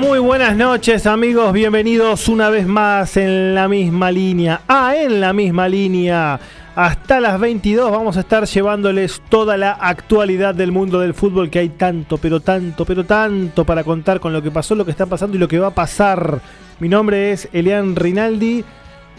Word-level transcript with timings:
muy 0.00 0.20
buenas 0.20 0.56
noches 0.56 1.06
amigos, 1.06 1.52
bienvenidos 1.52 2.28
una 2.28 2.50
vez 2.50 2.66
más 2.68 3.16
en 3.16 3.54
la 3.54 3.66
misma 3.68 4.12
línea. 4.12 4.60
Ah, 4.68 4.94
en 4.96 5.20
la 5.20 5.32
misma 5.32 5.68
línea. 5.68 6.38
Hasta 6.76 7.18
las 7.18 7.40
22 7.40 7.90
vamos 7.90 8.16
a 8.16 8.20
estar 8.20 8.44
llevándoles 8.44 9.20
toda 9.28 9.56
la 9.56 9.72
actualidad 9.72 10.54
del 10.54 10.70
mundo 10.70 11.00
del 11.00 11.14
fútbol 11.14 11.50
que 11.50 11.58
hay 11.58 11.70
tanto, 11.70 12.18
pero 12.18 12.38
tanto, 12.38 12.84
pero 12.84 13.04
tanto 13.04 13.64
para 13.64 13.82
contar 13.82 14.20
con 14.20 14.32
lo 14.32 14.40
que 14.40 14.52
pasó, 14.52 14.76
lo 14.76 14.84
que 14.84 14.92
está 14.92 15.06
pasando 15.06 15.36
y 15.36 15.40
lo 15.40 15.48
que 15.48 15.58
va 15.58 15.68
a 15.68 15.74
pasar. 15.74 16.40
Mi 16.78 16.88
nombre 16.88 17.32
es 17.32 17.48
Elian 17.52 17.96
Rinaldi. 17.96 18.64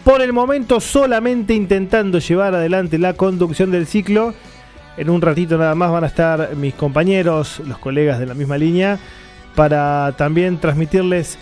Por 0.02 0.22
el 0.22 0.32
momento 0.32 0.80
solamente 0.80 1.52
intentando 1.52 2.20
llevar 2.20 2.54
adelante 2.54 2.98
la 2.98 3.12
conducción 3.12 3.70
del 3.70 3.86
ciclo. 3.86 4.32
En 4.96 5.10
un 5.10 5.20
ratito 5.20 5.58
nada 5.58 5.74
más 5.74 5.92
van 5.92 6.04
a 6.04 6.08
estar 6.08 6.56
mis 6.56 6.74
compañeros, 6.74 7.60
los 7.66 7.78
colegas 7.78 8.18
de 8.18 8.26
la 8.26 8.34
misma 8.34 8.56
línea 8.56 8.98
para 9.54 10.12
también 10.16 10.58
transmitirles 10.58 11.38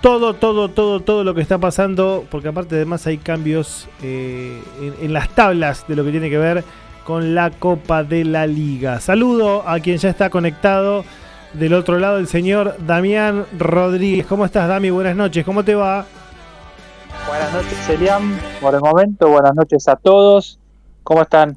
todo, 0.00 0.34
todo, 0.34 0.68
todo, 0.68 1.00
todo 1.00 1.24
lo 1.24 1.34
que 1.34 1.40
está 1.40 1.58
pasando, 1.58 2.24
porque 2.30 2.48
aparte 2.48 2.76
además 2.76 3.06
hay 3.06 3.18
cambios 3.18 3.88
eh, 4.02 4.62
en, 5.00 5.12
las 5.12 5.28
tablas 5.30 5.84
de 5.88 5.96
lo 5.96 6.04
que 6.04 6.12
tiene 6.12 6.30
que 6.30 6.38
ver 6.38 6.64
con 7.04 7.34
la 7.34 7.50
Copa 7.50 8.04
de 8.04 8.24
la 8.24 8.46
Liga. 8.46 9.00
Saludo 9.00 9.68
a 9.68 9.80
quien 9.80 9.98
ya 9.98 10.10
está 10.10 10.30
conectado 10.30 11.04
del 11.54 11.74
otro 11.74 11.98
lado, 11.98 12.18
el 12.18 12.28
señor 12.28 12.76
Damián 12.86 13.46
Rodríguez. 13.58 14.26
¿Cómo 14.26 14.44
estás, 14.44 14.68
Dami? 14.68 14.90
Buenas 14.90 15.16
noches, 15.16 15.44
¿cómo 15.44 15.64
te 15.64 15.74
va? 15.74 16.06
Buenas 17.26 17.52
noches, 17.52 17.88
Elian. 17.88 18.38
Por 18.60 18.74
el 18.74 18.80
momento, 18.80 19.28
buenas 19.28 19.54
noches 19.54 19.88
a 19.88 19.96
todos. 19.96 20.60
¿Cómo 21.02 21.22
están? 21.22 21.56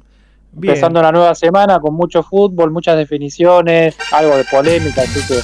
Empezando 0.54 1.00
una 1.00 1.12
nueva 1.12 1.34
semana 1.34 1.80
con 1.80 1.94
mucho 1.94 2.22
fútbol, 2.22 2.70
muchas 2.70 2.96
definiciones, 2.96 3.96
algo 4.12 4.36
de 4.36 4.44
polémica, 4.44 5.02
así 5.02 5.20
que 5.26 5.40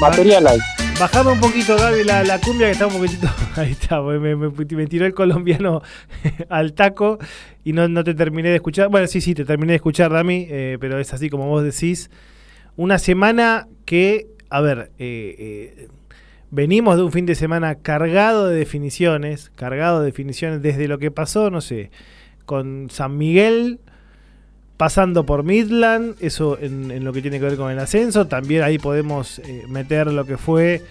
material 0.00 0.46
hay. 0.46 0.58
Bajame 0.98 1.32
un 1.32 1.40
poquito, 1.40 1.76
Gaby, 1.76 2.04
la, 2.04 2.40
cumbia 2.40 2.68
que 2.68 2.72
está 2.72 2.86
un 2.86 2.94
poquitito. 2.94 3.28
Ahí 3.56 3.72
está, 3.72 4.00
me, 4.00 4.86
tiró 4.86 5.04
el 5.04 5.12
colombiano 5.12 5.82
al 6.48 6.72
taco 6.72 7.18
y 7.64 7.74
no, 7.74 7.86
no, 7.86 8.02
te 8.02 8.14
terminé 8.14 8.48
de 8.48 8.56
escuchar. 8.56 8.88
Bueno, 8.88 9.06
sí, 9.06 9.20
sí, 9.20 9.34
te 9.34 9.44
terminé 9.44 9.72
de 9.72 9.76
escuchar, 9.76 10.10
Dami, 10.10 10.46
eh, 10.48 10.78
pero 10.80 10.98
es 10.98 11.12
así 11.12 11.28
como 11.28 11.48
vos 11.48 11.62
decís. 11.62 12.10
Una 12.76 12.98
semana 12.98 13.68
que, 13.84 14.26
a 14.48 14.62
ver, 14.62 14.90
eh, 14.98 15.36
eh, 15.38 15.88
venimos 16.50 16.96
de 16.96 17.02
un 17.02 17.12
fin 17.12 17.26
de 17.26 17.34
semana 17.34 17.74
cargado 17.74 18.48
de 18.48 18.56
definiciones, 18.56 19.50
cargado 19.54 20.00
de 20.00 20.06
definiciones 20.06 20.62
desde 20.62 20.88
lo 20.88 20.98
que 20.98 21.10
pasó, 21.10 21.50
no 21.50 21.60
sé, 21.60 21.90
con 22.46 22.88
San 22.90 23.18
Miguel 23.18 23.80
pasando 24.76 25.24
por 25.24 25.42
Midland, 25.42 26.16
eso 26.20 26.58
en, 26.60 27.04
lo 27.04 27.12
que 27.12 27.22
tiene 27.22 27.38
que 27.38 27.46
ver 27.46 27.56
con 27.56 27.70
el 27.70 27.78
ascenso. 27.78 28.26
También 28.26 28.62
ahí 28.62 28.78
podemos 28.78 29.38
eh, 29.40 29.64
meter 29.68 30.08
lo 30.08 30.26
que 30.26 30.36
fue 30.36 30.82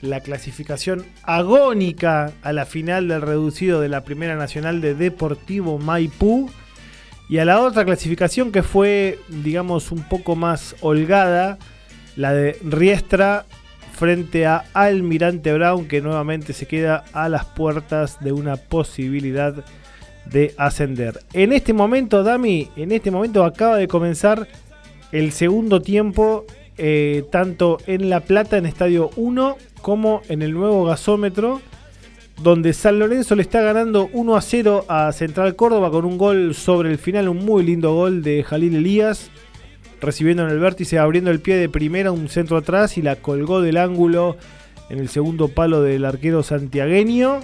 la 0.00 0.20
clasificación 0.20 1.04
agónica 1.22 2.32
a 2.42 2.52
la 2.52 2.66
final 2.66 3.08
del 3.08 3.22
reducido 3.22 3.80
de 3.80 3.88
la 3.88 4.04
Primera 4.04 4.36
Nacional 4.36 4.80
de 4.80 4.94
Deportivo 4.94 5.78
Maipú. 5.78 6.50
Y 7.28 7.38
a 7.38 7.44
la 7.44 7.60
otra 7.60 7.84
clasificación 7.84 8.52
que 8.52 8.62
fue, 8.62 9.18
digamos, 9.28 9.90
un 9.90 10.02
poco 10.02 10.36
más 10.36 10.76
holgada, 10.80 11.58
la 12.16 12.34
de 12.34 12.58
Riestra 12.62 13.46
frente 13.92 14.46
a 14.46 14.64
Almirante 14.74 15.52
Brown, 15.54 15.86
que 15.86 16.00
nuevamente 16.00 16.52
se 16.52 16.66
queda 16.66 17.04
a 17.12 17.28
las 17.28 17.44
puertas 17.46 18.18
de 18.20 18.32
una 18.32 18.56
posibilidad 18.56 19.64
de 20.26 20.54
ascender. 20.56 21.20
En 21.32 21.52
este 21.52 21.72
momento, 21.72 22.22
Dami, 22.22 22.68
en 22.76 22.92
este 22.92 23.10
momento 23.10 23.44
acaba 23.44 23.76
de 23.76 23.88
comenzar 23.88 24.48
el 25.12 25.32
segundo 25.32 25.82
tiempo, 25.82 26.46
eh, 26.78 27.24
tanto 27.30 27.78
en 27.86 28.08
La 28.08 28.20
Plata, 28.20 28.56
en 28.56 28.66
Estadio 28.66 29.10
1, 29.16 29.56
como 29.82 30.22
en 30.28 30.42
el 30.42 30.52
nuevo 30.52 30.84
gasómetro, 30.84 31.60
donde 32.42 32.72
San 32.72 32.98
Lorenzo 32.98 33.36
le 33.36 33.42
está 33.42 33.60
ganando 33.60 34.08
1 34.12 34.36
a 34.36 34.40
0 34.40 34.84
a 34.88 35.12
Central 35.12 35.54
Córdoba 35.54 35.90
con 35.90 36.04
un 36.04 36.18
gol 36.18 36.54
sobre 36.54 36.90
el 36.90 36.98
final, 36.98 37.28
un 37.28 37.44
muy 37.44 37.62
lindo 37.62 37.94
gol 37.94 38.22
de 38.22 38.42
Jalil 38.42 38.74
Elías, 38.74 39.30
recibiendo 40.00 40.44
en 40.44 40.50
el 40.50 40.58
vértice, 40.58 40.98
abriendo 40.98 41.30
el 41.30 41.40
pie 41.40 41.56
de 41.56 41.68
primera, 41.68 42.10
un 42.10 42.28
centro 42.28 42.56
atrás 42.56 42.96
y 42.98 43.02
la 43.02 43.16
colgó 43.16 43.60
del 43.60 43.76
ángulo 43.76 44.36
en 44.88 44.98
el 44.98 45.08
segundo 45.08 45.48
palo 45.48 45.82
del 45.82 46.04
arquero 46.04 46.42
santiagueño. 46.42 47.40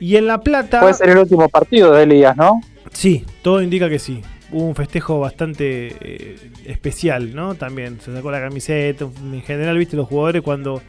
Y 0.00 0.16
en 0.16 0.26
La 0.26 0.40
Plata. 0.40 0.80
Puede 0.80 0.94
ser 0.94 1.10
el 1.10 1.18
último 1.18 1.48
partido 1.48 1.92
de 1.92 2.04
Elías, 2.04 2.36
¿no? 2.36 2.60
Sí, 2.92 3.24
todo 3.42 3.62
indica 3.62 3.88
que 3.88 3.98
sí. 3.98 4.22
Hubo 4.50 4.64
un 4.64 4.74
festejo 4.74 5.20
bastante 5.20 5.94
eh, 6.00 6.50
especial, 6.66 7.34
¿no? 7.34 7.54
También 7.54 8.00
se 8.00 8.12
sacó 8.12 8.30
la 8.30 8.40
camiseta. 8.40 9.04
En 9.04 9.42
general, 9.42 9.78
viste, 9.78 9.96
los 9.96 10.08
jugadores 10.08 10.42
cuando, 10.42 10.82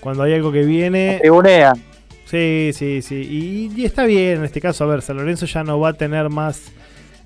cuando 0.00 0.22
hay 0.22 0.34
algo 0.34 0.52
que 0.52 0.64
viene. 0.64 1.18
Se 1.20 1.30
unean. 1.30 1.82
Sí, 2.24 2.70
sí, 2.72 3.02
sí. 3.02 3.70
Y, 3.76 3.84
está 3.84 4.04
bien 4.04 4.38
en 4.38 4.44
este 4.44 4.60
caso. 4.60 4.84
A 4.84 4.86
ver, 4.86 5.02
San 5.02 5.16
Lorenzo 5.16 5.46
ya 5.46 5.64
no 5.64 5.80
va 5.80 5.90
a 5.90 5.92
tener 5.94 6.28
más, 6.30 6.72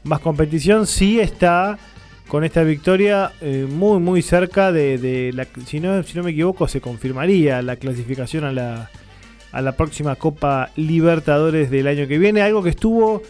más 0.02 0.20
competición. 0.20 0.86
Sí 0.86 1.20
está 1.20 1.78
con 2.26 2.42
esta 2.42 2.62
victoria 2.62 3.32
eh, 3.40 3.66
muy, 3.68 4.00
muy 4.00 4.22
cerca 4.22 4.72
de, 4.72 4.96
de 4.96 5.32
la. 5.32 5.46
Si 5.66 5.78
no, 5.78 6.02
si 6.02 6.16
no 6.16 6.24
me 6.24 6.30
equivoco, 6.30 6.66
se 6.66 6.80
confirmaría 6.80 7.60
la 7.62 7.76
clasificación 7.76 8.44
a 8.44 8.52
la 8.52 8.90
a 9.52 9.60
la 9.62 9.72
próxima 9.72 10.16
Copa 10.16 10.70
Libertadores 10.76 11.70
del 11.70 11.86
año 11.86 12.08
que 12.08 12.18
viene. 12.18 12.42
Algo 12.42 12.62
que 12.62 12.70
estuvo 12.70 13.22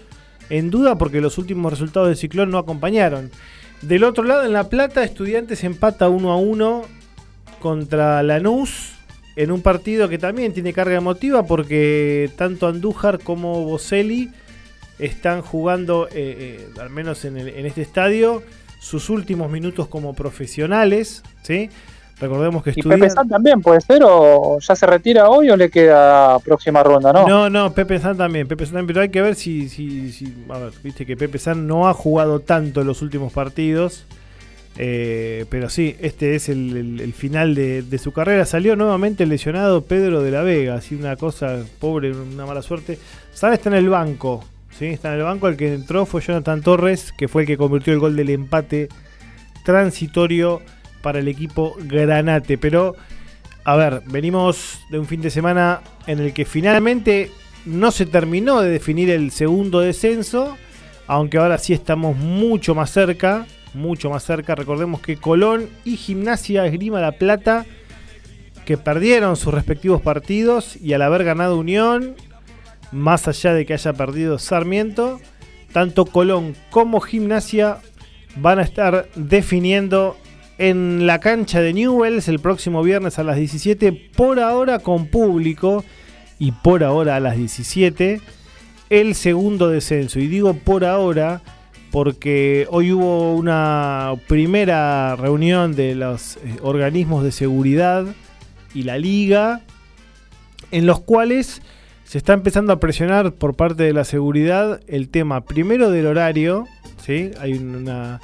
en 0.49 0.71
duda 0.71 0.97
porque 0.97 1.21
los 1.21 1.39
últimos 1.39 1.73
resultados 1.73 2.09
del 2.09 2.17
Ciclón 2.17 2.51
no 2.51 2.59
acompañaron. 2.59 3.31
Del 3.83 4.05
otro 4.05 4.23
lado, 4.25 4.45
en 4.45 4.53
La 4.53 4.69
Plata, 4.69 5.03
Estudiantes 5.03 5.65
empata 5.65 6.09
1 6.09 6.31
a 6.31 6.37
1 6.37 6.83
contra 7.61 8.23
Lanús 8.23 8.93
en 9.35 9.51
un 9.51 9.63
partido 9.63 10.09
que 10.09 10.19
también 10.19 10.53
tiene 10.53 10.73
carga 10.73 10.97
emotiva 10.97 11.45
porque 11.47 12.31
tanto 12.37 12.69
Andújar 12.69 13.19
como 13.19 13.65
Boselli 13.65 14.31
están 14.99 15.43
jugando, 15.43 16.07
eh, 16.09 16.13
eh, 16.15 16.69
al 16.81 16.91
menos 16.91 17.25
en, 17.25 17.37
en, 17.39 17.67
este 17.67 17.83
estadio, 17.83 18.43
sus 18.79 19.11
últimos 19.11 19.51
minutos 19.51 19.89
como 19.89 20.15
profesionales. 20.15 21.23
¿sí? 21.43 21.71
Recordemos 22.23 22.63
que 22.63 22.73
¿Y 22.77 22.83
Pepe 22.83 23.11
San 23.11 23.29
también 23.29 23.61
puede 23.61 23.81
ser 23.81 24.01
o 24.05 24.61
ya 24.61 24.77
se 24.77 24.87
retira 24.87 25.29
hoy 25.29 25.51
o 25.51 25.57
le 25.57 25.69
queda 25.69 26.39
próxima 26.39 26.81
ronda, 26.81 27.13
no? 27.13 27.27
No, 27.27 27.51
no, 27.51 27.73
Pepe 27.75 27.99
San 27.99 28.17
también, 28.17 28.47
Pepe 28.47 28.65
San 28.65 28.87
pero 28.87 29.01
hay 29.01 29.09
que 29.09 29.21
ver 29.21 29.35
si, 29.35 29.69
si, 29.69 30.13
si 30.13 30.33
a 30.49 30.59
ver, 30.59 30.73
viste 30.85 31.05
que 31.05 31.17
Pepe 31.17 31.41
San 31.41 31.67
no 31.67 31.89
ha 31.89 31.95
jugado 31.95 32.39
tanto 32.39 32.83
en 32.83 32.87
los 32.87 33.03
últimos 33.03 33.33
partidos. 33.33 34.07
Eh, 34.79 35.47
pero 35.51 35.69
sí, 35.69 35.97
este 36.01 36.37
es 36.37 36.49
el, 36.49 37.13
final 37.13 37.57
de, 37.57 37.99
su 37.99 38.13
carrera. 38.13 38.47
Salió 38.47 38.77
nuevamente 38.77 39.27
lesionado 39.27 39.83
Pedro 39.83 40.23
de 40.23 40.31
la 40.31 40.43
Vega. 40.43 40.77
Así 40.77 40.95
una 40.95 41.17
cosa 41.17 41.59
pobre, 41.81 42.13
una 42.13 42.47
mala 42.47 42.63
suerte. 42.63 43.01
San 43.33 43.53
está 43.53 43.69
en 43.69 43.75
el 43.75 43.89
banco. 43.89 44.45
¿sí? 44.71 44.87
Está 44.87 45.09
en 45.09 45.19
el 45.19 45.25
banco. 45.25 45.49
El 45.49 45.57
que 45.57 45.75
entró 45.75 46.07
fue 46.07 46.21
Jonathan 46.21 46.63
Torres, 46.63 47.13
que 47.13 47.27
fue 47.27 47.43
el 47.43 47.49
que 47.49 47.57
convirtió 47.57 47.93
el 47.93 47.99
gol 47.99 48.15
del 48.15 48.31
empate 48.31 48.89
transitorio 49.65 50.63
para 51.03 51.19
el 51.19 51.29
equipo 51.29 51.77
Granate. 51.81 52.57
Pero, 52.59 52.97
a 53.65 53.77
ver, 53.77 54.03
venimos 54.07 54.81
de 54.91 54.99
un 54.99 55.07
fin 55.07 55.21
de 55.21 55.31
semana 55.31 55.83
en 56.07 56.21
el 56.21 56.33
que 56.33 56.45
finalmente 56.45 57.31
no 57.67 57.91
se 57.91 58.07
terminó 58.07 58.61
de 58.61 58.71
definir 58.71 59.11
el 59.11 59.31
segundo 59.31 59.81
descenso, 59.81 60.57
aunque 61.07 61.39
ahora 61.39 61.59
sí 61.59 61.73
estamos 61.73 62.17
mucho 62.17 62.75
más 62.75 62.91
cerca, 62.91 63.47
mucho 63.75 64.11
más 64.11 64.25
cerca. 64.25 64.55
Recordemos 64.55 65.01
que 65.01 65.17
Colón 65.17 65.69
y 65.85 65.97
Gimnasia 65.97 66.67
Esgrima 66.67 67.01
La 67.01 67.13
Plata, 67.13 67.67
que 68.65 68.79
perdieron 68.79 69.37
sus 69.37 69.53
respectivos 69.53 70.01
partidos 70.03 70.77
y 70.77 70.93
al 70.93 71.03
haber 71.03 71.25
ganado 71.25 71.59
Unión, 71.59 72.15
más 72.93 73.27
allá 73.29 73.55
de 73.55 73.67
que 73.67 73.75
haya 73.75 73.93
perdido 73.93 74.39
Sarmiento, 74.39 75.21
tanto 75.73 76.05
Colón 76.05 76.55
como 76.71 77.01
Gimnasia 77.01 77.79
van 78.37 78.59
a 78.59 78.63
estar 78.63 79.09
definiendo 79.15 80.17
en 80.63 81.09
la 81.09 81.19
cancha 81.19 81.61
de 81.61 81.73
Newells 81.73 82.29
el 82.29 82.39
próximo 82.39 82.85
viernes 82.85 83.19
a 83.19 83.25
las 83.25 83.37
17, 83.37 83.91
por 84.15 84.39
ahora 84.39 84.79
con 84.79 85.09
público 85.09 85.85
y 86.39 86.53
por 86.53 86.85
ahora 86.85 87.17
a 87.17 87.21
las 87.21 87.37
17, 87.37 88.21
el 88.89 89.17
segundo 89.17 89.69
descenso. 89.69 90.21
Y 90.21 90.29
digo 90.29 90.55
por 90.55 90.85
ahora 90.85 91.43
porque 91.91 92.69
hoy 92.71 92.93
hubo 92.93 93.35
una 93.35 94.13
primera 94.29 95.17
reunión 95.17 95.75
de 95.75 95.97
los 95.97 96.37
eh, 96.37 96.59
organismos 96.63 97.25
de 97.25 97.33
seguridad 97.33 98.07
y 98.73 98.85
la 98.85 98.99
liga, 98.99 99.63
en 100.71 100.87
los 100.87 101.01
cuales 101.01 101.61
se 102.05 102.19
está 102.19 102.35
empezando 102.35 102.73
a 102.73 102.79
presionar 102.79 103.33
por 103.33 103.57
parte 103.57 103.83
de 103.83 103.93
la 103.93 104.05
seguridad 104.05 104.81
el 104.87 105.09
tema 105.09 105.41
primero 105.41 105.91
del 105.91 106.07
horario, 106.07 106.69
¿sí? 107.05 107.33
hay 107.41 107.55
una 107.55 108.21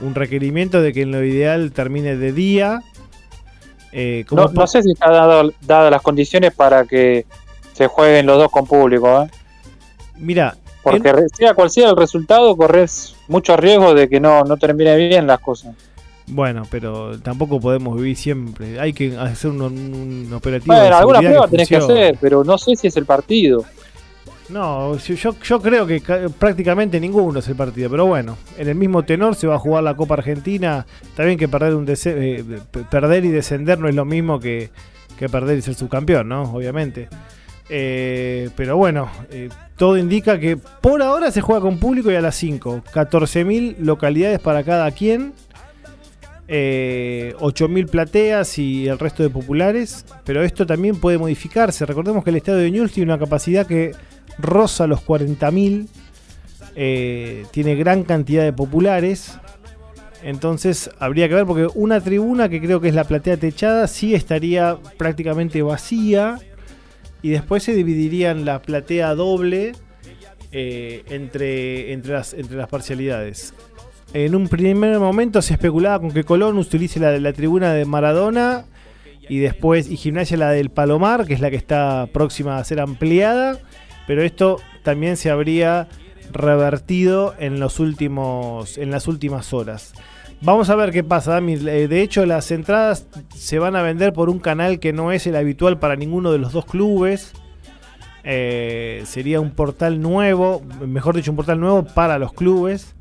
un 0.00 0.14
requerimiento 0.14 0.82
de 0.82 0.92
que 0.92 1.02
en 1.02 1.12
lo 1.12 1.24
ideal 1.24 1.72
termine 1.72 2.16
de 2.16 2.32
día. 2.32 2.82
Eh, 3.92 4.24
no, 4.30 4.66
sé 4.66 4.82
si 4.82 4.92
está 4.92 5.10
dado, 5.10 5.52
dadas 5.62 5.90
las 5.90 6.02
condiciones 6.02 6.52
para 6.52 6.84
que 6.84 7.26
se 7.72 7.86
jueguen 7.86 8.26
los 8.26 8.38
dos 8.38 8.50
con 8.50 8.66
público. 8.66 9.22
¿eh? 9.22 9.30
Mira, 10.16 10.56
porque 10.82 11.12
sea 11.32 11.54
cual 11.54 11.70
sea 11.70 11.90
el 11.90 11.96
resultado, 11.96 12.56
corres 12.56 13.14
mucho 13.28 13.56
riesgo 13.56 13.94
de 13.94 14.08
que 14.08 14.20
no, 14.20 14.42
no 14.42 14.56
termine 14.56 14.96
bien 14.96 15.26
las 15.26 15.40
cosas. 15.40 15.74
Bueno, 16.26 16.62
pero 16.70 17.18
tampoco 17.20 17.60
podemos 17.60 17.96
vivir 17.96 18.16
siempre. 18.16 18.80
Hay 18.80 18.92
que 18.92 19.16
hacer 19.16 19.50
un, 19.50 19.60
un 19.62 20.32
operativo. 20.32 20.74
Bueno, 20.74 20.96
alguna 20.96 21.20
prueba 21.20 21.48
tenés 21.48 21.68
que 21.68 21.76
hacer, 21.76 22.18
pero 22.20 22.44
no 22.44 22.58
sé 22.58 22.76
si 22.76 22.86
es 22.86 22.96
el 22.96 23.04
partido. 23.04 23.64
No, 24.50 24.98
yo, 24.98 25.34
yo 25.42 25.62
creo 25.62 25.86
que 25.86 26.02
prácticamente 26.38 27.00
ninguno 27.00 27.38
es 27.38 27.48
el 27.48 27.56
partido, 27.56 27.88
pero 27.88 28.06
bueno, 28.06 28.36
en 28.58 28.68
el 28.68 28.74
mismo 28.74 29.02
tenor 29.02 29.34
se 29.36 29.46
va 29.46 29.54
a 29.54 29.58
jugar 29.58 29.82
la 29.82 29.96
Copa 29.96 30.14
Argentina. 30.14 30.86
Está 31.02 31.24
bien 31.24 31.38
que 31.38 31.48
perder, 31.48 31.74
un 31.74 31.86
eh, 31.88 32.44
perder 32.90 33.24
y 33.24 33.28
descender 33.28 33.78
no 33.78 33.88
es 33.88 33.94
lo 33.94 34.04
mismo 34.04 34.38
que, 34.38 34.70
perder 35.30 35.58
y 35.58 35.62
ser 35.62 35.74
subcampeón, 35.74 36.28
¿no? 36.28 36.42
Obviamente. 36.42 37.08
Eh, 37.70 38.50
pero 38.54 38.76
bueno, 38.76 39.08
eh, 39.30 39.48
todo 39.76 39.96
indica 39.96 40.38
que 40.38 40.58
por 40.58 41.00
ahora 41.00 41.30
se 41.30 41.40
juega 41.40 41.62
con 41.62 41.78
público 41.78 42.10
y 42.10 42.16
a 42.16 42.20
las 42.20 42.34
5. 42.34 42.82
14.000 42.92 43.76
localidades 43.78 44.40
para 44.40 44.62
cada 44.62 44.90
quien. 44.90 45.32
8.000 46.46 47.88
plateas 47.88 48.58
y 48.58 48.86
el 48.86 48.98
resto 48.98 49.22
de 49.22 49.30
populares. 49.30 50.04
Pero 50.24 50.42
esto 50.42 50.66
también 50.66 50.96
puede 50.96 51.16
modificarse. 51.16 51.86
Recordemos 51.86 52.22
que 52.22 52.28
el 52.28 52.36
estadio 52.36 52.58
de 52.58 52.70
Newell's 52.70 52.92
tiene 52.92 53.10
una 53.10 53.18
capacidad 53.18 53.66
que 53.66 53.92
rosa 54.38 54.86
los 54.86 55.04
40.000, 55.04 55.88
eh, 56.76 57.46
tiene 57.50 57.76
gran 57.76 58.04
cantidad 58.04 58.42
de 58.42 58.52
populares. 58.52 59.38
Entonces 60.22 60.90
habría 60.98 61.28
que 61.28 61.34
ver 61.34 61.44
porque 61.44 61.68
una 61.74 62.00
tribuna 62.00 62.48
que 62.48 62.60
creo 62.60 62.80
que 62.80 62.88
es 62.88 62.94
la 62.94 63.04
platea 63.04 63.36
techada 63.36 63.86
sí 63.86 64.14
estaría 64.14 64.78
prácticamente 64.96 65.60
vacía 65.62 66.38
y 67.20 67.30
después 67.30 67.62
se 67.62 67.74
dividirían 67.74 68.44
la 68.44 68.62
platea 68.62 69.14
doble 69.14 69.72
eh, 70.50 71.04
entre, 71.10 71.92
entre, 71.92 72.14
las, 72.14 72.32
entre 72.32 72.56
las 72.56 72.68
parcialidades. 72.68 73.54
En 74.14 74.34
un 74.34 74.48
primer 74.48 74.98
momento 74.98 75.42
se 75.42 75.54
especulaba 75.54 76.00
con 76.00 76.12
que 76.12 76.24
Colón 76.24 76.56
utilice 76.58 77.00
la, 77.00 77.18
la 77.18 77.32
tribuna 77.32 77.74
de 77.74 77.84
Maradona 77.84 78.64
y 79.28 79.38
después 79.38 79.90
y 79.90 79.96
Gimnasia 79.96 80.36
la 80.36 80.50
del 80.50 80.70
Palomar, 80.70 81.26
que 81.26 81.34
es 81.34 81.40
la 81.40 81.50
que 81.50 81.56
está 81.56 82.08
próxima 82.12 82.58
a 82.58 82.64
ser 82.64 82.80
ampliada 82.80 83.58
pero 84.06 84.22
esto 84.22 84.60
también 84.82 85.16
se 85.16 85.30
habría 85.30 85.88
revertido 86.32 87.34
en, 87.38 87.60
los 87.60 87.80
últimos, 87.80 88.78
en 88.78 88.90
las 88.90 89.08
últimas 89.08 89.52
horas. 89.52 89.94
Vamos 90.40 90.68
a 90.68 90.76
ver 90.76 90.90
qué 90.90 91.02
pasa, 91.02 91.38
eh, 91.38 91.88
De 91.88 92.02
hecho, 92.02 92.26
las 92.26 92.50
entradas 92.50 93.06
se 93.34 93.58
van 93.58 93.76
a 93.76 93.82
vender 93.82 94.12
por 94.12 94.28
un 94.28 94.40
canal 94.40 94.78
que 94.78 94.92
no 94.92 95.12
es 95.12 95.26
el 95.26 95.36
habitual 95.36 95.78
para 95.78 95.96
ninguno 95.96 96.32
de 96.32 96.38
los 96.38 96.52
dos 96.52 96.66
clubes. 96.66 97.32
Eh, 98.24 99.02
sería 99.06 99.40
un 99.40 99.52
portal 99.52 100.00
nuevo, 100.00 100.62
mejor 100.86 101.16
dicho, 101.16 101.30
un 101.30 101.36
portal 101.36 101.60
nuevo 101.60 101.84
para 101.84 102.18
los 102.18 102.32
clubes 102.32 102.94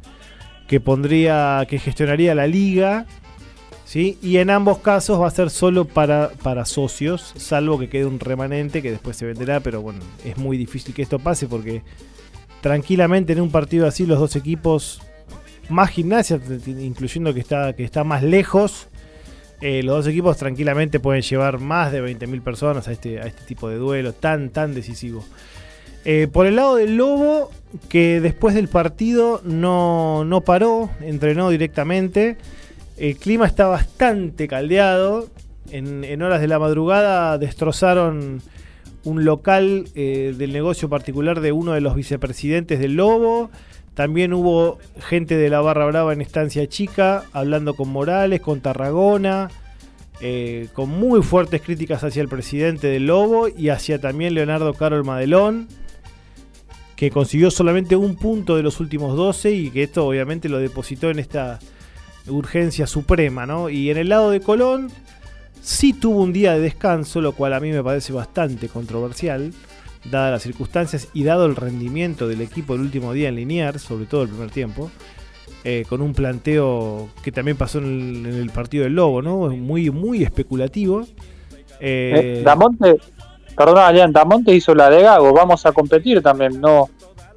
que 0.68 0.80
pondría, 0.80 1.66
que 1.68 1.80
gestionaría 1.80 2.36
la 2.36 2.48
liga 2.48 3.06
y 3.96 4.38
en 4.38 4.50
ambos 4.50 4.80
casos 4.80 5.22
va 5.22 5.28
a 5.28 5.32
ser 5.32 5.50
solo 5.50 5.86
para, 5.86 6.32
para 6.42 6.66
socios, 6.66 7.34
salvo 7.38 7.78
que 7.78 7.90
quede 7.90 8.06
un 8.06 8.20
remanente 8.20 8.82
que 8.82 8.92
después 8.92 9.18
se 9.18 9.26
venderá, 9.26 9.60
pero 9.60 9.82
bueno, 9.82 10.00
es 10.26 10.38
muy 10.38 10.58
difícil 10.58 10.96
que 10.96 11.04
esto 11.04 11.20
pase 11.20 11.48
porque 11.48 11.84
tranquilamente 12.62 13.34
en 13.34 13.42
un 13.42 13.52
partido 13.52 13.86
así 13.86 14.06
los 14.06 14.20
dos 14.20 14.36
equipos, 14.36 15.02
más 15.70 15.92
gimnasia, 15.92 16.40
incluyendo 16.66 17.34
que 17.34 17.40
está, 17.40 17.74
que 17.74 17.84
está 17.84 18.04
más 18.04 18.24
lejos, 18.24 18.88
eh, 19.62 19.84
los 19.84 19.98
dos 19.98 20.08
equipos 20.08 20.38
tranquilamente 20.38 21.00
pueden 21.00 21.22
llevar 21.22 21.60
más 21.60 21.92
de 21.92 22.04
20.000 22.04 22.42
personas 22.42 22.88
a 22.88 22.92
este, 22.92 23.20
a 23.20 23.28
este 23.28 23.44
tipo 23.44 23.70
de 23.70 23.76
duelo 23.76 24.14
tan, 24.14 24.50
tan 24.50 24.74
decisivo. 24.74 25.24
Eh, 26.06 26.28
por 26.32 26.48
el 26.48 26.58
lado 26.58 26.76
del 26.76 26.98
Lobo, 26.98 27.50
que 27.88 28.20
después 28.20 28.56
del 28.56 28.68
partido 28.68 29.40
no, 29.46 30.26
no 30.26 30.42
paró, 30.42 30.90
entrenó 31.02 31.50
directamente. 31.50 32.38
El 32.98 33.18
clima 33.18 33.46
está 33.46 33.68
bastante 33.68 34.48
caldeado. 34.48 35.30
En, 35.72 36.22
horas 36.22 36.42
de 36.42 36.48
la 36.48 36.60
madrugada 36.60 37.38
destrozaron 37.38 38.42
un 39.04 39.26
local 39.26 39.86
eh, 39.96 40.34
del 40.38 40.54
negocio 40.54 40.90
particular 40.90 41.42
de 41.42 41.52
uno 41.52 41.72
de 41.74 41.82
los 41.82 41.96
vicepresidentes 41.96 42.80
del 42.80 42.96
Lobo. 42.96 43.50
También 43.96 44.34
hubo 44.34 44.78
gente 45.00 45.36
de 45.36 45.50
la 45.50 45.62
Barra 45.62 45.86
Brava 45.86 46.14
en 46.14 46.22
Estancia 46.22 46.68
Chica 46.68 47.24
hablando 47.32 47.74
con 47.74 47.90
Morales, 47.90 48.42
con 48.42 48.62
Tarragona, 48.62 49.50
eh, 50.22 50.68
con 50.74 50.90
muy 50.90 51.22
fuertes 51.24 51.62
críticas 51.62 52.04
hacia 52.04 52.22
el 52.22 52.28
presidente 52.28 52.88
del 52.88 53.08
Lobo 53.08 53.48
y 53.50 53.70
hacia 53.70 54.00
también 54.00 54.36
Leonardo 54.36 54.74
Carol 54.74 55.04
Madelón, 55.04 55.68
que 56.96 57.10
consiguió 57.10 57.50
solamente 57.50 57.96
un 57.96 58.16
punto 58.16 58.56
de 58.56 58.64
los 58.64 58.80
últimos 58.80 59.16
12 59.16 59.52
y 59.52 59.70
que 59.72 59.84
esto 59.84 60.06
obviamente 60.06 60.50
lo 60.50 60.60
depositó 60.60 61.10
en 61.10 61.20
esta 61.20 61.60
urgencia 62.28 62.88
suprema, 62.88 63.46
¿no? 63.46 63.70
Y 63.70 63.90
en 63.90 63.98
el 63.98 64.10
lado 64.10 64.32
de 64.32 64.40
Colón 64.40 64.90
sí 65.62 65.94
tuvo 65.94 66.22
un 66.22 66.34
día 66.34 66.54
de 66.54 66.60
descanso, 66.60 67.22
lo 67.22 67.34
cual 67.34 67.54
a 67.54 67.60
mí 67.60 67.72
me 67.72 67.84
parece 67.84 68.14
bastante 68.14 68.68
controversial, 68.68 69.54
dadas 70.10 70.32
las 70.32 70.44
circunstancias 70.44 71.08
y 71.14 71.24
dado 71.24 71.46
el 71.46 71.56
rendimiento 71.56 72.28
del 72.28 72.42
equipo 72.42 72.76
el 72.76 72.82
último 72.82 73.14
día 73.14 73.30
en 73.30 73.36
linear, 73.36 73.80
sobre 73.80 74.06
todo 74.06 74.24
el 74.24 74.30
primer 74.30 74.52
tiempo, 74.52 74.92
eh, 75.64 75.86
con 75.88 76.02
un 76.02 76.14
planteo 76.14 77.10
que 77.24 77.32
también 77.32 77.58
pasó 77.58 77.80
en 77.80 78.26
el, 78.26 78.50
partido 78.50 78.84
del 78.84 78.94
Lobo, 78.94 79.22
¿no? 79.22 79.50
Muy, 79.50 79.90
muy 79.92 80.24
especulativo. 80.24 81.04
Eh, 81.80 82.40
eh, 82.40 82.42
Damonte, 82.44 82.98
perdón, 83.56 84.12
Damonte 84.12 84.54
hizo 84.54 84.76
la 84.76 84.90
de 84.90 85.02
Gago, 85.02 85.34
vamos 85.34 85.66
a 85.66 85.72
competir 85.72 86.22
también, 86.22 86.60
no, 86.60 86.90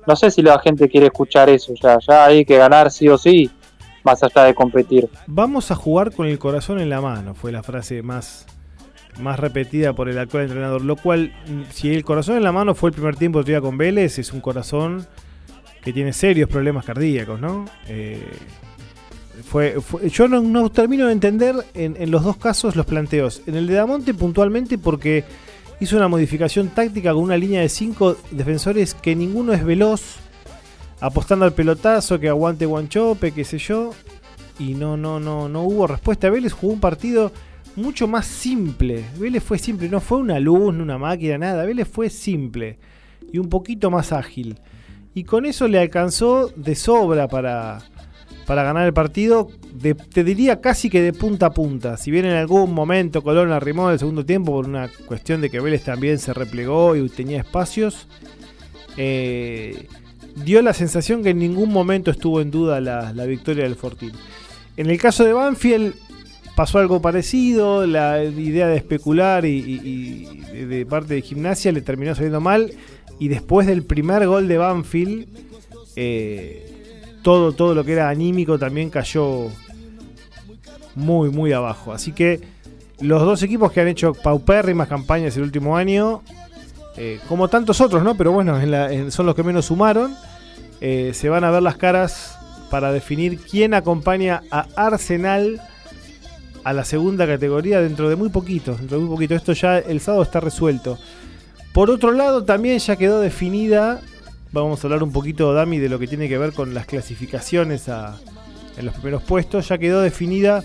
no 0.07 0.17
sé 0.17 0.31
si 0.31 0.43
la 0.43 0.59
gente 0.59 0.89
quiere 0.89 1.07
escuchar 1.07 1.49
eso, 1.49 1.73
ya, 1.81 1.99
ya 2.07 2.27
hay 2.27 2.45
que 2.45 2.57
ganar 2.57 2.91
sí 2.91 3.09
o 3.09 3.19
sí 3.19 3.51
más 4.07 4.23
allá 4.23 4.45
de 4.45 4.55
competir. 4.55 5.11
Vamos 5.27 5.71
a 5.71 5.75
jugar 5.75 6.13
con 6.13 6.29
el 6.29 6.39
corazón 6.39 6.79
en 6.81 6.89
la 6.89 7.01
mano, 7.01 7.35
fue 7.35 7.51
la 7.51 7.65
frase 7.65 8.03
más, 8.03 8.47
más 9.21 9.39
repetida 9.39 9.93
por 9.93 10.09
el 10.09 10.19
actual 10.19 10.45
entrenador. 10.45 10.83
Lo 10.83 10.95
cual, 10.97 11.35
si 11.71 11.93
el 11.93 12.05
corazón 12.05 12.37
en 12.37 12.45
la 12.45 12.53
mano 12.53 12.75
fue 12.75 12.91
el 12.91 12.95
primer 12.95 13.17
tiempo 13.17 13.43
de 13.43 13.61
con 13.61 13.77
Vélez, 13.77 14.19
es 14.21 14.33
un 14.33 14.41
corazón 14.41 15.07
que 15.83 15.93
tiene 15.93 16.13
serios 16.13 16.49
problemas 16.49 16.85
cardíacos, 16.85 17.41
¿no? 17.41 17.65
Eh, 17.89 18.25
fue, 19.45 19.77
yo 20.11 20.29
no, 20.29 20.71
termino 20.71 21.07
de 21.07 21.13
entender 21.13 21.57
en, 21.75 21.97
en, 21.99 22.11
los 22.11 22.23
dos 22.23 22.37
casos 22.37 22.77
los 22.77 22.87
planteos. 22.87 23.43
En 23.47 23.57
el 23.57 23.67
de 23.67 23.75
Damonte 23.75 24.15
puntualmente 24.15 24.79
porque 24.79 25.25
hizo 25.81 25.97
una 25.97 26.09
modificación 26.09 26.69
táctica 26.69 27.13
con 27.13 27.25
una 27.25 27.37
línea 27.37 27.61
de 27.61 27.69
cinco 27.69 28.17
defensores 28.31 28.95
que 28.95 29.15
ninguno 29.15 29.53
es 29.53 29.65
veloz 29.65 30.26
apostando 31.01 31.45
al 31.45 31.53
pelotazo, 31.53 32.19
que 32.19 32.29
aguante 32.29 32.67
Guanchope, 32.67 33.33
qué 33.33 33.45
sé 33.45 33.59
yo. 33.59 33.91
Y 34.59 34.75
no, 34.75 34.97
no, 34.97 35.21
no, 35.21 35.49
no 35.49 35.63
hubo 35.63 35.87
respuesta. 35.87 36.31
Vélez 36.31 36.53
jugó 36.53 36.73
un 36.73 36.81
partido 36.81 37.33
mucho 37.77 38.09
más 38.09 38.27
simple. 38.27 39.05
Vélez 39.19 39.43
fue 39.43 39.59
simple, 39.59 39.89
no 39.89 40.01
fue 40.01 40.19
una 40.19 40.41
luz, 40.41 40.75
ni 40.75 40.83
una 40.83 40.99
máquina, 40.99 41.39
nada. 41.39 41.65
Vélez 41.65 41.89
fue 41.89 42.11
simple 42.11 42.79
y 43.33 43.39
un 43.39 43.49
poquito 43.49 43.91
más 43.91 44.13
ágil. 44.13 44.59
Y 45.15 45.25
con 45.25 45.47
eso 45.47 45.69
le 45.69 45.79
alcanzó 45.79 46.53
de 46.57 46.75
sobra 46.75 47.29
para, 47.29 47.79
para 48.47 48.63
ganar 48.63 48.87
el 48.87 48.93
partido. 48.93 49.49
te 50.13 50.25
diría 50.25 50.61
casi 50.61 50.91
que 50.91 51.03
de 51.03 51.13
punta 51.13 51.47
a 51.47 51.51
punta. 51.51 51.97
Si 51.97 52.11
bien 52.11 52.25
en 52.25 52.37
algún 52.37 52.73
momento 52.73 53.23
Colón 53.23 53.53
arrimó 53.53 53.91
el 53.91 53.99
segundo 53.99 54.25
tiempo 54.25 54.53
por 54.53 54.67
una 54.67 54.89
cuestión 55.07 55.41
de 55.41 55.51
que 55.51 55.61
Vélez 55.61 55.85
también 55.85 56.19
se 56.19 56.33
replegó 56.33 56.97
y 56.97 57.09
tenía 57.09 57.39
espacios. 57.39 58.09
Eh, 58.97 59.87
dio 60.37 60.63
la 60.63 60.73
sensación 60.73 61.23
que 61.23 61.31
en 61.31 61.39
ningún 61.39 61.73
momento 61.73 62.11
estuvo 62.11 62.41
en 62.41 62.51
duda 62.51 62.81
la, 62.81 63.27
victoria 63.27 63.65
del 63.65 63.75
Fortín. 63.75 64.13
En 64.77 64.91
el 64.91 64.99
caso 65.01 65.25
de 65.25 65.33
Banfield 65.33 65.95
pasó 66.55 66.79
algo 66.79 67.01
parecido, 67.01 67.87
la 67.87 68.23
idea 68.23 68.67
de 68.67 68.77
especular 68.77 69.45
y, 69.45 70.43
de 70.53 70.87
parte 70.87 71.15
de 71.15 71.23
gimnasia 71.23 71.73
le 71.73 71.81
terminó 71.81 72.15
saliendo 72.15 72.41
mal 72.41 72.73
y 73.19 73.29
después 73.29 73.67
del 73.67 73.83
primer 73.83 74.27
gol 74.27 74.49
de 74.49 74.59
Banfield 74.59 75.27
eh, 75.97 77.19
todo, 77.23 77.53
todo 77.53 77.75
lo 77.75 77.85
que 77.85 77.93
era 77.93 78.09
anímico 78.09 78.59
también 78.59 78.91
cayó 78.91 79.51
muy 80.95 81.31
muy 81.31 81.53
abajo. 81.53 81.93
Así 81.93 82.13
que 82.13 82.41
los 83.01 83.23
dos 83.23 83.43
equipos 83.43 83.73
que 83.73 83.81
han 83.81 83.89
hecho 83.89 84.13
paupérrimas 84.15 84.89
campañas 84.89 85.37
el 85.37 85.43
último 85.43 85.77
año 85.77 86.23
eh, 86.97 87.21
como 87.29 87.49
tantos 87.49 87.81
otros, 87.81 88.03
¿no? 88.03 88.17
Pero 88.17 88.33
bueno, 88.33 88.59
son 89.11 89.27
los 89.27 89.35
que 89.35 89.43
menos 89.43 89.67
sumaron. 89.67 90.15
Eh, 90.81 91.13
se 91.15 91.29
van 91.29 91.45
a 91.45 91.51
ver 91.51 91.63
las 91.63 91.77
caras 91.77 92.39
para 92.71 92.93
definir 92.93 93.39
quién 93.41 93.75
acompaña 93.75 94.43
a 94.51 94.67
Arsenal 94.77 95.61
a 96.65 96.73
la 96.73 96.85
segunda 96.85 97.27
categoría 97.27 97.81
dentro 97.81 98.09
de 98.09 98.17
muy 98.17 98.29
poquito. 98.31 98.77
Muy 98.91 99.09
poquito. 99.09 99.35
Esto 99.35 99.53
ya 99.53 99.79
el 99.79 100.01
sábado 100.01 100.23
está 100.23 100.41
resuelto. 100.41 100.99
Por 101.73 101.91
otro 101.91 102.13
lado, 102.13 102.45
también 102.45 102.79
ya 102.79 102.97
quedó 102.97 103.21
definida. 103.21 104.01
Vamos 104.53 104.83
a 104.83 104.87
hablar 104.87 105.03
un 105.03 105.13
poquito, 105.13 105.53
Dami, 105.53 105.79
de 105.79 105.89
lo 105.89 105.99
que 105.99 106.07
tiene 106.07 106.29
que 106.29 106.39
ver 106.39 106.53
con 106.53 106.73
las 106.73 106.87
clasificaciones 106.87 107.89
en 107.89 108.87
los 108.87 108.95
primeros 108.95 109.23
puestos. 109.23 109.69
Ya 109.69 109.77
quedó 109.77 110.01
definida 110.01 110.65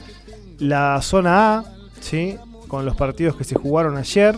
la 0.60 1.02
zona 1.02 1.58
A, 1.58 1.66
¿sí? 2.00 2.38
con 2.68 2.86
los 2.86 2.96
partidos 2.96 3.36
que 3.36 3.44
se 3.44 3.56
jugaron 3.56 3.98
ayer. 3.98 4.36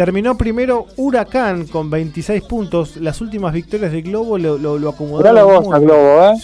Terminó 0.00 0.34
primero 0.34 0.86
Huracán 0.96 1.66
con 1.66 1.90
26 1.90 2.44
puntos. 2.44 2.96
Las 2.96 3.20
últimas 3.20 3.52
victorias 3.52 3.92
de 3.92 4.00
Globo 4.00 4.38
lo, 4.38 4.88
acomodó. 4.88 5.60
muy 5.60 5.80
Globo, 5.80 6.24
¿eh? 6.24 6.36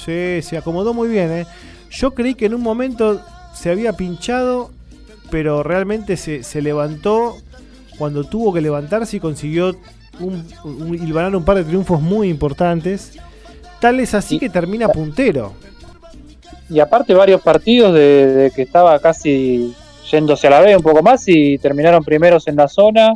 Sí, 0.43 0.47
se 0.47 0.59
acomodó 0.59 0.93
muy 0.93 1.09
bien, 1.09 1.33
¿eh? 1.33 1.47
Yo 1.91 2.11
creí 2.11 2.35
que 2.35 2.45
en 2.45 2.55
un 2.55 2.61
momento 2.61 3.19
se 3.55 3.71
había 3.71 3.95
pinchado, 3.95 4.73
pero 5.31 5.63
realmente 5.63 6.19
se, 6.19 6.61
levantó 6.61 7.39
cuando 7.97 8.25
tuvo 8.25 8.53
que 8.53 8.61
levantarse 8.61 9.17
y 9.17 9.21
consiguió 9.21 9.75
un, 10.21 10.47
un, 10.63 11.35
un 11.35 11.45
par 11.47 11.57
de 11.57 11.65
triunfos 11.65 12.03
muy 12.03 12.29
importantes. 12.29 13.19
Tal 13.81 14.01
es 14.01 14.13
así 14.13 14.39
que 14.39 14.51
termina 14.51 14.89
puntero. 14.89 15.55
Y 16.69 16.79
aparte 16.79 17.15
varios 17.15 17.41
partidos 17.41 17.95
de, 17.95 18.53
que 18.55 18.61
estaba 18.61 18.99
casi 18.99 19.75
yéndose 20.11 20.47
a 20.47 20.51
la 20.51 20.61
B 20.61 20.77
un 20.77 20.83
poco 20.83 21.03
más 21.03 21.27
y 21.27 21.57
terminaron 21.57 22.05
primeros 22.05 22.47
en 22.49 22.57
la 22.57 22.69
zona. 22.69 23.15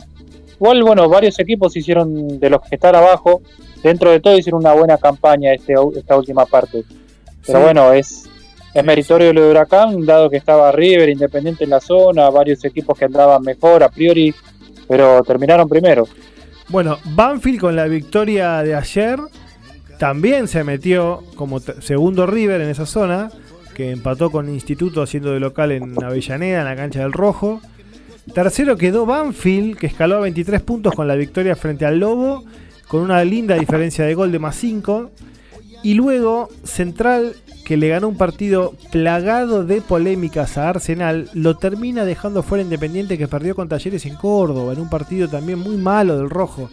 Igual, 0.61 0.83
bueno, 0.83 1.09
varios 1.09 1.39
equipos 1.39 1.75
hicieron, 1.75 2.39
de 2.39 2.51
los 2.51 2.61
que 2.61 2.75
están 2.75 2.95
abajo, 2.95 3.41
dentro 3.83 4.11
de 4.11 4.21
todo 4.21 4.37
hicieron 4.37 4.61
una 4.61 4.75
buena 4.75 4.99
campaña 4.99 5.55
este, 5.55 5.75
esta 5.97 6.19
última 6.19 6.45
parte. 6.45 6.85
Pero 7.47 7.63
bueno, 7.63 7.95
es, 7.95 8.29
es 8.75 8.85
meritorio 8.85 9.33
lo 9.33 9.43
de 9.43 9.51
Huracán, 9.51 10.05
dado 10.05 10.29
que 10.29 10.37
estaba 10.37 10.71
River, 10.71 11.09
Independiente 11.09 11.65
en 11.65 11.71
la 11.71 11.81
zona, 11.81 12.29
varios 12.29 12.63
equipos 12.67 12.99
que 12.99 13.07
andaban 13.07 13.41
mejor 13.41 13.83
a 13.83 13.89
priori, 13.89 14.35
pero 14.87 15.23
terminaron 15.23 15.67
primero. 15.67 16.07
Bueno, 16.69 16.99
Banfield 17.05 17.61
con 17.61 17.75
la 17.75 17.87
victoria 17.87 18.63
de 18.63 18.75
ayer 18.75 19.19
también 19.99 20.47
se 20.47 20.63
metió 20.63 21.23
como 21.37 21.61
segundo 21.61 22.27
River 22.27 22.61
en 22.61 22.69
esa 22.69 22.85
zona, 22.85 23.31
que 23.75 23.93
empató 23.93 24.31
con 24.31 24.51
Instituto 24.51 25.01
haciendo 25.01 25.33
de 25.33 25.41
local 25.41 25.73
en 25.73 25.95
Avellaneda, 26.05 26.59
en 26.61 26.65
la 26.67 26.77
cancha 26.77 27.01
del 27.01 27.13
Rojo. 27.13 27.63
Tercero 28.35 28.77
quedó 28.77 29.07
Banfield, 29.07 29.77
que 29.77 29.87
escaló 29.87 30.17
a 30.17 30.21
23 30.21 30.61
puntos 30.63 30.95
con 30.95 31.09
la 31.09 31.17
victoria 31.17 31.57
frente 31.57 31.85
al 31.85 31.99
Lobo, 31.99 32.45
con 32.87 33.03
una 33.03 33.25
linda 33.25 33.57
diferencia 33.57 34.05
de 34.05 34.15
gol 34.15 34.33
de 34.33 34.39
más 34.39 34.57
5. 34.57 35.11
Y 35.83 35.95
luego 35.95 36.49
Central, 36.65 37.35
que 37.65 37.77
le 37.77 37.89
ganó 37.89 38.09
un 38.09 38.17
partido 38.17 38.75
plagado 38.93 39.65
de 39.65 39.81
polémicas 39.81 40.59
a 40.59 40.69
Arsenal, 40.69 41.31
lo 41.35 41.57
termina 41.57 42.05
dejando 42.05 42.43
fuera 42.43 42.63
Independiente, 42.63 43.19
que 43.19 43.29
perdió 43.29 43.55
con 43.55 43.69
Talleres 43.69 44.05
en 44.07 44.17
Córdoba, 44.17 44.73
en 44.73 44.81
un 44.81 44.91
partido 44.91 45.29
también 45.29 45.59
muy 45.59 45.77
malo 45.77 46.19
del 46.19 46.31
Rojo. 46.31 46.71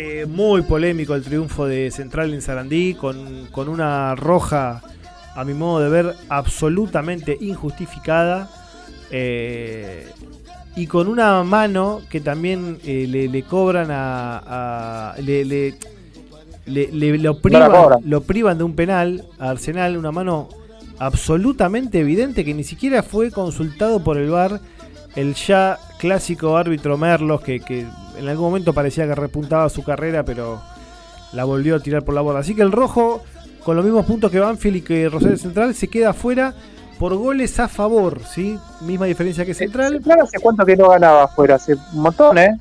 Eh, 0.00 0.26
muy 0.26 0.62
polémico 0.62 1.14
el 1.14 1.24
triunfo 1.24 1.66
de 1.66 1.90
Central 1.90 2.32
en 2.32 2.42
Sarandí, 2.42 2.94
con, 2.94 3.48
una 3.68 4.14
roja, 4.14 4.82
a 5.34 5.44
mi 5.44 5.54
modo 5.54 5.80
de 5.80 5.88
ver, 5.88 6.14
absolutamente 6.28 7.36
injustificada. 7.40 8.48
Eh, 9.10 10.06
y 10.78 10.86
con 10.86 11.08
una 11.08 11.42
mano 11.42 12.02
que 12.08 12.20
también 12.20 12.78
eh, 12.84 13.06
le, 13.08 13.42
cobran 13.42 13.88
a. 13.90 15.14
le, 15.18 15.74
lo, 16.66 17.40
privan, 17.40 17.72
lo 18.04 18.20
privan 18.22 18.58
de 18.58 18.64
un 18.64 18.76
penal 18.76 19.24
a 19.40 19.50
Arsenal, 19.50 19.96
una 19.96 20.12
mano 20.12 20.48
absolutamente 21.00 21.98
evidente 21.98 22.44
que 22.44 22.54
ni 22.54 22.62
siquiera 22.62 23.02
fue 23.02 23.32
consultado 23.32 24.04
por 24.04 24.18
el 24.18 24.30
VAR 24.30 24.60
el 25.16 25.34
ya 25.34 25.78
clásico 25.98 26.56
árbitro 26.56 26.96
Merlos 26.96 27.40
que, 27.40 27.58
que 27.58 27.84
en 28.16 28.28
algún 28.28 28.46
momento 28.46 28.72
parecía 28.72 29.04
que 29.06 29.16
repuntaba 29.16 29.68
su 29.70 29.82
carrera, 29.82 30.24
pero 30.24 30.60
la 31.32 31.42
volvió 31.42 31.74
a 31.74 31.80
tirar 31.80 32.04
por 32.04 32.14
la 32.14 32.20
borda. 32.20 32.38
Así 32.38 32.54
que 32.54 32.62
el 32.62 32.70
rojo, 32.70 33.24
con 33.64 33.74
los 33.74 33.84
mismos 33.84 34.06
puntos 34.06 34.30
que 34.30 34.38
Banfield 34.38 34.76
y 34.76 34.82
que 34.82 35.08
Rosario 35.08 35.38
Central, 35.38 35.74
se 35.74 35.88
queda 35.88 36.10
afuera 36.10 36.54
por 36.98 37.14
goles 37.14 37.58
a 37.60 37.68
favor, 37.68 38.20
¿sí? 38.24 38.58
Misma 38.80 39.06
diferencia 39.06 39.44
que 39.44 39.54
Central. 39.54 40.00
Claro, 40.02 40.24
hace 40.24 40.38
cuánto 40.40 40.64
que 40.64 40.76
no 40.76 40.88
ganaba 40.88 41.24
afuera, 41.24 41.56
hace 41.56 41.74
un 41.74 42.02
montón, 42.02 42.38
¿eh? 42.38 42.58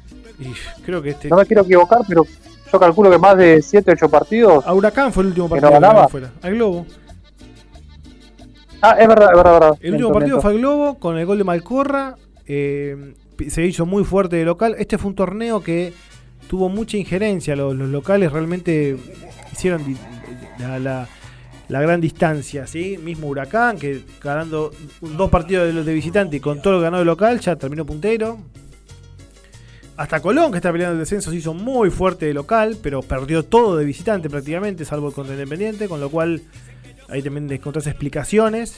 creo 0.85 1.01
que 1.01 1.09
este... 1.11 1.29
No 1.29 1.37
me 1.37 1.45
quiero 1.45 1.63
equivocar, 1.63 1.99
pero 2.07 2.25
yo 2.71 2.79
calculo 2.79 3.09
que 3.09 3.17
más 3.17 3.37
de 3.37 3.61
7, 3.61 3.91
8 3.93 4.09
partidos. 4.09 4.67
A 4.67 4.73
Huracán 4.73 5.11
fue 5.11 5.23
el 5.23 5.27
último 5.29 5.49
partido 5.49 5.69
que 5.69 5.75
no 5.75 5.81
ganaba 5.81 6.05
afuera. 6.05 6.31
Al 6.41 6.53
Globo. 6.53 6.85
Ah, 8.81 8.95
es 8.99 9.07
verdad, 9.07 9.29
es 9.31 9.37
verdad, 9.37 9.53
es 9.53 9.59
verdad. 9.59 9.77
El 9.81 9.91
último 9.93 10.13
partido 10.13 10.41
fue 10.41 10.51
al 10.51 10.57
Globo 10.59 10.99
con 10.99 11.17
el 11.17 11.25
gol 11.25 11.37
de 11.39 11.43
Malcorra. 11.43 12.15
Eh, 12.45 13.15
se 13.49 13.65
hizo 13.65 13.85
muy 13.85 14.03
fuerte 14.03 14.35
de 14.35 14.45
local. 14.45 14.75
Este 14.77 14.97
fue 14.97 15.09
un 15.09 15.15
torneo 15.15 15.63
que 15.63 15.93
tuvo 16.47 16.69
mucha 16.69 16.97
injerencia. 16.97 17.55
Los, 17.55 17.75
locales 17.75 18.31
realmente 18.31 18.97
hicieron 19.51 19.83
la, 20.59 21.07
gran 21.69 22.01
distancia. 22.01 22.67
¿sí? 22.67 22.97
Mismo 22.97 23.27
Huracán, 23.27 23.77
que 23.77 24.01
ganando 24.21 24.71
dos 25.01 25.29
partidos 25.29 25.73
de, 25.73 25.83
de 25.83 25.93
visitante 25.93 26.37
y 26.37 26.39
con 26.39 26.61
todo 26.61 26.73
lo 26.73 26.81
ganado 26.81 27.01
de 27.01 27.05
local, 27.05 27.39
ya 27.39 27.55
terminó 27.55 27.85
puntero. 27.85 28.39
Hasta 29.97 30.19
Colón, 30.19 30.51
que 30.51 30.57
está 30.57 30.71
peleando 30.71 30.93
el 30.93 30.99
descenso, 30.99 31.31
se 31.31 31.37
hizo 31.37 31.55
muy 31.55 31.89
fuerte 31.89 32.27
de 32.27 32.33
local, 32.35 32.77
pero 32.83 33.01
perdió 33.01 33.43
todo 33.43 33.77
de 33.77 33.83
visitante 33.83 34.29
prácticamente, 34.29 34.85
salvo 34.85 35.11
contra 35.11 35.33
Independiente, 35.33 35.87
con 35.87 35.99
lo 35.99 36.11
cual 36.11 36.43
ahí 37.09 37.23
también 37.23 37.51
encontrás 37.51 37.87
explicaciones. 37.87 38.75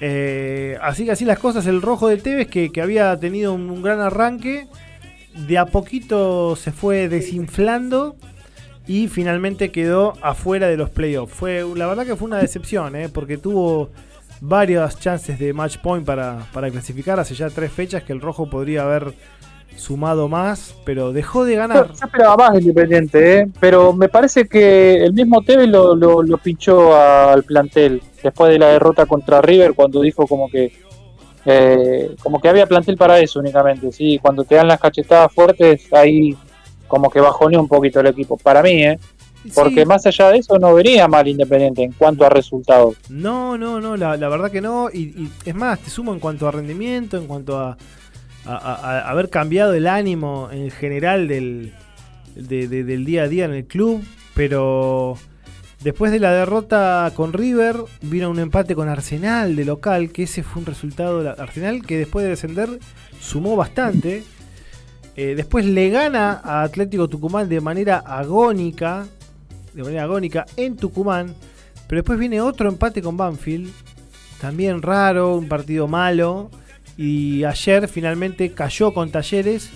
Eh, 0.00 0.76
así 0.82 1.04
que 1.04 1.12
así 1.12 1.24
las 1.24 1.38
cosas, 1.38 1.66
el 1.66 1.80
rojo 1.80 2.08
de 2.08 2.16
Tevez 2.16 2.48
que 2.48 2.82
había 2.82 3.16
tenido 3.20 3.52
un, 3.52 3.80
gran 3.80 4.00
arranque, 4.00 4.66
de 5.46 5.56
a 5.56 5.66
poquito 5.66 6.56
se 6.56 6.72
fue 6.72 7.08
desinflando 7.08 8.16
y 8.90 9.06
finalmente 9.06 9.70
quedó 9.70 10.14
afuera 10.20 10.66
de 10.66 10.76
los 10.76 10.90
playoffs. 10.90 11.32
Fue, 11.32 11.64
la 11.76 11.86
verdad 11.86 12.04
que 12.04 12.16
fue 12.16 12.26
una 12.26 12.38
decepción, 12.38 12.96
eh, 12.96 13.08
porque 13.08 13.38
tuvo 13.38 13.90
varias 14.40 14.98
chances 14.98 15.38
de 15.38 15.52
match 15.52 15.78
point 15.78 16.04
para, 16.04 16.44
para 16.52 16.68
clasificar 16.72 17.20
hace 17.20 17.36
ya 17.36 17.48
tres 17.50 17.70
fechas 17.70 18.02
que 18.02 18.12
el 18.12 18.20
rojo 18.20 18.50
podría 18.50 18.82
haber 18.82 19.14
sumado 19.76 20.26
más, 20.26 20.74
pero 20.84 21.12
dejó 21.12 21.44
de 21.44 21.54
ganar. 21.54 21.86
Yo, 21.86 21.92
esperaba 22.04 22.36
más 22.36 22.60
Independiente, 22.60 23.38
¿eh? 23.38 23.48
pero 23.60 23.92
me 23.92 24.08
parece 24.08 24.48
que 24.48 25.04
el 25.04 25.12
mismo 25.12 25.40
Tevez 25.42 25.68
lo, 25.68 25.94
lo, 25.94 26.38
pinchó 26.38 26.96
al 26.96 27.44
plantel 27.44 28.02
después 28.20 28.50
de 28.50 28.58
la 28.58 28.70
derrota 28.70 29.06
contra 29.06 29.40
River 29.40 29.74
cuando 29.74 30.00
dijo 30.00 30.26
como 30.26 30.48
que 30.48 30.72
eh, 31.46 32.16
como 32.24 32.40
que 32.40 32.48
había 32.48 32.66
plantel 32.66 32.96
para 32.96 33.20
eso 33.20 33.38
únicamente, 33.38 33.92
sí, 33.92 34.18
cuando 34.20 34.42
te 34.42 34.56
dan 34.56 34.66
las 34.66 34.80
cachetadas 34.80 35.32
fuertes 35.32 35.92
ahí 35.92 36.36
como 36.90 37.08
que 37.08 37.20
bajoneó 37.20 37.60
un 37.60 37.68
poquito 37.68 38.00
el 38.00 38.08
equipo, 38.08 38.36
para 38.36 38.62
mí, 38.62 38.84
¿eh? 38.84 38.98
Porque 39.54 39.86
más 39.86 40.04
allá 40.04 40.28
de 40.28 40.38
eso 40.38 40.58
no 40.58 40.74
venía 40.74 41.08
mal 41.08 41.26
Independiente 41.26 41.82
en 41.82 41.92
cuanto 41.92 42.26
a 42.26 42.28
resultados. 42.28 42.96
No, 43.08 43.56
no, 43.56 43.80
no, 43.80 43.96
la, 43.96 44.16
verdad 44.16 44.50
que 44.50 44.60
no. 44.60 44.90
y, 44.92 45.30
es 45.46 45.54
más, 45.54 45.78
te 45.78 45.88
sumo 45.88 46.12
en 46.12 46.20
cuanto 46.20 46.46
a 46.46 46.50
rendimiento, 46.50 47.16
en 47.16 47.26
cuanto 47.26 47.58
a, 47.58 47.78
a, 48.44 49.10
haber 49.10 49.30
cambiado 49.30 49.72
el 49.74 49.86
ánimo 49.86 50.48
en 50.50 50.70
general 50.70 51.28
del, 51.28 51.72
del 52.34 53.04
día 53.04 53.22
a 53.22 53.28
día 53.28 53.44
en 53.44 53.52
el 53.52 53.64
club, 53.64 54.02
pero 54.34 55.16
después 55.82 56.12
de 56.12 56.20
la 56.20 56.32
derrota 56.32 57.10
con 57.14 57.32
River 57.32 57.76
vino 58.02 58.30
un 58.30 58.38
empate 58.38 58.74
con 58.74 58.88
Arsenal 58.88 59.56
de 59.56 59.64
local, 59.64 60.10
que 60.10 60.24
ese 60.24 60.42
fue 60.42 60.60
un 60.60 60.66
resultado 60.66 61.22
de 61.22 61.30
Arsenal 61.30 61.82
que 61.84 61.98
después 61.98 62.24
de 62.24 62.30
descender 62.30 62.68
sumó 63.20 63.56
bastante. 63.56 64.22
Eh, 65.16 65.34
después 65.34 65.64
le 65.64 65.90
gana 65.90 66.40
a 66.42 66.62
Atlético 66.62 67.08
Tucumán 67.08 67.48
de 67.48 67.60
manera 67.60 67.98
agónica, 67.98 69.06
de 69.74 69.82
manera 69.82 70.04
agónica 70.04 70.46
en 70.56 70.76
Tucumán, 70.76 71.34
pero 71.86 72.02
después 72.02 72.18
viene 72.18 72.40
otro 72.40 72.68
empate 72.68 73.02
con 73.02 73.16
Banfield, 73.16 73.72
también 74.40 74.80
raro, 74.80 75.36
un 75.36 75.48
partido 75.48 75.86
malo. 75.86 76.50
Y 76.96 77.44
ayer 77.44 77.88
finalmente 77.88 78.52
cayó 78.52 78.92
con 78.92 79.10
Talleres. 79.10 79.70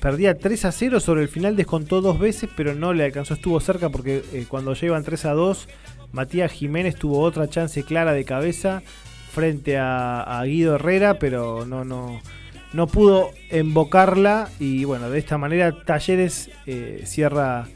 Perdía 0.00 0.36
3 0.36 0.64
a 0.64 0.72
0. 0.72 1.00
Sobre 1.00 1.22
el 1.22 1.28
final 1.28 1.56
descontó 1.56 2.00
dos 2.00 2.18
veces, 2.18 2.50
pero 2.56 2.74
no 2.74 2.92
le 2.92 3.04
alcanzó. 3.04 3.34
Estuvo 3.34 3.60
cerca 3.60 3.90
porque 3.90 4.24
eh, 4.32 4.46
cuando 4.48 4.74
iban 4.80 5.04
3 5.04 5.24
a 5.26 5.32
2, 5.32 5.68
Matías 6.12 6.52
Jiménez 6.52 6.96
tuvo 6.96 7.20
otra 7.20 7.48
chance 7.48 7.82
clara 7.84 8.12
de 8.12 8.24
cabeza 8.24 8.82
frente 9.32 9.78
a, 9.78 10.42
Guido 10.44 10.74
Herrera, 10.74 11.18
pero 11.18 11.64
no, 11.64 11.84
no, 11.84 12.20
no 12.72 12.86
pudo 12.86 13.30
embocarla. 13.50 14.48
Y 14.58 14.84
bueno, 14.84 15.10
de 15.10 15.18
esta 15.18 15.38
manera 15.38 15.84
Talleres 15.84 16.50
eh, 16.66 17.02
cierra 17.04 17.66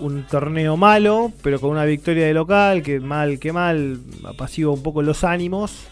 un 0.00 0.24
torneo 0.26 0.76
malo, 0.76 1.32
pero 1.42 1.60
con 1.60 1.70
una 1.70 1.84
victoria 1.84 2.26
de 2.26 2.34
local, 2.34 2.82
que 2.82 3.00
mal 3.00 3.38
que 3.38 3.52
mal, 3.52 4.00
apacigua 4.24 4.72
un 4.72 4.82
poco 4.82 5.02
los 5.02 5.24
ánimos. 5.24 5.86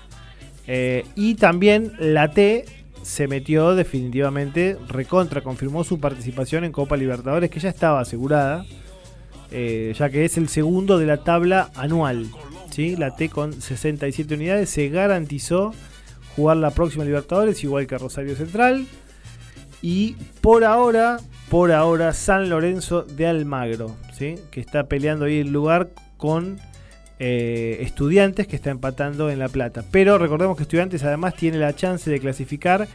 Eh, 0.67 1.05
y 1.15 1.35
también 1.35 1.93
la 1.99 2.31
T 2.31 2.65
se 3.03 3.29
metió 3.29 3.75
definitivamente, 3.75 4.77
recontra, 4.89 5.41
confirmó 5.41 5.85
su 5.85 6.01
participación 6.01 6.65
en 6.65 6.73
Copa 6.73 6.97
Libertadores, 6.97 7.51
que 7.51 7.61
ya 7.61 7.69
estaba 7.69 8.01
asegurada, 8.01 8.65
eh, 9.53 9.95
ya 9.97 10.11
que 10.11 10.25
es 10.25 10.37
el 10.37 10.49
segundo 10.49 10.99
de 10.99 11.07
la 11.07 11.19
tabla 11.19 11.71
anual. 11.77 12.27
¿sí? 12.71 12.97
La 12.97 13.15
T 13.15 13.29
con 13.29 13.53
67 13.53 14.35
unidades 14.35 14.71
se 14.71 14.89
garantizó 14.89 15.73
jugar 16.37 16.59
la 16.59 16.71
próxima 16.71 17.05
Libertadores, 17.05 17.65
igual 17.65 17.87
que 17.87 17.99
Rosario 17.99 18.37
Central. 18.37 18.87
Y 19.83 20.17
por 20.41 20.65
ahora, 20.65 21.19
por 21.51 21.73
ahora, 21.73 22.13
San 22.13 22.49
Lorenzo 22.49 23.03
de 23.03 23.27
Almagro, 23.27 23.97
¿sí? 24.13 24.37
que 24.51 24.61
está 24.61 24.85
peleando 24.85 25.25
ahí 25.25 25.39
el 25.41 25.53
lugar 25.53 25.91
con 26.17 26.59
eh, 27.19 27.79
estudiantes 27.81 28.47
que 28.47 28.57
está 28.57 28.71
empatando 28.71 29.31
en 29.31 29.39
La 29.39 29.49
Plata. 29.49 29.83
Pero 29.91 30.19
recordemos 30.19 30.57
que 30.57 30.65
Estudiantes 30.65 31.03
además 31.05 31.35
tiene 31.35 31.59
la 31.59 31.75
chance 31.75 32.11
de 32.11 32.21
clasificar 32.21 32.89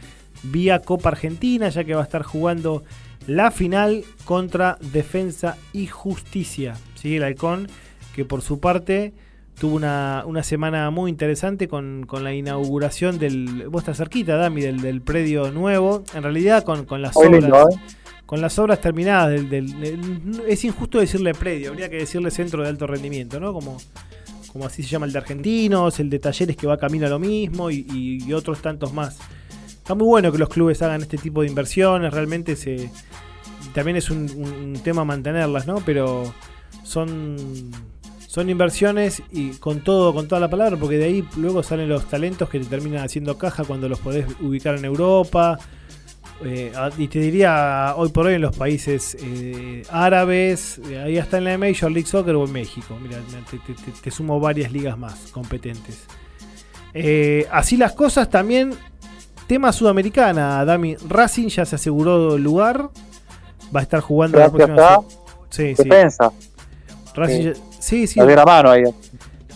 vía 0.44 0.80
Copa 0.80 1.10
Argentina, 1.10 1.68
ya 1.68 1.84
que 1.84 1.94
va 1.94 2.00
a 2.02 2.04
estar 2.04 2.22
jugando 2.22 2.84
la 3.26 3.50
final 3.50 4.04
contra 4.24 4.78
Defensa 4.92 5.56
y 5.72 5.86
Justicia. 5.86 6.74
¿sí? 6.94 7.16
El 7.16 7.24
Halcón, 7.24 7.68
que 8.14 8.24
por 8.24 8.42
su 8.42 8.60
parte 8.60 9.12
tuvo 9.58 9.76
una, 9.76 10.24
una 10.26 10.42
semana 10.42 10.90
muy 10.90 11.10
interesante 11.10 11.68
con, 11.68 12.06
la 12.20 12.34
inauguración 12.34 13.18
del. 13.18 13.68
Vos 13.68 13.82
estás 13.82 13.98
cerquita, 13.98 14.36
Dami, 14.36 14.60
del, 14.62 14.80
del 14.80 15.00
predio 15.00 15.50
nuevo. 15.50 16.04
En 16.14 16.22
realidad, 16.22 16.64
con, 16.64 16.84
con 16.84 17.02
las 17.02 17.16
obras. 17.16 17.44
¿eh? 17.44 17.78
Con 18.26 18.40
las 18.40 18.58
obras 18.58 18.80
terminadas 18.80 19.48
del, 19.50 20.42
Es 20.48 20.64
injusto 20.64 20.98
decirle 20.98 21.34
predio, 21.34 21.70
habría 21.70 21.90
que 21.90 21.96
decirle 21.96 22.30
centro 22.30 22.62
de 22.62 22.70
alto 22.70 22.86
rendimiento, 22.86 23.38
¿no? 23.38 23.52
Como, 23.52 23.76
como 24.50 24.64
así 24.64 24.82
se 24.82 24.88
llama 24.88 25.04
el 25.04 25.12
de 25.12 25.18
argentinos, 25.18 26.00
el 26.00 26.08
de 26.08 26.18
talleres 26.18 26.56
que 26.56 26.66
va 26.66 26.78
camino 26.78 27.06
a 27.06 27.10
lo 27.10 27.18
mismo 27.18 27.70
y, 27.70 28.32
otros 28.32 28.62
tantos 28.62 28.94
más. 28.94 29.18
Está 29.68 29.94
muy 29.94 30.06
bueno 30.06 30.32
que 30.32 30.38
los 30.38 30.48
clubes 30.48 30.80
hagan 30.80 31.02
este 31.02 31.18
tipo 31.18 31.42
de 31.42 31.48
inversiones, 31.48 32.14
realmente 32.14 32.56
se. 32.56 32.90
También 33.74 33.98
es 33.98 34.10
un, 34.10 34.30
un 34.30 34.80
tema 34.82 35.04
mantenerlas, 35.04 35.66
¿no? 35.66 35.82
Pero 35.84 36.32
son 36.84 37.36
son 38.32 38.48
inversiones 38.48 39.22
y 39.30 39.50
con 39.56 39.80
todo, 39.80 40.14
con 40.14 40.26
toda 40.26 40.40
la 40.40 40.48
palabra, 40.48 40.78
porque 40.78 40.96
de 40.96 41.04
ahí 41.04 41.28
luego 41.36 41.62
salen 41.62 41.90
los 41.90 42.06
talentos 42.06 42.48
que 42.48 42.58
te 42.58 42.64
terminan 42.64 43.04
haciendo 43.04 43.36
caja 43.36 43.62
cuando 43.64 43.90
los 43.90 43.98
podés 43.98 44.24
ubicar 44.40 44.74
en 44.74 44.86
Europa. 44.86 45.58
Eh, 46.42 46.72
y 46.96 47.08
te 47.08 47.18
diría 47.18 47.92
hoy 47.94 48.08
por 48.08 48.24
hoy 48.24 48.36
en 48.36 48.40
los 48.40 48.56
países 48.56 49.18
eh, 49.20 49.82
árabes, 49.90 50.80
eh, 50.88 50.98
ahí 50.98 51.18
está 51.18 51.36
en 51.36 51.44
la 51.44 51.58
Major 51.58 51.92
League 51.92 52.08
Soccer 52.08 52.34
o 52.34 52.46
en 52.46 52.52
México. 52.52 52.98
Mira, 53.02 53.18
te, 54.02 54.10
sumo 54.10 54.40
varias 54.40 54.72
ligas 54.72 54.96
más 54.96 55.30
competentes. 55.30 56.06
así 57.50 57.76
las 57.76 57.92
cosas 57.92 58.30
también. 58.30 58.72
Tema 59.46 59.74
sudamericana, 59.74 60.64
Dami. 60.64 60.96
Racing 61.06 61.48
ya 61.48 61.66
se 61.66 61.76
aseguró 61.76 62.36
el 62.36 62.42
lugar. 62.42 62.88
Va 63.76 63.80
a 63.80 63.82
estar 63.82 64.00
jugando 64.00 64.38
la 64.38 64.50
próxima. 64.50 65.00
Sí, 65.50 65.74
sí. 65.76 65.90
Racing 67.14 67.52
Sí, 67.52 67.52
sí. 67.82 68.20
La 68.20 68.44
mano 68.44 68.70
ahí. 68.70 68.84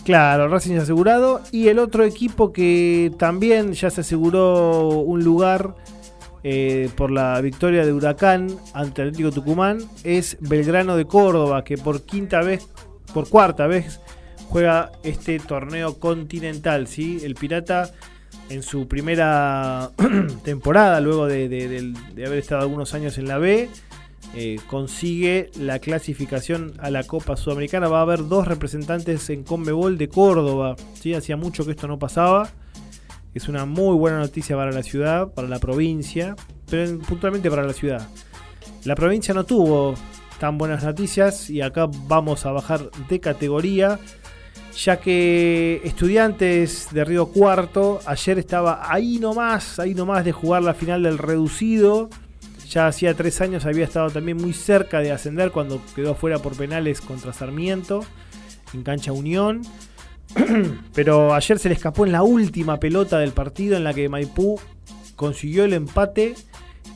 Claro, 0.03 0.47
Racing 0.47 0.77
asegurado. 0.77 1.41
Y 1.51 1.69
el 1.69 1.79
otro 1.79 2.03
equipo 2.03 2.51
que 2.51 3.11
también 3.17 3.73
ya 3.73 3.89
se 3.89 4.01
aseguró 4.01 4.89
un 4.89 5.23
lugar 5.23 5.75
eh, 6.43 6.89
por 6.95 7.09
la 7.09 7.39
victoria 7.41 7.85
de 7.85 7.93
Huracán 7.93 8.47
ante 8.73 9.01
Atlético 9.01 9.31
Tucumán 9.31 9.79
es 10.03 10.37
Belgrano 10.39 10.97
de 10.97 11.05
Córdoba, 11.05 11.63
que 11.63 11.77
por 11.77 12.03
quinta 12.03 12.41
vez, 12.41 12.67
por 13.13 13.29
cuarta 13.29 13.67
vez, 13.67 14.01
juega 14.49 14.91
este 15.03 15.39
torneo 15.39 15.99
continental. 15.99 16.87
¿sí? 16.87 17.19
El 17.23 17.35
Pirata 17.35 17.91
en 18.49 18.63
su 18.63 18.87
primera 18.87 19.91
temporada, 20.43 20.99
luego 20.99 21.27
de 21.27 21.93
haber 22.25 22.39
estado 22.39 22.61
algunos 22.61 22.93
años 22.93 23.17
en 23.17 23.27
la 23.27 23.37
B, 23.37 23.69
eh, 24.35 24.59
consigue 24.67 25.49
la 25.57 25.79
clasificación 25.79 26.73
a 26.79 26.91
la 26.91 27.03
Copa 27.03 27.37
Sudamericana. 27.37 27.87
Va 27.87 27.99
a 27.99 28.03
haber 28.03 28.27
dos 28.27 28.47
representantes 28.47 29.29
en 29.29 29.43
Conmebol 29.43 29.97
de 29.97 30.09
Córdoba. 30.09 30.75
¿sí? 30.93 31.13
Hacía 31.13 31.37
mucho 31.37 31.65
que 31.65 31.71
esto 31.71 31.87
no 31.87 31.97
pasaba. 31.97 32.49
Es 33.33 33.47
una 33.47 33.65
muy 33.65 33.95
buena 33.95 34.19
noticia 34.19 34.55
para 34.55 34.71
la 34.71 34.83
ciudad, 34.83 35.31
para 35.33 35.47
la 35.47 35.59
provincia, 35.59 36.35
pero 36.69 36.99
puntualmente 36.99 37.49
para 37.49 37.63
la 37.63 37.73
ciudad. 37.73 38.07
La 38.83 38.95
provincia 38.95 39.33
no 39.33 39.43
tuvo 39.43 39.95
tan 40.39 40.57
buenas 40.57 40.83
noticias 40.83 41.49
y 41.49 41.61
acá 41.61 41.87
vamos 42.07 42.45
a 42.45 42.51
bajar 42.51 42.91
de 43.09 43.19
categoría, 43.19 43.99
ya 44.75 44.99
que 44.99 45.81
estudiantes 45.83 46.89
de 46.91 47.03
Río 47.03 47.27
Cuarto 47.27 47.99
ayer 48.05 48.39
estaba 48.39 48.91
ahí 48.91 49.19
nomás, 49.19 49.79
ahí 49.79 49.93
nomás 49.93 50.25
de 50.25 50.31
jugar 50.31 50.63
la 50.63 50.73
final 50.73 51.03
del 51.03 51.17
reducido 51.17 52.09
ya 52.69 52.87
hacía 52.87 53.13
tres 53.13 53.41
años 53.41 53.65
había 53.65 53.85
estado 53.85 54.09
también 54.09 54.37
muy 54.37 54.53
cerca 54.53 54.99
de 54.99 55.11
ascender 55.11 55.51
cuando 55.51 55.81
quedó 55.95 56.15
fuera 56.15 56.39
por 56.39 56.55
penales 56.55 57.01
contra 57.01 57.33
Sarmiento 57.33 58.01
en 58.73 58.83
cancha 58.83 59.11
Unión. 59.11 59.61
Pero 60.93 61.33
ayer 61.33 61.59
se 61.59 61.69
le 61.69 61.75
escapó 61.75 62.05
en 62.05 62.11
la 62.11 62.23
última 62.23 62.79
pelota 62.79 63.19
del 63.19 63.31
partido 63.31 63.77
en 63.77 63.83
la 63.83 63.93
que 63.93 64.09
Maipú 64.09 64.59
consiguió 65.15 65.63
el 65.63 65.73
empate 65.73 66.35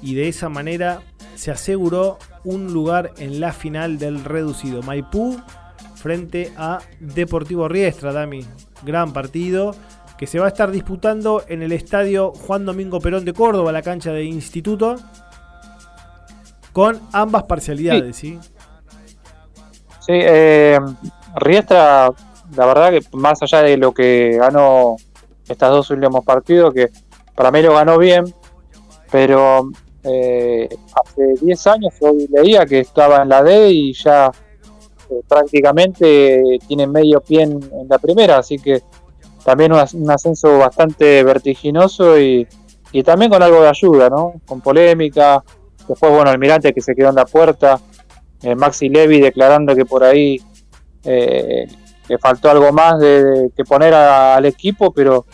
y 0.01 0.15
de 0.15 0.27
esa 0.27 0.49
manera 0.49 1.01
se 1.35 1.51
aseguró 1.51 2.17
un 2.43 2.73
lugar 2.73 3.13
en 3.17 3.39
la 3.39 3.53
final 3.53 3.97
del 3.97 4.23
reducido. 4.23 4.81
Maipú 4.83 5.39
frente 5.95 6.51
a 6.57 6.79
Deportivo 6.99 7.67
Riestra, 7.67 8.11
Dami. 8.11 8.45
Gran 8.83 9.13
partido 9.13 9.75
que 10.17 10.27
se 10.27 10.39
va 10.39 10.45
a 10.45 10.49
estar 10.49 10.69
disputando 10.69 11.43
en 11.47 11.63
el 11.63 11.71
estadio 11.71 12.31
Juan 12.31 12.65
Domingo 12.65 12.99
Perón 12.99 13.25
de 13.25 13.33
Córdoba, 13.33 13.71
la 13.71 13.81
cancha 13.81 14.11
de 14.11 14.23
Instituto 14.23 14.97
con 16.73 16.99
ambas 17.11 17.43
parcialidades, 17.43 18.15
¿sí? 18.15 18.39
Sí, 19.99 20.13
eh, 20.13 20.79
Riestra, 21.35 22.11
la 22.55 22.65
verdad 22.65 22.91
que 22.91 23.01
más 23.17 23.41
allá 23.41 23.61
de 23.61 23.77
lo 23.77 23.93
que 23.93 24.37
ganó 24.39 24.95
estos 25.47 25.69
dos 25.69 25.89
últimos 25.91 26.25
partidos, 26.25 26.73
que 26.73 26.89
para 27.35 27.51
mí 27.51 27.61
lo 27.61 27.73
ganó 27.73 27.97
bien, 27.97 28.23
pero 29.11 29.69
eh, 30.03 30.67
hace 30.95 31.33
10 31.41 31.67
años 31.67 31.93
hoy 31.99 32.27
leía 32.31 32.65
que 32.65 32.79
estaba 32.79 33.21
en 33.21 33.29
la 33.29 33.43
D 33.43 33.69
y 33.69 33.93
ya 33.93 34.31
eh, 35.09 35.21
prácticamente 35.27 36.41
tiene 36.67 36.87
medio 36.87 37.21
pie 37.21 37.43
en, 37.43 37.59
la 37.87 37.99
primera, 37.99 38.39
así 38.39 38.57
que 38.57 38.81
también 39.45 39.71
un, 39.73 40.09
ascenso 40.09 40.57
bastante 40.57 41.23
vertiginoso 41.23 42.19
y, 42.19 42.47
y 42.91 43.03
también 43.03 43.31
con 43.31 43.43
algo 43.43 43.61
de 43.61 43.69
ayuda, 43.69 44.09
¿no? 44.09 44.33
Con 44.45 44.61
polémica, 44.61 45.43
Después, 45.87 46.11
bueno, 46.11 46.29
Almirante 46.29 46.73
que 46.73 46.81
se 46.81 46.95
quedó 46.95 47.09
en 47.09 47.15
la 47.15 47.25
puerta. 47.25 47.79
Eh, 48.41 48.55
Maxi 48.55 48.89
Levy 48.89 49.19
declarando 49.19 49.75
que 49.75 49.85
por 49.85 50.03
ahí 50.03 50.41
eh, 51.03 51.67
le 52.07 52.17
faltó 52.17 52.49
algo 52.49 52.71
más 52.71 52.99
de, 52.99 53.51
que 53.55 53.63
poner 53.63 53.93
al 53.93 54.45
equipo, 54.45 54.91
pero 54.91 55.25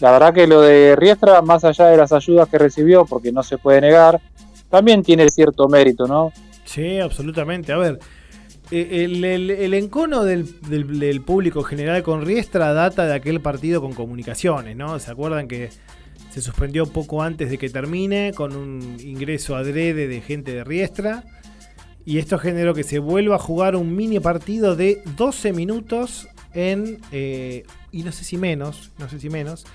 la 0.00 0.12
verdad 0.12 0.34
que 0.34 0.46
lo 0.46 0.60
de 0.60 0.96
Riestra, 0.96 1.42
más 1.42 1.64
allá 1.64 1.86
de 1.86 1.96
las 1.96 2.12
ayudas 2.12 2.48
que 2.48 2.58
recibió, 2.58 3.04
porque 3.04 3.32
no 3.32 3.42
se 3.42 3.58
puede 3.58 3.80
negar, 3.80 4.20
también 4.68 5.02
tiene 5.02 5.28
cierto 5.30 5.68
mérito, 5.68 6.06
¿no? 6.06 6.32
Sí, 6.64 7.00
absolutamente. 7.00 7.72
A 7.72 7.78
ver, 7.78 7.98
eh, 8.70 9.04
el, 9.04 9.74
encono 9.74 10.24
del, 10.24 10.60
del, 10.60 11.22
público 11.22 11.62
general 11.62 12.02
con 12.02 12.26
Riestra 12.26 12.74
data 12.74 13.06
de 13.06 13.14
aquel 13.14 13.40
partido 13.40 13.80
con 13.80 13.94
comunicaciones, 13.94 14.76
¿no? 14.76 14.98
¿Se 14.98 15.10
acuerdan 15.10 15.48
que 15.48 15.70
se 16.38 16.42
suspendió 16.42 16.86
poco 16.86 17.20
antes 17.20 17.50
de 17.50 17.58
que 17.58 17.68
termine 17.68 18.32
con 18.32 18.54
un 18.54 18.96
ingreso 19.00 19.56
adrede 19.56 20.06
de 20.06 20.20
gente 20.20 20.52
de 20.52 20.62
Riestra. 20.62 21.24
Y 22.04 22.18
esto 22.18 22.38
generó 22.38 22.74
que 22.74 22.84
se 22.84 23.00
vuelva 23.00 23.34
a 23.34 23.38
jugar 23.40 23.74
un 23.74 23.96
mini 23.96 24.20
partido 24.20 24.76
de 24.76 25.02
12 25.16 25.52
minutos 25.52 26.28
en. 26.54 27.00
Eh, 27.10 27.64
y 27.90 28.04
no 28.04 28.12
sé 28.12 28.22
si 28.22 28.36
menos, 28.36 28.92
no 28.98 29.08
sé 29.08 29.18
si 29.18 29.28
menos. 29.30 29.66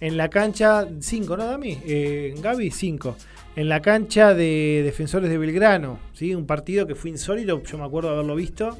En 0.00 0.16
la 0.16 0.30
cancha 0.30 0.88
5, 0.98 1.36
¿no, 1.36 1.44
Dami? 1.44 1.78
Eh, 1.84 2.34
Gaby, 2.40 2.70
5. 2.70 3.16
En 3.56 3.68
la 3.68 3.82
cancha 3.82 4.32
de 4.32 4.80
Defensores 4.82 5.28
de 5.28 5.36
Belgrano. 5.36 5.98
¿sí? 6.14 6.34
Un 6.34 6.46
partido 6.46 6.86
que 6.86 6.94
fue 6.94 7.10
insólito, 7.10 7.62
yo 7.62 7.76
me 7.76 7.84
acuerdo 7.84 8.08
haberlo 8.08 8.34
visto. 8.36 8.78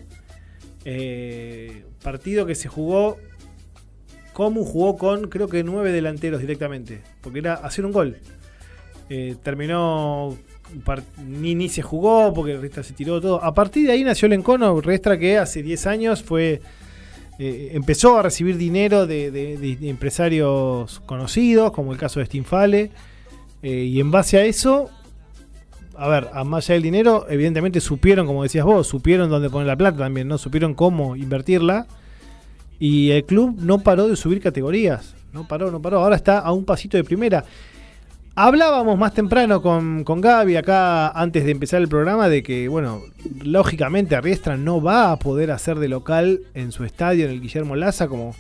Eh, 0.86 1.84
partido 2.02 2.46
que 2.46 2.54
se 2.54 2.68
jugó 2.68 3.18
Comu 4.36 4.66
jugó 4.66 4.98
con, 4.98 5.30
creo 5.30 5.48
que 5.48 5.64
nueve 5.64 5.92
delanteros 5.92 6.42
directamente, 6.42 7.00
porque 7.22 7.38
era 7.38 7.54
hacer 7.54 7.86
un 7.86 7.92
gol. 7.92 8.18
Eh, 9.08 9.34
terminó, 9.42 10.36
ni, 11.26 11.54
ni 11.54 11.70
se 11.70 11.80
jugó 11.80 12.34
porque 12.34 12.58
Restra 12.58 12.82
se 12.82 12.92
tiró 12.92 13.18
todo. 13.18 13.42
A 13.42 13.54
partir 13.54 13.86
de 13.86 13.92
ahí 13.94 14.04
nació 14.04 14.26
el 14.26 14.34
encono, 14.34 14.78
Restra 14.82 15.18
que 15.18 15.38
hace 15.38 15.62
10 15.62 15.86
años 15.86 16.22
fue 16.22 16.60
eh, 17.38 17.70
empezó 17.72 18.18
a 18.18 18.22
recibir 18.22 18.58
dinero 18.58 19.06
de, 19.06 19.78
empresarios 19.84 21.00
conocidos, 21.06 21.72
como 21.72 21.94
el 21.94 21.98
caso 21.98 22.20
de 22.20 22.26
Stinfale, 22.26 22.90
eh, 23.62 23.70
y 23.70 24.00
en 24.00 24.10
base 24.10 24.36
a 24.36 24.44
eso, 24.44 24.90
a 25.96 26.08
ver, 26.08 26.28
a 26.34 26.44
más 26.44 26.66
allá 26.66 26.74
del 26.74 26.82
dinero, 26.82 27.24
evidentemente 27.30 27.80
supieron, 27.80 28.26
como 28.26 28.42
decías 28.42 28.66
vos, 28.66 28.86
supieron 28.86 29.30
dónde 29.30 29.48
poner 29.48 29.66
la 29.66 29.76
plata 29.76 29.96
también, 29.96 30.28
¿no? 30.28 30.36
Supieron 30.36 30.74
cómo 30.74 31.16
invertirla 31.16 31.86
y 32.78 33.10
el 33.10 33.24
club 33.24 33.56
no 33.60 33.78
paró 33.78 34.08
de 34.08 34.16
subir 34.16 34.40
categorías. 34.40 35.14
No 35.32 35.46
paró, 35.46 35.70
no 35.70 35.80
paró. 35.80 36.00
Ahora 36.00 36.16
está 36.16 36.38
a 36.38 36.52
un 36.52 36.64
pasito 36.64 36.96
de 36.96 37.04
primera. 37.04 37.44
Hablábamos 38.34 38.98
más 38.98 39.14
temprano 39.14 39.62
con, 39.62 40.04
con 40.04 40.20
Gaby 40.20 40.56
acá 40.56 41.08
antes 41.08 41.44
de 41.44 41.52
empezar 41.52 41.80
el 41.80 41.88
programa 41.88 42.28
de 42.28 42.42
que, 42.42 42.68
bueno, 42.68 43.00
lógicamente 43.42 44.14
Arriestra 44.14 44.58
no 44.58 44.82
va 44.82 45.10
a 45.10 45.18
poder 45.18 45.50
hacer 45.50 45.78
de 45.78 45.88
local 45.88 46.40
en 46.52 46.70
su 46.70 46.84
estadio, 46.84 47.24
en 47.24 47.30
el 47.30 47.40
Guillermo 47.40 47.76
Laza, 47.76 48.08
como, 48.08 48.34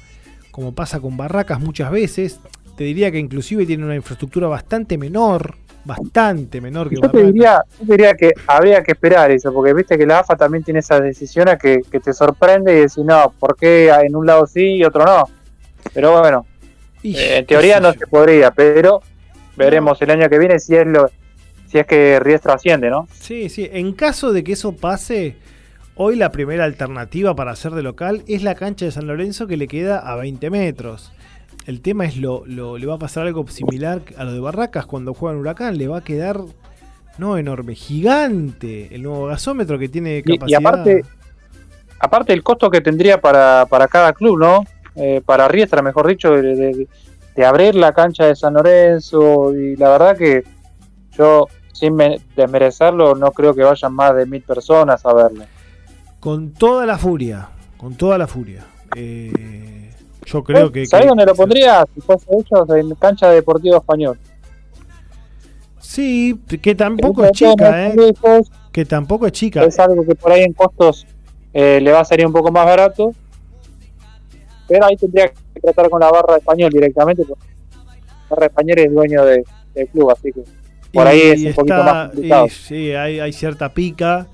como 0.50 0.74
pasa 0.74 1.00
con 1.00 1.16
Barracas 1.16 1.60
muchas 1.60 1.90
veces. 1.90 2.40
Te 2.76 2.84
diría 2.84 3.10
que 3.10 3.18
inclusive 3.18 3.64
tiene 3.64 3.86
una 3.86 3.96
infraestructura 3.96 4.48
bastante 4.48 4.98
menor 4.98 5.56
bastante 5.86 6.60
menor 6.60 6.88
que 6.88 6.96
yo 6.96 7.10
te 7.10 7.22
diría 7.22 7.62
Yo 7.78 7.86
diría 7.86 8.14
que 8.14 8.32
habría 8.46 8.82
que 8.82 8.92
esperar 8.92 9.30
eso, 9.30 9.52
porque 9.52 9.72
viste 9.72 9.96
que 9.96 10.06
la 10.06 10.20
AFA 10.20 10.36
también 10.36 10.64
tiene 10.64 10.80
esa 10.80 11.00
decisión 11.00 11.48
que, 11.60 11.82
que 11.90 12.00
te 12.00 12.12
sorprende 12.12 12.76
y 12.76 12.80
decir, 12.80 13.04
no, 13.04 13.32
¿por 13.38 13.56
qué 13.56 13.88
en 13.88 14.16
un 14.16 14.26
lado 14.26 14.46
sí 14.46 14.76
y 14.76 14.84
otro 14.84 15.04
no? 15.04 15.28
Pero 15.94 16.18
bueno, 16.18 16.44
eh, 17.02 17.38
en 17.38 17.46
teoría 17.46 17.80
no 17.80 17.92
se 17.92 18.06
podría, 18.06 18.50
pero 18.50 19.00
veremos 19.56 20.00
el 20.02 20.10
año 20.10 20.28
que 20.28 20.38
viene 20.38 20.58
si 20.58 20.74
es 20.74 20.86
lo 20.86 21.10
si 21.68 21.78
es 21.78 21.86
que 21.86 22.20
Riestra 22.20 22.54
asciende, 22.54 22.90
¿no? 22.90 23.08
Sí, 23.12 23.48
sí, 23.48 23.68
en 23.72 23.92
caso 23.92 24.32
de 24.32 24.44
que 24.44 24.52
eso 24.52 24.72
pase, 24.72 25.36
Hoy 25.98 26.14
la 26.14 26.30
primera 26.30 26.64
alternativa 26.64 27.34
para 27.34 27.52
hacer 27.52 27.72
de 27.72 27.82
local 27.82 28.22
es 28.28 28.42
la 28.42 28.54
cancha 28.54 28.84
de 28.84 28.90
San 28.90 29.06
Lorenzo 29.06 29.46
que 29.46 29.56
le 29.56 29.66
queda 29.66 29.98
a 29.98 30.14
20 30.16 30.50
metros. 30.50 31.10
El 31.66 31.80
tema 31.80 32.04
es 32.04 32.16
lo, 32.16 32.44
lo, 32.46 32.78
le 32.78 32.86
va 32.86 32.94
a 32.94 32.98
pasar 32.98 33.26
algo 33.26 33.46
similar 33.48 34.02
a 34.16 34.24
lo 34.24 34.32
de 34.32 34.38
Barracas 34.38 34.86
cuando 34.86 35.14
juega 35.14 35.34
en 35.34 35.40
Huracán. 35.40 35.76
Le 35.76 35.88
va 35.88 35.98
a 35.98 36.04
quedar 36.04 36.40
no 37.18 37.38
enorme, 37.38 37.74
gigante 37.74 38.94
el 38.94 39.02
nuevo 39.02 39.26
gasómetro 39.26 39.78
que 39.78 39.88
tiene 39.88 40.22
capacidad. 40.22 40.48
Y, 40.48 40.54
aparte, 40.54 41.04
aparte 41.98 42.32
el 42.32 42.42
costo 42.42 42.70
que 42.70 42.80
tendría 42.80 43.20
para, 43.20 43.66
cada 43.90 44.12
club, 44.12 44.38
¿no? 44.38 44.64
Eh, 44.94 45.20
para 45.24 45.48
Riestra, 45.48 45.82
mejor 45.82 46.06
dicho, 46.06 46.30
de, 46.30 46.86
abrir 47.44 47.74
la 47.74 47.92
cancha 47.92 48.26
de 48.26 48.36
San 48.36 48.54
Lorenzo. 48.54 49.52
Y 49.54 49.76
la 49.76 49.90
verdad 49.90 50.16
que 50.16 50.44
yo, 51.18 51.48
sin 51.72 51.96
desmerecerlo, 52.36 53.14
no 53.14 53.32
creo 53.32 53.54
que 53.54 53.62
vayan 53.62 53.92
más 53.92 54.14
de 54.14 54.26
mil 54.26 54.42
personas 54.42 55.04
a 55.04 55.12
verlo. 55.12 55.44
Con 56.20 56.52
toda 56.52 56.86
la 56.86 56.96
furia, 56.96 57.48
con 57.76 57.94
toda 57.94 58.18
la 58.18 58.26
furia. 58.26 58.64
Eh, 58.94 59.75
yo 60.26 60.44
creo 60.44 60.70
que. 60.70 60.86
¿Sabes 60.86 61.06
dónde 61.06 61.24
lo 61.24 61.34
pondría? 61.34 61.84
Si 61.94 62.00
fuese 62.00 62.26
hecho 62.38 62.76
en 62.76 62.94
cancha 62.96 63.28
de 63.28 63.36
Deportivo 63.36 63.76
Español. 63.76 64.18
Sí, 65.80 66.38
que 66.60 66.74
tampoco 66.74 67.24
es 67.24 67.30
chica, 67.32 67.86
¿eh? 67.86 67.94
que 68.72 68.84
tampoco 68.84 69.26
es 69.26 69.32
chica. 69.32 69.64
Es 69.64 69.78
algo 69.78 70.04
que 70.04 70.14
por 70.14 70.32
ahí 70.32 70.42
en 70.42 70.52
costos 70.52 71.06
eh, 71.54 71.80
le 71.80 71.92
va 71.92 72.00
a 72.00 72.04
salir 72.04 72.26
un 72.26 72.32
poco 72.32 72.50
más 72.50 72.66
barato. 72.66 73.12
Pero 74.68 74.84
ahí 74.84 74.96
tendría 74.96 75.28
que 75.28 75.60
tratar 75.60 75.88
con 75.88 76.00
la 76.00 76.10
barra 76.10 76.34
de 76.34 76.40
español 76.40 76.70
directamente. 76.70 77.24
Porque 77.24 77.46
la 77.70 78.28
barra 78.28 78.40
de 78.40 78.46
español 78.46 78.78
es 78.78 78.92
dueño 78.92 79.24
del 79.24 79.44
club, 79.92 80.10
así 80.10 80.32
que 80.32 80.42
por 80.92 81.06
ahí 81.06 81.20
es 81.20 81.44
un 81.44 81.52
poquito 81.52 81.84
más 81.84 82.08
complicado. 82.08 82.48
sí, 82.48 82.92
hay, 82.92 83.20
hay 83.20 83.32
cierta 83.32 83.72
pica. 83.72 84.26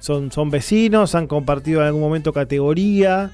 Son, 0.00 0.32
son 0.32 0.50
vecinos, 0.50 1.14
han 1.14 1.28
compartido 1.28 1.80
en 1.80 1.86
algún 1.86 2.00
momento 2.00 2.32
categoría. 2.32 3.30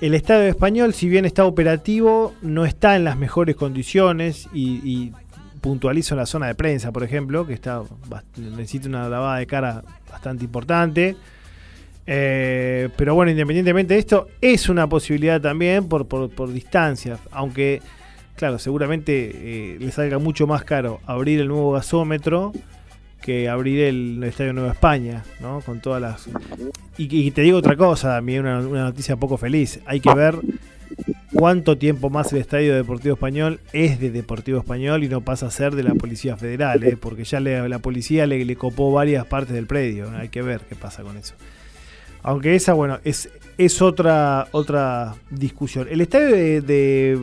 El 0.00 0.14
Estadio 0.14 0.48
Español, 0.48 0.94
si 0.94 1.08
bien 1.08 1.24
está 1.24 1.44
operativo, 1.44 2.32
no 2.40 2.64
está 2.64 2.94
en 2.94 3.02
las 3.02 3.16
mejores 3.16 3.56
condiciones 3.56 4.48
y, 4.52 5.12
puntualizo 5.60 6.14
en 6.14 6.18
la 6.18 6.26
zona 6.26 6.46
de 6.46 6.54
prensa, 6.54 6.92
por 6.92 7.02
ejemplo, 7.02 7.44
que 7.44 7.52
está 7.52 7.82
necesita 8.36 8.88
una 8.88 9.08
lavada 9.08 9.38
de 9.38 9.46
cara 9.48 9.82
bastante 10.08 10.44
importante. 10.44 11.16
Eh, 12.06 12.88
pero 12.96 13.16
bueno, 13.16 13.32
independientemente 13.32 13.94
de 13.94 14.00
esto, 14.00 14.28
es 14.40 14.68
una 14.68 14.88
posibilidad 14.88 15.40
también 15.40 15.88
por, 15.88 16.06
por, 16.06 16.52
distancia. 16.52 17.18
Aunque, 17.32 17.82
claro, 18.36 18.60
seguramente 18.60 19.32
eh, 19.34 19.76
le 19.80 19.90
salga 19.90 20.18
mucho 20.18 20.46
más 20.46 20.62
caro 20.62 21.00
abrir 21.06 21.40
el 21.40 21.48
nuevo 21.48 21.72
gasómetro 21.72 22.52
que 23.20 23.48
abrir 23.48 23.80
el, 23.80 24.22
Estadio 24.24 24.52
Nueva 24.52 24.72
España, 24.72 25.24
¿no? 25.40 25.60
Con 25.60 25.80
todas 25.80 26.00
las... 26.00 26.28
Y, 26.96 27.30
te 27.30 27.42
digo 27.42 27.58
otra 27.58 27.76
cosa, 27.76 28.16
también 28.16 28.40
una, 28.40 28.60
una 28.60 28.84
noticia 28.84 29.16
poco 29.16 29.36
feliz. 29.36 29.80
Hay 29.86 30.00
que 30.00 30.12
ver 30.14 30.36
cuánto 31.32 31.78
tiempo 31.78 32.10
más 32.10 32.32
el 32.32 32.40
Estadio 32.40 32.74
Deportivo 32.74 33.14
Español 33.14 33.60
es 33.72 34.00
de 34.00 34.10
Deportivo 34.10 34.58
Español 34.58 35.04
y 35.04 35.08
no 35.08 35.20
pasa 35.20 35.46
a 35.46 35.50
ser 35.50 35.74
de 35.74 35.82
la 35.82 35.94
Policía 35.94 36.36
Federal, 36.36 36.82
¿eh? 36.82 36.96
porque 37.00 37.24
ya 37.24 37.40
la 37.40 37.78
policía 37.78 38.26
le, 38.26 38.56
copó 38.56 38.92
varias 38.92 39.26
partes 39.26 39.54
del 39.54 39.66
predio. 39.66 40.10
Hay 40.16 40.28
que 40.28 40.42
ver 40.42 40.62
qué 40.68 40.74
pasa 40.74 41.02
con 41.02 41.16
eso. 41.16 41.34
Aunque 42.22 42.54
esa, 42.56 42.72
bueno, 42.72 42.98
es, 43.04 43.30
es 43.56 43.80
otra, 43.80 44.48
otra 44.50 45.14
discusión. 45.30 45.86
El 45.88 46.00
estadio 46.00 46.26
de, 46.34 46.60
de, 46.60 47.18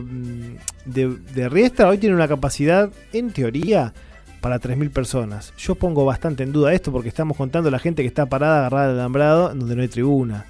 de, 0.86 1.16
de 1.34 1.48
Riestra 1.48 1.88
hoy 1.88 1.98
tiene 1.98 2.14
una 2.14 2.28
capacidad, 2.28 2.90
en 3.12 3.30
teoría, 3.30 3.92
para 4.46 4.60
3.000 4.60 4.90
personas. 4.90 5.52
Yo 5.58 5.74
pongo 5.74 6.04
bastante 6.04 6.44
en 6.44 6.52
duda 6.52 6.72
esto 6.72 6.92
porque 6.92 7.08
estamos 7.08 7.36
contando 7.36 7.68
la 7.68 7.80
gente 7.80 8.02
que 8.02 8.06
está 8.06 8.26
parada 8.26 8.58
agarrada 8.60 8.90
al 8.90 9.00
alambrado 9.00 9.48
donde 9.48 9.74
no 9.74 9.82
hay 9.82 9.88
tribuna. 9.88 10.46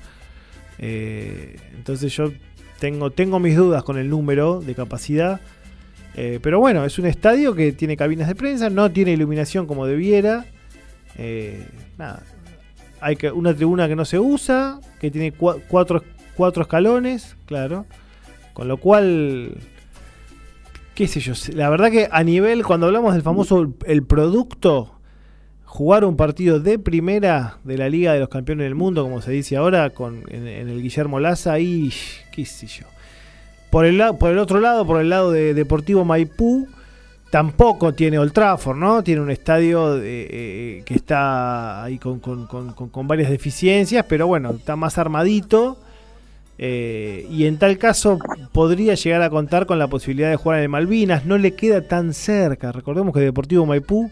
Eh, 0.78 1.56
entonces 1.74 2.14
yo 2.14 2.30
tengo, 2.78 3.08
tengo 3.08 3.38
mis 3.38 3.56
dudas 3.56 3.82
con 3.84 3.96
el 3.96 4.10
número 4.10 4.60
de 4.60 4.74
capacidad. 4.74 5.40
Eh, 6.14 6.40
pero 6.42 6.60
bueno, 6.60 6.84
es 6.84 6.98
un 6.98 7.06
estadio 7.06 7.54
que 7.54 7.72
tiene 7.72 7.96
cabinas 7.96 8.28
de 8.28 8.34
prensa, 8.34 8.68
no 8.68 8.92
tiene 8.92 9.12
iluminación 9.12 9.66
como 9.66 9.86
debiera. 9.86 10.44
Eh. 11.16 11.66
Hay 13.00 13.16
una 13.32 13.54
tribuna 13.54 13.88
que 13.88 13.96
no 13.96 14.04
se 14.04 14.18
usa, 14.18 14.78
que 15.00 15.10
tiene 15.10 15.32
cuatro, 15.32 16.04
cuatro 16.34 16.64
escalones, 16.64 17.34
claro. 17.46 17.86
Con 18.52 18.68
lo 18.68 18.76
cual 18.76 19.56
qué 20.96 21.06
sé 21.06 21.20
yo, 21.20 21.34
la 21.52 21.68
verdad 21.68 21.90
que 21.90 22.08
a 22.10 22.24
nivel, 22.24 22.64
cuando 22.64 22.86
hablamos 22.86 23.12
del 23.12 23.22
famoso 23.22 23.74
el 23.84 24.02
producto, 24.02 24.94
jugar 25.66 26.06
un 26.06 26.16
partido 26.16 26.58
de 26.58 26.78
primera 26.78 27.58
de 27.64 27.76
la 27.76 27.90
Liga 27.90 28.14
de 28.14 28.20
los 28.20 28.30
Campeones 28.30 28.64
del 28.64 28.74
Mundo, 28.74 29.02
como 29.02 29.20
se 29.20 29.30
dice 29.30 29.58
ahora, 29.58 29.90
con, 29.90 30.24
en, 30.28 30.46
el 30.46 30.80
Guillermo 30.80 31.20
Laza, 31.20 31.58
y 31.58 31.92
qué 32.32 32.46
sé 32.46 32.66
yo. 32.66 32.86
Por 33.70 33.84
el, 33.84 34.02
por 34.18 34.30
el 34.30 34.38
otro 34.38 34.58
lado, 34.58 34.86
por 34.86 34.98
el 34.98 35.10
lado 35.10 35.32
de 35.32 35.52
Deportivo 35.52 36.06
Maipú, 36.06 36.66
tampoco 37.30 37.92
tiene 37.92 38.18
Old 38.18 38.32
Trafford, 38.32 38.78
¿no? 38.78 39.02
Tiene 39.02 39.20
un 39.20 39.30
estadio 39.30 40.00
eh, 40.02 40.82
que 40.86 40.94
está 40.94 41.84
ahí 41.84 41.98
con, 41.98 42.20
con, 42.20 43.06
varias 43.06 43.28
deficiencias, 43.28 44.06
pero 44.08 44.26
bueno, 44.26 44.52
está 44.52 44.76
más 44.76 44.96
armadito 44.96 45.76
eh, 46.58 47.26
y 47.30 47.44
en 47.46 47.58
tal 47.58 47.76
caso 47.76 48.18
podría 48.52 48.94
llegar 48.94 49.22
a 49.22 49.30
contar 49.30 49.66
con 49.66 49.78
la 49.78 49.88
posibilidad 49.88 50.30
de 50.30 50.36
jugar 50.36 50.58
en 50.58 50.64
el 50.64 50.68
Malvinas. 50.68 51.26
No 51.26 51.38
le 51.38 51.54
queda 51.54 51.82
tan 51.82 52.14
cerca. 52.14 52.72
Recordemos 52.72 53.12
que 53.14 53.20
Deportivo 53.20 53.66
Maipú 53.66 54.10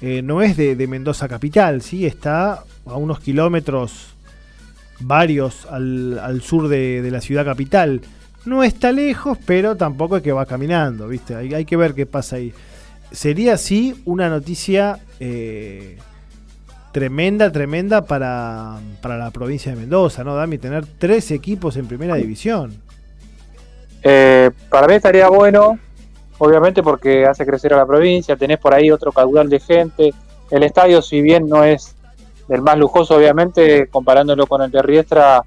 eh, 0.00 0.22
no 0.22 0.42
es 0.42 0.56
de, 0.56 0.86
Mendoza 0.86 1.28
capital, 1.28 1.82
¿sí? 1.82 2.06
está 2.06 2.64
a 2.86 2.96
unos 2.96 3.20
kilómetros 3.20 4.14
varios 5.00 5.66
al, 5.66 6.40
sur 6.42 6.68
de, 6.68 7.06
la 7.10 7.20
ciudad 7.20 7.44
capital. 7.44 8.00
No 8.44 8.62
está 8.62 8.92
lejos, 8.92 9.38
pero 9.44 9.76
tampoco 9.76 10.16
es 10.16 10.22
que 10.22 10.32
va 10.32 10.46
caminando, 10.46 11.08
¿viste? 11.08 11.34
Hay, 11.34 11.64
que 11.64 11.76
ver 11.76 11.94
qué 11.94 12.06
pasa 12.06 12.36
ahí. 12.36 12.52
Sería 13.10 13.54
así 13.54 14.00
una 14.04 14.28
noticia 14.28 15.00
eh, 15.20 15.98
tremenda, 16.98 17.52
tremenda 17.52 18.04
para, 18.04 18.80
la 19.04 19.30
provincia 19.30 19.70
de 19.70 19.78
Mendoza, 19.78 20.24
¿no, 20.24 20.34
Dami? 20.34 20.58
Tener 20.58 20.84
tres 20.98 21.30
equipos 21.30 21.76
en 21.76 21.86
primera 21.86 22.16
división. 22.16 22.82
Eh, 24.02 24.50
para 24.68 24.88
mí 24.88 24.94
estaría 24.94 25.28
bueno, 25.28 25.78
obviamente 26.38 26.82
porque 26.82 27.24
hace 27.24 27.46
crecer 27.46 27.72
a 27.72 27.76
la 27.76 27.86
provincia, 27.86 28.34
tenés 28.34 28.58
por 28.58 28.74
ahí 28.74 28.90
otro 28.90 29.12
caudal 29.12 29.48
de 29.48 29.60
gente. 29.60 30.12
El 30.50 30.64
estadio, 30.64 31.00
si 31.00 31.22
bien 31.22 31.46
no 31.46 31.62
es 31.62 31.94
el 32.48 32.62
más 32.62 32.76
lujoso, 32.76 33.14
obviamente, 33.14 33.86
comparándolo 33.86 34.48
con 34.48 34.62
el 34.62 34.72
de 34.72 34.82
Riestra, 34.82 35.44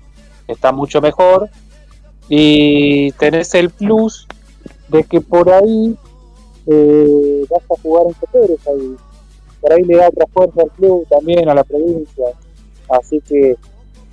está 0.48 0.72
mucho 0.72 1.02
mejor. 1.02 1.50
Y 2.30 3.12
tenés 3.14 3.54
el 3.56 3.72
plus 3.72 4.26
de 4.88 5.04
que 5.04 5.20
por 5.20 5.52
ahí 5.52 5.98
eh, 6.68 7.46
vas 7.50 7.64
a 7.78 7.82
jugar 7.82 8.06
en 8.08 8.32
Pérez 8.32 8.68
ahí 8.68 8.96
por 9.62 9.72
ahí 9.72 9.84
le 9.84 9.98
da 9.98 10.10
otra 10.10 10.26
fuerza 10.34 10.62
al 10.62 10.72
club 10.72 11.08
también, 11.08 11.48
a 11.48 11.54
la 11.54 11.64
provincia. 11.64 12.26
Así 12.90 13.22
que, 13.22 13.56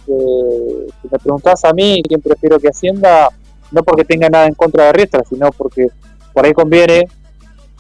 si 0.07 1.09
me 1.11 1.19
preguntás 1.19 1.65
a 1.65 1.73
mí 1.73 2.03
quién 2.07 2.21
prefiero 2.21 2.61
que 2.61 2.69
ascienda, 2.69 3.29
no 3.73 3.83
porque 3.83 4.05
tenga 4.05 4.29
nada 4.29 4.47
en 4.47 4.55
contra 4.55 4.85
de 4.85 4.93
Riestra, 4.93 5.23
sino 5.29 5.51
porque 5.53 5.89
por 6.33 6.47
ahí 6.47 6.53
conviene 6.53 7.09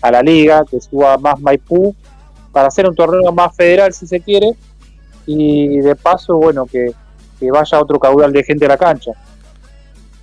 a 0.02 0.11
la 0.11 0.22
liga 0.22 0.64
que 0.70 0.81
suba 0.81 1.16
más 1.18 1.40
Maipú 1.40 1.94
para 2.52 2.68
hacer 2.68 2.88
un 2.88 2.94
torneo 2.94 3.33
más 3.33 3.54
federal 3.54 3.92
si 3.92 4.07
se 4.07 4.20
quiere 4.20 4.52
y 5.26 5.78
de 5.78 5.94
paso, 5.94 6.37
bueno, 6.37 6.66
que, 6.66 6.92
vaya 7.52 7.81
otro 7.81 7.98
caudal 7.98 8.33
de 8.33 8.42
gente 8.42 8.64
a 8.64 8.68
la 8.68 8.78
cancha. 8.78 9.12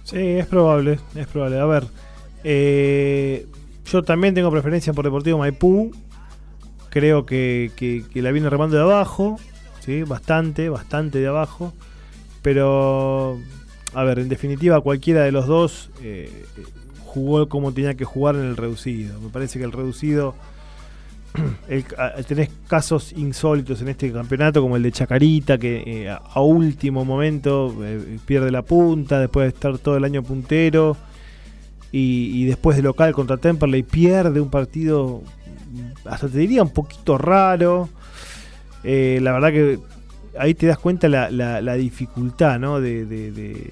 Sí, 0.03 0.39
es 0.39 0.47
probable, 0.47 0.99
es 1.15 1.27
probable. 1.27 1.59
A 1.59 1.65
ver, 1.65 1.83
eh, 2.43 3.45
yo 3.85 4.03
también 4.03 4.33
tengo 4.33 4.51
preferencia 4.51 4.93
por 4.93 5.05
Deportivo 5.05 5.37
Maipú, 5.37 5.91
creo 6.95 7.25
que, 7.25 8.05
la 8.13 8.31
viene 8.31 8.49
remando 8.49 8.77
de 8.77 8.83
abajo, 8.83 9.37
¿sí? 9.81 10.03
bastante, 10.03 10.69
bastante 10.69 11.19
de 11.19 11.27
abajo. 11.27 11.73
Pero, 12.41 13.37
a 13.93 14.03
ver, 14.05 14.19
en 14.19 14.29
definitiva, 14.29 14.79
cualquiera 14.79 15.23
de 15.23 15.33
los 15.33 15.45
dos 15.45 15.89
eh, 16.01 16.45
jugó 17.03 17.49
como 17.49 17.73
tenía 17.73 17.95
que 17.95 18.05
jugar 18.05 18.35
en 18.35 18.43
el 18.43 18.55
reducido. 18.55 19.19
Me 19.19 19.27
parece 19.27 19.59
que 19.59 19.65
el 19.65 19.73
reducido. 19.73 20.35
tenés 22.29 22.49
casos 22.69 23.11
insólitos 23.11 23.81
en 23.81 23.89
este 23.89 24.09
campeonato, 24.13 24.61
como 24.61 24.77
el 24.77 24.83
de 24.83 24.93
Chacarita, 24.93 25.57
que 25.57 26.05
eh, 26.05 26.09
a 26.09 26.41
último 26.41 27.03
momento 27.03 27.75
eh, 27.83 28.19
pierde 28.25 28.51
la 28.51 28.61
punta, 28.61 29.19
después 29.19 29.43
de 29.43 29.49
estar 29.49 29.77
todo 29.79 29.97
el 29.97 30.05
año 30.05 30.23
puntero. 30.23 30.95
Y, 31.91 32.31
y, 32.41 32.45
después 32.45 32.77
de 32.77 32.83
local 32.83 33.13
contra 33.13 33.35
Temperley 33.35 33.83
pierde 33.83 34.39
un 34.39 34.49
partido 34.49 35.23
hasta 36.05 36.27
te 36.27 36.37
diría 36.37 36.63
un 36.63 36.69
poquito 36.69 37.17
raro. 37.17 37.89
Eh, 38.83 39.19
la 39.21 39.31
verdad 39.31 39.49
que 39.51 39.79
ahí 40.37 40.53
te 40.53 40.67
das 40.67 40.77
cuenta 40.77 41.07
la, 41.07 41.73
dificultad 41.75 42.59
¿no? 42.59 42.79
de, 42.79 43.05
de, 43.05 43.71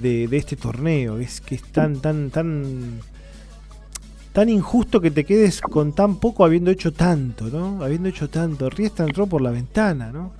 de, 0.00 0.36
este 0.36 0.56
torneo. 0.56 1.18
Es 1.18 1.40
que 1.40 1.54
es 1.54 1.62
tan, 1.62 2.00
tan, 2.00 2.30
tan, 2.30 3.00
tan 4.32 4.48
injusto 4.48 5.00
que 5.00 5.10
te 5.10 5.24
quedes 5.24 5.60
con 5.60 5.92
tan 5.92 6.16
poco 6.16 6.44
habiendo 6.44 6.70
hecho 6.70 6.92
tanto, 6.92 7.44
¿no? 7.46 7.82
Habiendo 7.82 8.08
hecho 8.08 8.28
tanto. 8.28 8.70
Riestra 8.70 9.06
entró 9.06 9.26
por 9.26 9.40
la 9.40 9.50
ventana, 9.50 10.12
¿no? 10.12 10.32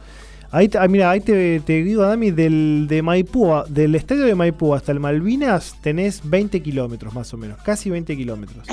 Ahí, 0.50 0.70
ah, 0.78 0.88
mira, 0.88 1.10
ahí 1.10 1.20
te, 1.20 1.60
te 1.60 1.82
digo, 1.82 2.02
Dami, 2.02 2.30
del, 2.30 2.86
de 2.88 3.02
Maipú, 3.02 3.52
del 3.68 3.94
estadio 3.94 4.24
de 4.24 4.34
Maipú 4.34 4.74
hasta 4.74 4.92
el 4.92 5.00
Malvinas 5.00 5.76
tenés 5.82 6.22
20 6.24 6.62
kilómetros 6.62 7.12
más 7.14 7.34
o 7.34 7.36
menos, 7.36 7.60
casi 7.62 7.90
20 7.90 8.16
kilómetros. 8.16 8.66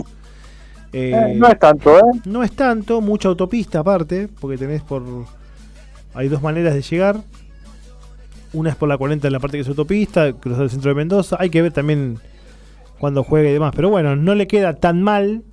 Eh, 0.93 1.11
eh, 1.13 1.33
no 1.35 1.47
es 1.47 1.59
tanto, 1.59 1.97
¿eh? 1.97 2.21
No 2.25 2.43
es 2.43 2.51
tanto, 2.51 3.01
mucha 3.01 3.29
autopista 3.29 3.79
aparte, 3.79 4.29
porque 4.39 4.57
tenés 4.57 4.81
por... 4.81 5.03
Hay 6.13 6.29
dos 6.29 6.41
maneras 6.41 6.73
de 6.73 6.81
llegar. 6.81 7.17
Una 8.53 8.69
es 8.69 8.75
por 8.75 8.87
la 8.87 8.97
40 8.97 9.27
en 9.27 9.33
la 9.33 9.39
parte 9.39 9.57
que 9.57 9.61
es 9.61 9.67
autopista, 9.67 10.31
cruzar 10.33 10.63
el 10.63 10.69
centro 10.69 10.89
de 10.89 10.95
Mendoza. 10.95 11.35
Hay 11.39 11.49
que 11.49 11.61
ver 11.61 11.73
también 11.73 12.19
cuando 12.99 13.23
juegue 13.23 13.49
y 13.49 13.53
demás. 13.53 13.73
Pero 13.75 13.89
bueno, 13.89 14.15
no 14.15 14.33
le 14.33 14.47
queda 14.47 14.75
tan 14.75 15.03
mal 15.03 15.43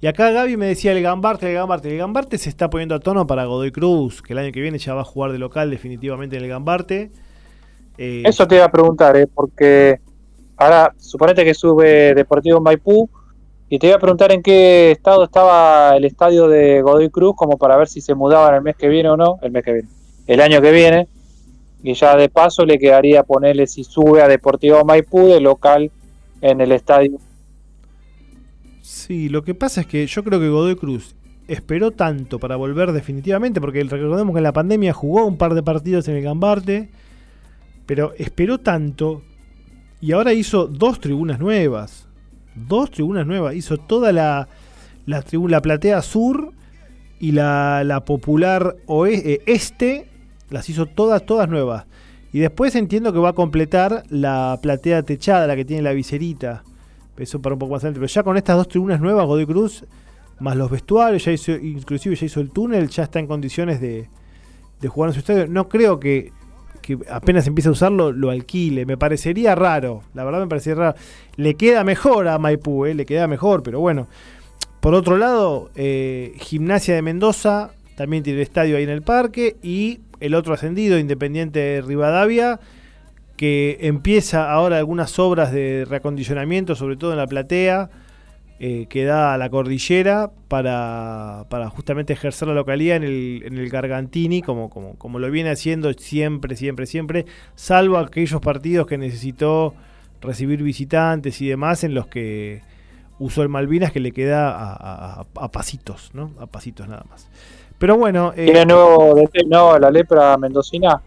y 0.00 0.08
acá 0.08 0.30
Gaby 0.30 0.56
me 0.56 0.66
decía 0.66 0.92
el 0.92 1.02
Gambarte, 1.02 1.48
el 1.48 1.54
Gambarte. 1.54 1.90
El 1.90 1.98
Gambarte 1.98 2.36
se 2.38 2.50
está 2.50 2.68
poniendo 2.68 2.94
a 2.94 3.00
tono 3.00 3.26
para 3.26 3.46
Godoy 3.46 3.72
Cruz, 3.72 4.20
que 4.20 4.34
el 4.34 4.38
año 4.38 4.52
que 4.52 4.60
viene 4.60 4.78
ya 4.78 4.94
va 4.94 5.00
a 5.00 5.04
jugar 5.04 5.32
de 5.32 5.38
local 5.38 5.70
definitivamente 5.70 6.36
en 6.36 6.44
el 6.44 6.48
Gambarte. 6.48 7.10
Eh, 7.96 8.22
Eso 8.26 8.46
te 8.46 8.56
iba 8.56 8.66
a 8.66 8.70
preguntar, 8.70 9.16
¿eh? 9.16 9.26
porque 9.26 10.00
ahora 10.58 10.92
suponete 10.98 11.44
que 11.44 11.54
sube 11.54 12.14
Deportivo 12.14 12.60
Maipú 12.60 13.08
y 13.68 13.78
te 13.78 13.88
iba 13.88 13.96
a 13.96 14.00
preguntar 14.00 14.32
en 14.32 14.42
qué 14.42 14.92
estado 14.92 15.24
estaba 15.24 15.96
el 15.96 16.04
estadio 16.04 16.48
de 16.48 16.82
Godoy 16.82 17.10
Cruz 17.10 17.34
como 17.36 17.58
para 17.58 17.76
ver 17.76 17.88
si 17.88 18.00
se 18.00 18.14
mudaban 18.14 18.54
el 18.54 18.62
mes 18.62 18.76
que 18.76 18.88
viene 18.88 19.08
o 19.08 19.16
no, 19.16 19.38
el 19.42 19.50
mes 19.50 19.64
que 19.64 19.72
viene, 19.72 19.88
el 20.26 20.40
año 20.40 20.60
que 20.60 20.70
viene. 20.72 21.08
Y 21.82 21.94
ya 21.94 22.16
de 22.16 22.28
paso 22.28 22.64
le 22.64 22.78
quedaría 22.78 23.22
ponerle 23.22 23.66
si 23.66 23.84
sube 23.84 24.22
a 24.22 24.28
Deportivo 24.28 24.84
Maipú 24.84 25.28
de 25.28 25.40
local 25.40 25.90
en 26.40 26.60
el 26.60 26.72
estadio 26.72 27.18
Sí, 28.86 29.28
lo 29.28 29.42
que 29.42 29.54
pasa 29.54 29.80
es 29.80 29.86
que 29.88 30.06
yo 30.06 30.22
creo 30.22 30.38
que 30.38 30.48
Godoy 30.48 30.76
Cruz 30.76 31.16
esperó 31.48 31.90
tanto 31.90 32.38
para 32.38 32.54
volver 32.54 32.92
definitivamente, 32.92 33.60
porque 33.60 33.82
recordemos 33.82 34.32
que 34.32 34.38
en 34.38 34.44
la 34.44 34.52
pandemia 34.52 34.92
jugó 34.92 35.26
un 35.26 35.36
par 35.36 35.54
de 35.54 35.64
partidos 35.64 36.06
en 36.06 36.14
el 36.14 36.22
Gambarte, 36.22 36.88
pero 37.84 38.14
esperó 38.16 38.58
tanto 38.58 39.22
y 40.00 40.12
ahora 40.12 40.32
hizo 40.32 40.68
dos 40.68 41.00
tribunas 41.00 41.40
nuevas. 41.40 42.08
Dos 42.56 42.90
tribunas 42.90 43.26
nuevas. 43.26 43.54
Hizo 43.54 43.76
toda 43.78 44.12
la, 44.12 44.48
la, 45.06 45.24
la 45.48 45.62
platea 45.62 46.02
sur 46.02 46.52
y 47.20 47.32
la, 47.32 47.84
la 47.84 48.04
popular 48.04 48.76
oeste, 48.86 49.42
este. 49.46 50.08
Las 50.50 50.68
hizo 50.68 50.86
todas, 50.86 51.26
todas 51.26 51.48
nuevas. 51.48 51.86
Y 52.32 52.40
después 52.40 52.74
entiendo 52.74 53.12
que 53.12 53.18
va 53.18 53.30
a 53.30 53.32
completar 53.32 54.04
la 54.10 54.58
platea 54.62 55.02
techada, 55.02 55.46
la 55.46 55.56
que 55.56 55.64
tiene 55.64 55.82
la 55.82 55.92
viserita. 55.92 56.64
Eso 57.16 57.40
para 57.40 57.54
un 57.54 57.58
poco 57.58 57.72
más 57.72 57.82
adelante. 57.82 58.00
Pero 58.00 58.12
ya 58.12 58.22
con 58.22 58.36
estas 58.36 58.56
dos 58.56 58.68
tribunas 58.68 59.00
nuevas, 59.00 59.26
Godoy 59.26 59.46
Cruz, 59.46 59.84
más 60.38 60.56
los 60.56 60.70
vestuarios, 60.70 61.24
ya 61.24 61.32
hizo, 61.32 61.52
inclusive 61.52 62.14
ya 62.14 62.26
hizo 62.26 62.40
el 62.40 62.50
túnel, 62.50 62.88
ya 62.88 63.04
está 63.04 63.18
en 63.20 63.26
condiciones 63.26 63.80
de, 63.80 64.08
jugar 64.86 65.10
en 65.10 65.14
su 65.14 65.20
estadio. 65.20 65.46
No 65.46 65.68
creo 65.68 65.98
que, 65.98 66.32
apenas 67.10 67.46
empiece 67.46 67.68
a 67.68 67.72
usarlo, 67.72 68.12
lo 68.12 68.30
alquile. 68.30 68.86
Me 68.86 68.96
parecería 68.96 69.54
raro. 69.54 70.02
La 70.14 70.24
verdad 70.24 70.40
me 70.40 70.46
parecería 70.46 70.76
raro. 70.76 70.98
Le 71.36 71.54
queda 71.54 71.84
mejor 71.84 72.28
a 72.28 72.38
Maipú, 72.38 72.86
eh, 72.86 72.94
le 72.94 73.06
queda 73.06 73.26
mejor, 73.26 73.62
pero 73.62 73.80
bueno. 73.80 74.08
Por 74.80 74.94
otro 74.94 75.16
lado, 75.16 75.70
eh, 75.74 76.34
Gimnasia 76.38 76.94
de 76.94 77.02
Mendoza 77.02 77.70
también 77.96 78.22
tiene 78.22 78.42
estadio 78.42 78.76
ahí 78.76 78.84
en 78.84 78.90
el 78.90 79.02
parque. 79.02 79.56
Y 79.62 80.00
el 80.20 80.34
otro 80.34 80.54
ascendido, 80.54 80.98
Independiente 80.98 81.58
de 81.58 81.80
Rivadavia 81.82 82.60
que 83.36 83.78
empieza 83.82 84.50
ahora 84.50 84.78
algunas 84.78 85.18
obras 85.18 85.52
de 85.52 85.84
reacondicionamiento, 85.88 86.74
sobre 86.74 86.96
todo 86.96 87.12
en 87.12 87.18
la 87.18 87.26
platea, 87.26 87.90
eh, 88.58 88.86
que 88.88 89.04
da 89.04 89.34
a 89.34 89.38
la 89.38 89.50
cordillera 89.50 90.30
para, 90.48 91.44
para, 91.50 91.68
justamente 91.68 92.14
ejercer 92.14 92.48
la 92.48 92.54
localidad 92.54 92.96
en 92.96 93.04
el, 93.04 93.42
en 93.44 93.58
el 93.58 93.68
Gargantini, 93.68 94.42
como, 94.42 94.70
como, 94.70 94.94
como 94.96 95.18
lo 95.18 95.30
viene 95.30 95.50
haciendo 95.50 95.92
siempre, 95.92 96.56
siempre, 96.56 96.86
siempre, 96.86 97.26
salvo 97.54 97.98
aquellos 97.98 98.40
partidos 98.40 98.86
que 98.86 98.98
necesitó 98.98 99.74
recibir 100.20 100.62
visitantes 100.62 101.40
y 101.40 101.48
demás 101.48 101.84
en 101.84 101.94
los 101.94 102.06
que 102.06 102.62
usó 103.18 103.42
el 103.42 103.48
Malvinas 103.48 103.92
que 103.92 104.00
le 104.00 104.12
queda 104.12 104.50
a, 104.50 105.48
pasitos, 105.50 106.10
¿no? 106.14 106.32
A 106.38 106.46
pasitos 106.46 106.88
nada 106.88 107.04
más. 107.08 107.28
Pero 107.78 107.96
bueno. 107.96 108.32
Eh, 108.36 108.46
¿Tiene 108.46 108.64
nuevo 108.64 109.22
no, 109.46 109.78
la 109.78 109.90
lepra 109.90 110.36
mendocina? 110.38 111.00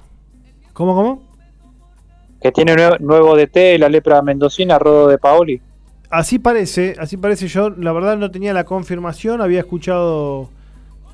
¿Cómo, 0.73 0.95
cómo? 0.95 1.29
que 2.41 2.51
tiene 2.51 2.75
nuevo 2.99 3.35
DT, 3.35 3.77
la 3.77 3.89
lepra 3.89 4.21
mendocina, 4.21 4.79
Rodo 4.79 5.07
de 5.07 5.17
Paoli. 5.17 5.61
Así 6.09 6.39
parece, 6.39 6.95
así 6.97 7.17
parece 7.17 7.47
yo, 7.47 7.69
la 7.69 7.91
verdad 7.91 8.17
no 8.17 8.31
tenía 8.31 8.51
la 8.51 8.63
confirmación, 8.63 9.41
había 9.41 9.59
escuchado 9.59 10.49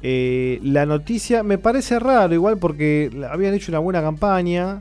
eh, 0.01 0.60
la 0.63 0.86
noticia, 0.86 1.43
me 1.43 1.58
parece 1.58 1.99
raro 1.99 2.34
igual 2.34 2.58
porque 2.58 3.12
habían 3.29 3.53
hecho 3.53 3.73
una 3.73 3.79
buena 3.79 4.01
campaña, 4.01 4.79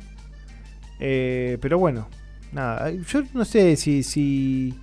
eh, 1.01 1.59
pero 1.61 1.81
bueno, 1.81 2.07
nada, 2.53 2.93
yo 2.93 3.23
no 3.33 3.45
sé 3.45 3.75
si, 3.75 4.05
si, 4.05 4.75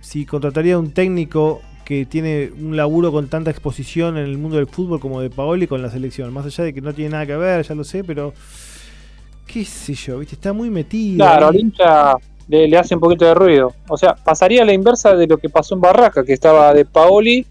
si 0.00 0.26
contrataría 0.26 0.74
a 0.74 0.78
un 0.80 0.90
técnico 0.90 1.62
que 1.84 2.04
tiene 2.04 2.50
un 2.60 2.76
laburo 2.76 3.12
con 3.12 3.28
tanta 3.28 3.52
exposición 3.52 4.16
en 4.16 4.24
el 4.24 4.36
mundo 4.36 4.56
del 4.56 4.66
fútbol 4.66 4.98
como 4.98 5.20
de 5.20 5.30
Paoli 5.30 5.68
con 5.68 5.80
la 5.80 5.90
selección, 5.90 6.32
más 6.32 6.44
allá 6.44 6.64
de 6.64 6.74
que 6.74 6.80
no 6.80 6.92
tiene 6.92 7.10
nada 7.10 7.26
que 7.26 7.36
ver, 7.36 7.62
ya 7.62 7.76
lo 7.76 7.84
sé, 7.84 8.02
pero 8.02 8.34
qué 9.46 9.64
sé 9.64 9.94
yo, 9.94 10.18
¿viste? 10.18 10.34
Está 10.34 10.52
muy 10.52 10.70
metido. 10.70 11.18
Claro, 11.18 11.46
al 11.48 11.56
hincha 11.56 12.16
le, 12.48 12.76
hace 12.76 12.94
un 12.94 13.00
poquito 13.00 13.24
de 13.24 13.34
ruido. 13.34 13.72
O 13.88 13.96
sea, 13.96 14.14
pasaría 14.14 14.62
a 14.62 14.64
la 14.64 14.72
inversa 14.72 15.14
de 15.14 15.26
lo 15.26 15.38
que 15.38 15.48
pasó 15.48 15.74
en 15.74 15.80
Barraca, 15.80 16.24
que 16.24 16.32
estaba 16.32 16.72
de 16.74 16.84
Paoli 16.84 17.46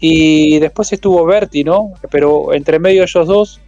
y 0.00 0.58
después 0.58 0.92
estuvo 0.92 1.24
Berti, 1.24 1.64
¿no? 1.64 1.92
Pero 2.10 2.52
entre 2.54 2.78
medio 2.78 3.02
de 3.02 3.06
ellos 3.06 3.26
dos 3.26 3.60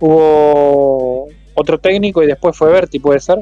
hubo 0.00 1.28
otro 1.54 1.78
técnico 1.78 2.22
y 2.22 2.26
después 2.26 2.56
fue 2.56 2.70
Berti, 2.70 2.98
¿puede 2.98 3.20
ser? 3.20 3.38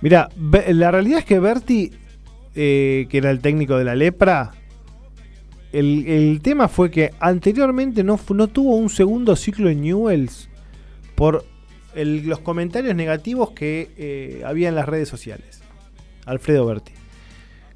Mira, 0.00 0.28
la 0.68 0.90
realidad 0.90 1.20
es 1.20 1.24
que 1.24 1.38
Berti, 1.38 1.92
eh, 2.54 3.06
que 3.10 3.18
era 3.18 3.30
el 3.30 3.40
técnico 3.40 3.76
de 3.76 3.84
la 3.84 3.94
lepra, 3.94 4.52
el, 5.72 6.06
el, 6.06 6.40
tema 6.42 6.66
fue 6.68 6.90
que 6.90 7.12
anteriormente 7.20 8.02
no, 8.02 8.18
no 8.34 8.48
tuvo 8.48 8.74
un 8.74 8.88
segundo 8.88 9.36
ciclo 9.36 9.70
en 9.70 9.82
Newells 9.82 10.48
por 11.14 11.44
los 11.94 12.38
comentarios 12.40 12.94
negativos 12.94 13.50
que 13.50 13.90
eh, 13.96 14.42
había 14.44 14.68
en 14.68 14.74
las 14.74 14.88
redes 14.88 15.08
sociales. 15.08 15.60
Alfredo 16.26 16.66
Berti. 16.66 16.92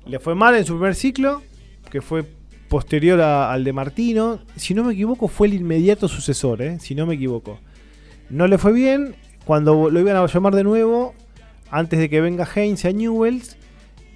Le 0.06 0.18
fue 0.18 0.34
mal 0.34 0.54
en 0.54 0.64
su 0.64 0.74
primer 0.74 0.94
ciclo, 0.94 1.42
que 1.90 2.00
fue 2.02 2.24
posterior 2.68 3.20
al 3.20 3.64
de 3.64 3.72
Martino. 3.72 4.40
Si 4.56 4.74
no 4.74 4.84
me 4.84 4.92
equivoco, 4.92 5.28
fue 5.28 5.46
el 5.46 5.54
inmediato 5.54 6.08
sucesor, 6.08 6.62
eh, 6.62 6.78
si 6.80 6.94
no 6.94 7.06
me 7.06 7.14
equivoco. 7.14 7.58
No 8.30 8.46
le 8.46 8.58
fue 8.58 8.72
bien. 8.72 9.16
Cuando 9.44 9.90
lo 9.90 10.00
iban 10.00 10.16
a 10.16 10.26
llamar 10.26 10.54
de 10.54 10.64
nuevo, 10.64 11.14
antes 11.70 11.98
de 11.98 12.08
que 12.08 12.20
venga 12.20 12.48
Heinz 12.54 12.84
a 12.84 12.92
Newells, 12.92 13.56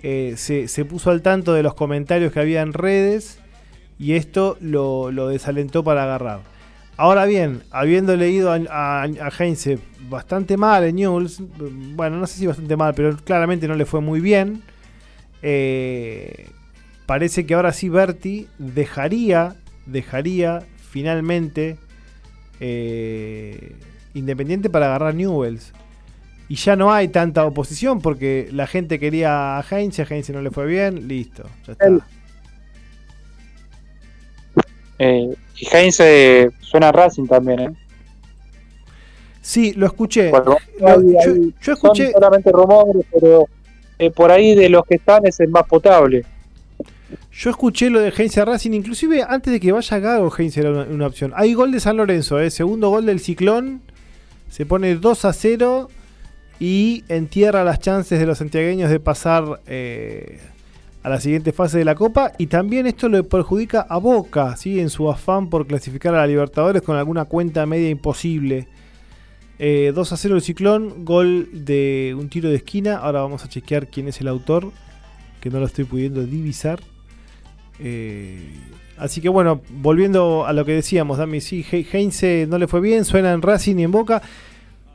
eh, 0.02 0.34
se, 0.36 0.84
puso 0.84 1.10
al 1.10 1.22
tanto 1.22 1.54
de 1.54 1.62
los 1.62 1.74
comentarios 1.74 2.32
que 2.32 2.40
había 2.40 2.62
en 2.62 2.72
redes 2.72 3.40
y 3.98 4.12
esto 4.12 4.56
lo, 4.60 5.10
lo 5.10 5.28
desalentó 5.28 5.82
para 5.82 6.04
agarrar. 6.04 6.40
Ahora 6.98 7.26
bien, 7.26 7.62
habiendo 7.70 8.16
leído 8.16 8.50
a, 8.50 9.02
a, 9.04 9.30
Heinze 9.38 9.78
bastante 10.10 10.56
mal 10.56 10.82
en 10.82 10.96
News, 10.96 11.40
bueno, 11.94 12.16
no 12.16 12.26
sé 12.26 12.38
si 12.38 12.46
bastante 12.48 12.76
mal, 12.76 12.92
pero 12.92 13.16
claramente 13.18 13.68
no 13.68 13.76
le 13.76 13.86
fue 13.86 14.00
muy 14.00 14.20
bien. 14.20 14.64
Eh, 15.40 16.48
parece 17.06 17.46
que 17.46 17.54
ahora 17.54 17.72
sí 17.72 17.88
Berti 17.88 18.48
dejaría, 18.58 19.54
dejaría 19.86 20.64
finalmente 20.90 21.78
eh, 22.58 23.76
Independiente 24.14 24.68
para 24.68 24.86
agarrar 24.86 25.14
Newells. 25.14 25.72
Y 26.48 26.56
ya 26.56 26.74
no 26.74 26.92
hay 26.92 27.06
tanta 27.06 27.44
oposición 27.44 28.00
porque 28.00 28.48
la 28.50 28.66
gente 28.66 28.98
quería 28.98 29.56
a 29.56 29.64
Heinze, 29.70 30.02
a 30.02 30.06
Heinze 30.06 30.32
no 30.32 30.42
le 30.42 30.50
fue 30.50 30.66
bien, 30.66 31.06
listo, 31.06 31.44
ya 31.64 31.74
está. 31.74 32.17
Eh, 34.98 35.34
y 35.56 35.68
Heinze 35.72 36.50
suena 36.60 36.92
Racing 36.92 37.26
también, 37.26 37.60
¿eh? 37.60 37.70
Sí, 39.40 39.72
lo 39.72 39.86
escuché. 39.86 40.30
yo, 40.30 41.72
escuché. 41.72 42.04
Son 42.04 42.12
solamente 42.12 42.52
rumores, 42.52 43.06
pero 43.12 43.48
eh, 43.98 44.10
por 44.10 44.30
ahí 44.30 44.54
de 44.54 44.68
los 44.68 44.84
que 44.84 44.96
están 44.96 45.26
es 45.26 45.40
el 45.40 45.48
más 45.48 45.64
potable. 45.64 46.24
Yo 47.32 47.50
escuché 47.50 47.88
lo 47.88 48.00
de 48.00 48.10
Heinze 48.10 48.44
Racing, 48.44 48.72
inclusive 48.72 49.24
antes 49.26 49.52
de 49.52 49.60
que 49.60 49.72
vaya 49.72 49.98
Gago, 50.00 50.30
Heinze 50.36 50.60
era 50.60 50.70
una, 50.70 51.06
opción. 51.06 51.32
Hay 51.34 51.54
gol 51.54 51.72
de 51.72 51.80
San 51.80 51.96
Lorenzo, 51.96 52.38
¿eh? 52.40 52.50
segundo 52.50 52.90
gol 52.90 53.06
del 53.06 53.20
Ciclón. 53.20 53.80
Se 54.50 54.66
pone 54.66 54.96
2 54.96 55.24
a 55.24 55.32
0 55.32 55.88
y 56.60 57.04
entierra 57.08 57.64
las 57.64 57.78
chances 57.78 58.18
de 58.18 58.26
los 58.26 58.38
santiagueños 58.38 58.90
de 58.90 58.98
pasar 59.00 59.60
eh, 59.66 60.40
a 61.02 61.08
la 61.08 61.20
siguiente 61.20 61.52
fase 61.52 61.78
de 61.78 61.84
la 61.84 61.94
Copa 61.94 62.32
y 62.38 62.48
también 62.48 62.86
esto 62.86 63.08
le 63.08 63.22
perjudica 63.22 63.86
a 63.88 63.98
Boca, 63.98 64.56
¿sí? 64.56 64.80
en 64.80 64.90
su 64.90 65.10
afán 65.10 65.48
por 65.48 65.66
clasificar 65.66 66.14
a 66.14 66.18
la 66.18 66.26
Libertadores 66.26 66.82
con 66.82 66.96
alguna 66.96 67.24
cuenta 67.24 67.66
media 67.66 67.88
imposible. 67.88 68.68
2 69.58 69.60
eh, 69.60 69.92
a 69.96 70.16
0 70.16 70.36
el 70.36 70.42
Ciclón, 70.42 71.04
gol 71.04 71.48
de 71.52 72.14
un 72.18 72.28
tiro 72.28 72.48
de 72.48 72.56
esquina. 72.56 72.96
Ahora 72.96 73.22
vamos 73.22 73.44
a 73.44 73.48
chequear 73.48 73.88
quién 73.88 74.08
es 74.08 74.20
el 74.20 74.28
autor, 74.28 74.70
que 75.40 75.50
no 75.50 75.58
lo 75.58 75.66
estoy 75.66 75.84
pudiendo 75.84 76.24
divisar. 76.24 76.80
Eh, 77.80 78.52
Así 78.98 79.20
que 79.20 79.28
bueno, 79.28 79.60
volviendo 79.70 80.44
a 80.44 80.52
lo 80.52 80.64
que 80.64 80.72
decíamos, 80.72 81.18
Dami, 81.18 81.40
sí, 81.40 81.64
Heinze 81.70 82.46
no 82.48 82.58
le 82.58 82.66
fue 82.66 82.80
bien, 82.80 83.04
suena 83.04 83.32
en 83.32 83.42
Racing 83.42 83.76
y 83.78 83.84
en 83.84 83.92
Boca. 83.92 84.20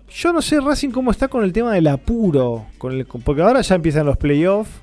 Yo 0.10 0.34
no 0.34 0.42
sé 0.42 0.60
Racing 0.60 0.90
cómo 0.90 1.10
está 1.10 1.30
con 1.30 1.44
el 1.44 1.54
tema 1.54 1.74
del 1.74 1.88
apuro, 1.88 2.66
porque 3.24 3.42
ahora 3.42 3.62
ya 3.62 3.76
empiezan 3.76 4.06
los 4.06 4.18
playoffs. 4.18 4.83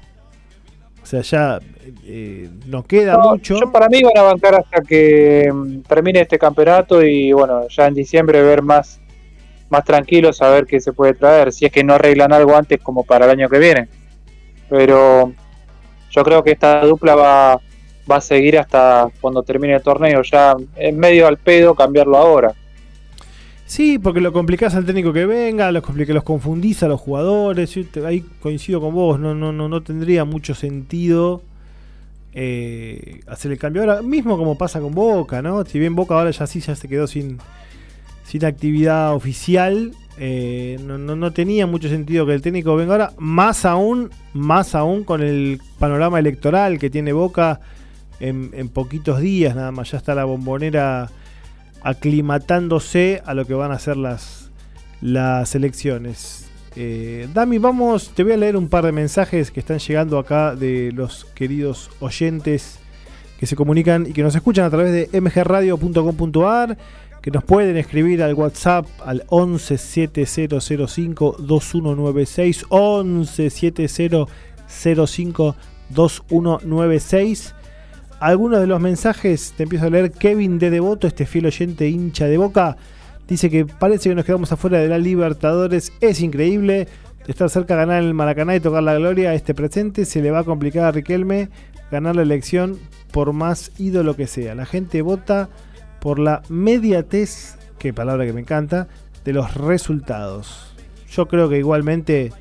O 1.03 1.07
sea, 1.07 1.23
ya 1.23 1.59
eh, 2.05 2.49
no 2.67 2.85
queda 2.85 3.19
mucho. 3.19 3.59
Yo 3.59 3.73
para 3.73 3.89
mí 3.89 4.03
van 4.03 4.17
a 4.19 4.23
bancar 4.23 4.55
hasta 4.55 4.83
que 4.83 5.51
mm, 5.53 5.81
termine 5.83 6.21
este 6.21 6.39
campeonato 6.39 7.03
y 7.03 7.33
bueno, 7.33 7.67
ya 7.69 7.87
en 7.87 7.95
diciembre 7.95 8.43
ver 8.43 8.63
más, 8.63 9.01
más 9.71 9.85
tranquilo, 9.85 10.33
saber 10.33 10.67
qué 10.67 10.81
se 10.81 10.93
puede 10.93 11.15
traer, 11.15 11.53
si 11.53 11.67
es 11.67 11.73
que 11.73 11.83
no 11.83 11.95
arreglan 11.95 12.33
algo 12.33 12.55
antes 12.55 12.81
como 12.81 13.05
para 13.05 13.25
el 13.25 13.33
año 13.33 13.49
que 13.49 13.59
viene. 13.59 13.89
Pero 14.69 15.33
yo 16.11 16.25
creo 16.25 16.45
que 16.45 16.53
esta 16.53 16.81
dupla 16.85 17.15
va, 17.15 17.61
va 18.11 18.17
a 18.17 18.21
seguir 18.21 18.59
hasta 18.59 19.09
cuando 19.21 19.43
termine 19.43 19.75
el 19.75 19.83
torneo. 19.83 20.23
Ya 20.23 20.55
en 20.77 20.99
medio 20.99 21.27
al 21.27 21.39
pedo 21.39 21.75
cambiarlo 21.75 22.17
ahora. 22.17 22.53
Sí, 23.71 24.01
porque 24.01 24.21
lo 24.21 24.33
complicás 24.33 24.75
al 24.75 24.85
técnico 24.85 25.13
que 25.13 25.27
venga, 25.27 25.71
los, 25.71 25.85
los 25.95 26.25
confundís 26.25 26.83
a 26.83 26.89
los 26.89 27.01
jugadores. 27.01 27.73
ahí 28.05 28.25
coincido 28.41 28.81
con 28.81 28.93
vos, 28.93 29.21
no, 29.21 29.33
no, 29.33 29.53
no, 29.53 29.69
no 29.69 29.81
tendría 29.85 30.25
mucho 30.25 30.57
sentido 30.57 31.41
eh, 32.35 33.21
hacer 33.29 33.53
el 33.53 33.59
cambio 33.59 33.83
ahora, 33.83 34.03
mismo 34.03 34.37
como 34.37 34.59
pasa 34.59 34.81
con 34.81 34.93
Boca, 34.93 35.41
¿no? 35.41 35.65
Si 35.65 35.79
bien 35.79 35.95
Boca 35.95 36.17
ahora 36.17 36.33
ya 36.33 36.49
sí 36.49 36.59
ya 36.59 36.75
se 36.75 36.89
quedó 36.89 37.07
sin, 37.07 37.39
sin 38.25 38.45
actividad 38.45 39.15
oficial, 39.15 39.93
eh, 40.19 40.77
no, 40.85 40.99
no, 40.99 41.31
tenía 41.31 41.69
mucho 41.69 41.89
sentido 41.89 42.27
que 42.27 42.35
el 42.35 42.43
técnico 42.43 42.75
venga 42.75 42.95
ahora, 42.95 43.13
más 43.19 43.65
aún, 43.65 44.11
más 44.35 44.75
aún 44.75 45.05
con 45.05 45.23
el 45.23 45.61
panorama 45.79 46.19
electoral 46.19 46.81
que 46.81 46.91
tiene 46.91 47.13
Boca 47.13 47.61
en 48.19 48.69
poquitos 48.69 49.21
días, 49.21 49.55
nada 49.55 49.71
más, 49.71 49.93
ya 49.93 49.99
está 49.99 50.17
la 50.17 50.25
bombonera 50.25 51.09
aclimatándose 51.83 53.23
a 53.25 53.35
lo 53.35 53.47
que 53.47 53.55
van 53.55 53.73
a 53.73 53.79
ser 53.79 53.97
las, 53.97 54.51
elecciones. 55.55 56.49
Eh, 56.77 57.29
Dami, 57.35 57.59
vamos, 57.59 58.11
te 58.15 58.23
voy 58.23 58.33
a 58.33 58.37
leer 58.37 58.57
un 58.57 58.69
par 58.69 58.85
de 58.85 58.93
mensajes 58.93 59.51
que 59.51 59.61
están 59.61 59.79
llegando 59.79 60.19
acá 60.19 60.55
de 60.55 60.93
los 60.93 61.25
queridos 61.35 61.91
oyentes 62.01 62.81
que 63.41 63.47
se 63.47 63.57
comunican 63.57 64.07
y 64.07 64.13
que 64.13 64.23
nos 64.23 64.35
escuchan 64.35 64.67
a 64.67 64.71
través 64.71 65.11
de 65.11 65.21
mgradio.com.ar, 65.21 66.77
que 67.23 67.31
nos 67.31 67.43
pueden 67.43 67.79
escribir 67.79 68.23
al 68.23 68.35
WhatsApp 68.35 68.87
al 69.05 69.25
11 69.29 69.79
7005 69.79 71.37
2196 71.39 72.67
11 72.69 73.51
7005 73.51 75.57
2196 75.89 77.55
algunos 78.21 78.61
de 78.61 78.67
los 78.67 78.81
mensajes, 78.81 79.55
te 79.57 79.65
empiezo 79.65 79.87
a 79.87 79.91
leer. 79.91 80.13
Kevin 80.13 80.59
de 80.59 80.71
Devoto, 80.71 81.07
este 81.07 81.27
fiel 81.27 81.47
oyente 81.47 81.89
hincha 81.89 82.27
de 82.27 82.37
boca, 82.37 82.77
dice 83.27 83.51
que 83.51 83.65
parece 83.65 84.11
que 84.11 84.15
nos 84.15 84.25
quedamos 84.25 84.53
afuera 84.53 84.79
de 84.79 84.89
la 84.89 84.99
Libertadores. 84.99 85.93
Es 86.01 86.21
increíble. 86.21 86.87
Estar 87.27 87.49
cerca 87.49 87.75
de 87.75 87.81
ganar 87.81 88.03
el 88.03 88.15
Maracaná 88.15 88.57
y 88.57 88.61
tocar 88.61 88.83
la 88.83 88.95
gloria 88.95 89.31
a 89.31 89.35
este 89.35 89.55
presente 89.55 90.05
se 90.05 90.23
le 90.23 90.31
va 90.31 90.41
a 90.41 90.45
complicar 90.45 90.85
a 90.85 90.93
Riquelme 90.93 91.49
ganar 91.91 92.17
la 92.17 92.23
elección 92.23 92.79
por 93.13 93.33
más 93.33 93.73
ídolo 93.79 94.17
que 94.17 94.27
sea. 94.27 94.55
La 94.55 94.67
gente 94.67 95.03
vota 95.03 95.49
por 96.01 96.19
la 96.19 96.43
mediatez, 96.49 97.57
que 97.79 97.93
palabra 97.93 98.27
que 98.27 98.33
me 98.33 98.41
encanta, 98.41 98.89
de 99.25 99.33
los 99.33 99.55
resultados. 99.55 100.75
Yo 101.11 101.27
creo 101.27 101.49
que 101.49 101.59
igualmente 101.59 102.33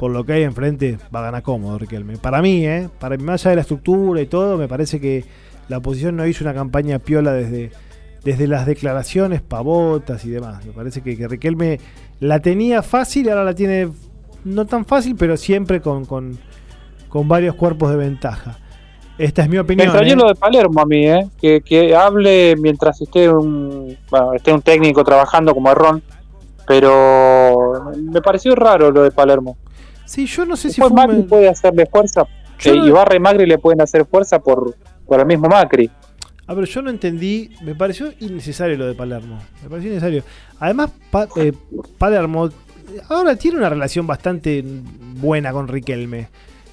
por 0.00 0.10
lo 0.12 0.24
que 0.24 0.32
hay 0.32 0.44
enfrente, 0.44 0.96
va 1.14 1.20
a 1.20 1.24
ganar 1.24 1.42
cómodo 1.42 1.76
Riquelme. 1.76 2.16
Para 2.16 2.40
mí, 2.40 2.66
¿eh? 2.66 2.88
Para 2.98 3.18
más 3.18 3.42
allá 3.42 3.50
de 3.50 3.56
la 3.56 3.60
estructura 3.60 4.22
y 4.22 4.26
todo, 4.26 4.56
me 4.56 4.66
parece 4.66 4.98
que 4.98 5.26
la 5.68 5.76
oposición 5.76 6.16
no 6.16 6.26
hizo 6.26 6.42
una 6.42 6.54
campaña 6.54 6.98
piola 7.00 7.34
desde, 7.34 7.70
desde 8.24 8.46
las 8.46 8.64
declaraciones, 8.64 9.42
pavotas 9.42 10.24
y 10.24 10.30
demás. 10.30 10.64
Me 10.64 10.72
parece 10.72 11.02
que, 11.02 11.28
Riquelme 11.28 11.80
la 12.18 12.40
tenía 12.40 12.82
fácil 12.82 13.26
y 13.26 13.28
ahora 13.28 13.44
la 13.44 13.54
tiene 13.54 13.90
no 14.42 14.64
tan 14.64 14.86
fácil, 14.86 15.16
pero 15.16 15.36
siempre 15.36 15.82
con, 15.82 16.06
con, 16.06 16.38
varios 17.28 17.54
cuerpos 17.54 17.90
de 17.90 17.96
ventaja. 17.98 18.56
Esta 19.18 19.42
es 19.42 19.50
mi 19.50 19.58
opinión. 19.58 19.92
Me 19.92 20.10
¿eh? 20.10 20.16
lo 20.16 20.28
de 20.28 20.34
Palermo 20.34 20.80
a 20.80 20.86
mí, 20.86 21.06
¿eh? 21.08 21.28
que, 21.38 21.60
que 21.60 21.94
hable 21.94 22.56
mientras 22.56 23.02
esté 23.02 23.28
un, 23.28 23.98
bueno, 24.10 24.32
esté 24.32 24.50
un 24.50 24.62
técnico 24.62 25.04
trabajando 25.04 25.52
como 25.52 25.74
Ron, 25.74 26.02
pero 26.66 27.92
me 27.98 28.22
pareció 28.22 28.54
raro 28.54 28.90
lo 28.90 29.02
de 29.02 29.10
Palermo. 29.10 29.58
Sí, 30.10 30.26
yo 30.26 30.44
no 30.44 30.56
sé 30.56 30.70
si 30.70 30.80
fue 30.80 30.90
Macri 30.90 31.22
puede 31.22 31.48
hacerle 31.48 31.86
fuerza. 31.86 32.26
y 32.64 32.68
Ibarra 32.70 33.14
y 33.14 33.20
Macri 33.20 33.46
le 33.46 33.58
pueden 33.58 33.80
hacer 33.80 34.04
fuerza 34.06 34.40
por, 34.40 34.74
por 35.06 35.20
el 35.20 35.24
mismo 35.24 35.46
Macri. 35.48 35.88
A 36.48 36.54
ver, 36.54 36.64
yo 36.64 36.82
no 36.82 36.90
entendí. 36.90 37.52
Me 37.62 37.76
pareció 37.76 38.12
innecesario 38.18 38.76
lo 38.76 38.88
de 38.88 38.94
Palermo. 38.94 39.38
Me 39.62 39.68
pareció 39.68 39.88
innecesario. 39.88 40.24
Además, 40.58 40.90
eh, 41.36 41.52
Palermo 41.96 42.50
ahora 43.08 43.36
tiene 43.36 43.58
una 43.58 43.68
relación 43.68 44.04
bastante 44.04 44.64
buena 45.20 45.52
con 45.52 45.68
Riquelme. 45.68 46.26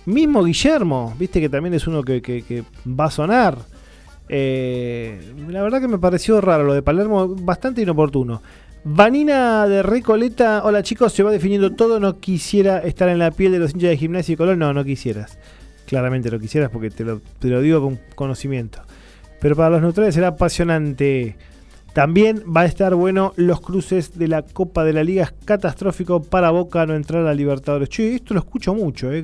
Mismo 0.07 0.43
Guillermo, 0.43 1.13
viste 1.19 1.39
que 1.39 1.47
también 1.47 1.75
es 1.75 1.85
uno 1.85 2.01
que, 2.01 2.63
va 2.87 3.05
a 3.05 3.11
sonar. 3.11 3.55
Eh, 4.29 5.31
la 5.47 5.61
verdad 5.61 5.79
que 5.79 5.87
me 5.87 5.99
pareció 5.99 6.41
raro 6.41 6.63
lo 6.63 6.73
de 6.73 6.81
Palermo, 6.81 7.27
bastante 7.27 7.83
inoportuno. 7.83 8.41
Vanina 8.89 9.67
de 9.67 9.83
Recoleta, 9.83 10.61
hola 10.63 10.81
chicos, 10.81 11.11
se 11.11 11.21
va 11.21 11.29
definiendo 11.29 11.73
todo, 11.73 11.99
no 11.99 12.19
quisiera 12.21 12.79
estar 12.79 13.09
en 13.09 13.19
la 13.19 13.31
piel 13.31 13.51
de 13.51 13.59
los 13.59 13.71
hinchas 13.73 13.89
de 13.89 13.97
gimnasia 13.97 14.31
y 14.31 14.35
color, 14.37 14.57
no, 14.57 14.73
no 14.73 14.85
quisieras. 14.85 15.37
Claramente 15.85 16.31
lo 16.31 16.39
quisieras 16.39 16.69
porque 16.69 16.89
te 16.89 17.03
lo, 17.03 17.19
te 17.39 17.49
lo 17.49 17.59
digo 17.59 17.81
con 17.81 17.99
conocimiento. 18.15 18.79
Pero 19.41 19.57
para 19.57 19.71
los 19.71 19.81
neutrales 19.81 20.15
será 20.15 20.29
apasionante. 20.29 21.35
También 21.91 22.45
va 22.55 22.61
a 22.61 22.65
estar 22.65 22.95
bueno 22.95 23.33
los 23.35 23.59
cruces 23.59 24.17
de 24.17 24.29
la 24.29 24.43
Copa 24.43 24.85
de 24.85 24.93
la 24.93 25.03
Liga. 25.03 25.25
Es 25.25 25.33
catastrófico 25.43 26.21
para 26.21 26.51
Boca 26.51 26.85
no 26.85 26.95
entrar 26.95 27.27
a 27.27 27.33
Libertadores. 27.33 27.89
Che, 27.89 28.15
esto 28.15 28.35
lo 28.35 28.39
escucho 28.39 28.73
mucho. 28.73 29.11
Eh, 29.11 29.21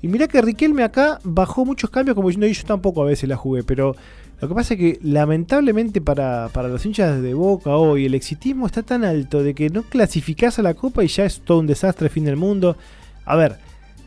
y 0.00 0.08
mirá 0.08 0.26
que 0.28 0.40
Riquelme 0.40 0.82
acá 0.82 1.20
bajó 1.24 1.66
muchos 1.66 1.90
cambios 1.90 2.14
como 2.14 2.28
diciendo, 2.28 2.46
yo 2.46 2.64
tampoco 2.64 3.02
a 3.02 3.06
veces 3.06 3.28
la 3.28 3.36
jugué, 3.36 3.64
pero 3.64 3.94
lo 4.42 4.48
que 4.48 4.54
pasa 4.56 4.74
es 4.74 4.80
que 4.80 4.98
lamentablemente 5.04 6.00
para, 6.00 6.50
los 6.52 6.84
hinchas 6.84 7.22
de 7.22 7.32
Boca 7.32 7.76
hoy 7.76 8.06
el 8.06 8.14
exitismo 8.16 8.66
está 8.66 8.82
tan 8.82 9.04
alto 9.04 9.40
de 9.44 9.54
que 9.54 9.70
no 9.70 9.84
clasificás 9.84 10.58
a 10.58 10.62
la 10.62 10.74
Copa 10.74 11.04
y 11.04 11.06
ya 11.06 11.24
es 11.24 11.42
todo 11.42 11.60
un 11.60 11.68
desastre, 11.68 12.08
fin 12.08 12.24
del 12.24 12.34
mundo. 12.34 12.76
A 13.24 13.36
ver, 13.36 13.58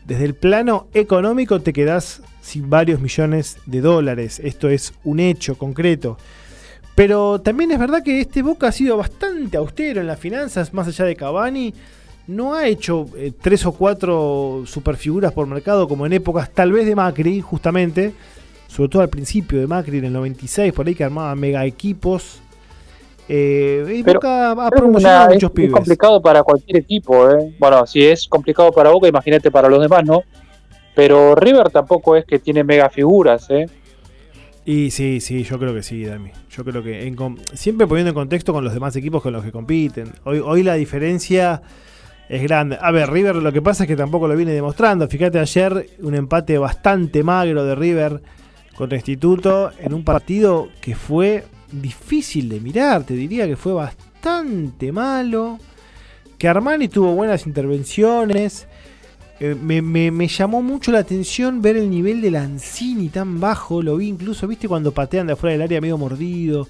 desde 0.04 0.26
el 0.26 0.34
plano 0.34 0.88
económico 0.92 1.62
te 1.62 1.72
quedás 1.72 2.20
sin 2.42 2.68
varios 2.68 3.00
millones 3.00 3.56
de 3.64 3.80
dólares. 3.80 4.38
Esto 4.44 4.68
es 4.68 4.92
un 5.04 5.20
hecho 5.20 5.56
concreto. 5.56 6.18
Pero 6.94 7.40
también 7.40 7.70
es 7.70 7.78
verdad 7.78 8.02
que 8.02 8.20
este 8.20 8.42
Boca 8.42 8.68
ha 8.68 8.72
sido 8.72 8.98
bastante 8.98 9.56
austero 9.56 10.02
en 10.02 10.06
las 10.06 10.20
finanzas, 10.20 10.74
más 10.74 10.86
allá 10.86 11.06
de 11.06 11.16
Cavani. 11.16 11.72
No 12.26 12.52
ha 12.52 12.66
hecho 12.66 13.06
eh, 13.16 13.32
tres 13.40 13.64
o 13.64 13.72
cuatro 13.72 14.64
superfiguras 14.66 15.32
por 15.32 15.46
mercado 15.46 15.88
como 15.88 16.04
en 16.04 16.12
épocas 16.12 16.50
tal 16.50 16.72
vez 16.72 16.84
de 16.84 16.94
Macri, 16.94 17.40
justamente 17.40 18.12
sobre 18.66 18.88
todo 18.88 19.02
al 19.02 19.08
principio 19.08 19.60
de 19.60 19.66
Macri 19.66 19.98
en 19.98 20.06
el 20.06 20.12
96, 20.12 20.72
por 20.72 20.86
ahí 20.86 20.94
que 20.94 21.04
armaba 21.04 21.34
mega 21.34 21.64
equipos. 21.64 22.40
Eh, 23.28 23.84
y 23.96 24.02
Boca 24.02 24.52
ha 24.52 24.70
promocionado 24.70 25.34
muchos 25.34 25.50
pibes. 25.50 25.70
Es 25.70 25.74
complicado 25.74 26.22
para 26.22 26.42
cualquier 26.42 26.78
equipo, 26.78 27.30
¿eh? 27.30 27.56
Bueno, 27.58 27.86
si 27.86 28.04
es 28.04 28.28
complicado 28.28 28.70
para 28.70 28.90
Boca, 28.90 29.08
imagínate 29.08 29.50
para 29.50 29.68
los 29.68 29.80
demás, 29.80 30.04
¿no? 30.04 30.22
Pero 30.94 31.34
River 31.34 31.70
tampoco 31.70 32.16
es 32.16 32.24
que 32.24 32.38
tiene 32.38 32.64
mega 32.64 32.88
figuras, 32.88 33.50
¿eh? 33.50 33.66
Y 34.64 34.90
sí, 34.90 35.20
sí, 35.20 35.44
yo 35.44 35.58
creo 35.58 35.72
que 35.72 35.82
sí, 35.82 36.04
Dami. 36.04 36.30
Yo 36.50 36.64
creo 36.64 36.82
que 36.82 37.14
siempre 37.54 37.86
poniendo 37.86 38.10
en 38.10 38.14
contexto 38.14 38.52
con 38.52 38.64
los 38.64 38.74
demás 38.74 38.96
equipos 38.96 39.22
con 39.22 39.32
los 39.32 39.44
que 39.44 39.52
compiten. 39.52 40.12
Hoy, 40.24 40.40
hoy 40.40 40.62
la 40.62 40.74
diferencia 40.74 41.62
es 42.28 42.42
grande. 42.42 42.76
A 42.80 42.90
ver, 42.90 43.10
River 43.10 43.36
lo 43.36 43.52
que 43.52 43.62
pasa 43.62 43.84
es 43.84 43.88
que 43.88 43.94
tampoco 43.94 44.26
lo 44.26 44.36
viene 44.36 44.52
demostrando. 44.52 45.06
Fíjate 45.06 45.38
ayer 45.38 45.86
un 46.00 46.14
empate 46.14 46.58
bastante 46.58 47.22
magro 47.22 47.64
de 47.64 47.74
River 47.74 48.20
contra 48.76 48.96
Instituto 48.96 49.72
en 49.78 49.94
un 49.94 50.04
partido 50.04 50.68
que 50.80 50.94
fue 50.94 51.44
difícil 51.72 52.48
de 52.48 52.60
mirar, 52.60 53.04
te 53.04 53.14
diría 53.14 53.46
que 53.46 53.56
fue 53.56 53.72
bastante 53.72 54.92
malo, 54.92 55.58
que 56.38 56.48
Armani 56.48 56.88
tuvo 56.88 57.14
buenas 57.14 57.46
intervenciones, 57.46 58.68
eh, 59.38 59.54
me, 59.54 60.28
llamó 60.28 60.62
mucho 60.62 60.92
la 60.92 61.00
atención 61.00 61.60
ver 61.60 61.76
el 61.76 61.90
nivel 61.90 62.22
de 62.22 62.30
Lanzini 62.30 63.10
tan 63.10 63.38
bajo, 63.38 63.82
lo 63.82 63.96
vi 63.96 64.08
incluso, 64.08 64.46
viste, 64.46 64.68
cuando 64.68 64.92
patean 64.92 65.26
de 65.26 65.34
afuera 65.34 65.52
del 65.52 65.62
área 65.62 65.80
medio 65.80 65.98
mordido. 65.98 66.68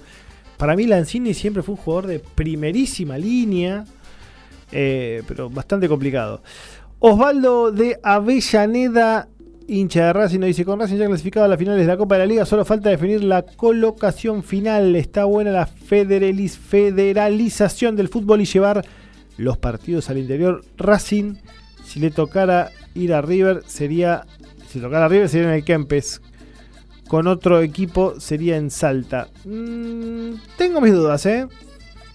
Para 0.57 0.75
mí 0.75 0.85
Lanzini 0.85 1.33
siempre 1.33 1.63
fue 1.63 1.75
un 1.75 1.81
jugador 1.81 2.07
de 2.07 2.19
primerísima 2.19 3.17
línea, 3.17 3.85
eh, 4.71 5.23
pero 5.27 5.49
bastante 5.49 5.87
complicado. 5.87 6.41
Osvaldo 6.99 7.71
de 7.71 7.99
Avellaneda 8.03 9.29
hincha 9.67 10.05
de 10.05 10.13
Racing 10.13 10.39
nos 10.39 10.47
dice, 10.47 10.63
con 10.65 10.79
Racing 10.79 10.97
ya 10.97 11.07
clasificado 11.07 11.45
a 11.45 11.49
las 11.49 11.59
finales 11.59 11.81
de 11.81 11.87
la 11.87 11.97
Copa 11.97 12.15
de 12.15 12.19
la 12.19 12.25
Liga, 12.25 12.45
solo 12.45 12.65
falta 12.65 12.89
definir 12.89 13.23
la 13.23 13.43
colocación 13.43 14.43
final. 14.43 14.95
Está 14.95 15.25
buena 15.25 15.51
la 15.51 15.65
federalización 15.65 17.95
del 17.95 18.07
fútbol 18.07 18.41
y 18.41 18.45
llevar 18.45 18.85
los 19.37 19.57
partidos 19.57 20.09
al 20.09 20.17
interior. 20.17 20.63
Racing, 20.77 21.35
si 21.85 21.99
le 21.99 22.11
tocara 22.11 22.71
ir 22.95 23.13
a 23.13 23.21
River, 23.21 23.63
sería, 23.67 24.25
si 24.69 24.79
tocara 24.79 25.05
a 25.05 25.09
River 25.09 25.29
sería 25.29 25.49
en 25.49 25.55
el 25.55 25.63
Kempes. 25.63 26.21
con 27.07 27.27
otro 27.27 27.61
equipo 27.61 28.19
sería 28.19 28.57
en 28.57 28.69
Salta. 28.69 29.29
Mm, 29.45 30.33
tengo 30.57 30.81
mis 30.81 30.93
dudas, 30.93 31.25
¿eh? 31.25 31.47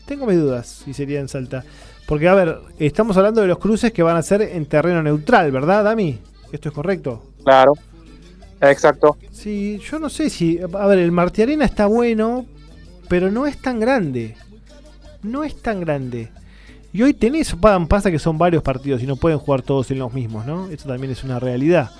Tengo 0.07 0.26
mis 0.26 0.36
dudas 0.36 0.82
si 0.84 0.92
sería 0.92 1.20
en 1.20 1.28
Salta. 1.28 1.64
Porque, 2.07 2.28
a 2.28 2.34
ver, 2.34 2.59
estamos 2.78 3.16
hablando 3.16 3.40
de 3.40 3.46
los 3.46 3.59
cruces 3.59 3.92
que 3.92 4.03
van 4.03 4.16
a 4.16 4.22
ser 4.22 4.42
en 4.42 4.66
terreno 4.66 5.03
neutral, 5.03 5.50
¿verdad, 5.50 5.84
Dami? 5.84 6.18
¿Esto 6.53 6.68
es 6.68 6.74
correcto? 6.74 7.32
Claro. 7.42 7.72
Exacto. 8.61 9.16
Sí, 9.32 9.80
yo 9.90 9.98
no 9.98 10.09
sé 10.09 10.30
si. 10.30 10.61
A 10.61 10.86
ver, 10.86 10.98
el 10.98 11.11
Martiarena 11.11 11.64
está 11.64 11.86
bueno, 11.86 12.46
pero 13.09 13.30
no 13.30 13.46
es 13.46 13.61
tan 13.61 13.80
grande. 13.80 14.36
No 15.22 15.42
es 15.42 15.61
tan 15.61 15.80
grande. 15.80 16.30
Y 16.92 17.03
hoy 17.03 17.14
tenés, 17.14 17.57
pasa 17.88 18.11
que 18.11 18.18
son 18.18 18.36
varios 18.36 18.62
partidos 18.62 19.03
y 19.03 19.07
no 19.07 19.16
pueden 19.16 19.38
jugar 19.38 19.62
todos 19.62 19.90
en 19.90 19.98
los 19.98 20.12
mismos, 20.12 20.44
¿no? 20.46 20.68
Esto 20.68 20.88
también 20.88 21.11
es 21.11 21.24
una 21.24 21.40
realidad. 21.40 21.90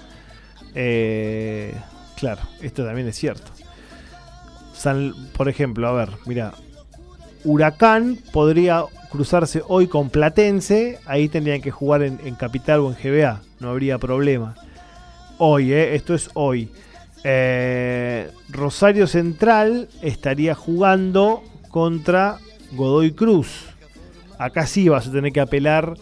Eh, 0.75 1.75
claro, 2.17 2.43
esto 2.61 2.85
también 2.85 3.09
es 3.09 3.17
cierto. 3.17 3.51
por 5.35 5.49
ejemplo, 5.49 5.89
a 5.89 5.93
ver, 5.93 6.11
mira, 6.27 6.53
Huracán 7.45 8.19
podría 8.33 8.85
cruzarse 9.11 9.63
hoy 9.69 9.89
con 9.89 10.11
Platense, 10.11 10.99
ahí 11.07 11.29
tendrían 11.29 11.61
que 11.61 11.71
jugar 11.71 12.03
en, 12.03 12.35
Capital 12.37 12.81
o 12.81 12.91
en 12.91 12.97
GBA, 12.97 13.43
no 13.61 13.71
habría 13.71 13.99
problema. 13.99 14.55
Hoy, 15.39 15.73
eh, 15.73 15.95
esto 15.95 16.15
es 16.15 16.31
hoy. 16.35 16.71
Eh, 17.25 18.31
Rosario 18.49 19.07
Central 19.07 19.89
estaría 20.01 20.55
jugando 20.55 21.43
contra 21.71 22.39
Godoy 22.73 23.13
Cruz. 23.13 23.67
Acá 24.39 24.67
sí 24.67 24.89
vas 24.89 25.09
a 25.09 25.13
tener 25.13 25.33
que 25.33 25.41
apelar 25.41 25.95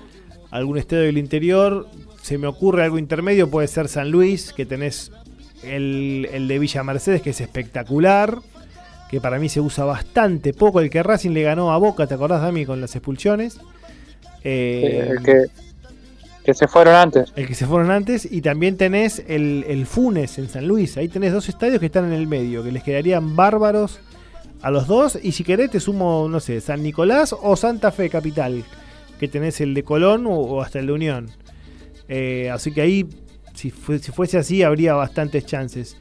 a 0.50 0.56
algún 0.56 0.78
estadio 0.78 1.02
del 1.02 1.18
interior. 1.18 1.88
Se 2.22 2.38
me 2.38 2.46
ocurre 2.46 2.84
algo 2.84 2.98
intermedio, 2.98 3.50
puede 3.50 3.66
ser 3.66 3.88
San 3.88 4.10
Luis, 4.10 4.52
que 4.52 4.66
tenés 4.66 5.10
el, 5.62 6.28
el 6.32 6.48
de 6.48 6.58
Villa 6.58 6.84
Mercedes, 6.84 7.22
que 7.22 7.30
es 7.30 7.40
espectacular 7.40 8.38
que 9.10 9.20
para 9.20 9.40
mí 9.40 9.48
se 9.48 9.60
usa 9.60 9.84
bastante 9.84 10.54
poco. 10.54 10.80
El 10.80 10.88
que 10.88 11.02
Racing 11.02 11.30
le 11.30 11.42
ganó 11.42 11.72
a 11.72 11.78
Boca, 11.78 12.06
¿te 12.06 12.14
acordás, 12.14 12.42
Dami, 12.42 12.64
con 12.64 12.80
las 12.80 12.94
expulsiones? 12.94 13.58
Eh, 14.44 15.08
el 15.10 15.22
que, 15.24 15.46
que, 16.44 16.54
se 16.54 16.68
fueron 16.68 16.94
antes. 16.94 17.32
El 17.34 17.48
que 17.48 17.56
se 17.56 17.66
fueron 17.66 17.90
antes. 17.90 18.30
Y 18.30 18.40
también 18.40 18.76
tenés 18.76 19.24
el, 19.26 19.64
el, 19.66 19.86
Funes 19.86 20.38
en 20.38 20.48
San 20.48 20.68
Luis. 20.68 20.96
Ahí 20.96 21.08
tenés 21.08 21.32
dos 21.32 21.48
estadios 21.48 21.80
que 21.80 21.86
están 21.86 22.04
en 22.04 22.12
el 22.12 22.28
medio, 22.28 22.62
que 22.62 22.70
les 22.70 22.84
quedarían 22.84 23.34
bárbaros 23.34 23.98
a 24.62 24.70
los 24.70 24.86
dos. 24.86 25.18
Y 25.20 25.32
si 25.32 25.42
querés, 25.42 25.72
te 25.72 25.80
sumo, 25.80 26.28
no 26.30 26.38
sé, 26.38 26.60
San 26.60 26.80
Nicolás 26.80 27.34
o 27.36 27.56
Santa 27.56 27.90
Fe 27.90 28.10
Capital, 28.10 28.62
que 29.18 29.26
tenés 29.26 29.60
el 29.60 29.74
de 29.74 29.82
Colón 29.82 30.24
o, 30.28 30.62
hasta 30.62 30.78
el 30.78 30.86
de 30.86 30.92
Unión. 30.92 31.30
Eh, 32.08 32.48
así 32.48 32.70
que 32.70 32.82
ahí, 32.82 33.08
si, 33.54 33.70
si 33.70 34.12
fuese 34.12 34.38
así, 34.38 34.62
habría 34.62 34.94
bastantes 34.94 35.46
chances 35.46 35.96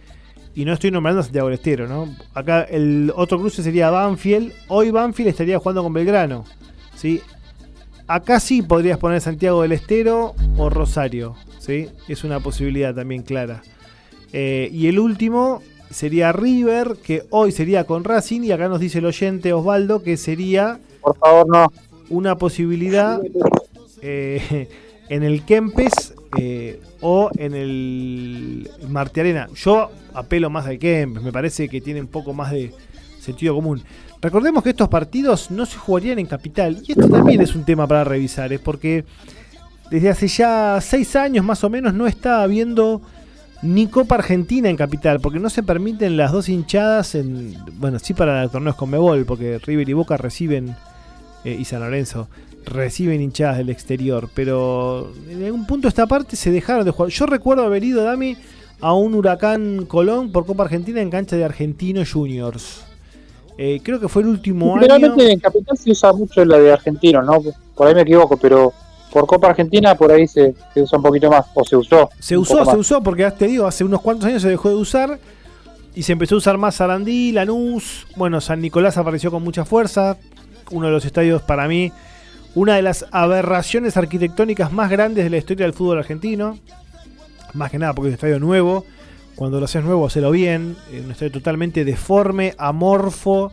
y 0.56 0.66
no 0.66 0.74
estoy 0.74 0.92
nombrando 0.92 1.22
a 1.22 1.24
Santiago 1.24 1.48
del 1.48 1.56
Estero, 1.56 1.88
¿no? 1.88 2.14
Acá 2.34 2.64
el 2.64 3.12
otro 3.16 3.40
cruce 3.40 3.64
sería 3.64 3.90
Banfield. 3.90 4.52
Hoy 4.68 4.92
Banfield 4.92 5.30
estaría 5.30 5.60
jugando 5.60 5.84
con 5.84 5.94
Belgrano. 5.94 6.46
¿sí? 6.96 7.22
Acá 8.08 8.40
sí 8.40 8.62
podrías 8.62 8.98
poner 8.98 9.22
Santiago 9.22 9.62
del 9.62 9.72
Estero 9.72 10.34
o 10.58 10.70
Rosario. 10.70 11.36
¿sí? 11.60 11.88
Es 12.08 12.24
una 12.24 12.40
posibilidad 12.40 12.94
también 12.94 13.24
clara. 13.24 13.62
Eh, 14.34 14.70
y 14.74 14.88
el 14.88 15.00
último 15.00 15.62
sería 15.90 16.32
River, 16.32 16.98
que 17.04 17.24
hoy 17.30 17.52
sería 17.52 17.86
con 17.86 18.04
Racing. 18.04 18.42
Y 18.42 18.52
acá 18.52 18.68
nos 18.68 18.80
dice 18.80 19.00
el 19.00 19.06
oyente 19.06 19.54
Osvaldo 19.54 20.04
que 20.04 20.18
sería. 20.18 20.80
Por 21.02 21.18
favor, 21.18 21.48
no. 21.48 21.72
Una 22.10 22.38
posibilidad 22.38 23.22
eh, 24.02 24.68
en 25.10 25.24
el 25.24 25.44
Kempes 25.44 26.14
eh, 26.38 26.80
o 27.02 27.30
en 27.38 27.54
el 27.54 28.70
Martiarena. 28.88 29.48
Yo 29.56 29.92
apelo 30.14 30.50
más 30.50 30.68
al 30.68 30.80
Kempes, 30.80 31.24
me 31.24 31.32
parece 31.32 31.68
que 31.68 31.82
tiene 31.82 32.02
un 32.02 32.08
poco 32.08 32.34
más 32.34 32.52
de 32.52 32.72
sentido 33.20 33.56
común. 33.56 33.82
Recordemos 34.22 34.64
que 34.64 34.72
estos 34.72 34.90
partidos 34.90 35.50
no 35.50 35.66
se 35.66 35.78
jugarían 35.78 36.20
en 36.20 36.26
capital, 36.26 36.82
y 36.86 36.92
esto 36.92 37.08
también 37.08 37.42
es 37.42 37.56
un 37.56 37.64
tema 37.64 37.88
para 37.88 38.04
revisar, 38.04 38.52
es 38.52 38.60
porque 38.60 39.06
desde 39.90 40.10
hace 40.10 40.28
ya 40.28 40.80
seis 40.82 41.16
años 41.16 41.46
más 41.46 41.64
o 41.64 41.70
menos 41.70 41.94
no 41.94 42.06
está 42.06 42.44
habiendo 42.44 43.02
ni 43.62 43.88
Copa 43.88 44.16
Argentina 44.16 44.70
en 44.70 44.76
capital, 44.76 45.20
porque 45.20 45.40
no 45.40 45.50
se 45.50 45.64
permiten 45.64 46.18
las 46.18 46.32
dos 46.32 46.50
hinchadas 46.50 47.16
en, 47.16 47.56
bueno, 47.74 47.98
sí 48.00 48.14
para 48.14 48.48
torneos 48.50 48.76
con 48.76 48.90
Mebol, 48.90 49.26
porque 49.26 49.58
River 49.60 49.88
y 49.88 49.94
Boca 49.94 50.18
reciben, 50.18 50.76
eh, 51.46 51.58
y 51.58 51.64
San 51.66 51.80
Lorenzo, 51.80 52.28
reciben 52.66 53.22
hinchadas 53.22 53.58
del 53.58 53.70
exterior, 53.70 54.30
pero 54.34 55.12
en 55.30 55.44
algún 55.44 55.66
punto 55.66 55.88
esta 55.88 56.08
parte 56.08 56.36
se 56.36 56.52
dejaron 56.52 56.86
de 56.86 56.92
jugar. 56.92 57.12
Yo 57.12 57.26
recuerdo 57.26 57.64
haber 57.64 57.84
ido, 57.84 58.04
Dami, 58.04 58.38
a 58.82 58.94
un 58.94 59.16
Huracán 59.16 59.86
Colón 59.86 60.32
por 60.32 60.46
Copa 60.46 60.64
Argentina 60.64 61.02
en 61.02 61.10
cancha 61.10 61.36
de 61.36 61.44
Argentinos 61.44 62.12
Juniors. 62.12 62.84
Eh, 63.58 63.82
creo 63.84 64.00
que 64.00 64.08
fue 64.08 64.22
el 64.22 64.30
último 64.30 64.74
año. 64.74 64.82
Generalmente 64.82 65.32
en 65.32 65.40
Capital 65.40 65.78
se 65.78 65.92
usa 65.92 66.14
mucho 66.14 66.46
la 66.46 66.58
de 66.58 66.72
Argentinos, 66.72 67.26
¿no? 67.26 67.42
Por 67.76 67.88
ahí 67.88 67.96
me 67.96 68.02
equivoco, 68.02 68.38
pero 68.38 68.74
por 69.12 69.26
Copa 69.26 69.50
Argentina 69.50 69.96
por 69.96 70.12
ahí 70.12 70.28
se, 70.28 70.54
usa 70.76 70.98
un 70.98 71.04
poquito 71.04 71.30
más, 71.30 71.46
o 71.54 71.66
se 71.66 71.76
usó. 71.76 72.10
Se 72.20 72.38
usó, 72.38 72.64
se 72.64 72.78
usó, 72.78 73.04
porque 73.04 73.30
te 73.32 73.48
digo, 73.48 73.66
hace 73.68 73.84
unos 73.84 74.02
cuantos 74.02 74.28
años 74.28 74.42
se 74.42 74.50
dejó 74.50 74.70
de 74.70 74.76
usar 74.76 75.20
y 75.94 76.04
se 76.04 76.14
empezó 76.14 76.36
a 76.36 76.38
usar 76.38 76.58
más 76.58 76.76
Sarandí, 76.76 77.32
Lanús. 77.32 78.08
Bueno, 78.16 78.40
San 78.40 78.62
Nicolás 78.62 78.98
apareció 78.98 79.32
con 79.32 79.44
mucha 79.44 79.66
fuerza. 79.66 80.18
Uno 80.72 80.86
de 80.86 80.94
los 80.94 81.04
estadios 81.04 81.42
para 81.42 81.68
mí 81.68 81.92
una 82.56 82.76
de 82.76 82.82
las 82.82 83.06
aberraciones 83.12 83.98
arquitectónicas 83.98 84.72
más 84.72 84.90
grandes 84.90 85.24
de 85.24 85.30
la 85.30 85.38
historia 85.38 85.66
del 85.66 85.74
fútbol 85.74 86.00
argentino. 86.00 86.58
Más 87.54 87.72
que 87.72 87.80
nada 87.80 87.94
porque 87.94 88.10
es 88.10 88.12
un 88.12 88.16
estadio 88.16 88.40
nuevo. 88.40 88.86
Cuando 89.36 89.60
lo 89.60 89.66
haces 89.66 89.84
nuevo, 89.84 90.08
hacelo 90.08 90.32
bien. 90.32 90.76
Un 90.92 91.12
estadio 91.12 91.32
totalmente 91.32 91.86
deforme, 91.86 92.56
amorfo. 92.58 93.52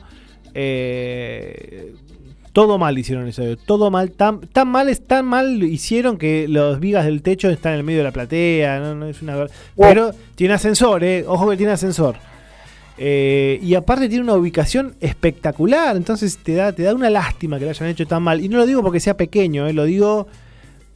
Eh, 0.55 1.95
todo 2.53 2.79
mal 2.79 2.99
hicieron 2.99 3.29
eso. 3.29 3.43
Todo 3.67 3.91
mal. 3.91 4.13
Tan, 4.13 4.41
tan 4.41 4.69
mal 4.69 4.89
es 4.89 5.07
tan 5.07 5.27
mal 5.27 5.63
hicieron 5.63 6.17
que 6.17 6.49
los 6.49 6.81
vigas 6.81 7.05
del 7.05 7.23
techo 7.23 7.51
están 7.51 7.75
en 7.75 7.79
el 7.81 7.85
medio 7.85 7.99
de 7.99 8.05
la 8.05 8.13
platea. 8.13 8.81
No, 8.81 9.07
es 9.07 9.21
una, 9.23 9.47
pero 9.77 10.13
tiene 10.35 10.55
ascensor, 10.55 11.05
eh. 11.05 11.25
Ojo 11.27 11.51
que 11.51 11.57
tiene 11.57 11.73
ascensor. 11.73 12.17
Eh, 12.99 13.59
y 13.63 13.75
aparte 13.75 14.09
tiene 14.09 14.25
una 14.25 14.35
ubicación 14.35 14.95
espectacular, 15.01 15.97
entonces 15.97 16.39
te 16.39 16.55
da, 16.55 16.73
te 16.73 16.83
da 16.83 16.95
una 16.95 17.11
lástima 17.11 17.59
que 17.59 17.65
lo 17.65 17.71
hayan 17.71 17.89
hecho 17.89 18.07
tan 18.07 18.23
mal. 18.23 18.41
Y 18.41 18.49
no 18.49 18.59
lo 18.59 18.67
digo 18.67 18.83
porque 18.83 19.01
sea 19.01 19.17
pequeño, 19.17 19.67
eh, 19.67 19.73
lo 19.73 19.85
digo 19.85 20.27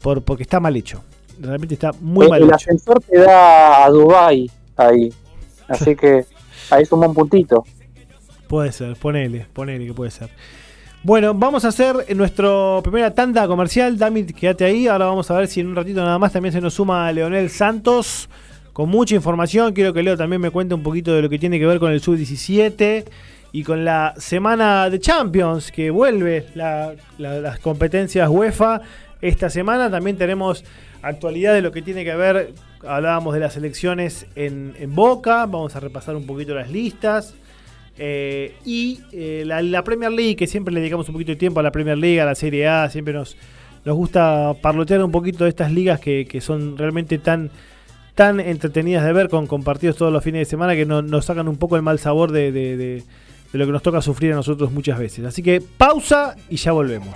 por, 0.01 0.23
porque 0.23 0.45
está 0.45 0.61
mal 0.61 0.77
hecho. 0.77 1.03
Realmente 1.39 1.75
está 1.75 1.93
muy 2.01 2.29
mal 2.29 2.39
hecho. 2.39 2.49
El 2.49 2.55
ascensor 2.55 3.03
te 3.03 3.19
da 3.19 3.85
a 3.85 3.91
Dubai 3.91 4.51
ahí. 4.77 5.13
Así 5.69 5.95
que 5.95 6.25
ahí 6.71 6.85
suma 6.85 7.07
un 7.07 7.15
puntito. 7.15 7.65
Puede 8.49 8.73
ser, 8.73 8.97
ponele, 8.97 9.47
ponele 9.53 9.87
que 9.87 9.95
puede 9.95 10.11
ser. 10.11 10.31
Bueno, 11.03 11.33
vamos 11.33 11.65
a 11.65 11.69
hacer 11.69 12.15
nuestra 12.15 12.81
primera 12.83 13.15
tanda 13.15 13.47
comercial. 13.47 13.97
Damit, 13.97 14.33
quédate 14.33 14.65
ahí. 14.65 14.87
Ahora 14.87 15.07
vamos 15.07 15.31
a 15.31 15.35
ver 15.35 15.49
si 15.49 15.61
en 15.61 15.69
un 15.69 15.77
ratito 15.77 16.03
nada 16.03 16.19
más 16.19 16.33
también 16.33 16.53
se 16.53 16.61
nos 16.61 16.75
suma 16.75 17.11
Leonel 17.13 17.49
Santos 17.49 18.29
con 18.81 18.89
mucha 18.89 19.15
información. 19.15 19.75
Quiero 19.75 19.93
que 19.93 20.03
Leo 20.03 20.17
también 20.17 20.41
me 20.41 20.51
cuente 20.51 20.73
un 20.73 20.83
poquito 20.83 21.15
de 21.15 21.21
lo 21.21 21.29
que 21.29 21.39
tiene 21.39 21.59
que 21.59 21.67
ver 21.67 21.79
con 21.79 21.93
el 21.93 22.01
Sub-17 22.01 23.05
y 23.53 23.63
con 23.63 23.85
la 23.85 24.15
semana 24.17 24.89
de 24.89 24.99
Champions 24.99 25.71
que 25.71 25.91
vuelve 25.91 26.47
las 26.55 27.59
competencias 27.59 28.27
UEFA. 28.31 28.81
Esta 29.21 29.51
semana 29.51 29.91
también 29.91 30.17
tenemos 30.17 30.65
actualidad 31.03 31.53
de 31.53 31.61
lo 31.61 31.73
que 31.73 31.83
tiene 31.83 32.07
que 32.07 32.15
ver, 32.15 32.55
hablábamos 32.83 33.35
de 33.35 33.41
las 33.41 33.55
elecciones 33.59 34.27
en, 34.35 34.73
Boca, 34.95 35.45
vamos 35.45 35.77
a 35.77 35.81
repasar 35.81 36.17
un 36.17 36.25
poquito 36.25 36.55
las 36.55 36.71
listas. 36.71 37.35
Eh, 37.99 38.55
y 38.65 39.01
eh, 39.13 39.43
la, 39.45 39.85
Premier 39.85 40.11
League, 40.11 40.37
que 40.37 40.47
siempre 40.47 40.73
le 40.73 40.81
dedicamos 40.81 41.07
un 41.07 41.13
poquito 41.13 41.33
de 41.33 41.37
tiempo 41.37 41.61
a 41.61 41.63
la 41.63 41.71
Premier 41.71 41.99
League, 41.99 42.19
a 42.19 42.25
la 42.25 42.35
Serie 42.35 42.67
A, 42.67 42.89
siempre 42.89 43.13
nos, 43.13 43.37
nos 43.85 43.95
gusta 43.95 44.55
parlotear 44.63 45.05
un 45.05 45.13
poquito 45.13 45.45
de 45.45 45.51
estas 45.51 45.71
ligas 45.71 46.01
que, 46.01 46.25
que 46.25 46.41
son 46.41 46.79
realmente 46.79 47.19
tan 47.19 47.51
tan 48.21 48.39
entretenidas 48.39 49.03
de 49.03 49.15
ver 49.15 49.31
con 49.31 49.47
compartidos 49.47 49.97
todos 49.97 50.13
los 50.13 50.23
fines 50.23 50.41
de 50.41 50.45
semana 50.45 50.75
que 50.75 50.85
nos 50.85 51.25
sacan 51.25 51.49
un 51.49 51.57
poco 51.57 51.77
el 51.77 51.83
mal 51.83 51.99
sabor 51.99 52.33
de, 52.33 52.53
de 52.53 53.03
lo 53.53 53.65
que 53.65 53.73
nos 53.73 53.83
toca 53.83 54.03
sufrir 54.03 54.35
a 54.35 54.37
nosotros 54.37 54.73
muchas 54.73 54.99
veces. 54.99 55.25
Así 55.25 55.43
que 55.43 55.63
pausa 55.63 56.37
y 56.51 56.57
ya 56.57 56.73
volvemos. 56.73 57.15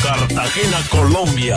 Cartagena, 0.00 0.78
Colombia. 0.92 1.56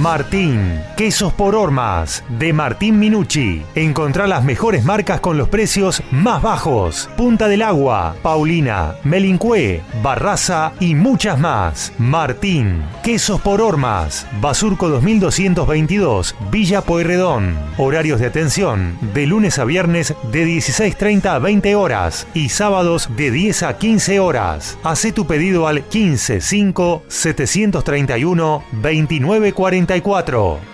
Martín, 0.00 0.80
quesos 0.96 1.30
por 1.34 1.54
hormas, 1.54 2.24
de 2.30 2.54
Martín 2.54 2.98
Minucci. 2.98 3.62
Encontrá 3.74 4.26
las 4.26 4.42
mejores 4.42 4.82
marcas 4.82 5.20
con 5.20 5.36
los 5.36 5.50
precios 5.50 6.02
más 6.10 6.40
bajos. 6.40 7.10
Punta 7.18 7.48
del 7.48 7.60
Agua, 7.60 8.16
Paulina, 8.22 8.94
Melincué, 9.04 9.82
Barraza 10.02 10.72
y 10.80 10.94
muchas 10.94 11.38
más. 11.38 11.92
Martín, 11.98 12.82
quesos 13.02 13.42
por 13.42 13.60
hormas, 13.60 14.26
Basurco 14.40 14.88
2222, 14.88 16.34
Villa 16.50 16.80
Pueyrredón. 16.80 17.58
Horarios 17.76 18.20
de 18.20 18.26
atención, 18.26 18.96
de 19.12 19.26
lunes 19.26 19.58
a 19.58 19.64
viernes 19.66 20.14
de 20.32 20.46
16.30 20.46 21.26
a 21.26 21.38
20 21.40 21.74
horas 21.74 22.26
y 22.32 22.48
sábados 22.48 23.10
de 23.18 23.30
10 23.30 23.62
a 23.64 23.76
15 23.76 24.18
horas. 24.18 24.78
Hacé 24.82 25.12
tu 25.12 25.26
pedido 25.26 25.66
al 25.66 25.84
155 25.90 27.02
731 27.06 28.64
2944. 29.90 30.69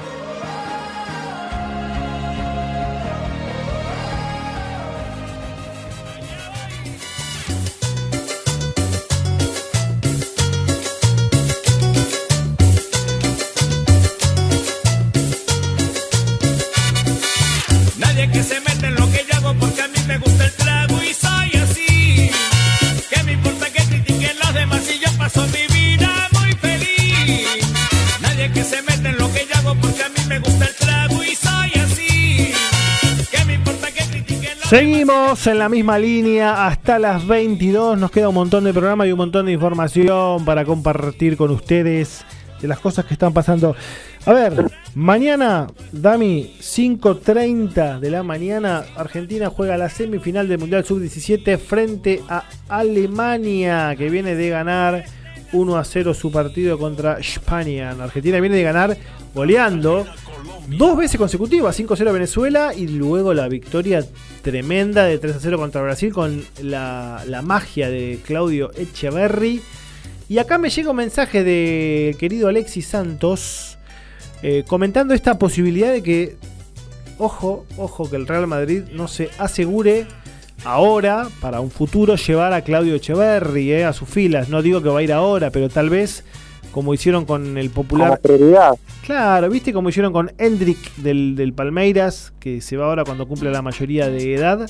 Seguimos 34.77 35.47
en 35.47 35.59
la 35.59 35.71
misma 35.71 35.99
línea 35.99 36.67
hasta 36.67 36.99
las 36.99 37.27
22. 37.27 37.99
Nos 37.99 38.11
queda 38.11 38.29
un 38.29 38.35
montón 38.35 38.65
de 38.65 38.75
programa 38.75 39.07
y 39.07 39.13
un 39.13 39.17
montón 39.17 39.47
de 39.47 39.53
información 39.53 40.45
para 40.45 40.67
compartir 40.67 41.39
con 41.39 41.51
ustedes 41.51 42.27
de 42.61 42.69
las 42.69 42.79
cosas 42.79 43.07
que 43.07 43.15
están 43.15 43.33
pasando. 43.33 43.75
A 44.27 44.35
ver, 44.35 44.71
mañana, 44.95 45.67
Dami, 45.93 46.57
5.30 46.61 48.01
de 48.01 48.11
la 48.11 48.23
mañana, 48.23 48.85
Argentina 48.97 49.49
juega 49.49 49.79
la 49.79 49.89
semifinal 49.89 50.47
del 50.47 50.59
Mundial 50.59 50.85
Sub-17 50.85 51.57
frente 51.57 52.23
a 52.29 52.45
Alemania, 52.69 53.95
que 53.97 54.11
viene 54.11 54.35
de 54.35 54.51
ganar 54.51 55.07
1 55.53 55.77
a 55.77 55.85
0 55.85 56.13
su 56.13 56.31
partido 56.31 56.79
contra 56.79 57.19
España. 57.19 57.93
Argentina 57.93 58.41
viene 58.41 58.57
de 58.57 58.63
ganar 58.63 58.99
goleando 59.35 60.05
dos 60.69 60.97
veces 60.97 61.19
consecutivas, 61.19 61.79
5-0 61.79 62.13
Venezuela 62.13 62.75
y 62.75 62.89
luego 62.89 63.35
la 63.35 63.49
victoria 63.49 64.05
tremenda 64.43 65.05
de 65.05 65.21
3-0 65.21 65.57
contra 65.57 65.83
Brasil 65.83 66.13
con 66.13 66.45
la, 66.63 67.23
magia 67.45 67.89
de 67.89 68.19
Claudio 68.25 68.71
Echeverry. 68.77 69.63
Y 70.29 70.39
acá 70.39 70.59
me 70.59 70.71
llega 70.71 70.91
un 70.91 70.97
mensaje 70.97 71.45
de 71.45 72.17
querido 72.19 72.49
Alexis 72.49 72.87
Santos 72.87 73.79
eh, 74.43 74.65
comentando 74.67 75.15
esta 75.15 75.39
posibilidad 75.39 75.93
de 75.93 76.03
que, 76.03 76.37
ojo, 77.19 77.65
ojo, 77.77 78.11
que 78.11 78.17
el 78.17 78.27
Real 78.27 78.47
Madrid 78.47 78.83
no 78.93 79.07
se 79.07 79.31
asegure 79.39 80.07
ahora, 80.65 81.29
para 81.41 81.61
un 81.61 81.71
futuro, 81.71 82.17
llevar 82.17 82.53
a 82.53 82.63
Claudio 82.63 82.97
Echeverry 82.97 83.73
eh, 83.73 83.85
a 83.85 83.93
sus 83.93 84.09
filas. 84.09 84.49
No 84.49 84.63
digo 84.63 84.83
que 84.83 84.89
va 84.89 84.99
a 84.99 85.03
ir 85.03 85.13
ahora, 85.13 85.51
pero 85.51 85.69
tal 85.69 85.91
vez 85.91 86.25
como 86.77 86.93
hicieron 86.93 87.25
con 87.25 87.57
el 87.57 87.71
popular. 87.71 88.21
prioridad. 88.21 88.75
Claro, 89.03 89.49
viste 89.49 89.73
como 89.73 89.89
hicieron 89.89 90.13
con 90.13 90.31
Hendrik 90.37 90.97
del, 90.97 91.55
Palmeiras, 91.57 92.35
que 92.39 92.61
se 92.61 92.77
va 92.77 92.85
ahora 92.85 93.03
cuando 93.03 93.27
cumple 93.27 93.51
la 93.51 93.63
mayoría 93.63 94.11
de 94.11 94.35
edad. 94.35 94.69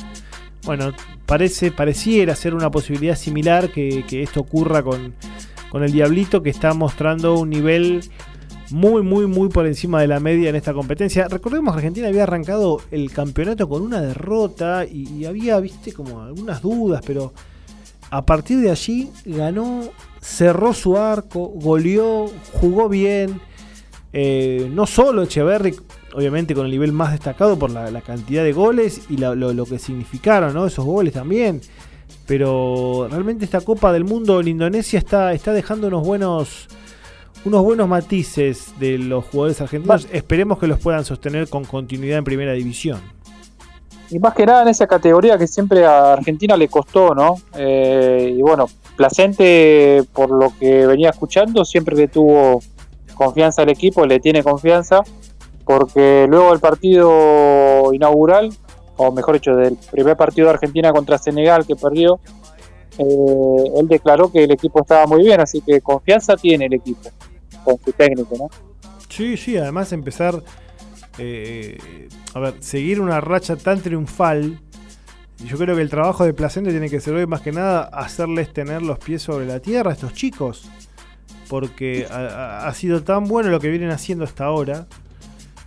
Bueno, 0.62 0.92
parece, 1.26 1.72
pareciera 1.72 2.36
ser 2.36 2.54
una 2.54 2.70
posibilidad 2.70 3.16
similar 3.16 3.72
que, 3.72 4.04
esto 4.22 4.38
ocurra 4.38 4.84
con, 4.84 5.14
con 5.68 5.82
el 5.82 5.90
Diablito, 5.90 6.44
que 6.44 6.50
está 6.50 6.74
mostrando 6.74 7.40
un 7.40 7.50
nivel 7.50 8.09
muy, 8.70 9.02
muy, 9.02 9.26
muy 9.26 9.48
por 9.48 9.66
encima 9.66 10.00
de 10.00 10.07
la 10.07 10.20
media 10.20 10.50
en 10.50 10.54
esta 10.54 10.72
competencia. 10.74 11.26
Recordemos 11.26 11.74
que 11.74 11.78
Argentina 11.78 12.07
había 12.07 12.22
arrancado 12.22 12.82
el 12.92 13.11
campeonato 13.11 13.68
con 13.68 13.82
una 13.82 14.00
derrota 14.00 14.84
y, 14.84 15.09
y, 15.12 15.24
había, 15.24 15.59
viste, 15.59 15.92
como 15.92 16.22
algunas 16.22 16.62
dudas, 16.62 17.02
pero 17.04 17.32
a 18.11 18.24
partir 18.24 18.61
de 18.61 18.70
allí 18.70 19.11
ganó 19.24 19.90
cerró 20.27 20.74
su 20.74 20.99
arco, 20.99 21.53
goleó, 21.55 22.31
jugó 22.55 22.89
bien. 22.89 23.41
Eh, 24.12 24.68
no 24.72 24.87
solo 24.87 25.22
Echeverry, 25.22 25.77
obviamente 26.14 26.55
con 26.55 26.66
el 26.66 26.72
nivel 26.72 26.93
más 26.93 27.12
destacado 27.12 27.59
por 27.59 27.70
la, 27.70 28.01
cantidad 28.01 28.43
de 28.43 28.53
goles 28.53 29.03
y 29.09 29.18
lo, 29.18 29.66
que 29.66 29.79
significaron 29.79 30.53
¿no? 30.53 30.66
esos 30.66 30.85
goles 30.85 31.14
también. 31.14 31.61
Pero 32.27 33.07
realmente 33.09 33.45
esta 33.45 33.61
Copa 33.61 33.93
del 33.93 34.05
Mundo 34.05 34.41
en 34.41 34.49
Indonesia 34.49 34.99
está, 34.99 35.33
está 35.33 35.53
dejando 35.53 35.87
unos 35.87 36.05
buenos, 36.05 36.66
unos 37.45 37.62
buenos 37.62 37.89
matices 37.89 38.72
de 38.81 38.99
los 38.99 39.24
jugadores 39.27 39.61
argentinos. 39.61 40.09
Esperemos 40.12 40.59
que 40.59 40.66
los 40.66 40.81
puedan 40.81 41.05
sostener 41.05 41.49
con 41.49 41.64
continuidad 41.64 42.18
en 42.18 42.24
primera 42.24 42.53
división. 42.53 43.15
Y 44.11 44.18
más 44.18 44.34
que 44.34 44.46
nada 44.46 44.62
en 44.62 44.68
esa 44.68 44.86
categoría 44.86 45.36
que 45.36 45.46
siempre 45.46 45.84
a 45.84 46.12
Argentina 46.12 46.57
le 46.57 46.68
costó, 46.68 47.14
¿no? 47.14 47.36
Eh, 47.57 48.34
y 48.36 48.42
bueno, 48.42 48.66
Placente, 48.96 50.04
por 50.12 50.30
lo 50.30 50.52
que 50.59 50.86
venía 50.86 51.11
escuchando, 51.11 51.64
siempre 51.64 51.96
le 51.96 52.09
tuvo 52.09 52.62
confianza 53.14 53.62
al 53.62 53.68
equipo, 53.68 54.07
le 54.07 54.20
tiene 54.20 54.42
confianza, 54.42 55.02
porque 55.64 56.26
luego 56.28 56.50
del 56.50 56.61
partido 56.61 57.92
inaugural, 57.92 58.50
o 58.96 59.11
mejor 59.12 59.34
dicho, 59.34 59.54
del 59.54 59.76
primer 59.90 60.16
partido 60.16 60.46
de 60.46 60.54
Argentina 60.54 60.92
contra 60.92 61.18
Senegal 61.18 61.66
que 61.66 61.76
perdió, 61.76 62.20
eh, 62.98 63.70
él 63.76 63.88
declaró 63.88 64.30
que 64.30 64.44
el 64.44 64.50
equipo 64.50 64.80
estaba 64.80 65.07
muy 65.07 65.22
bien, 65.22 65.40
así 65.40 65.61
que 65.61 65.80
confianza 65.80 66.36
tiene 66.36 66.66
el 66.66 66.74
equipo 66.74 67.11
con 67.64 67.76
su 67.84 67.92
técnico, 67.92 68.36
¿no? 68.38 68.48
Sí, 69.09 69.36
sí, 69.36 69.57
además 69.57 69.92
empezar, 69.92 70.42
eh, 71.18 72.09
a 72.37 72.39
ver, 72.39 72.55
seguir 72.61 73.01
una 73.01 73.20
racha 73.20 73.57
tan 73.57 73.80
triunfal 73.80 74.61
yo 75.45 75.59
creo 75.59 75.76
que 75.76 75.82
el 75.82 75.91
trabajo 75.91 76.24
de 76.24 76.32
Placente 76.32 76.70
tiene 76.70 76.89
que 76.89 77.01
ser 77.01 77.14
hoy 77.14 77.26
más 77.26 77.43
que 77.43 77.53
nada 77.53 77.82
hacerles 77.82 78.53
tener 78.53 78.82
los 78.82 78.99
pies 78.99 79.22
sobre 79.22 79.47
la 79.47 79.61
tierra 79.61 79.91
a 79.91 79.95
estos 79.95 80.14
chicos. 80.14 80.68
Porque 81.49 82.07
ha, 82.11 82.72
sido 82.74 83.03
tan 83.03 83.24
bueno 83.24 83.51
lo 83.51 83.61
que 83.61 83.68
vienen 83.68 83.91
haciendo 83.91 84.24
hasta 84.24 84.45
ahora. 84.45 84.87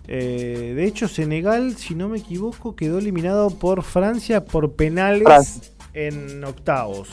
Eh, 0.08 0.74
de 0.76 0.86
hecho, 0.86 1.08
Senegal, 1.08 1.78
si 1.78 1.96
no 1.96 2.10
me 2.10 2.18
equivoco, 2.18 2.76
quedó 2.76 2.98
eliminado 2.98 3.52
por 3.52 3.84
Francia 3.84 4.44
por 4.44 4.74
penales 4.74 5.74
en 5.94 6.44
octavos. 6.44 7.10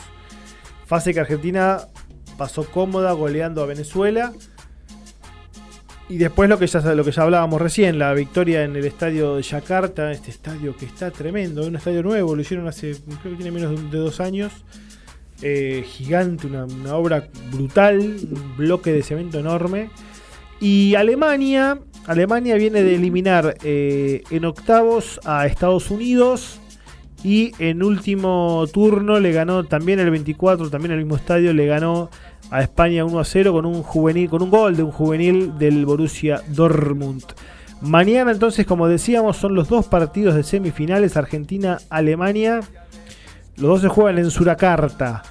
Fase 0.85 1.13
que 1.13 1.19
Argentina 1.19 1.87
pasó 2.37 2.65
cómoda 2.69 3.13
goleando 3.13 3.63
a 3.63 3.67
Venezuela. 3.67 4.33
Y 6.09 6.17
después 6.17 6.49
lo 6.49 6.57
que 6.57 6.67
ya 6.67 6.79
lo 6.79 7.03
que 7.03 7.11
ya 7.11 7.23
hablábamos 7.23 7.61
recién, 7.61 7.99
la 7.99 8.13
victoria 8.13 8.63
en 8.63 8.75
el 8.77 8.85
estadio 8.85 9.35
de 9.35 9.41
Yakarta, 9.41 10.11
este 10.11 10.31
estadio 10.31 10.75
que 10.77 10.85
está 10.85 11.11
tremendo, 11.11 11.67
un 11.67 11.75
estadio 11.75 12.01
nuevo, 12.01 12.33
lo 12.33 12.41
hicieron 12.41 12.65
hace, 12.67 12.95
creo 13.21 13.35
que 13.35 13.43
tiene 13.43 13.51
menos 13.51 13.91
de, 13.91 13.97
dos 13.97 14.21
años. 14.21 14.53
Eh, 15.41 15.83
gigante, 15.85 16.47
una, 16.47 16.65
obra 16.95 17.27
brutal, 17.51 17.99
un 17.99 18.55
bloque 18.55 18.93
de 18.93 19.03
cemento 19.03 19.37
enorme. 19.37 19.89
Y 20.61 20.95
Alemania, 20.95 21.79
Alemania 22.05 22.55
viene 22.55 22.83
de 22.83 22.95
eliminar 22.95 23.57
eh, 23.63 24.23
en 24.31 24.45
octavos 24.45 25.19
a 25.25 25.45
Estados 25.45 25.91
Unidos. 25.91 26.61
Y 27.23 27.51
en 27.59 27.83
último 27.83 28.65
turno 28.71 29.19
le 29.19 29.33
ganó 29.33 29.65
también 29.65 29.99
el 29.99 30.09
24, 30.09 30.69
también 30.69 30.93
el 30.93 30.99
mismo 30.99 31.17
estadio, 31.17 31.51
le 31.51 31.65
ganó 31.65 32.09
a 32.49 32.61
España 32.61 33.05
1 33.05 33.19
a 33.19 33.25
0 33.25 33.53
con 33.53 33.65
un 33.65 33.83
juvenil, 33.83 34.29
con 34.29 34.41
un 34.41 34.49
gol 34.49 34.75
de 34.75 34.83
un 34.83 34.91
juvenil 34.91 35.57
del 35.57 35.85
Borussia 35.85 36.41
Dortmund. 36.47 37.23
Mañana 37.81 38.31
entonces, 38.31 38.65
como 38.65 38.87
decíamos, 38.87 39.37
son 39.37 39.53
los 39.53 39.69
dos 39.69 39.87
partidos 39.87 40.35
de 40.35 40.43
semifinales 40.43 41.15
Argentina-Alemania. 41.15 42.61
Los 43.57 43.69
dos 43.69 43.81
se 43.81 43.87
juegan 43.87 44.17
en 44.17 44.31
Surakarta. 44.31 45.23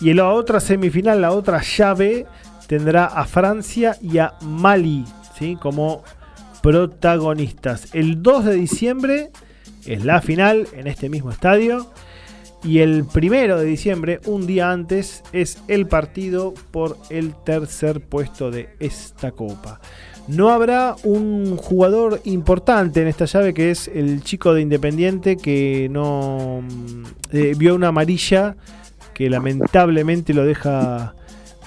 Y 0.00 0.10
en 0.10 0.18
la 0.18 0.30
otra 0.30 0.60
semifinal, 0.60 1.20
la 1.20 1.32
otra 1.32 1.62
llave, 1.62 2.26
tendrá 2.66 3.06
a 3.06 3.24
Francia 3.24 3.96
y 4.02 4.18
a 4.18 4.34
Mali 4.42 5.04
¿sí? 5.38 5.56
como 5.56 6.02
protagonistas. 6.62 7.94
El 7.94 8.22
2 8.22 8.44
de 8.46 8.54
diciembre 8.54 9.30
es 9.86 10.04
la 10.04 10.20
final 10.20 10.66
en 10.72 10.86
este 10.86 11.08
mismo 11.08 11.30
estadio. 11.30 11.90
Y 12.64 12.78
el 12.78 13.04
primero 13.04 13.58
de 13.58 13.66
diciembre, 13.66 14.20
un 14.24 14.46
día 14.46 14.70
antes, 14.70 15.22
es 15.32 15.58
el 15.68 15.86
partido 15.86 16.54
por 16.70 16.96
el 17.10 17.34
tercer 17.44 18.00
puesto 18.00 18.50
de 18.50 18.70
esta 18.80 19.32
copa. 19.32 19.80
No 20.28 20.48
habrá 20.48 20.96
un 21.04 21.58
jugador 21.58 22.22
importante 22.24 23.02
en 23.02 23.08
esta 23.08 23.26
llave 23.26 23.52
que 23.52 23.70
es 23.70 23.88
el 23.88 24.22
chico 24.22 24.54
de 24.54 24.62
Independiente 24.62 25.36
que 25.36 25.88
no 25.90 26.62
mm, 26.62 27.04
eh, 27.32 27.54
vio 27.58 27.74
una 27.74 27.88
amarilla 27.88 28.56
que 29.12 29.28
lamentablemente 29.28 30.32
lo 30.32 30.46
deja 30.46 31.14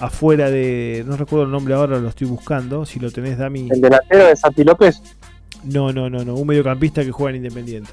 afuera 0.00 0.50
de. 0.50 1.04
No 1.06 1.16
recuerdo 1.16 1.44
el 1.44 1.52
nombre 1.52 1.74
ahora, 1.74 1.98
lo 2.00 2.08
estoy 2.08 2.26
buscando. 2.26 2.84
Si 2.84 2.98
lo 2.98 3.10
tenés, 3.12 3.38
Dami. 3.38 3.68
¿El 3.70 3.80
delantero 3.80 4.26
de 4.26 4.36
Santi 4.36 4.64
López? 4.64 5.00
No, 5.62 5.92
no, 5.92 6.10
no, 6.10 6.24
no. 6.24 6.34
Un 6.34 6.46
mediocampista 6.46 7.04
que 7.04 7.12
juega 7.12 7.36
en 7.36 7.44
Independiente. 7.44 7.92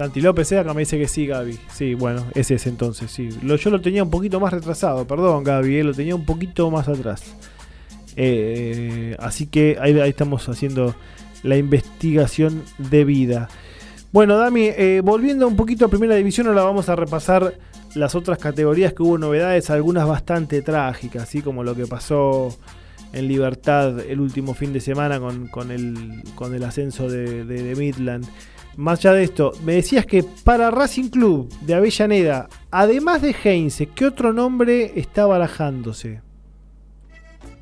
Santi 0.00 0.22
López, 0.22 0.50
acá 0.52 0.72
me 0.72 0.80
dice 0.80 0.98
que 0.98 1.06
sí, 1.06 1.26
Gaby. 1.26 1.58
Sí, 1.74 1.92
bueno, 1.92 2.24
ese 2.34 2.54
es 2.54 2.66
entonces, 2.66 3.10
sí. 3.10 3.28
Lo, 3.42 3.56
yo 3.56 3.68
lo 3.68 3.82
tenía 3.82 4.02
un 4.02 4.08
poquito 4.08 4.40
más 4.40 4.50
retrasado, 4.50 5.06
perdón, 5.06 5.44
Gaby, 5.44 5.76
eh, 5.76 5.84
lo 5.84 5.92
tenía 5.92 6.14
un 6.14 6.24
poquito 6.24 6.70
más 6.70 6.88
atrás. 6.88 7.22
Eh, 8.16 9.14
así 9.18 9.44
que 9.44 9.76
ahí, 9.78 9.92
estamos 10.08 10.48
haciendo 10.48 10.94
la 11.42 11.58
investigación 11.58 12.62
de 12.78 13.04
vida. 13.04 13.50
Bueno, 14.10 14.38
Dami, 14.38 14.68
eh, 14.68 15.02
volviendo 15.04 15.46
un 15.46 15.54
poquito 15.54 15.84
a 15.84 15.88
Primera 15.88 16.14
División, 16.14 16.46
ahora 16.46 16.62
vamos 16.62 16.88
a 16.88 16.96
repasar 16.96 17.52
las 17.94 18.14
otras 18.14 18.38
categorías 18.38 18.94
que 18.94 19.02
hubo 19.02 19.18
novedades, 19.18 19.68
algunas 19.68 20.08
bastante 20.08 20.62
trágicas, 20.62 21.24
así 21.24 21.42
como 21.42 21.62
lo 21.62 21.74
que 21.74 21.86
pasó 21.86 22.56
en 23.12 23.28
Libertad 23.28 24.00
el 24.00 24.18
último 24.20 24.54
fin 24.54 24.72
de 24.72 24.80
semana 24.80 25.20
con, 25.20 25.70
el, 25.70 26.22
con 26.36 26.54
el 26.54 26.64
ascenso 26.64 27.06
de, 27.10 27.74
Midland. 27.76 28.26
Más 28.80 29.00
allá 29.00 29.12
de 29.12 29.24
esto, 29.24 29.52
me 29.62 29.74
decías 29.74 30.06
que 30.06 30.24
para 30.42 30.70
Racing 30.70 31.10
Club 31.10 31.52
de 31.60 31.74
Avellaneda, 31.74 32.48
además 32.70 33.20
de 33.20 33.36
Heinze, 33.44 33.84
¿qué 33.84 34.06
otro 34.06 34.32
nombre 34.32 34.98
está 34.98 35.26
barajándose? 35.26 36.22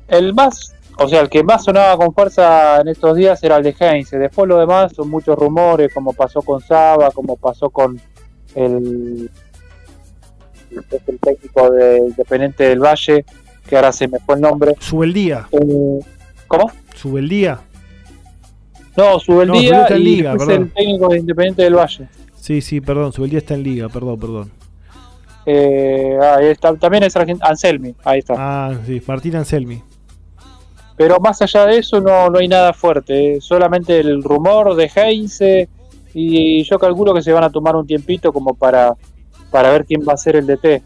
El 0.07 0.33
más, 0.33 0.73
o 0.97 1.09
sea, 1.09 1.19
el 1.19 1.29
que 1.29 1.43
más 1.43 1.65
sonaba 1.65 1.97
con 1.97 2.13
fuerza 2.13 2.79
en 2.79 2.87
estos 2.87 3.17
días 3.17 3.43
era 3.43 3.57
el 3.57 3.63
de 3.63 3.75
Heinze. 3.77 4.17
Después 4.17 4.47
lo 4.47 4.59
demás 4.59 4.93
son 4.95 5.09
muchos 5.09 5.37
rumores, 5.37 5.93
como 5.93 6.13
pasó 6.13 6.41
con 6.41 6.61
Saba, 6.61 7.11
como 7.11 7.35
pasó 7.35 7.69
con 7.69 7.99
el 8.55 9.29
técnico 11.21 11.69
de 11.69 11.97
Independiente 11.97 12.63
del 12.63 12.79
Valle, 12.79 13.25
que 13.67 13.75
ahora 13.75 13.91
se 13.91 14.07
me 14.07 14.19
fue 14.19 14.35
el 14.35 14.41
nombre. 14.41 14.73
Subeldía. 14.79 15.49
Eh, 15.51 15.99
¿Cómo? 16.47 16.71
Subeldía. 16.95 17.59
No, 18.99 19.19
Subeldía 19.19 19.81
está 19.81 19.95
en 19.95 20.03
Liga, 20.03 20.33
es 20.33 20.47
el 20.47 20.71
técnico 20.71 21.07
de 21.07 21.19
Independiente 21.19 21.63
del 21.63 21.75
Valle. 21.75 22.07
Sí, 22.35 22.61
sí, 22.61 22.81
perdón, 22.81 23.13
Subeldía 23.13 23.39
está 23.39 23.53
en 23.53 23.63
Liga, 23.63 23.87
perdón, 23.87 24.19
perdón. 24.19 24.51
Eh, 25.45 26.17
ahí 26.21 26.47
está, 26.47 26.75
también 26.75 27.03
es 27.03 27.15
Anselmi, 27.15 27.95
ahí 28.03 28.19
está. 28.19 28.35
Ah, 28.37 28.73
sí, 28.85 29.01
Martín 29.07 29.37
Anselmi. 29.37 29.81
Pero 30.97 31.17
más 31.19 31.41
allá 31.41 31.65
de 31.65 31.77
eso 31.77 32.01
no, 32.01 32.29
no 32.29 32.39
hay 32.39 32.49
nada 32.49 32.73
fuerte, 32.73 33.35
eh, 33.35 33.41
solamente 33.41 33.99
el 33.99 34.21
rumor 34.21 34.75
de 34.75 34.91
Heinze 34.93 35.69
y 36.13 36.63
yo 36.63 36.77
calculo 36.77 37.13
que 37.13 37.21
se 37.21 37.31
van 37.31 37.45
a 37.45 37.49
tomar 37.49 37.75
un 37.75 37.87
tiempito 37.87 38.33
como 38.33 38.53
para 38.53 38.95
para 39.49 39.71
ver 39.71 39.85
quién 39.85 40.01
va 40.07 40.13
a 40.13 40.17
ser 40.17 40.35
el 40.35 40.45
DT. 40.45 40.81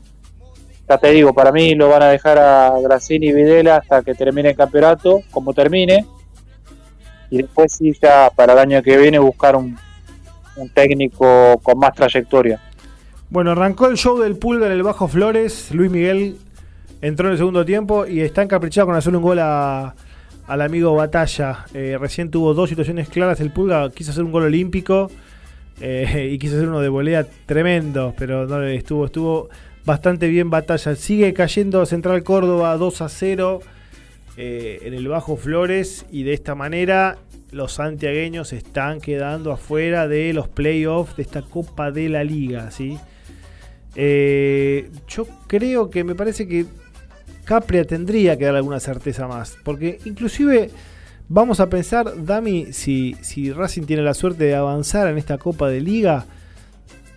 Ya 0.88 0.98
te 0.98 1.12
digo, 1.12 1.34
para 1.34 1.52
mí 1.52 1.76
lo 1.76 1.90
van 1.90 2.04
a 2.04 2.10
dejar 2.10 2.38
a 2.38 2.80
Grassini 2.80 3.28
y 3.28 3.34
Videla 3.34 3.78
hasta 3.78 4.04
que 4.04 4.14
termine 4.14 4.50
el 4.50 4.56
campeonato, 4.56 5.22
como 5.32 5.54
termine. 5.54 6.06
Y 7.34 7.38
después 7.38 7.72
sí, 7.72 7.92
ya 8.00 8.30
para 8.30 8.54
el 8.54 8.60
año 8.60 8.84
que 8.84 8.96
viene 8.96 9.18
buscar 9.18 9.56
un, 9.56 9.76
técnico 10.76 11.60
con 11.64 11.80
más 11.80 11.96
trayectoria. 11.96 12.62
Bueno, 13.32 13.54
arrancó 13.54 13.88
el 13.88 13.98
show 13.98 14.20
del 14.20 14.36
Pulgar 14.36 14.70
en 14.70 14.78
el 14.78 14.84
Bajo 14.84 15.08
Flores. 15.08 15.72
Luis 15.72 15.90
Miguel 15.90 16.38
entró 17.02 17.26
en 17.26 17.32
el 17.32 17.40
segundo 17.40 17.66
tiempo 17.66 18.06
y 18.06 18.22
está 18.22 18.44
encaprichado 18.44 18.86
con 18.86 18.96
hacer 18.96 19.16
un 19.16 19.24
gol 19.24 19.40
a, 19.40 19.96
al 20.46 20.62
amigo 20.62 20.94
Batalla. 20.94 21.66
Eh, 21.74 21.98
recién 22.00 22.30
tuvo 22.30 22.54
dos 22.54 22.70
situaciones 22.70 23.10
claras. 23.10 23.40
El 23.40 23.50
Pulga 23.50 23.90
quiso 23.90 24.12
hacer 24.12 24.24
un 24.24 24.32
gol 24.32 24.44
olímpico 24.44 25.10
eh, 25.82 26.30
y 26.34 26.38
quiso 26.38 26.58
hacer 26.58 26.70
uno 26.70 26.82
de 26.82 26.90
volea 26.90 27.26
tremendo, 27.48 28.14
pero 28.16 28.46
no 28.46 28.62
estuvo, 28.62 29.06
estuvo 29.06 29.50
bastante 29.86 30.28
bien 30.28 30.52
batalla. 30.52 30.96
Sigue 30.96 31.34
cayendo 31.34 31.84
Central 31.88 32.22
Córdoba 32.22 32.78
2 32.78 33.02
a 33.02 33.10
0 33.10 33.60
eh, 34.38 34.80
en 34.84 34.94
el 34.94 35.08
Bajo 35.08 35.38
Flores 35.38 36.06
y 36.12 36.24
de 36.24 36.34
esta 36.34 36.56
manera 36.56 37.18
los 37.52 37.74
santiagueños 37.74 38.52
están 38.54 39.00
quedando 39.00 39.52
afuera 39.52 40.08
de 40.08 40.34
los 40.34 40.48
playoffs 40.48 41.16
de 41.16 41.24
esta 41.24 41.42
Copa 41.42 41.92
de 41.92 42.10
la 42.10 42.24
Liga. 42.24 42.72
¿sí? 42.72 42.98
Eh, 43.96 44.90
yo 45.08 45.28
creo 45.48 45.90
que 45.90 46.04
me 46.04 46.16
parece 46.16 46.48
que 46.48 46.66
Capria 47.46 47.86
tendría 47.86 48.38
que 48.38 48.46
dar 48.46 48.56
alguna 48.56 48.80
certeza 48.80 49.28
más, 49.28 49.58
porque 49.64 50.00
inclusive 50.06 50.72
Vamos 51.30 51.60
a 51.60 51.70
pensar, 51.70 52.26
Dami, 52.26 52.74
si, 52.74 53.16
si 53.22 53.52
Racing 53.52 53.84
tiene 53.84 54.04
la 54.04 54.14
suerte 54.14 54.44
de 54.44 54.56
avanzar 54.56 55.08
en 55.08 55.18
esta 55.18 55.38
Copa 55.38 55.70
de 55.70 55.80
Liga, 55.80 56.26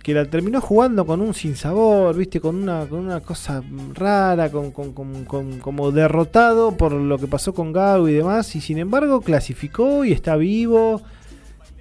que 0.07 0.13
la 0.13 0.23
terminó 0.23 0.61
jugando 0.61 1.05
con 1.05 1.19
un 1.19 1.33
sinsabor, 1.33 2.15
¿viste? 2.15 2.39
Con 2.39 2.55
una, 2.55 2.85
con 2.85 2.99
una 2.99 3.19
cosa 3.19 3.61
rara, 3.93 4.49
con, 4.49 4.71
como 4.71 5.91
derrotado 5.91 6.77
por 6.77 6.93
lo 6.93 7.17
que 7.17 7.27
pasó 7.27 7.53
con 7.53 7.73
Gago 7.73 8.07
y 8.07 8.13
demás, 8.13 8.55
y 8.55 8.61
sin 8.61 8.77
embargo 8.77 9.19
clasificó 9.19 10.05
y 10.05 10.13
está 10.13 10.37
vivo. 10.37 11.01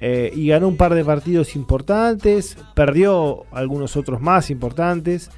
Eh, 0.00 0.32
y 0.34 0.48
ganó 0.48 0.66
un 0.66 0.76
par 0.76 0.92
de 0.94 1.04
partidos 1.04 1.54
importantes, 1.54 2.58
perdió 2.74 3.44
algunos 3.52 3.96
otros 3.96 4.20
más 4.20 4.50
importantes, 4.50 5.30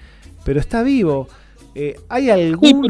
pero 0.43 0.59
está 0.59 0.83
vivo. 0.83 1.29
Eh, 1.75 2.01
¿Hay 2.09 2.31
algún 2.31 2.89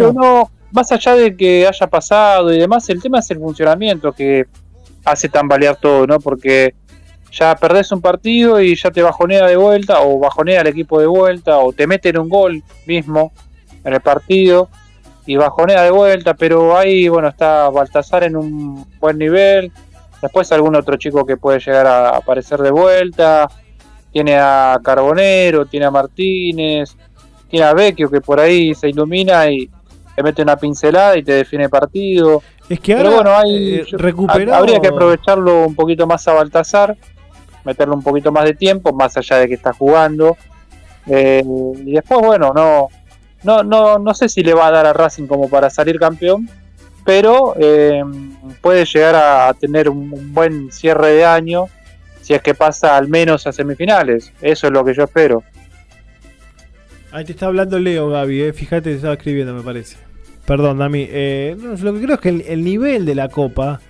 más 0.71 0.93
allá 0.93 1.17
de 1.17 1.37
que 1.37 1.67
haya 1.67 1.89
pasado 1.89 2.55
y 2.55 2.59
demás, 2.61 2.89
el 2.89 3.03
tema 3.03 3.19
es 3.19 3.29
el 3.33 3.39
funcionamiento 3.39 4.13
que 4.13 4.47
hace 5.05 5.29
tambalear 5.29 5.75
todo, 5.75 6.07
¿no? 6.07 6.21
Porque 6.21 6.77
ya 7.33 7.55
perdés 7.57 7.93
un 7.93 8.01
partido 8.01 8.61
y 8.61 8.75
ya 8.75 8.91
te 8.91 9.03
bajonea 9.03 9.47
de 9.47 9.57
vuelta, 9.57 10.01
o 10.01 10.19
bajonea 10.19 10.63
el 10.63 10.69
equipo 10.69 11.01
de 11.01 11.07
vuelta, 11.07 11.59
o 11.59 11.73
te 11.73 11.87
meten 11.87 12.19
un 12.19 12.29
gol 12.29 12.63
mismo 12.87 13.33
en 13.85 13.95
el 13.95 14.01
partido 14.01 14.69
y 15.27 15.37
bajonea 15.37 15.83
de 15.83 15.91
vuelta, 15.91 16.35
pero 16.35 16.77
ahí, 16.77 17.09
bueno, 17.09 17.29
está 17.29 17.69
Baltasar 17.69 18.25
en 18.25 18.37
un 18.37 18.87
buen 18.99 19.19
nivel, 19.19 19.71
después 20.23 20.51
algún 20.53 20.75
otro 20.75 20.97
chico 20.97 21.27
que 21.27 21.37
puede 21.37 21.61
llegar 21.61 21.87
a 21.87 22.17
aparecer 22.17 22.61
de 22.61 22.71
vuelta, 22.71 23.49
tiene 24.11 24.37
a 24.39 24.79
Carbonero, 24.83 25.67
tiene 25.67 25.87
a 25.87 25.91
Martínez, 25.91 26.97
tiene 27.51 27.67
a 27.67 27.75
Vecchio 27.75 28.11
que 28.11 28.21
por 28.21 28.41
ahí 28.41 28.75
se 28.75 28.89
ilumina 28.89 29.51
y, 29.51 29.71
te 30.19 30.23
mete 30.25 30.43
una 30.43 30.57
pincelada 30.57 31.17
y 31.17 31.23
te 31.23 31.33
define 31.33 31.69
partido. 31.69 32.43
Es 32.69 32.81
que 32.81 32.93
ahora, 32.93 33.05
Pero 33.05 33.15
bueno, 33.23 33.37
hay, 33.37 33.75
eh, 33.77 34.53
habría 34.53 34.81
que 34.81 34.89
aprovecharlo 34.89 35.69
un 35.69 35.77
poquito 35.77 36.09
más 36.09 36.27
a 36.27 36.33
Baltasar, 36.33 36.97
meterle 37.69 37.95
un 37.95 38.03
poquito 38.03 38.33
más 38.33 38.47
de 38.47 38.55
tiempo, 38.55 38.95
más 38.95 39.15
allá 39.19 39.37
de 39.37 39.49
que 39.49 39.55
está 39.55 39.75
jugando. 39.75 40.39
Eh, 41.07 41.45
y 41.85 41.93
después, 41.93 42.21
bueno, 42.21 42.53
no, 42.55 42.89
no, 43.45 43.63
no, 43.63 43.99
no 43.99 44.15
sé 44.15 44.31
si 44.31 44.43
le 44.43 44.55
va 44.55 44.69
a 44.69 44.71
dar 44.71 44.87
a 44.87 44.95
Racing 44.95 45.27
como 45.27 45.51
para 45.51 45.69
salir 45.69 45.99
campeón, 45.99 46.49
pero 47.05 47.55
eh, 47.59 48.03
puede 48.63 48.87
llegar 48.87 49.17
a 49.17 49.53
tener 49.53 49.91
un, 49.91 50.33
buen 50.33 50.73
cierre 50.73 51.13
de 51.13 51.27
año 51.27 51.67
si 52.23 52.33
es 52.33 52.41
que 52.41 52.55
pasa 52.55 52.97
al 52.97 53.09
menos 53.09 53.47
a 53.47 53.53
semifinales. 53.53 54.33
Eso 54.41 54.69
es 54.69 54.73
lo 54.73 54.83
que 54.83 54.95
yo 54.95 55.05
espero. 55.05 55.43
Ahí 57.13 57.25
te 57.27 57.33
está 57.33 57.47
hablando 57.47 57.79
Leo, 57.79 58.09
Gaby, 58.09 58.53
fíjate, 58.53 58.91
te 58.91 58.97
estaba 58.97 59.15
escribiendo, 59.15 59.53
me 59.53 59.63
parece. 59.63 59.97
Perdón, 60.47 60.79
Dami. 60.79 61.07
Eh, 61.11 61.55
lo 61.83 61.93
que 61.93 62.01
creo 62.01 62.15
es 62.15 62.21
que 62.21 62.29
el, 62.31 62.65
nivel 62.65 63.05
de 63.05 63.15
la 63.15 63.29
Copa. 63.29 63.81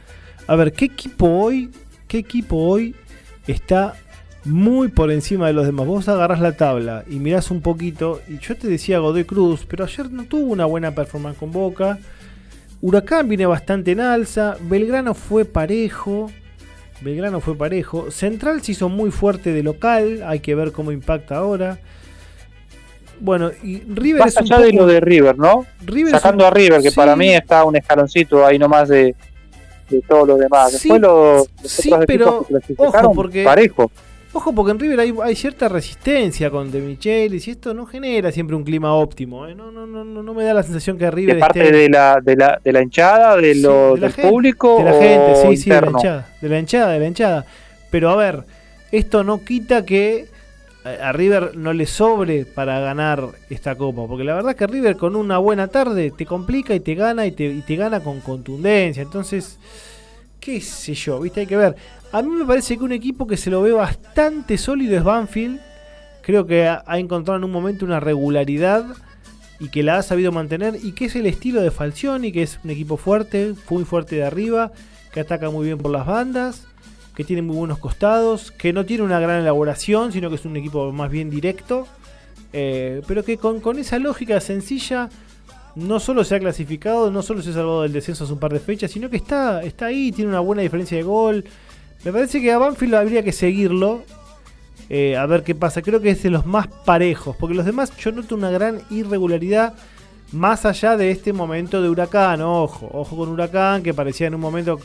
A 0.48 0.56
ver, 0.56 0.72
¿qué 0.72 0.86
equipo 0.86 1.26
hoy? 1.26 1.70
¿Qué 2.08 2.18
equipo 2.18 2.56
hoy 2.56 2.96
está 3.52 3.94
muy 4.44 4.88
por 4.88 5.10
encima 5.10 5.46
de 5.46 5.52
los 5.52 5.66
demás? 5.66 5.86
Vos 5.86 6.08
agarrás 6.08 6.40
la 6.40 6.52
tabla 6.52 7.04
y 7.08 7.16
mirás 7.16 7.50
un 7.50 7.60
poquito. 7.60 8.20
Y 8.28 8.38
yo 8.38 8.56
te 8.56 8.68
decía 8.68 8.98
Godoy 8.98 9.24
Cruz, 9.24 9.66
pero 9.68 9.84
ayer 9.84 10.10
no 10.10 10.24
tuvo 10.24 10.52
una 10.52 10.64
buena 10.64 10.94
performance 10.94 11.38
con 11.38 11.52
Boca. 11.52 11.98
Huracán 12.80 13.28
viene 13.28 13.46
bastante 13.46 13.92
en 13.92 14.00
alza. 14.00 14.56
Belgrano 14.60 15.14
fue 15.14 15.44
parejo. 15.44 16.30
Belgrano 17.00 17.40
fue 17.40 17.56
parejo. 17.56 18.10
Central 18.10 18.62
se 18.62 18.72
hizo 18.72 18.88
muy 18.88 19.10
fuerte 19.10 19.52
de 19.52 19.62
local. 19.62 20.22
Hay 20.26 20.40
que 20.40 20.54
ver 20.54 20.72
cómo 20.72 20.92
impacta 20.92 21.36
ahora. 21.36 21.78
Bueno, 23.20 23.50
y 23.64 23.80
River 23.80 24.20
Más 24.20 24.36
allá 24.36 24.60
de 24.60 24.72
lo 24.72 24.86
de 24.86 25.00
River, 25.00 25.38
¿no? 25.38 25.66
Sacando 26.10 26.46
a 26.46 26.50
River, 26.50 26.80
que 26.80 26.92
para 26.92 27.16
mí 27.16 27.30
está 27.30 27.64
un 27.64 27.74
escaloncito 27.74 28.46
ahí 28.46 28.58
nomás 28.60 28.88
de, 28.88 29.16
de 29.88 30.02
todo 30.02 30.26
lo 30.26 30.36
demás. 30.36 30.72
Después 30.72 31.00
lo, 31.00 31.46
sí, 31.64 31.90
pero 32.06 32.46
ojo 32.76 33.12
porque, 33.12 33.44
parejo. 33.44 33.90
Ojo, 34.32 34.54
porque 34.54 34.72
en 34.72 34.78
River 34.78 35.00
hay, 35.00 35.34
cierta 35.34 35.68
resistencia 35.68 36.50
con 36.50 36.70
De 36.70 36.80
Michelis 36.80 37.48
y 37.48 37.52
esto 37.52 37.72
no 37.72 37.86
genera 37.86 38.30
siempre 38.30 38.54
un 38.54 38.62
clima 38.62 38.94
óptimo. 38.94 39.46
¿eh? 39.46 39.54
No, 39.54 39.72
no, 39.72 39.86
no, 39.86 40.04
no 40.04 40.34
me 40.34 40.44
da 40.44 40.52
la 40.52 40.62
sensación 40.62 40.98
que 40.98 41.10
River. 41.10 41.36
¿De 41.36 41.40
parte 41.40 41.72
de, 41.72 41.88
la, 41.88 42.20
de, 42.22 42.36
la, 42.36 42.60
de 42.62 42.72
la 42.72 42.82
hinchada, 42.82 43.36
de 43.36 43.54
lo, 43.54 43.96
del 43.96 44.12
público? 44.12 44.78
De 44.78 44.84
la 44.84 44.92
gente, 44.92 45.34
sí, 45.36 45.56
sí, 45.56 45.70
de 45.70 45.80
la 45.80 45.90
hinchada. 45.90 46.28
De 46.40 46.48
la 46.48 46.58
hinchada, 46.58 46.92
de 46.92 46.98
la 47.00 47.06
hinchada. 47.06 47.46
Pero 47.90 48.10
a 48.10 48.16
ver, 48.16 48.44
esto 48.92 49.24
no 49.24 49.42
quita 49.42 49.86
que 49.86 50.26
a 50.84 51.12
River 51.12 51.56
no 51.56 51.72
le 51.72 51.86
sobre 51.86 52.44
para 52.44 52.80
ganar 52.80 53.28
esta 53.50 53.74
copa. 53.74 54.06
Porque 54.06 54.24
la 54.24 54.34
verdad 54.34 54.56
que 54.56 54.66
River 54.66 54.96
con 54.96 55.16
una 55.16 55.38
buena 55.38 55.68
tarde 55.68 56.10
te 56.10 56.26
complica 56.26 56.74
y 56.74 56.80
te 56.80 56.94
gana 56.94 57.26
y 57.26 57.32
te, 57.32 57.76
gana 57.76 58.00
con 58.00 58.20
contundencia. 58.20 59.02
Entonces, 59.02 59.58
qué 60.40 60.60
sé 60.60 60.94
yo, 60.94 61.20
viste, 61.20 61.40
hay 61.40 61.46
que 61.46 61.56
ver. 61.56 61.76
A 62.12 62.22
mí 62.22 62.30
me 62.30 62.44
parece 62.44 62.78
que 62.78 62.84
un 62.84 62.92
equipo 62.92 63.26
que 63.26 63.36
se 63.36 63.50
lo 63.50 63.62
ve 63.62 63.72
bastante 63.72 64.56
sólido 64.56 64.96
es 64.96 65.04
Banfield. 65.04 65.60
Creo 66.22 66.46
que 66.46 66.66
ha, 66.66 66.98
encontrado 66.98 67.38
en 67.38 67.44
un 67.44 67.52
momento 67.52 67.84
una 67.84 68.00
regularidad 68.00 68.84
y 69.60 69.70
que 69.70 69.82
la 69.82 69.96
ha 69.96 70.02
sabido 70.02 70.30
mantener 70.30 70.76
y 70.82 70.92
que 70.92 71.06
es 71.06 71.16
el 71.16 71.26
estilo 71.26 71.60
de 71.60 71.70
Falcioni, 71.70 72.32
que 72.32 72.42
es 72.42 72.60
un 72.62 72.70
equipo 72.70 72.96
fuerte, 72.96 73.54
muy 73.68 73.84
fuerte 73.84 74.16
de 74.16 74.24
arriba, 74.24 74.70
que 75.12 75.20
ataca 75.20 75.50
muy 75.50 75.66
bien 75.66 75.78
por 75.78 75.90
las 75.90 76.06
bandas, 76.06 76.67
que 77.18 77.24
tiene 77.24 77.42
muy 77.42 77.56
buenos 77.56 77.80
costados, 77.80 78.52
que 78.52 78.72
no 78.72 78.86
tiene 78.86 79.02
una 79.02 79.18
gran 79.18 79.40
elaboración, 79.40 80.12
sino 80.12 80.28
que 80.30 80.36
es 80.36 80.44
un 80.44 80.56
equipo 80.56 80.92
más 80.92 81.10
bien 81.10 81.30
directo, 81.30 81.88
eh, 82.52 83.02
pero 83.08 83.24
que 83.24 83.38
con, 83.38 83.58
con, 83.58 83.76
esa 83.80 83.98
lógica 83.98 84.40
sencilla 84.40 85.08
no 85.74 85.98
solo 85.98 86.22
se 86.22 86.36
ha 86.36 86.38
clasificado, 86.38 87.10
no 87.10 87.22
solo 87.22 87.42
se 87.42 87.50
ha 87.50 87.54
salvado 87.54 87.82
del 87.82 87.92
descenso 87.92 88.22
hace 88.22 88.32
un 88.32 88.38
par 88.38 88.52
de 88.52 88.60
fechas, 88.60 88.92
sino 88.92 89.10
que 89.10 89.16
está, 89.16 89.64
está 89.64 89.86
ahí, 89.86 90.12
tiene 90.12 90.30
una 90.30 90.38
buena 90.38 90.62
diferencia 90.62 90.96
de 90.96 91.02
gol. 91.02 91.44
Me 92.04 92.12
parece 92.12 92.40
que 92.40 92.52
a 92.52 92.58
Banfield 92.58 92.94
habría 92.94 93.24
que 93.24 93.32
seguirlo. 93.32 94.04
Eh, 94.88 95.16
a 95.16 95.26
ver 95.26 95.42
qué 95.42 95.56
pasa. 95.56 95.82
Creo 95.82 96.00
que 96.00 96.10
es 96.10 96.22
de 96.22 96.30
los 96.30 96.46
más 96.46 96.68
parejos. 96.68 97.34
Porque 97.34 97.56
los 97.56 97.66
demás 97.66 97.96
yo 97.96 98.12
noto 98.12 98.36
una 98.36 98.50
gran 98.50 98.80
irregularidad. 98.90 99.74
Más 100.30 100.64
allá 100.64 100.96
de 100.96 101.10
este 101.10 101.32
momento 101.32 101.82
de 101.82 101.90
huracán. 101.90 102.42
Ojo, 102.42 102.88
ojo 102.92 103.16
con 103.16 103.28
huracán. 103.28 103.82
Que 103.82 103.92
parecía 103.92 104.28
en 104.28 104.36
un 104.36 104.40
momento 104.40 104.78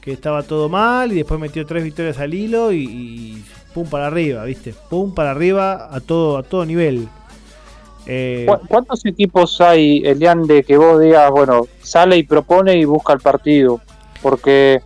que 0.00 0.12
estaba 0.12 0.42
todo 0.42 0.68
mal. 0.68 1.12
Y 1.12 1.16
después 1.16 1.40
metió 1.40 1.66
tres 1.66 1.84
victorias 1.84 2.18
al 2.18 2.34
hilo. 2.34 2.72
Y, 2.72 3.44
pum 3.74 3.88
para 3.88 4.06
arriba, 4.06 4.44
¿viste? 4.44 4.74
Pum 4.88 5.14
para 5.14 5.30
arriba 5.30 5.94
a 5.94 6.00
todo, 6.00 6.38
a 6.38 6.42
todo 6.42 6.64
nivel. 6.64 7.08
Eh, 8.06 8.46
¿Cuántos 8.68 9.04
equipos 9.04 9.60
hay, 9.60 10.02
Elian, 10.04 10.44
de 10.44 10.62
que 10.62 10.78
vos 10.78 10.98
digas, 10.98 11.30
bueno, 11.30 11.66
sale 11.82 12.16
y 12.16 12.22
propone 12.22 12.76
y 12.76 12.84
busca 12.86 13.12
el 13.12 13.20
partido? 13.20 13.80
Porque 14.22 14.80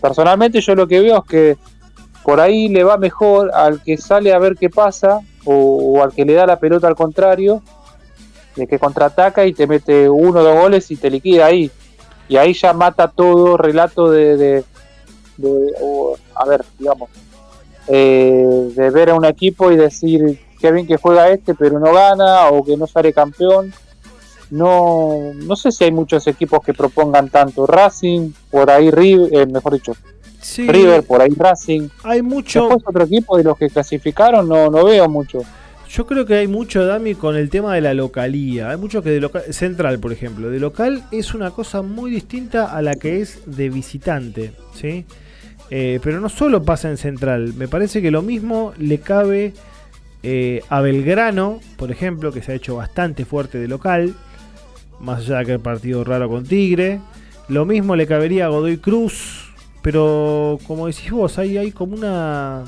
personalmente 0.00 0.60
yo 0.62 0.74
lo 0.74 0.86
que 0.88 1.00
veo 1.00 1.18
es 1.18 1.24
que 1.28 1.56
por 2.24 2.40
ahí 2.40 2.68
le 2.68 2.84
va 2.84 2.96
mejor 2.96 3.50
al 3.54 3.82
que 3.82 3.96
sale 3.96 4.32
a 4.32 4.38
ver 4.38 4.56
qué 4.56 4.70
pasa 4.70 5.20
o, 5.44 6.02
al 6.02 6.12
que 6.12 6.24
le 6.24 6.34
da 6.34 6.46
la 6.46 6.58
pelota 6.58 6.86
al 6.86 6.94
contrario, 6.94 7.62
de 8.56 8.66
que 8.66 8.78
contraataca 8.78 9.46
y 9.46 9.52
te 9.52 9.66
mete 9.66 10.08
uno 10.08 10.40
o 10.40 10.42
dos 10.42 10.58
goles 10.58 10.90
y 10.90 10.96
te 10.96 11.10
liquida 11.10 11.46
ahí. 11.46 11.70
Y 12.30 12.36
ahí 12.36 12.54
ya 12.54 12.72
mata 12.72 13.08
todo 13.08 13.56
relato 13.56 14.08
de, 14.08 14.36
de, 14.36 14.64
a 16.36 16.44
ver, 16.46 16.64
digamos, 16.78 17.10
eh, 17.88 18.72
de 18.72 18.90
ver 18.90 19.10
a 19.10 19.14
un 19.16 19.24
equipo 19.24 19.72
y 19.72 19.76
decir 19.76 20.38
qué 20.60 20.70
bien 20.70 20.86
que 20.86 20.96
juega 20.96 21.28
este, 21.28 21.56
pero 21.56 21.80
no 21.80 21.92
gana 21.92 22.50
o 22.50 22.64
que 22.64 22.76
no 22.76 22.86
sale 22.86 23.12
campeón. 23.12 23.74
No, 24.48 25.32
no 25.34 25.56
sé 25.56 25.72
si 25.72 25.82
hay 25.82 25.90
muchos 25.90 26.24
equipos 26.28 26.60
que 26.64 26.72
propongan 26.72 27.30
tanto 27.30 27.66
Racing, 27.66 28.30
por 28.48 28.70
ahí 28.70 28.92
River, 28.92 29.34
eh, 29.34 29.46
mejor 29.46 29.72
dicho, 29.72 29.92
River, 30.56 31.02
por 31.02 31.22
ahí 31.22 31.34
Racing. 31.36 31.88
Hay 32.04 32.22
mucho. 32.22 32.60
Después 32.60 32.84
otro 32.86 33.04
equipo 33.06 33.38
de 33.38 33.42
los 33.42 33.58
que 33.58 33.70
clasificaron 33.70 34.48
no, 34.48 34.70
no 34.70 34.84
veo 34.84 35.08
mucho. 35.08 35.40
Yo 35.90 36.06
creo 36.06 36.24
que 36.24 36.34
hay 36.34 36.46
mucho, 36.46 36.86
Dami, 36.86 37.16
con 37.16 37.34
el 37.34 37.50
tema 37.50 37.74
de 37.74 37.80
la 37.80 37.94
localía. 37.94 38.70
Hay 38.70 38.76
mucho 38.76 39.02
que 39.02 39.10
de 39.10 39.20
local. 39.20 39.42
Central, 39.50 39.98
por 39.98 40.12
ejemplo. 40.12 40.48
De 40.48 40.60
local 40.60 41.02
es 41.10 41.34
una 41.34 41.50
cosa 41.50 41.82
muy 41.82 42.12
distinta 42.12 42.76
a 42.76 42.80
la 42.80 42.94
que 42.94 43.20
es 43.20 43.42
de 43.46 43.70
visitante. 43.70 44.52
¿sí? 44.72 45.04
Eh, 45.68 45.98
pero 46.00 46.20
no 46.20 46.28
solo 46.28 46.62
pasa 46.62 46.88
en 46.88 46.96
Central. 46.96 47.54
Me 47.54 47.66
parece 47.66 48.00
que 48.00 48.12
lo 48.12 48.22
mismo 48.22 48.72
le 48.78 48.98
cabe 48.98 49.52
eh, 50.22 50.62
a 50.68 50.80
Belgrano, 50.80 51.58
por 51.76 51.90
ejemplo, 51.90 52.30
que 52.30 52.40
se 52.40 52.52
ha 52.52 52.54
hecho 52.54 52.76
bastante 52.76 53.24
fuerte 53.24 53.58
de 53.58 53.66
local. 53.66 54.14
Más 55.00 55.20
allá 55.20 55.36
de 55.36 55.42
aquel 55.42 55.60
partido 55.60 56.04
raro 56.04 56.28
con 56.28 56.44
Tigre. 56.44 57.00
Lo 57.48 57.66
mismo 57.66 57.96
le 57.96 58.06
cabería 58.06 58.44
a 58.44 58.48
Godoy 58.48 58.76
Cruz 58.76 59.50
pero 59.82 60.58
como 60.66 60.86
decís 60.86 61.10
vos, 61.10 61.38
hay, 61.38 61.56
hay 61.56 61.72
como 61.72 61.94
una. 61.96 62.64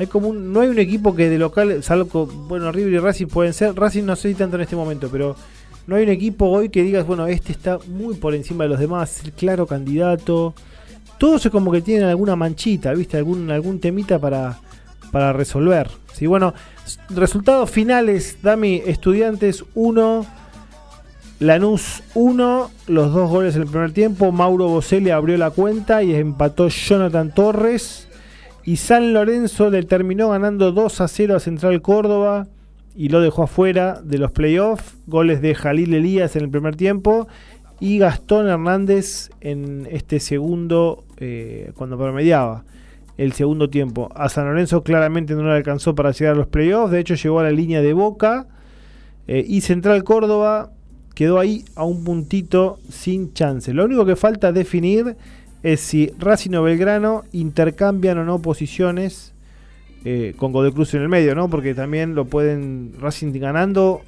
Hay 0.00 0.06
como 0.06 0.32
no 0.32 0.62
hay 0.62 0.70
un 0.70 0.78
equipo 0.78 1.14
que 1.14 1.28
de 1.28 1.36
local, 1.36 1.82
salvo, 1.82 2.24
bueno, 2.24 2.72
River 2.72 2.94
y 2.94 2.98
Racing 3.00 3.26
pueden 3.26 3.52
ser. 3.52 3.74
Racing 3.76 4.04
no 4.04 4.16
sé 4.16 4.30
si 4.30 4.34
tanto 4.34 4.56
en 4.56 4.62
este 4.62 4.74
momento, 4.74 5.10
pero 5.12 5.36
no 5.86 5.96
hay 5.96 6.04
un 6.04 6.08
equipo 6.08 6.46
hoy 6.46 6.70
que 6.70 6.82
digas, 6.82 7.06
bueno, 7.06 7.26
este 7.26 7.52
está 7.52 7.78
muy 7.86 8.14
por 8.14 8.34
encima 8.34 8.64
de 8.64 8.70
los 8.70 8.78
demás, 8.78 9.22
el 9.22 9.32
claro 9.32 9.66
candidato. 9.66 10.54
Todos 11.18 11.44
es 11.44 11.52
como 11.52 11.70
que 11.70 11.82
tienen 11.82 12.08
alguna 12.08 12.34
manchita, 12.34 12.94
¿viste? 12.94 13.18
Algún, 13.18 13.50
algún 13.50 13.78
temita 13.78 14.18
para, 14.18 14.58
para 15.12 15.34
resolver. 15.34 15.90
Sí, 16.14 16.26
bueno, 16.26 16.54
resultados 17.10 17.70
finales, 17.70 18.38
Dami, 18.42 18.80
Estudiantes 18.86 19.66
1, 19.74 20.26
Lanús 21.40 22.02
1, 22.14 22.70
los 22.86 23.12
dos 23.12 23.28
goles 23.28 23.54
en 23.54 23.62
el 23.62 23.68
primer 23.68 23.92
tiempo. 23.92 24.32
Mauro 24.32 24.66
Boselli 24.68 25.10
abrió 25.10 25.36
la 25.36 25.50
cuenta 25.50 26.02
y 26.02 26.14
empató 26.14 26.68
Jonathan 26.68 27.34
Torres. 27.34 28.06
Y 28.64 28.76
San 28.76 29.12
Lorenzo 29.12 29.70
le 29.70 29.82
terminó 29.82 30.30
ganando 30.30 30.72
2 30.72 31.00
a 31.00 31.08
0 31.08 31.36
a 31.36 31.40
Central 31.40 31.80
Córdoba 31.82 32.46
y 32.94 33.08
lo 33.08 33.20
dejó 33.20 33.44
afuera 33.44 34.00
de 34.02 34.18
los 34.18 34.32
playoffs. 34.32 34.96
Goles 35.06 35.40
de 35.40 35.54
Jalil 35.54 35.94
Elías 35.94 36.36
en 36.36 36.44
el 36.44 36.50
primer 36.50 36.76
tiempo 36.76 37.26
y 37.80 37.98
Gastón 37.98 38.46
Hernández 38.46 39.30
en 39.40 39.88
este 39.90 40.20
segundo, 40.20 41.04
eh, 41.16 41.72
cuando 41.74 41.96
promediaba 41.96 42.64
el 43.16 43.32
segundo 43.32 43.70
tiempo. 43.70 44.10
A 44.14 44.28
San 44.28 44.44
Lorenzo 44.44 44.82
claramente 44.82 45.34
no 45.34 45.44
le 45.44 45.52
alcanzó 45.52 45.94
para 45.94 46.10
llegar 46.10 46.34
a 46.34 46.38
los 46.38 46.46
playoffs, 46.46 46.92
de 46.92 47.00
hecho 47.00 47.14
llegó 47.14 47.40
a 47.40 47.44
la 47.44 47.50
línea 47.50 47.80
de 47.80 47.92
Boca. 47.94 48.46
Eh, 49.26 49.44
y 49.46 49.62
Central 49.62 50.04
Córdoba 50.04 50.72
quedó 51.14 51.38
ahí 51.38 51.64
a 51.74 51.84
un 51.84 52.04
puntito 52.04 52.78
sin 52.88 53.32
chance. 53.32 53.72
Lo 53.72 53.84
único 53.84 54.04
que 54.04 54.16
falta 54.16 54.52
definir 54.52 55.16
es 55.62 55.80
si 55.80 56.12
Racing 56.18 56.54
o 56.54 56.62
Belgrano 56.62 57.24
intercambian 57.32 58.18
o 58.18 58.24
no 58.24 58.40
posiciones 58.40 59.32
eh, 60.04 60.34
con 60.36 60.52
Godoy 60.52 60.72
Cruz 60.72 60.94
en 60.94 61.02
el 61.02 61.08
medio, 61.08 61.34
¿no? 61.34 61.48
Porque 61.50 61.74
también 61.74 62.14
lo 62.14 62.24
pueden 62.24 62.94
Racing 62.98 63.32
ganando 63.38 64.02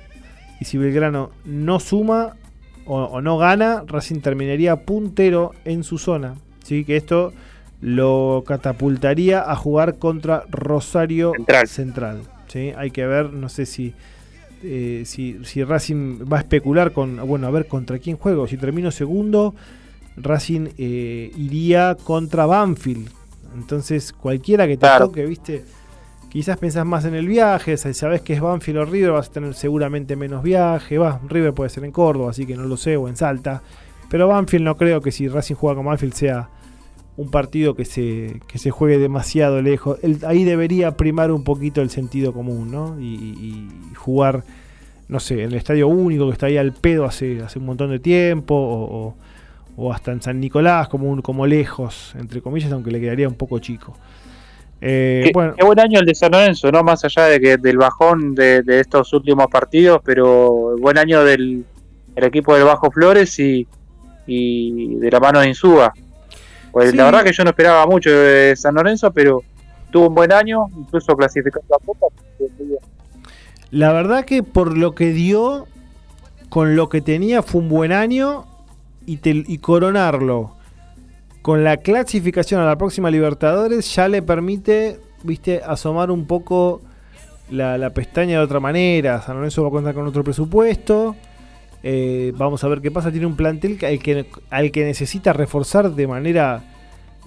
y 0.61 0.65
si 0.65 0.79
Belgrano 0.79 1.31
no 1.45 1.81
suma 1.81 2.37
o, 2.85 3.21
no 3.21 3.39
gana, 3.39 3.85
Racing 3.87 4.21
terminaría 4.21 4.77
puntero 4.85 5.53
en 5.65 5.85
su 5.85 5.99
zona. 5.99 6.35
¿sí? 6.65 6.85
Que 6.85 6.97
esto 6.97 7.33
lo 7.81 8.45
catapultaría 8.47 9.49
a 9.49 9.55
jugar 9.57 9.99
contra 9.99 10.45
Rosario 10.51 11.33
Central. 11.37 11.69
Central 11.69 12.21
¿sí? 12.49 12.73
Hay 12.77 12.91
que 12.91 13.07
ver, 13.07 13.33
no 13.33 13.49
sé 13.49 13.67
si 13.67 13.95
eh, 14.65 15.03
si, 15.05 15.65
Racing 15.65 16.25
va 16.33 16.39
a 16.39 16.41
especular 16.41 16.93
con, 16.93 17.17
bueno, 17.27 17.47
a 17.47 17.51
ver 17.51 17.67
contra 17.67 17.99
quién 17.99 18.17
juego. 18.17 18.47
Si 18.47 18.57
termino 18.57 18.91
segundo, 18.91 19.55
Racing 20.17 20.69
eh, 20.79 21.33
iría 21.37 21.97
contra 22.03 22.47
Banfield. 22.47 23.11
Entonces, 23.55 24.13
cualquiera 24.13 24.67
que 24.67 24.77
te 24.77 24.87
toque, 24.99 25.27
viste, 25.27 25.65
quizás 26.29 26.57
pensás 26.59 26.87
más 26.87 27.05
en 27.05 27.15
el 27.15 27.27
viaje. 27.27 27.77
Sabes 27.77 28.23
que 28.23 28.33
es 28.33 28.41
Banfield 28.41 28.79
o 28.79 28.85
River, 28.85 29.11
vas 29.13 29.29
a 29.29 29.33
tener 29.33 29.55
seguramente 29.55 30.17
menos 30.17 30.43
viaje. 30.43 30.99
Va, 30.99 31.21
River 31.29 31.53
puede 31.53 31.71
ser 31.71 31.85
en 31.85 31.93
Córdoba, 31.93 32.31
así 32.31 32.47
que 32.47 32.57
no 32.57 32.65
lo 32.65 32.77
sé, 32.77 32.97
o 32.97 33.09
en 33.09 33.17
Salta. 33.17 33.63
Pero 34.11 34.29
Banfield 34.29 34.65
no 34.65 34.77
creo 34.77 35.01
que 35.01 35.13
si 35.13 35.29
Racing 35.29 35.55
juega 35.55 35.77
con 35.77 35.87
Banfield 35.87 36.15
sea 36.15 36.49
un 37.17 37.31
partido 37.31 37.75
que 37.75 37.85
se, 37.85 38.41
que 38.47 38.59
se 38.59 38.71
juegue 38.71 38.99
demasiado 38.99 39.61
lejos. 39.61 39.99
ahí 40.27 40.45
debería 40.45 40.97
primar 40.97 41.31
un 41.31 41.45
poquito 41.45 41.83
el 41.83 41.91
sentido 41.91 42.33
común, 42.33 42.71
¿no? 42.71 43.01
Y, 43.01 43.69
jugar, 43.97 44.45
no 45.09 45.21
sé, 45.21 45.43
en 45.43 45.51
el 45.51 45.55
estadio 45.55 45.89
único 45.89 46.27
que 46.27 46.33
está 46.33 46.47
ahí 46.47 46.57
al 46.57 46.73
pedo 46.73 47.05
hace, 47.05 47.43
hace 47.43 47.59
un 47.59 47.67
montón 47.67 47.91
de 47.91 47.99
tiempo, 47.99 48.55
o, 48.55 49.15
hasta 49.93 50.13
en 50.13 50.23
San 50.23 50.41
Nicolás, 50.41 50.89
como, 50.89 51.09
un, 51.11 51.23
como 51.23 51.47
lejos, 51.47 52.15
entre 52.19 52.41
comillas, 52.43 52.73
aunque 52.73 52.91
le 52.91 53.01
quedaría 53.01 53.29
un 53.29 53.35
poco 53.35 53.59
chico. 53.59 53.97
Eh, 54.81 55.23
qué, 55.27 55.31
bueno. 55.33 55.55
buen 55.65 55.79
año 55.79 56.01
el 56.01 56.07
de 56.07 56.15
San 56.15 56.33
Lorenzo, 56.33 56.71
¿no? 56.73 56.83
Más 56.83 57.05
allá 57.05 57.27
de 57.27 57.41
que 57.41 57.57
del 57.57 57.79
bajón 57.79 58.35
de, 58.35 58.63
estos 58.67 59.13
últimos 59.13 59.47
partidos, 59.47 60.01
pero 60.05 60.77
buen 60.79 60.99
año 60.99 61.25
del 61.25 61.65
equipo 62.17 62.55
del 62.55 62.65
Bajo 62.65 62.91
Flores 62.91 63.39
y, 63.39 63.67
y 64.27 64.97
de 64.97 65.11
la 65.11 65.21
mano 65.21 65.41
de 65.41 65.49
Insúa. 65.49 65.93
Pues 66.73 66.95
la 66.95 67.05
verdad 67.05 67.23
que 67.23 67.33
yo 67.33 67.45
no 67.45 67.51
esperaba 67.51 67.87
mucho 67.87 68.11
de 68.11 68.57
San 68.57 68.75
Lorenzo, 68.75 69.13
pero 69.13 69.43
tuvo 69.91 70.09
un 70.09 70.15
buen 70.15 70.33
año, 70.33 70.67
incluso 70.77 71.15
clasificando 71.15 71.77
a 71.77 71.85
Copa. 71.85 72.07
La 73.71 73.93
verdad 73.93 74.25
que 74.25 74.43
por 74.43 74.77
lo 74.77 74.95
que 74.95 75.13
dio, 75.13 75.67
con 76.49 76.75
lo 76.75 76.89
que 76.89 77.01
tenía, 77.01 77.43
fue 77.43 77.61
un 77.61 77.69
buen 77.69 77.93
año 77.93 78.47
y, 79.07 79.59
coronarlo 79.59 80.57
con 81.43 81.65
la 81.65 81.79
clasificación 81.79 82.61
a 82.61 82.67
la 82.67 82.79
próxima 82.79 83.11
Libertadores 83.11 83.95
ya 83.95 84.09
le 84.09 84.23
permite, 84.23 85.01
viste, 85.25 85.61
asomar 85.65 86.11
un 86.11 86.27
poco 86.27 86.83
la, 87.51 87.91
pestaña 87.91 88.39
de 88.39 88.45
otra 88.45 88.61
manera. 88.61 89.21
San 89.23 89.37
Lorenzo 89.37 89.63
va 89.63 89.69
a 89.69 89.73
contar 89.73 89.95
con 89.95 90.07
otro 90.07 90.23
presupuesto. 90.23 91.17
Eh, 91.83 92.33
vamos 92.37 92.63
a 92.63 92.69
ver 92.69 92.81
qué 92.81 92.91
pasa. 92.91 93.11
Tiene 93.11 93.27
un 93.27 93.37
plantel 93.37 93.79
al 93.85 93.99
que, 93.99 94.27
al 94.51 94.71
que 94.71 94.85
necesita 94.85 95.33
reforzar 95.33 95.91
de 95.91 96.07
manera 96.07 96.63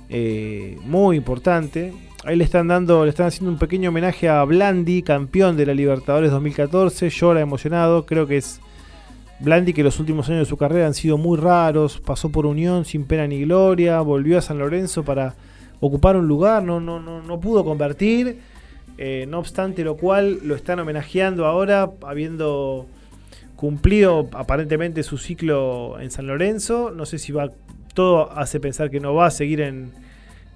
eh, 0.09 0.77
muy 0.83 1.17
importante. 1.17 1.93
Ahí 2.23 2.35
le 2.35 2.43
están 2.43 2.67
dando, 2.67 3.03
le 3.03 3.09
están 3.09 3.27
haciendo 3.27 3.51
un 3.51 3.59
pequeño 3.59 3.89
homenaje 3.89 4.29
a 4.29 4.43
Blandi, 4.43 5.03
campeón 5.03 5.57
de 5.57 5.65
la 5.65 5.73
Libertadores 5.73 6.31
2014. 6.31 7.09
Llora 7.09 7.41
emocionado. 7.41 8.05
Creo 8.05 8.25
que 8.27 8.37
es 8.37 8.61
Blandi 9.39 9.73
que 9.73 9.83
los 9.83 9.99
últimos 9.99 10.29
años 10.29 10.39
de 10.41 10.45
su 10.45 10.57
carrera 10.57 10.87
han 10.87 10.93
sido 10.93 11.17
muy 11.17 11.37
raros. 11.37 11.99
Pasó 11.99 12.29
por 12.29 12.45
Unión 12.45 12.85
sin 12.85 13.05
pena 13.05 13.27
ni 13.27 13.41
gloria. 13.41 13.99
Volvió 14.01 14.37
a 14.37 14.41
San 14.41 14.57
Lorenzo 14.57 15.03
para 15.03 15.35
ocupar 15.79 16.15
un 16.15 16.27
lugar. 16.27 16.63
No, 16.63 16.79
no, 16.79 16.99
no, 16.99 17.21
no 17.21 17.39
pudo 17.39 17.65
convertir. 17.65 18.39
Eh, 18.97 19.25
no 19.27 19.39
obstante 19.39 19.83
lo 19.83 19.97
cual 19.97 20.39
lo 20.43 20.55
están 20.55 20.79
homenajeando 20.79 21.45
ahora 21.45 21.91
habiendo 22.03 22.85
cumplido 23.57 24.29
aparentemente 24.31 25.03
su 25.03 25.17
ciclo 25.17 25.99
en 25.99 26.11
San 26.11 26.27
Lorenzo. 26.27 26.91
No 26.91 27.05
sé 27.05 27.19
si 27.19 27.31
va. 27.31 27.49
Todo 27.93 28.31
hace 28.37 28.59
pensar 28.59 28.89
que 28.89 28.99
no 28.99 29.13
va 29.13 29.27
a 29.27 29.31
seguir 29.31 29.61
en, 29.61 29.91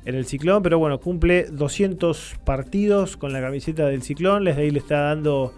en 0.06 0.16
el 0.16 0.26
Ciclón, 0.26 0.62
pero 0.62 0.78
bueno, 0.78 1.00
cumple 1.00 1.46
200 1.46 2.36
partidos 2.44 3.16
con 3.16 3.32
la 3.32 3.40
camiseta 3.40 3.86
del 3.88 4.02
Ciclón. 4.02 4.44
Desde 4.44 4.64
ahí 4.64 4.72
le 4.72 4.80
está 4.80 5.02
dando 5.02 5.54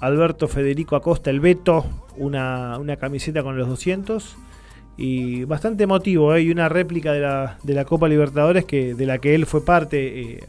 Alberto 0.00 0.48
Federico 0.48 0.96
Acosta 0.96 1.30
el 1.30 1.40
Beto 1.40 1.84
una, 2.16 2.78
una 2.78 2.96
camiseta 2.96 3.42
con 3.42 3.56
los 3.56 3.68
200. 3.68 4.36
Y 5.00 5.44
bastante 5.44 5.84
emotivo, 5.84 6.34
¿eh? 6.34 6.42
y 6.42 6.50
una 6.50 6.68
réplica 6.68 7.12
de 7.12 7.20
la, 7.20 7.56
de 7.62 7.72
la 7.74 7.84
Copa 7.84 8.08
Libertadores 8.08 8.64
que, 8.64 8.94
de 8.94 9.06
la 9.06 9.18
que 9.18 9.36
él 9.36 9.46
fue 9.46 9.64
parte 9.64 10.20
eh, 10.20 10.48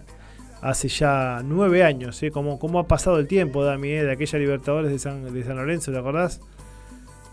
hace 0.61 0.87
ya 0.87 1.41
nueve 1.43 1.83
años. 1.83 2.21
¿eh? 2.23 2.31
¿Cómo, 2.31 2.57
¿Cómo, 2.57 2.79
ha 2.79 2.87
pasado 2.87 3.19
el 3.19 3.27
tiempo, 3.27 3.63
Dami, 3.63 3.89
eh? 3.89 4.03
de 4.03 4.11
aquella 4.11 4.39
Libertadores 4.39 4.91
de 4.91 4.97
San, 4.97 5.31
de 5.31 5.43
San 5.43 5.55
Lorenzo, 5.55 5.91
¿te 5.91 5.99
acordás? 5.99 6.41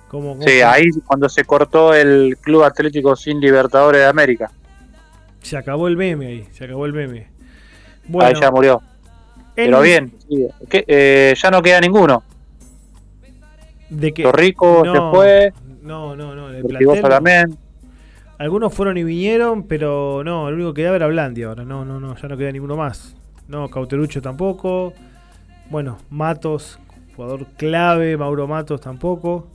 ¿Cómo, 0.09 0.39
sí, 0.43 0.61
ahí 0.61 0.85
cuando 1.07 1.29
se 1.29 1.45
cortó 1.45 1.95
el 1.95 2.37
Club 2.41 2.63
Atlético 2.65 3.17
sin 3.17 3.41
Libertadores 3.41 4.03
de 4.03 4.07
América. 4.07 4.51
Se 5.43 5.57
acabó 5.57 5.89
el 5.89 5.97
meme 5.97 6.27
ahí, 6.27 6.49
se 6.53 6.65
acabó 6.65 6.87
el 6.87 6.93
meme. 6.93 7.29
ahí 8.21 8.35
ya 8.41 8.51
murió. 8.51 8.83
Pero 9.57 9.81
bien, 9.81 10.13
eh, 10.71 11.35
ya 11.37 11.51
no 11.51 11.63
queda 11.63 11.81
ninguno. 11.81 12.23
¿De 13.89 14.13
qué? 14.13 14.23
Torrico 14.23 14.85
se 14.85 15.01
fue. 15.11 15.53
No, 15.83 16.15
no, 16.15 16.35
no. 16.35 16.47
también. 17.09 17.57
Algunos 18.39 18.75
fueron 18.75 18.99
y 18.99 19.05
vinieron, 19.05 19.63
pero 19.63 20.23
no, 20.23 20.49
el 20.49 20.55
único 20.57 20.75
que 20.75 20.83
quedaba 20.83 20.97
era 20.97 21.07
Blandi 21.07 21.45
ahora. 21.45 21.65
No, 21.65 21.87
no, 21.87 21.99
no, 21.99 22.15
ya 22.17 22.29
no 22.29 22.37
queda 22.37 22.53
ninguno 22.53 22.77
más. 22.77 23.17
No, 23.49 23.69
Cauterucho 23.71 24.21
tampoco. 24.21 24.93
Bueno, 25.71 25.97
Matos, 26.11 26.79
jugador 27.17 27.47
clave, 27.57 28.17
Mauro 28.19 28.47
Matos 28.47 28.83
tampoco. 28.83 29.47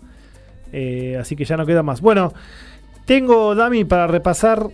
Eh, 0.74 1.16
así 1.20 1.36
que 1.36 1.46
ya 1.46 1.58
no 1.58 1.66
queda 1.68 1.84
más. 1.84 2.02
Bueno, 2.02 2.34
tengo, 3.06 3.54
Dami, 3.54 3.86
para 3.86 4.08
repasar 4.08 4.68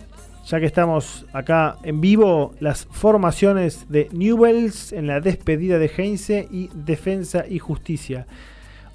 ya 0.48 0.60
que 0.60 0.66
estamos 0.66 1.26
acá 1.34 1.76
en 1.82 2.00
vivo, 2.00 2.54
las 2.58 2.86
formaciones 2.90 3.86
de 3.90 4.08
Newells 4.12 4.92
en 4.92 5.06
la 5.06 5.20
despedida 5.20 5.78
de 5.78 5.90
Heinze 5.94 6.48
y 6.50 6.70
Defensa 6.72 7.44
y 7.46 7.58
Justicia. 7.58 8.26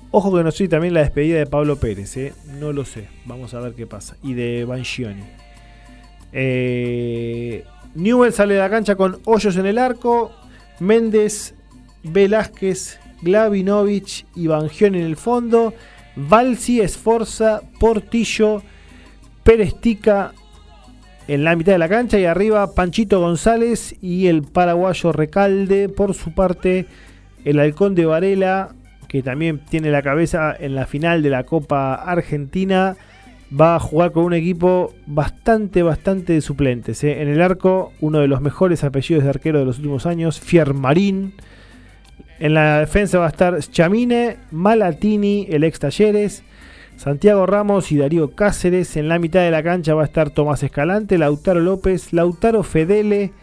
Ojo 0.09 0.35
que 0.35 0.43
no 0.43 0.51
soy 0.51 0.67
también 0.67 0.95
la 0.95 1.01
despedida 1.01 1.37
de 1.37 1.45
Pablo 1.45 1.75
Pérez, 1.75 2.17
¿eh? 2.17 2.33
no 2.59 2.73
lo 2.73 2.85
sé, 2.85 3.07
vamos 3.25 3.53
a 3.53 3.59
ver 3.59 3.73
qué 3.73 3.85
pasa. 3.85 4.17
Y 4.23 4.33
de 4.33 4.65
Banchioni. 4.65 5.23
Eh, 6.31 7.63
Newell 7.93 8.33
sale 8.33 8.55
de 8.55 8.59
la 8.59 8.69
cancha 8.71 8.95
con 8.95 9.19
hoyos 9.25 9.55
en 9.55 9.67
el 9.67 9.77
arco, 9.77 10.31
Méndez, 10.79 11.53
Velázquez, 12.01 12.99
Glavinovich 13.21 14.25
y 14.35 14.47
Bangioni 14.47 14.99
en 14.99 15.05
el 15.05 15.17
fondo, 15.17 15.75
Valsi, 16.15 16.81
Esforza, 16.81 17.61
Portillo, 17.79 18.63
Perestica, 19.43 20.33
en 21.27 21.43
la 21.43 21.55
mitad 21.55 21.71
de 21.73 21.77
la 21.77 21.89
cancha 21.89 22.19
y 22.19 22.25
arriba 22.25 22.73
Panchito 22.75 23.19
González 23.19 23.95
y 24.01 24.27
el 24.27 24.43
paraguayo 24.43 25.11
Recalde. 25.11 25.89
Por 25.89 26.13
su 26.13 26.33
parte, 26.33 26.85
el 27.45 27.59
halcón 27.59 27.95
de 27.95 28.05
Varela, 28.05 28.69
que 29.07 29.23
también 29.23 29.59
tiene 29.69 29.91
la 29.91 30.01
cabeza 30.01 30.55
en 30.57 30.75
la 30.75 30.85
final 30.85 31.23
de 31.23 31.29
la 31.29 31.43
Copa 31.45 31.93
Argentina, 31.93 32.97
va 33.59 33.75
a 33.75 33.79
jugar 33.79 34.11
con 34.11 34.25
un 34.25 34.33
equipo 34.33 34.93
bastante, 35.05 35.83
bastante 35.83 36.33
de 36.33 36.41
suplentes. 36.41 37.03
¿eh? 37.03 37.21
En 37.21 37.27
el 37.27 37.41
arco, 37.41 37.93
uno 38.01 38.19
de 38.19 38.27
los 38.27 38.41
mejores 38.41 38.83
apellidos 38.83 39.23
de 39.23 39.29
arquero 39.29 39.59
de 39.59 39.65
los 39.65 39.77
últimos 39.77 40.05
años, 40.05 40.39
Fiermarín. 40.39 41.33
En 42.39 42.55
la 42.55 42.79
defensa 42.79 43.19
va 43.19 43.27
a 43.27 43.29
estar 43.29 43.57
Chamine, 43.59 44.37
Malatini, 44.51 45.47
el 45.49 45.63
ex 45.63 45.79
Talleres. 45.79 46.43
Santiago 46.97 47.45
Ramos 47.45 47.91
y 47.91 47.97
Darío 47.97 48.35
Cáceres. 48.35 48.95
En 48.97 49.07
la 49.07 49.19
mitad 49.19 49.41
de 49.41 49.51
la 49.51 49.63
cancha 49.63 49.93
va 49.93 50.03
a 50.03 50.05
estar 50.05 50.29
Tomás 50.29 50.63
Escalante, 50.63 51.17
Lautaro 51.17 51.59
López, 51.59 52.13
Lautaro 52.13 52.63
Fedele, 52.63 53.33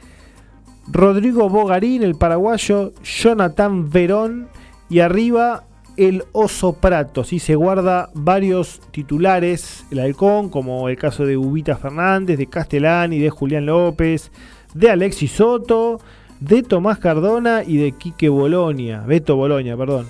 Rodrigo 0.89 1.49
Bogarín, 1.49 2.03
el 2.03 2.15
paraguayo, 2.15 2.93
Jonathan 3.03 3.91
Verón 3.91 4.49
y 4.89 5.01
arriba 5.01 5.65
el 5.97 6.25
Oso 6.33 6.73
Prato. 6.75 7.25
Si 7.25 7.39
se 7.39 7.55
guarda 7.55 8.11
varios 8.15 8.81
titulares, 8.91 9.85
el 9.91 10.01
Halcón, 10.01 10.49
como 10.49 10.89
el 10.89 10.97
caso 10.97 11.27
de 11.27 11.37
Ubita 11.37 11.77
Fernández, 11.77 12.39
de 12.39 12.47
Castellani, 12.47 13.19
de 13.19 13.31
Julián 13.31 13.67
López, 13.67 14.31
de 14.75 14.91
Alexis 14.91 15.33
Soto, 15.33 16.01
de 16.41 16.63
Tomás 16.63 16.99
Cardona 16.99 17.63
y 17.67 17.77
de 17.77 17.93
Quique 17.93 18.29
Bolonia, 18.29 19.03
Beto 19.07 19.37
Bolonia, 19.37 19.77
perdón. 19.77 20.07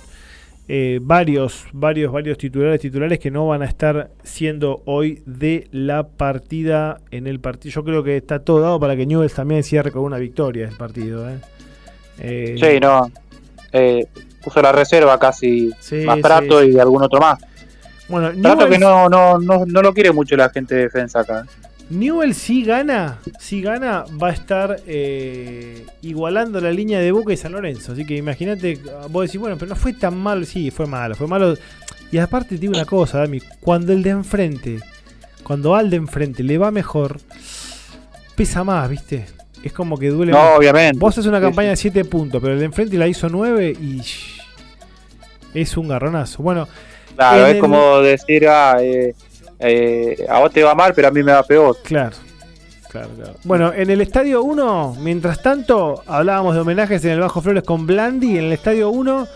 Eh, 0.73 1.01
varios, 1.03 1.66
varios, 1.73 2.12
varios 2.12 2.39
titulares, 2.39 2.81
titulares 2.81 3.18
que 3.18 3.29
no 3.29 3.49
van 3.49 3.61
a 3.61 3.64
estar 3.64 4.12
siendo 4.23 4.83
hoy 4.85 5.21
de 5.27 5.66
la 5.73 6.07
partida 6.07 7.01
en 7.11 7.27
el 7.27 7.41
partido. 7.41 7.73
Yo 7.73 7.85
creo 7.85 8.05
que 8.05 8.16
está 8.16 8.45
todo 8.45 8.61
dado 8.61 8.79
para 8.79 8.95
que 8.95 9.05
Newell's 9.05 9.35
también 9.35 9.64
cierre 9.64 9.91
con 9.91 10.03
una 10.03 10.16
victoria 10.18 10.68
el 10.68 10.77
partido. 10.77 11.29
¿eh? 11.29 11.39
Eh, 12.21 12.57
sí, 12.57 12.79
no. 12.79 13.11
puso 14.45 14.62
la 14.62 14.71
reserva 14.71 15.18
casi 15.18 15.73
más 16.07 16.21
Prato 16.21 16.62
y 16.62 16.79
algún 16.79 17.03
otro 17.03 17.18
más. 17.18 17.41
Bueno, 18.09 18.31
Prato 18.41 18.68
que 18.68 18.79
no, 18.79 19.09
no, 19.09 19.41
no, 19.41 19.66
no 19.66 19.83
lo 19.83 19.93
quiere 19.93 20.12
mucho 20.12 20.37
la 20.37 20.51
gente 20.51 20.77
de 20.77 20.83
defensa 20.83 21.18
acá. 21.18 21.47
Newell 21.91 22.34
si 22.34 22.64
gana, 22.64 23.18
si 23.41 23.61
gana, 23.61 24.05
va 24.22 24.28
a 24.28 24.32
estar 24.32 24.80
eh, 24.86 25.84
igualando 26.03 26.61
la 26.61 26.70
línea 26.70 27.01
de 27.01 27.11
Boca 27.11 27.32
y 27.32 27.36
San 27.36 27.53
Lorenzo. 27.53 27.93
Así 27.93 28.07
que 28.07 28.16
imagínate, 28.16 28.78
vos 29.11 29.26
decís, 29.26 29.41
bueno, 29.41 29.57
pero 29.59 29.70
no 29.70 29.76
fue 29.76 29.93
tan 29.93 30.16
malo. 30.16 30.45
Sí, 30.47 30.70
fue 30.70 30.86
malo, 30.86 31.16
fue 31.16 31.26
malo. 31.26 31.57
Y 32.12 32.18
aparte 32.18 32.51
te 32.51 32.59
digo 32.59 32.72
una 32.74 32.84
cosa, 32.84 33.18
Dami, 33.18 33.41
cuando 33.61 33.93
el 33.93 34.05
de 34.05 34.11
enfrente, 34.11 34.80
cuando 35.43 35.74
al 35.74 35.91
de 35.91 35.97
enfrente 35.97 36.45
le 36.45 36.59
va 36.59 36.70
mejor, 36.70 37.18
pesa 38.36 38.62
más, 38.62 38.88
¿viste? 38.88 39.26
Es 39.62 39.72
como 39.72 39.99
que 39.99 40.09
duele. 40.09 40.30
No, 40.30 40.55
obviamente. 40.55 40.97
Vos 40.99 41.18
haces 41.18 41.26
una 41.26 41.41
campaña 41.41 41.70
de 41.70 41.76
7 41.76 42.05
puntos, 42.05 42.41
pero 42.41 42.55
el 42.55 42.61
de 42.61 42.66
enfrente 42.66 42.97
la 42.97 43.09
hizo 43.09 43.28
9 43.28 43.76
y 43.80 44.01
es 45.55 45.76
un 45.76 45.88
garronazo. 45.88 46.43
Bueno, 46.43 46.68
claro, 47.16 47.47
es 47.47 47.61
como 47.61 48.01
decir, 48.01 48.47
ah, 48.49 48.78
eh, 48.80 49.14
eh, 49.61 50.27
a 50.29 50.39
vos 50.39 50.51
te 50.51 50.63
va 50.63 50.75
mal, 50.75 50.93
pero 50.95 51.09
a 51.09 51.11
mí 51.11 51.23
me 51.23 51.33
va 51.33 51.43
peor. 51.43 51.77
Claro. 51.83 52.17
Claro, 52.91 53.11
Bueno, 53.45 53.73
en 53.73 53.89
el 53.89 54.01
Estadio 54.01 54.43
1, 54.43 54.97
mientras 55.01 55.41
tanto, 55.41 56.03
hablábamos 56.09 56.57
de 56.57 56.63
homenajes 56.63 57.05
en 57.05 57.13
el 57.13 57.21
Bajo 57.21 57.41
Flores 57.41 57.63
con 57.63 57.87
Blandi. 57.87 58.37
En 58.37 58.47
el 58.47 58.53
Estadio 58.53 58.91
1 58.91 59.29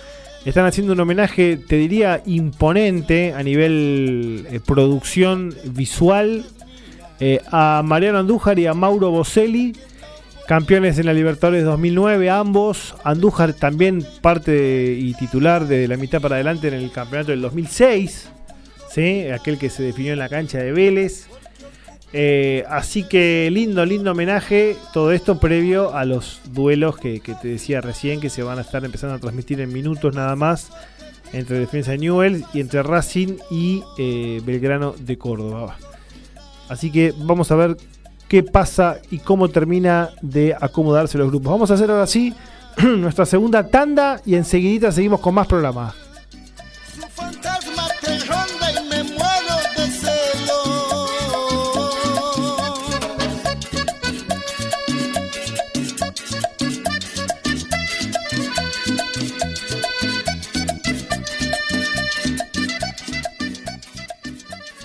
están 0.44 0.66
haciendo 0.66 0.94
un 0.94 0.98
homenaje, 0.98 1.56
te 1.56 1.76
diría, 1.76 2.20
imponente 2.26 3.32
a 3.32 3.44
nivel 3.44 4.48
eh, 4.50 4.58
producción 4.58 5.54
visual 5.66 6.44
eh, 7.20 7.40
a 7.52 7.82
Mariano 7.84 8.18
Andújar 8.18 8.58
y 8.58 8.66
a 8.66 8.74
Mauro 8.74 9.12
Boselli, 9.12 9.72
campeones 10.48 10.98
en 10.98 11.06
la 11.06 11.12
Libertadores 11.12 11.62
2009, 11.62 12.30
ambos. 12.30 12.96
Andújar 13.04 13.52
también 13.52 14.04
parte 14.20 14.96
y 14.98 15.14
titular 15.14 15.68
de 15.68 15.86
la 15.86 15.96
mitad 15.96 16.20
para 16.20 16.34
adelante 16.34 16.66
en 16.66 16.74
el 16.74 16.90
campeonato 16.90 17.30
del 17.30 17.40
2006 17.40 18.33
aquel 19.32 19.58
que 19.58 19.70
se 19.70 19.82
definió 19.82 20.12
en 20.12 20.18
la 20.18 20.28
cancha 20.28 20.58
de 20.58 20.72
Vélez. 20.72 21.28
Eh, 22.16 22.64
así 22.68 23.02
que 23.02 23.48
lindo, 23.50 23.84
lindo 23.84 24.12
homenaje. 24.12 24.76
Todo 24.92 25.10
esto 25.10 25.40
previo 25.40 25.94
a 25.94 26.04
los 26.04 26.40
duelos 26.52 26.96
que, 26.96 27.20
te 27.20 27.48
decía 27.48 27.80
recién, 27.80 28.20
que 28.20 28.30
se 28.30 28.44
van 28.44 28.58
a 28.58 28.60
estar 28.60 28.84
empezando 28.84 29.16
a 29.16 29.18
transmitir 29.18 29.60
en 29.60 29.72
minutos 29.72 30.14
nada 30.14 30.36
más. 30.36 30.70
Entre 31.32 31.58
Defensa 31.58 31.90
de 31.90 31.98
Newell 31.98 32.44
y 32.54 32.60
entre 32.60 32.84
Racing 32.84 33.38
y 33.50 33.82
eh, 33.98 34.40
Belgrano 34.44 34.94
de 34.96 35.18
Córdoba. 35.18 35.76
Así 36.68 36.92
que 36.92 37.12
vamos 37.16 37.50
a 37.50 37.56
ver 37.56 37.76
qué 38.28 38.44
pasa 38.44 38.98
y 39.10 39.18
cómo 39.18 39.48
termina 39.48 40.10
de 40.22 40.54
acomodarse 40.58 41.18
los 41.18 41.28
grupos. 41.30 41.50
Vamos 41.50 41.72
a 41.72 41.74
hacer 41.74 41.90
ahora 41.90 42.06
sí 42.06 42.32
nuestra 42.82 43.26
segunda 43.26 43.66
tanda 43.66 44.20
y 44.24 44.36
enseguida 44.36 44.92
seguimos 44.92 45.18
con 45.18 45.34
más 45.34 45.48
programas. 45.48 46.03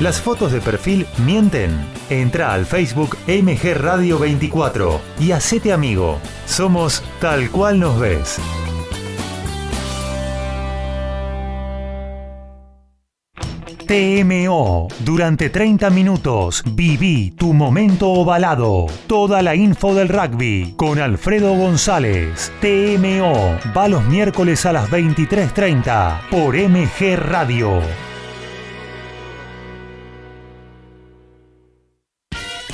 Las 0.00 0.20
fotos 0.20 0.52
de 0.52 0.60
perfil 0.60 1.06
mienten. 1.24 1.70
Entra 2.10 2.52
al 2.52 2.66
Facebook 2.66 3.16
MG 3.26 3.74
Radio 3.74 4.18
24 4.18 5.00
y 5.18 5.32
hacete 5.32 5.72
amigo. 5.72 6.18
Somos 6.44 7.02
tal 7.18 7.50
cual 7.50 7.80
nos 7.80 7.98
ves. 7.98 8.38
TMO. 13.86 14.88
Durante 14.98 15.48
30 15.48 15.88
minutos 15.88 16.62
viví 16.66 17.30
tu 17.30 17.54
momento 17.54 18.10
ovalado. 18.10 18.86
Toda 19.06 19.40
la 19.40 19.54
info 19.54 19.94
del 19.94 20.08
rugby 20.08 20.74
con 20.76 20.98
Alfredo 20.98 21.54
González. 21.54 22.52
TMO. 22.60 23.56
Va 23.74 23.88
los 23.88 24.04
miércoles 24.04 24.66
a 24.66 24.74
las 24.74 24.90
23.30 24.90 26.28
por 26.28 26.54
MG 26.54 27.16
Radio. 27.16 27.80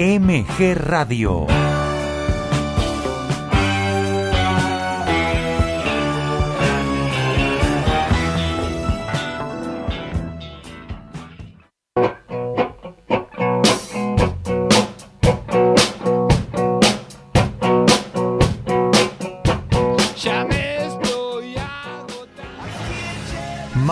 MG 0.00 0.74
Radio. 0.74 1.77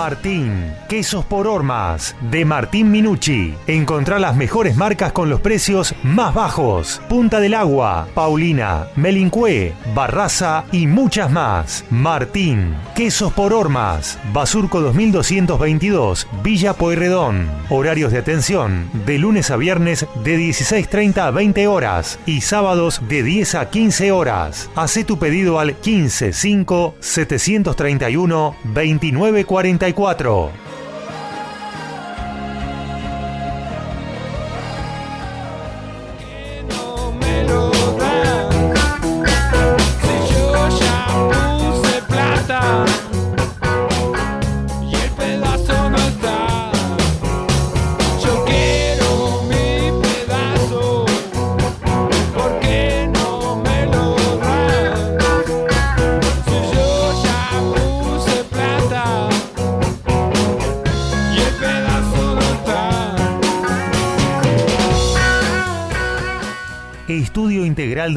Martín, 0.06 0.72
quesos 0.88 1.24
por 1.24 1.48
hormas, 1.48 2.14
de 2.30 2.44
Martín 2.44 2.92
Minucci. 2.92 3.56
Encontrá 3.66 4.20
las 4.20 4.36
mejores 4.36 4.76
marcas 4.76 5.10
con 5.10 5.28
los 5.28 5.40
precios 5.40 5.96
más 6.04 6.32
bajos. 6.32 7.02
Punta 7.08 7.40
del 7.40 7.54
Agua, 7.54 8.06
Paulina, 8.14 8.86
Melincue, 8.94 9.72
Barraza 9.96 10.64
y 10.70 10.86
muchas 10.86 11.32
más. 11.32 11.84
Martín, 11.90 12.76
quesos 12.94 13.32
por 13.32 13.52
hormas, 13.52 14.16
Basurco 14.32 14.80
2222, 14.80 16.28
Villa 16.44 16.74
Pueyrredón. 16.74 17.48
Horarios 17.68 18.12
de 18.12 18.18
atención, 18.18 18.88
de 19.06 19.18
lunes 19.18 19.50
a 19.50 19.56
viernes 19.56 20.06
de 20.22 20.38
16.30 20.38 21.18
a 21.18 21.30
20 21.32 21.66
horas 21.66 22.20
y 22.26 22.42
sábados 22.42 23.02
de 23.08 23.24
10 23.24 23.56
a 23.56 23.70
15 23.70 24.12
horas. 24.12 24.70
Hacé 24.76 25.02
tu 25.02 25.18
pedido 25.18 25.58
al 25.58 25.74
155 25.82 26.94
731 27.00 28.54
2944 28.62 29.95
4. 29.96 30.65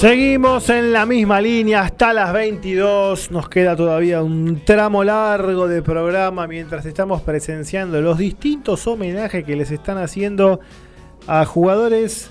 Seguimos 0.00 0.70
en 0.70 0.94
la 0.94 1.04
misma 1.04 1.42
línea 1.42 1.82
hasta 1.82 2.14
las 2.14 2.32
22. 2.32 3.30
Nos 3.32 3.50
queda 3.50 3.76
todavía 3.76 4.22
un 4.22 4.62
tramo 4.64 5.04
largo 5.04 5.68
de 5.68 5.82
programa 5.82 6.46
mientras 6.46 6.86
estamos 6.86 7.20
presenciando 7.20 8.00
los 8.00 8.16
distintos 8.16 8.86
homenajes 8.86 9.44
que 9.44 9.56
les 9.56 9.70
están 9.70 9.98
haciendo 9.98 10.60
a 11.26 11.44
jugadores 11.44 12.30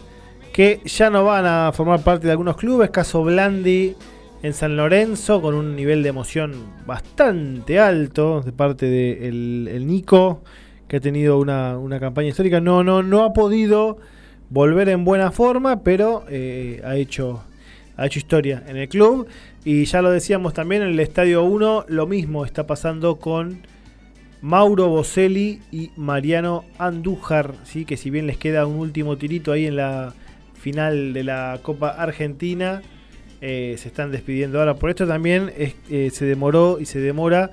que 0.51 0.81
ya 0.83 1.11
no 1.11 1.25
van 1.25 1.45
a 1.45 1.71
formar 1.71 2.01
parte 2.01 2.25
de 2.25 2.31
algunos 2.31 2.57
clubes. 2.57 2.89
Caso 2.89 3.23
Blandi 3.23 3.95
en 4.41 4.53
San 4.55 4.75
Lorenzo 4.75 5.39
con 5.39 5.53
un 5.53 5.75
nivel 5.75 6.01
de 6.01 6.09
emoción 6.09 6.53
bastante 6.87 7.79
alto 7.79 8.41
de 8.41 8.51
parte 8.51 8.87
del 8.87 9.65
de 9.65 9.75
el 9.75 9.85
Nico 9.85 10.41
que 10.87 10.97
ha 10.97 10.99
tenido 10.99 11.37
una, 11.37 11.77
una 11.77 11.99
campaña 11.99 12.29
histórica. 12.29 12.59
No, 12.59 12.83
no, 12.83 13.03
no 13.03 13.23
ha 13.23 13.33
podido 13.33 13.99
volver 14.49 14.89
en 14.89 15.05
buena 15.05 15.31
forma, 15.31 15.83
pero 15.83 16.23
eh, 16.29 16.81
ha 16.83 16.95
hecho 16.95 17.43
ha 17.99 18.05
hecho 18.05 18.19
historia 18.19 18.63
en 18.67 18.77
el 18.77 18.87
club. 18.87 19.27
Y 19.65 19.85
ya 19.85 20.01
lo 20.01 20.09
decíamos 20.09 20.53
también 20.53 20.81
en 20.81 20.89
el 20.89 20.99
Estadio 20.99 21.43
1, 21.43 21.85
lo 21.87 22.07
mismo 22.07 22.45
está 22.45 22.65
pasando 22.65 23.17
con 23.17 23.61
Mauro 24.41 24.87
Boselli 24.87 25.61
y 25.71 25.91
Mariano 25.97 26.63
Andújar, 26.77 27.55
¿sí? 27.63 27.83
que 27.83 27.97
si 27.97 28.09
bien 28.09 28.25
les 28.25 28.37
queda 28.37 28.65
un 28.65 28.77
último 28.77 29.17
tirito 29.17 29.51
ahí 29.51 29.65
en 29.65 29.75
la 29.75 30.13
final 30.53 31.13
de 31.13 31.23
la 31.23 31.59
Copa 31.61 31.89
Argentina, 31.89 32.81
eh, 33.41 33.75
se 33.77 33.89
están 33.89 34.11
despidiendo 34.11 34.59
ahora. 34.59 34.75
Por 34.75 34.89
esto 34.89 35.05
también 35.05 35.51
eh, 35.57 36.09
se 36.11 36.25
demoró 36.25 36.77
y 36.79 36.85
se 36.85 36.99
demora 36.99 37.51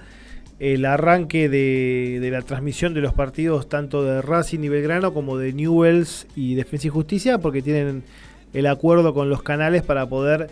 el 0.59 0.85
arranque 0.85 1.49
de, 1.49 2.29
la 2.31 2.43
transmisión 2.43 2.95
de 2.95 3.01
los 3.01 3.13
partidos 3.13 3.69
tanto 3.69 4.03
de 4.05 4.23
Racing 4.23 4.61
y 4.61 4.69
Belgrano 4.69 5.13
como 5.13 5.37
de 5.37 5.53
Newells 5.53 6.27
y 6.35 6.55
Defensa 6.55 6.87
y 6.87 6.91
Justicia, 6.91 7.39
porque 7.39 7.63
tienen 7.63 8.05
el 8.53 8.67
acuerdo 8.67 9.15
con 9.15 9.29
los 9.29 9.43
canales 9.43 9.83
para 9.83 10.07
poder 10.07 10.51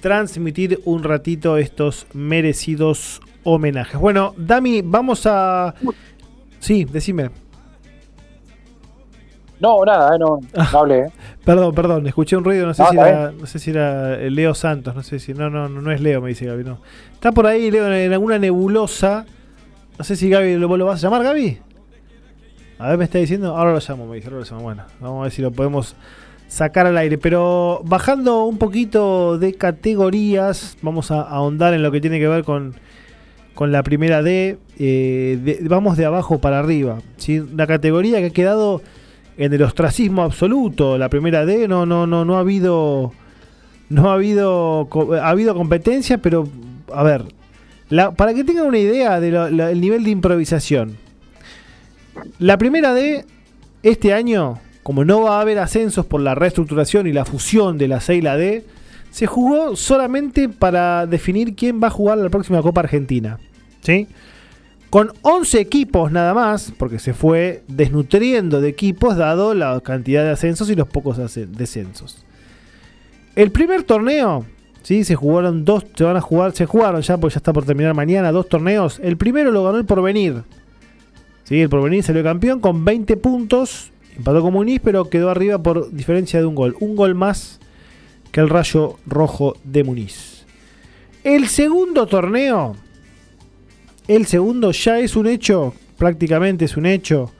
transmitir 0.00 0.80
un 0.84 1.02
ratito 1.04 1.56
estos 1.56 2.06
merecidos 2.12 3.20
homenajes. 3.44 4.00
Bueno, 4.00 4.34
Dami, 4.36 4.82
vamos 4.82 5.26
a... 5.26 5.74
Sí, 6.58 6.84
decime. 6.84 7.30
No, 9.60 9.84
nada, 9.84 10.16
eh, 10.16 10.18
no, 10.18 10.40
no 10.54 10.78
hablé. 10.78 10.98
Eh. 11.02 11.12
Perdón, 11.44 11.72
perdón, 11.72 12.06
escuché 12.08 12.36
un 12.36 12.42
ruido, 12.42 12.66
no 12.66 12.74
sé, 12.74 12.82
si, 12.90 12.96
era, 12.96 13.30
no 13.30 13.46
sé 13.46 13.58
si 13.60 13.70
era 13.70 14.16
Leo 14.16 14.54
Santos, 14.54 14.92
no 14.94 15.04
sé 15.04 15.20
si... 15.20 15.34
No, 15.34 15.50
no, 15.50 15.68
no 15.68 15.92
es 15.92 16.00
Leo, 16.00 16.20
me 16.20 16.30
dice 16.30 16.46
Gaby, 16.46 16.64
no. 16.64 16.80
Está 17.12 17.30
por 17.30 17.46
ahí 17.46 17.70
Leo 17.70 17.92
en 17.92 18.12
alguna 18.12 18.40
nebulosa. 18.40 19.24
No 19.96 20.04
sé 20.04 20.16
si 20.16 20.28
Gaby 20.28 20.56
lo, 20.56 20.76
lo 20.76 20.86
vas 20.86 20.98
a 20.98 21.06
llamar, 21.06 21.22
Gaby. 21.22 21.60
A 22.80 22.88
ver, 22.88 22.98
me 22.98 23.04
está 23.04 23.18
diciendo, 23.18 23.56
ahora 23.56 23.72
lo 23.72 23.78
llamo, 23.78 24.06
me 24.06 24.16
dice, 24.16 24.26
ahora 24.26 24.40
lo 24.40 24.44
llamo. 24.44 24.62
Bueno, 24.62 24.82
vamos 24.98 25.20
a 25.20 25.22
ver 25.22 25.32
si 25.32 25.42
lo 25.42 25.52
podemos 25.52 25.94
sacar 26.52 26.86
al 26.86 26.98
aire. 26.98 27.18
Pero 27.18 27.80
bajando 27.84 28.44
un 28.44 28.58
poquito 28.58 29.38
de 29.38 29.54
categorías, 29.54 30.76
vamos 30.82 31.10
a 31.10 31.22
ahondar 31.22 31.74
en 31.74 31.82
lo 31.82 31.90
que 31.90 32.00
tiene 32.00 32.18
que 32.18 32.28
ver 32.28 32.44
con, 32.44 32.74
con 33.54 33.72
la 33.72 33.82
primera 33.82 34.22
D. 34.22 34.58
Eh, 34.78 35.58
vamos 35.62 35.96
de 35.96 36.04
abajo 36.04 36.40
para 36.40 36.58
arriba. 36.58 37.00
¿sí? 37.16 37.40
Una 37.40 37.66
categoría 37.66 38.18
que 38.20 38.26
ha 38.26 38.30
quedado 38.30 38.82
en 39.38 39.52
el 39.52 39.62
ostracismo 39.62 40.22
absoluto. 40.22 40.98
La 40.98 41.08
primera 41.08 41.46
D 41.46 41.66
no, 41.68 41.86
no, 41.86 42.06
no, 42.06 42.24
no 42.24 42.36
ha 42.36 42.40
habido. 42.40 43.12
No 43.88 44.10
ha 44.10 44.14
habido. 44.14 44.88
Ha 45.20 45.30
habido 45.30 45.54
competencia, 45.54 46.18
pero. 46.18 46.46
A 46.92 47.02
ver. 47.02 47.24
para 48.16 48.34
que 48.34 48.44
tengan 48.44 48.66
una 48.66 48.78
idea 48.78 49.20
del 49.20 49.80
nivel 49.80 50.04
de 50.04 50.10
improvisación. 50.10 50.98
La 52.38 52.58
primera 52.58 52.92
D, 52.92 53.24
este 53.82 54.12
año, 54.12 54.58
como 54.82 55.04
no 55.04 55.22
va 55.22 55.38
a 55.38 55.40
haber 55.40 55.58
ascensos 55.58 56.06
por 56.06 56.20
la 56.20 56.34
reestructuración 56.34 57.06
y 57.06 57.12
la 57.12 57.24
fusión 57.24 57.78
de 57.78 57.88
la 57.88 58.00
C 58.00 58.16
y 58.16 58.20
la 58.20 58.36
D, 58.36 58.64
se 59.10 59.26
jugó 59.26 59.76
solamente 59.76 60.48
para 60.48 61.06
definir 61.06 61.54
quién 61.54 61.80
va 61.82 61.88
a 61.88 61.90
jugar 61.90 62.18
la 62.18 62.30
próxima 62.30 62.62
Copa 62.62 62.80
Argentina. 62.80 63.38
¿Sí? 63.82 64.08
Con 64.90 65.12
11 65.22 65.60
equipos 65.60 66.12
nada 66.12 66.34
más, 66.34 66.72
porque 66.76 66.98
se 66.98 67.14
fue 67.14 67.62
desnutriendo 67.68 68.60
de 68.60 68.68
equipos 68.68 69.16
dado 69.16 69.54
la 69.54 69.80
cantidad 69.80 70.24
de 70.24 70.30
ascensos 70.30 70.68
y 70.70 70.74
los 70.74 70.88
pocos 70.88 71.16
descensos. 71.16 72.24
El 73.34 73.50
primer 73.50 73.84
torneo, 73.84 74.44
¿sí? 74.82 75.04
se 75.04 75.14
jugaron 75.14 75.64
dos, 75.64 75.86
se 75.94 76.04
van 76.04 76.16
a 76.16 76.20
jugar, 76.20 76.52
se 76.52 76.66
jugaron 76.66 77.00
ya 77.00 77.16
porque 77.16 77.34
ya 77.34 77.38
está 77.38 77.52
por 77.52 77.64
terminar 77.64 77.94
mañana, 77.94 78.32
dos 78.32 78.48
torneos. 78.48 79.00
El 79.02 79.16
primero 79.16 79.50
lo 79.50 79.64
ganó 79.64 79.78
el 79.78 79.86
Porvenir. 79.86 80.42
¿Sí? 81.44 81.60
El 81.60 81.70
Porvenir 81.70 82.02
salió 82.02 82.22
campeón 82.22 82.60
con 82.60 82.84
20 82.84 83.16
puntos 83.16 83.91
Empató 84.16 84.42
con 84.42 84.52
Muniz, 84.52 84.80
pero 84.82 85.08
quedó 85.08 85.30
arriba 85.30 85.62
por 85.62 85.90
diferencia 85.90 86.40
de 86.40 86.46
un 86.46 86.54
gol. 86.54 86.76
Un 86.80 86.96
gol 86.96 87.14
más 87.14 87.60
que 88.30 88.40
el 88.40 88.48
Rayo 88.48 88.98
Rojo 89.06 89.56
de 89.64 89.84
Muniz. 89.84 90.44
El 91.24 91.46
segundo 91.48 92.06
torneo, 92.06 92.74
el 94.08 94.26
segundo 94.26 94.72
ya 94.72 94.98
es 94.98 95.14
un 95.14 95.28
hecho, 95.28 95.74
prácticamente 95.96 96.64
es 96.64 96.76
un 96.76 96.86
hecho, 96.86 97.30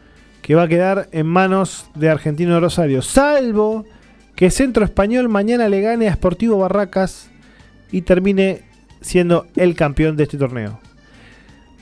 que 0.40 0.54
va 0.54 0.64
a 0.64 0.68
quedar 0.68 1.08
en 1.12 1.26
manos 1.26 1.86
de 1.94 2.08
Argentino 2.08 2.54
de 2.54 2.60
Rosario. 2.60 3.02
Salvo 3.02 3.84
que 4.36 4.50
Centro 4.50 4.84
Español 4.84 5.28
mañana 5.28 5.68
le 5.68 5.80
gane 5.80 6.08
a 6.08 6.14
Sportivo 6.14 6.58
Barracas 6.58 7.30
y 7.90 8.02
termine 8.02 8.62
siendo 9.00 9.46
el 9.56 9.74
campeón 9.74 10.16
de 10.16 10.24
este 10.24 10.38
torneo. 10.38 10.80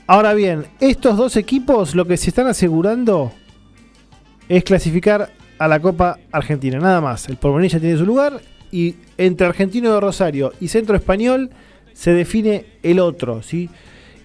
Ahora 0.07 0.33
bien, 0.33 0.65
estos 0.79 1.17
dos 1.17 1.35
equipos 1.37 1.95
lo 1.95 2.05
que 2.05 2.17
se 2.17 2.29
están 2.29 2.47
asegurando 2.47 3.31
es 4.57 4.65
clasificar 4.65 5.31
a 5.57 5.67
la 5.69 5.79
Copa 5.79 6.19
Argentina, 6.29 6.77
nada 6.77 6.99
más. 6.99 7.29
El 7.29 7.37
Porvenir 7.37 7.71
ya 7.71 7.79
tiene 7.79 7.97
su 7.97 8.05
lugar 8.05 8.41
y 8.69 8.95
entre 9.17 9.47
Argentino 9.47 9.93
de 9.93 9.99
Rosario 10.01 10.51
y 10.59 10.67
Centro 10.67 10.97
Español 10.97 11.51
se 11.93 12.11
define 12.11 12.65
el 12.83 12.99
otro, 12.99 13.43
¿sí? 13.43 13.69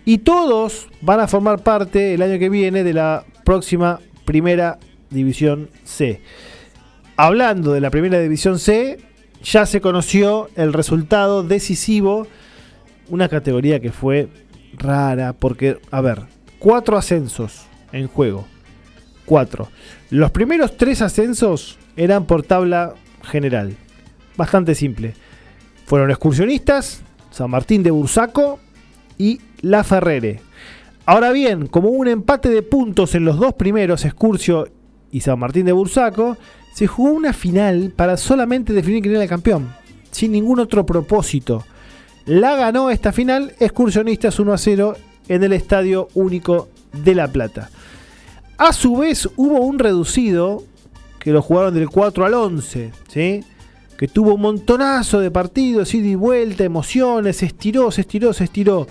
Y 0.04 0.18
todos 0.18 0.88
van 1.00 1.20
a 1.20 1.28
formar 1.28 1.62
parte 1.62 2.14
el 2.14 2.22
año 2.22 2.40
que 2.40 2.48
viene 2.48 2.82
de 2.82 2.92
la 2.92 3.24
próxima 3.44 4.00
Primera 4.24 4.80
División 5.10 5.70
C. 5.84 6.20
Hablando 7.16 7.72
de 7.72 7.80
la 7.80 7.90
Primera 7.90 8.18
División 8.18 8.58
C, 8.58 8.98
ya 9.44 9.64
se 9.64 9.80
conoció 9.80 10.50
el 10.56 10.72
resultado 10.72 11.44
decisivo, 11.44 12.26
una 13.10 13.28
categoría 13.28 13.78
que 13.78 13.92
fue 13.92 14.28
rara 14.76 15.34
porque, 15.34 15.78
a 15.92 16.00
ver, 16.00 16.22
cuatro 16.58 16.96
ascensos 16.96 17.66
en 17.92 18.08
juego. 18.08 18.44
Los 20.10 20.30
primeros 20.30 20.76
tres 20.76 21.02
ascensos 21.02 21.78
eran 21.96 22.26
por 22.26 22.42
tabla 22.42 22.94
general. 23.22 23.76
Bastante 24.36 24.74
simple. 24.74 25.14
Fueron 25.86 26.10
excursionistas, 26.10 27.02
San 27.30 27.50
Martín 27.50 27.82
de 27.82 27.90
Bursaco 27.90 28.58
y 29.18 29.40
La 29.60 29.84
Ferrere. 29.84 30.40
Ahora 31.04 31.30
bien, 31.30 31.68
como 31.68 31.90
hubo 31.90 31.98
un 31.98 32.08
empate 32.08 32.48
de 32.48 32.62
puntos 32.62 33.14
en 33.14 33.24
los 33.24 33.38
dos 33.38 33.54
primeros, 33.54 34.04
Excursio 34.04 34.68
y 35.10 35.20
San 35.20 35.38
Martín 35.38 35.66
de 35.66 35.72
Bursaco, 35.72 36.36
se 36.74 36.86
jugó 36.86 37.10
una 37.10 37.32
final 37.32 37.92
para 37.94 38.16
solamente 38.16 38.72
definir 38.72 39.02
quién 39.02 39.14
era 39.14 39.22
el 39.22 39.28
campeón, 39.28 39.72
sin 40.10 40.32
ningún 40.32 40.60
otro 40.60 40.84
propósito. 40.84 41.64
La 42.26 42.56
ganó 42.56 42.90
esta 42.90 43.12
final 43.12 43.54
Excursionistas 43.60 44.40
1 44.40 44.52
a 44.52 44.58
0 44.58 44.96
en 45.28 45.44
el 45.44 45.52
Estadio 45.52 46.08
Único 46.14 46.68
de 46.92 47.14
La 47.14 47.28
Plata. 47.28 47.70
A 48.58 48.72
su 48.72 48.96
vez 48.96 49.28
hubo 49.36 49.60
un 49.60 49.78
reducido 49.78 50.64
que 51.18 51.30
lo 51.32 51.42
jugaron 51.42 51.74
del 51.74 51.88
4 51.88 52.24
al 52.24 52.34
11, 52.34 52.92
¿sí? 53.08 53.44
que 53.96 54.08
tuvo 54.08 54.34
un 54.34 54.40
montonazo 54.42 55.20
de 55.20 55.30
partidos, 55.30 55.94
ida 55.94 56.08
y 56.08 56.14
vuelta, 56.14 56.64
emociones, 56.64 57.38
se 57.38 57.46
estiró, 57.46 57.90
se 57.90 58.02
estiró, 58.02 58.32
se 58.32 58.44
estiró. 58.44 58.86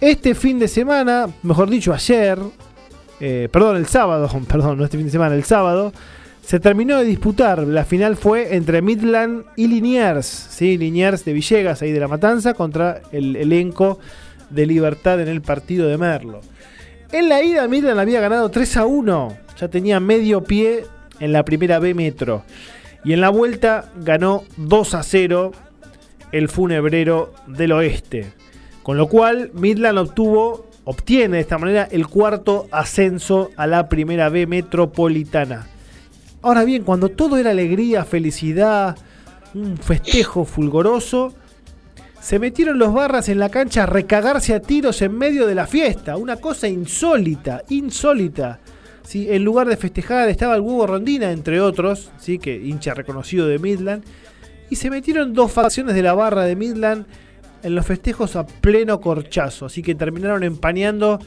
Este 0.00 0.34
fin 0.34 0.58
de 0.58 0.68
semana, 0.68 1.28
mejor 1.42 1.70
dicho 1.70 1.92
ayer, 1.92 2.38
eh, 3.20 3.48
perdón, 3.52 3.76
el 3.76 3.86
sábado, 3.86 4.28
perdón, 4.48 4.78
no 4.78 4.84
este 4.84 4.96
fin 4.96 5.06
de 5.06 5.12
semana, 5.12 5.34
el 5.34 5.44
sábado, 5.44 5.92
se 6.42 6.58
terminó 6.58 6.98
de 6.98 7.04
disputar. 7.04 7.60
La 7.66 7.84
final 7.84 8.16
fue 8.16 8.56
entre 8.56 8.82
Midland 8.82 9.44
y 9.56 9.68
Liniers, 9.68 10.26
¿sí? 10.26 10.76
Liniers 10.76 11.24
de 11.24 11.32
Villegas, 11.32 11.82
ahí 11.82 11.92
de 11.92 12.00
la 12.00 12.08
Matanza, 12.08 12.54
contra 12.54 13.02
el 13.12 13.36
elenco 13.36 13.98
de 14.50 14.66
Libertad 14.66 15.20
en 15.20 15.28
el 15.28 15.40
partido 15.40 15.86
de 15.86 15.98
Merlo. 15.98 16.40
En 17.12 17.28
la 17.28 17.42
ida 17.42 17.68
Midland 17.68 18.00
había 18.00 18.22
ganado 18.22 18.50
3 18.50 18.78
a 18.78 18.86
1. 18.86 19.36
Ya 19.60 19.68
tenía 19.68 20.00
medio 20.00 20.44
pie 20.44 20.86
en 21.20 21.32
la 21.32 21.44
primera 21.44 21.78
B 21.78 21.92
Metro. 21.92 22.42
Y 23.04 23.12
en 23.12 23.20
la 23.20 23.28
vuelta 23.28 23.90
ganó 23.96 24.44
2 24.56 24.94
a 24.94 25.02
0 25.02 25.52
el 26.32 26.48
funebrero 26.48 27.34
del 27.46 27.72
oeste. 27.72 28.32
Con 28.82 28.96
lo 28.96 29.08
cual 29.08 29.50
Midland 29.52 29.98
obtuvo, 29.98 30.70
obtiene 30.84 31.36
de 31.36 31.42
esta 31.42 31.58
manera 31.58 31.86
el 31.90 32.06
cuarto 32.06 32.66
ascenso 32.70 33.50
a 33.56 33.66
la 33.66 33.90
primera 33.90 34.30
B 34.30 34.46
metropolitana. 34.46 35.66
Ahora 36.40 36.64
bien, 36.64 36.82
cuando 36.82 37.10
todo 37.10 37.36
era 37.36 37.50
alegría, 37.50 38.06
felicidad, 38.06 38.96
un 39.52 39.76
festejo 39.76 40.46
fulgoroso, 40.46 41.34
se 42.22 42.38
metieron 42.38 42.78
los 42.78 42.94
barras 42.94 43.28
en 43.28 43.40
la 43.40 43.48
cancha 43.48 43.82
a 43.82 43.86
recagarse 43.86 44.54
a 44.54 44.60
tiros 44.60 45.02
en 45.02 45.18
medio 45.18 45.44
de 45.44 45.56
la 45.56 45.66
fiesta. 45.66 46.16
Una 46.16 46.36
cosa 46.36 46.68
insólita, 46.68 47.64
insólita. 47.68 48.60
¿sí? 49.02 49.26
En 49.28 49.44
lugar 49.44 49.66
de 49.66 49.76
festejar 49.76 50.28
estaba 50.28 50.54
el 50.54 50.60
huevo 50.60 50.86
Rondina, 50.86 51.32
entre 51.32 51.60
otros, 51.60 52.12
¿sí? 52.18 52.38
que 52.38 52.54
hincha 52.54 52.94
reconocido 52.94 53.48
de 53.48 53.58
Midland. 53.58 54.04
Y 54.70 54.76
se 54.76 54.88
metieron 54.88 55.34
dos 55.34 55.50
facciones 55.50 55.96
de 55.96 56.02
la 56.02 56.14
barra 56.14 56.44
de 56.44 56.54
Midland 56.54 57.06
en 57.64 57.74
los 57.74 57.84
festejos 57.84 58.36
a 58.36 58.46
pleno 58.46 59.00
corchazo. 59.00 59.66
Así 59.66 59.82
que 59.82 59.96
terminaron 59.96 60.44
empañando 60.44 61.18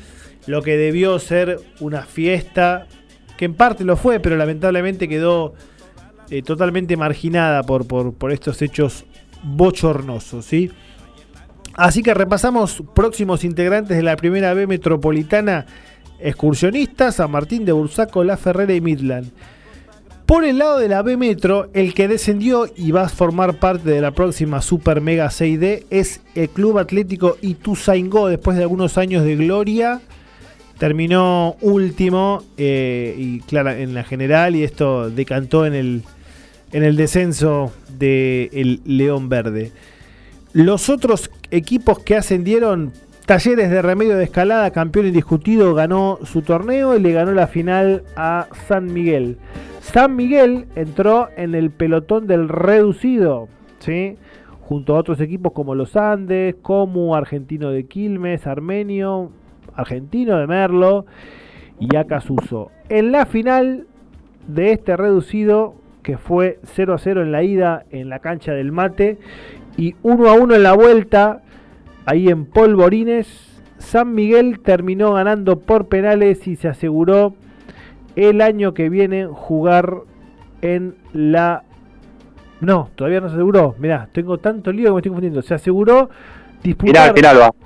lo 0.47 0.61
que 0.61 0.77
debió 0.77 1.19
ser 1.19 1.59
una 1.81 2.03
fiesta, 2.03 2.87
que 3.35 3.43
en 3.43 3.53
parte 3.55 3.83
lo 3.83 3.97
fue, 3.97 4.21
pero 4.21 4.37
lamentablemente 4.37 5.09
quedó 5.09 5.55
eh, 6.29 6.41
totalmente 6.41 6.95
marginada 6.95 7.63
por, 7.63 7.85
por, 7.85 8.13
por 8.13 8.31
estos 8.31 8.61
hechos 8.61 9.03
bochornosos. 9.43 10.45
¿sí? 10.45 10.71
Así 11.75 12.03
que 12.03 12.13
repasamos 12.13 12.81
próximos 12.93 13.43
integrantes 13.43 13.97
de 13.97 14.03
la 14.03 14.15
primera 14.15 14.53
B 14.53 14.65
metropolitana 14.65 15.65
excursionistas, 16.19 17.15
San 17.15 17.31
Martín 17.31 17.65
de 17.65 17.73
Bursaco, 17.73 18.23
La 18.23 18.37
Ferrera 18.37 18.73
y 18.73 18.81
Midland. 18.81 19.31
Por 20.25 20.43
el 20.43 20.57
lado 20.57 20.79
de 20.79 20.87
la 20.87 21.03
B 21.03 21.17
Metro, 21.17 21.69
el 21.73 21.93
que 21.93 22.07
descendió 22.07 22.65
y 22.75 22.91
va 22.91 23.03
a 23.03 23.09
formar 23.09 23.59
parte 23.59 23.91
de 23.91 24.01
la 24.01 24.11
próxima 24.11 24.61
Super 24.61 24.99
Mega 24.99 25.27
6D 25.27 25.83
es 25.91 26.21
el 26.33 26.49
Club 26.49 26.79
Atlético 26.79 27.37
Ituzaingó 27.41 28.27
después 28.27 28.57
de 28.57 28.63
algunos 28.63 28.97
años 28.97 29.23
de 29.23 29.35
gloria. 29.35 30.01
Terminó 30.79 31.57
último 31.61 32.43
eh, 32.57 33.13
y 33.17 33.39
claro, 33.41 33.69
en 33.69 33.93
la 33.93 34.03
general 34.03 34.55
y 34.55 34.63
esto 34.63 35.11
decantó 35.11 35.65
en 35.67 35.75
el, 35.75 36.01
en 36.71 36.83
el 36.83 36.95
descenso 36.95 37.71
del 37.99 38.81
León 38.83 39.29
Verde. 39.29 39.71
Los 40.55 40.89
otros 40.89 41.31
equipos 41.51 41.99
que 41.99 42.15
ascendieron, 42.15 42.93
Talleres 43.25 43.69
de 43.69 43.81
Remedio 43.81 44.15
de 44.15 44.23
Escalada, 44.23 44.71
campeón 44.71 45.07
indiscutido, 45.07 45.73
ganó 45.73 46.17
su 46.23 46.43
torneo 46.43 46.95
y 46.95 47.01
le 47.01 47.11
ganó 47.11 47.33
la 47.33 47.47
final 47.47 48.03
a 48.15 48.47
San 48.65 48.93
Miguel. 48.93 49.37
San 49.81 50.15
Miguel 50.15 50.67
entró 50.77 51.27
en 51.35 51.55
el 51.55 51.71
pelotón 51.71 52.25
del 52.25 52.47
reducido, 52.47 53.49
¿sí? 53.79 54.15
junto 54.61 54.95
a 54.95 54.99
otros 54.99 55.19
equipos 55.19 55.51
como 55.51 55.75
los 55.75 55.97
Andes, 55.97 56.55
como 56.61 57.17
Argentino 57.17 57.71
de 57.71 57.87
Quilmes, 57.87 58.47
Armenio, 58.47 59.31
Argentino 59.75 60.37
de 60.37 60.47
Merlo 60.47 61.05
y 61.81 61.97
Acasuso. 61.97 62.71
En 62.87 63.11
la 63.11 63.25
final 63.25 63.87
de 64.47 64.71
este 64.71 64.95
reducido, 64.95 65.75
que 66.01 66.17
fue 66.17 66.59
0 66.63 66.93
a 66.93 66.97
0 66.97 67.23
en 67.23 67.33
la 67.33 67.43
ida 67.43 67.85
en 67.89 68.07
la 68.07 68.19
cancha 68.19 68.53
del 68.53 68.71
Mate 68.71 69.17
y 69.77 69.95
1 70.03 70.29
a 70.29 70.33
1 70.33 70.55
en 70.55 70.63
la 70.63 70.73
vuelta, 70.73 71.41
ahí 72.05 72.29
en 72.29 72.45
Polvorines, 72.45 73.27
San 73.77 74.13
Miguel 74.13 74.59
terminó 74.59 75.13
ganando 75.13 75.59
por 75.59 75.87
penales 75.87 76.47
y 76.47 76.55
se 76.55 76.67
aseguró 76.67 77.35
el 78.15 78.41
año 78.41 78.73
que 78.73 78.89
viene 78.89 79.27
jugar 79.27 80.01
en 80.61 80.95
la... 81.13 81.63
No, 82.61 82.89
todavía 82.95 83.19
no 83.19 83.27
se 83.27 83.35
aseguró. 83.35 83.75
Mirá, 83.77 84.07
tengo 84.11 84.37
tanto 84.37 84.71
lío 84.71 84.85
que 84.85 84.91
me 84.91 84.97
estoy 84.99 85.09
confundiendo. 85.09 85.41
Se 85.41 85.53
aseguró 85.53 86.09
disputar, 86.63 87.13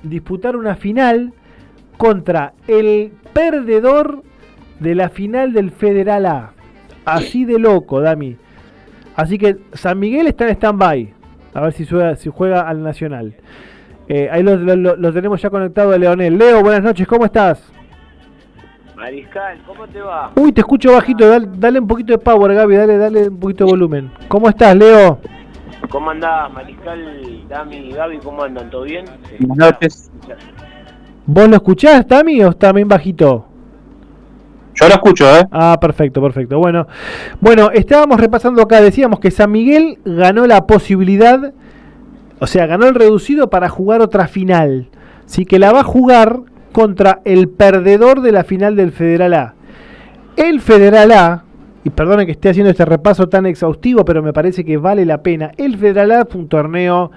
disputar 0.04 0.56
una 0.56 0.76
final 0.76 1.34
contra 1.98 2.54
el 2.68 3.12
perdedor 3.34 4.24
de 4.80 4.96
la 4.96 5.10
final 5.10 5.54
del 5.54 5.72
Federal 5.72 6.26
A. 6.26 6.54
Así 7.06 7.46
de 7.46 7.60
loco, 7.60 8.02
Dami. 8.02 8.36
Así 9.16 9.38
que 9.38 9.58
San 9.74 10.00
Miguel 10.00 10.28
está 10.28 10.46
en 10.46 10.56
stand-by. 10.56 11.19
A 11.54 11.62
ver 11.62 11.74
si 11.74 11.86
juega, 11.86 12.16
si 12.16 12.30
juega 12.30 12.62
al 12.62 12.84
Nacional. 12.84 13.34
Eh, 14.08 14.28
ahí 14.32 14.42
lo, 14.42 15.14
tenemos 15.14 15.42
ya 15.42 15.50
conectado 15.50 15.94
a 15.94 15.98
Leonel. 15.98 16.38
Leo, 16.38 16.62
buenas 16.62 16.82
noches, 16.82 17.08
¿cómo 17.08 17.26
estás? 17.26 17.72
Mariscal, 18.96 19.60
¿cómo 19.66 19.88
te 19.88 20.02
va? 20.02 20.32
Uy, 20.36 20.52
te 20.52 20.62
escucho 20.62 20.94
bajito, 20.94 21.30
dale, 21.58 21.80
un 21.80 21.88
poquito 21.88 22.14
de 22.14 22.18
power, 22.18 22.54
Gaby, 22.54 22.76
dale, 22.76 22.98
dale 22.98 23.30
un 23.30 23.40
poquito 23.40 23.66
de 23.66 23.72
volumen. 23.72 24.12
¿Cómo 24.28 24.50
estás, 24.50 24.76
Leo? 24.76 25.20
¿Cómo 25.90 26.12
andás, 26.12 26.52
Mariscal, 26.52 27.48
Dami 27.48 27.78
y 27.78 27.92
Gaby? 27.94 28.20
¿Cómo 28.20 28.44
andan? 28.44 28.70
¿Todo 28.70 28.84
bien? 28.84 29.06
Buenas 29.40 29.74
noches. 29.74 30.12
¿Vos 31.26 31.48
lo 31.48 31.56
escuchás, 31.56 32.08
Dami, 32.08 32.44
o 32.44 32.50
está 32.50 32.74
bien 32.74 32.88
bajito? 32.88 33.49
Yo 34.80 34.88
lo 34.88 34.94
escucho, 34.94 35.26
¿eh? 35.38 35.46
Ah, 35.52 35.78
perfecto, 35.80 36.22
perfecto. 36.22 36.58
Bueno, 36.58 36.88
bueno, 37.42 37.70
estábamos 37.72 38.20
repasando 38.20 38.62
acá, 38.62 38.80
decíamos 38.80 39.20
que 39.20 39.30
San 39.30 39.52
Miguel 39.52 39.98
ganó 40.06 40.48
la 40.48 40.66
posibilidad, 40.68 41.54
o 42.40 42.48
sea, 42.48 42.66
ganó 42.66 42.88
el 42.88 42.96
reducido 42.96 43.50
para 43.50 43.68
jugar 43.68 44.02
otra 44.02 44.28
final. 44.28 44.88
Sí, 45.26 45.46
que 45.46 45.60
la 45.60 45.74
va 45.74 45.82
a 45.82 45.84
jugar 45.84 46.40
contra 46.72 47.20
el 47.26 47.50
perdedor 47.50 48.22
de 48.22 48.32
la 48.32 48.46
final 48.46 48.78
del 48.78 48.94
Federal 48.94 49.34
A. 49.34 49.54
El 50.38 50.62
Federal 50.62 51.12
A, 51.12 51.44
y 51.84 51.90
perdone 51.90 52.26
que 52.26 52.32
esté 52.32 52.50
haciendo 52.50 52.72
este 52.72 52.86
repaso 52.86 53.28
tan 53.28 53.46
exhaustivo, 53.46 54.06
pero 54.06 54.24
me 54.24 54.32
parece 54.32 54.64
que 54.64 54.78
vale 54.78 55.06
la 55.06 55.22
pena. 55.22 55.52
El 55.58 55.78
Federal 55.78 56.12
A 56.12 56.26
fue 56.26 56.40
un 56.40 56.48
torneo 56.48 57.12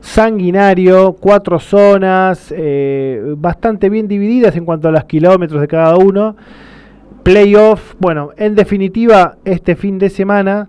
sanguinario, 0.00 1.16
cuatro 1.18 1.58
zonas, 1.58 2.52
eh, 2.54 3.34
bastante 3.38 3.88
bien 3.88 4.06
divididas 4.06 4.54
en 4.54 4.66
cuanto 4.66 4.88
a 4.88 4.90
los 4.90 5.04
kilómetros 5.04 5.62
de 5.62 5.68
cada 5.68 5.96
uno 5.96 6.36
playoff. 7.26 7.94
Bueno, 7.98 8.30
en 8.36 8.54
definitiva, 8.54 9.36
este 9.44 9.74
fin 9.74 9.98
de 9.98 10.10
semana 10.10 10.68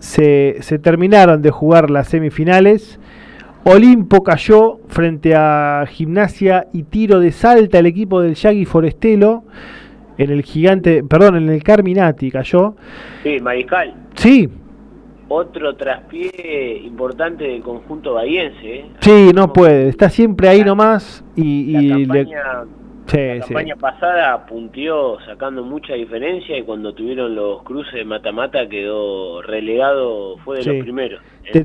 se, 0.00 0.60
terminaron 0.82 1.40
de 1.40 1.50
jugar 1.50 1.88
las 1.88 2.08
semifinales. 2.08 3.00
Olimpo 3.64 4.22
cayó 4.22 4.80
frente 4.88 5.34
a 5.34 5.86
Gimnasia 5.88 6.66
y 6.74 6.82
Tiro 6.82 7.20
de 7.20 7.32
Salta, 7.32 7.78
el 7.78 7.86
equipo 7.86 8.20
del 8.20 8.34
Yagi 8.34 8.66
Forestelo. 8.66 9.44
En 10.18 10.30
el 10.30 10.42
gigante, 10.42 11.02
perdón, 11.02 11.36
en 11.36 11.48
el 11.48 11.62
Carminati 11.62 12.30
cayó. 12.30 12.76
Sí, 13.22 13.40
Mariscal. 13.40 13.94
Sí. 14.14 14.50
Otro 15.28 15.74
traspié 15.74 16.82
importante 16.84 17.44
del 17.44 17.62
conjunto 17.62 18.12
bahiense. 18.12 18.74
¿eh? 18.74 18.86
Sí, 19.00 19.30
no 19.34 19.54
puede. 19.54 19.88
Está 19.88 20.10
siempre 20.10 20.50
ahí 20.50 20.62
nomás 20.62 21.24
y, 21.34 21.76
y 21.76 22.04
la 22.04 22.14
campaña 22.14 22.42
pasada 23.76 24.46
puntió 24.46 25.18
sacando 25.26 25.62
mucha 25.62 25.94
diferencia 25.94 26.56
y 26.56 26.62
cuando 26.62 26.94
tuvieron 26.94 27.34
los 27.34 27.62
cruces 27.62 27.94
de 27.94 28.04
mata-mata 28.04 28.68
quedó 28.68 29.42
relegado, 29.42 30.38
fue 30.38 30.58
de 30.58 30.64
los 30.64 30.82
primeros 30.82 31.20
te, 31.52 31.64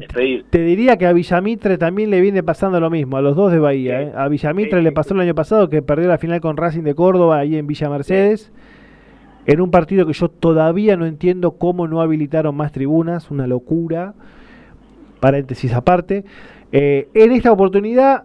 Te 0.49 0.63
diría 0.63 0.97
que 0.97 1.05
a 1.05 1.13
Villamitre 1.13 1.77
también 1.77 2.09
le 2.09 2.21
viene 2.21 2.43
pasando 2.43 2.79
lo 2.79 2.89
mismo, 2.89 3.17
a 3.17 3.21
los 3.21 3.35
dos 3.35 3.51
de 3.51 3.59
Bahía. 3.59 4.01
¿eh? 4.01 4.11
A 4.15 4.27
Villamitre 4.27 4.81
le 4.81 4.91
pasó 4.91 5.13
el 5.13 5.21
año 5.21 5.35
pasado 5.35 5.69
que 5.69 5.81
perdió 5.81 6.07
la 6.07 6.17
final 6.17 6.41
con 6.41 6.57
Racing 6.57 6.83
de 6.83 6.95
Córdoba 6.95 7.39
ahí 7.39 7.55
en 7.55 7.67
Villa 7.67 7.89
Mercedes. 7.89 8.51
En 9.45 9.61
un 9.61 9.71
partido 9.71 10.05
que 10.05 10.13
yo 10.13 10.29
todavía 10.29 10.97
no 10.97 11.05
entiendo 11.05 11.51
cómo 11.51 11.87
no 11.87 12.01
habilitaron 12.01 12.55
más 12.55 12.71
tribunas, 12.71 13.31
una 13.31 13.47
locura. 13.47 14.13
Paréntesis 15.19 15.73
aparte. 15.73 16.23
Eh, 16.71 17.07
en 17.13 17.31
esta 17.31 17.51
oportunidad 17.51 18.23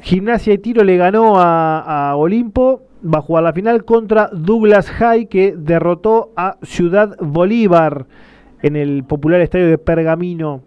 Gimnasia 0.00 0.54
y 0.54 0.58
Tiro 0.58 0.84
le 0.84 0.96
ganó 0.96 1.34
a, 1.38 2.14
Olimpo. 2.16 2.82
Va 3.04 3.18
a 3.18 3.22
jugar 3.22 3.44
la 3.44 3.52
final 3.52 3.84
contra 3.84 4.28
Douglas 4.32 4.90
High 4.90 5.26
que 5.26 5.54
derrotó 5.56 6.32
a 6.36 6.56
Ciudad 6.62 7.16
Bolívar 7.20 8.06
en 8.62 8.74
el 8.74 9.04
popular 9.04 9.40
estadio 9.40 9.68
de 9.68 9.78
Pergamino. 9.78 10.62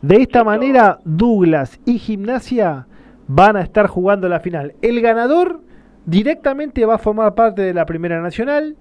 De 0.00 0.16
esta 0.16 0.44
manera, 0.44 1.00
Douglas 1.04 1.80
y 1.84 1.98
Gimnasia 1.98 2.86
van 3.26 3.56
a 3.56 3.62
estar 3.62 3.88
jugando 3.88 4.28
la 4.28 4.38
final. 4.38 4.74
El 4.80 5.00
ganador 5.00 5.60
directamente 6.04 6.84
va 6.86 6.94
a 6.94 6.98
formar 6.98 7.34
parte 7.34 7.62
de 7.62 7.74
la 7.74 7.86
Primera 7.86 8.20
Nacional 8.20 8.76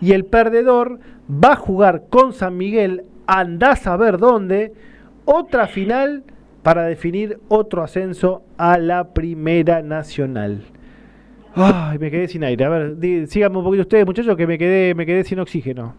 y 0.00 0.12
el 0.12 0.24
perdedor 0.24 1.00
va 1.28 1.52
a 1.52 1.56
jugar 1.56 2.04
con 2.08 2.32
San 2.32 2.56
Miguel, 2.56 3.04
andás 3.26 3.86
a 3.86 3.96
ver 3.96 4.18
dónde, 4.18 4.72
otra 5.24 5.66
final 5.66 6.24
para 6.70 6.84
definir 6.84 7.40
otro 7.48 7.82
ascenso 7.82 8.44
a 8.56 8.78
la 8.78 9.12
Primera 9.12 9.82
Nacional. 9.82 10.60
Ay, 11.56 11.98
me 11.98 12.12
quedé 12.12 12.28
sin 12.28 12.44
aire. 12.44 12.64
A 12.64 12.68
ver, 12.68 13.26
síganme 13.26 13.58
un 13.58 13.64
poquito 13.64 13.82
ustedes, 13.82 14.06
muchachos, 14.06 14.36
que 14.36 14.46
me 14.46 14.56
quedé, 14.56 14.94
me 14.94 15.04
quedé 15.04 15.24
sin 15.24 15.40
oxígeno. 15.40 15.96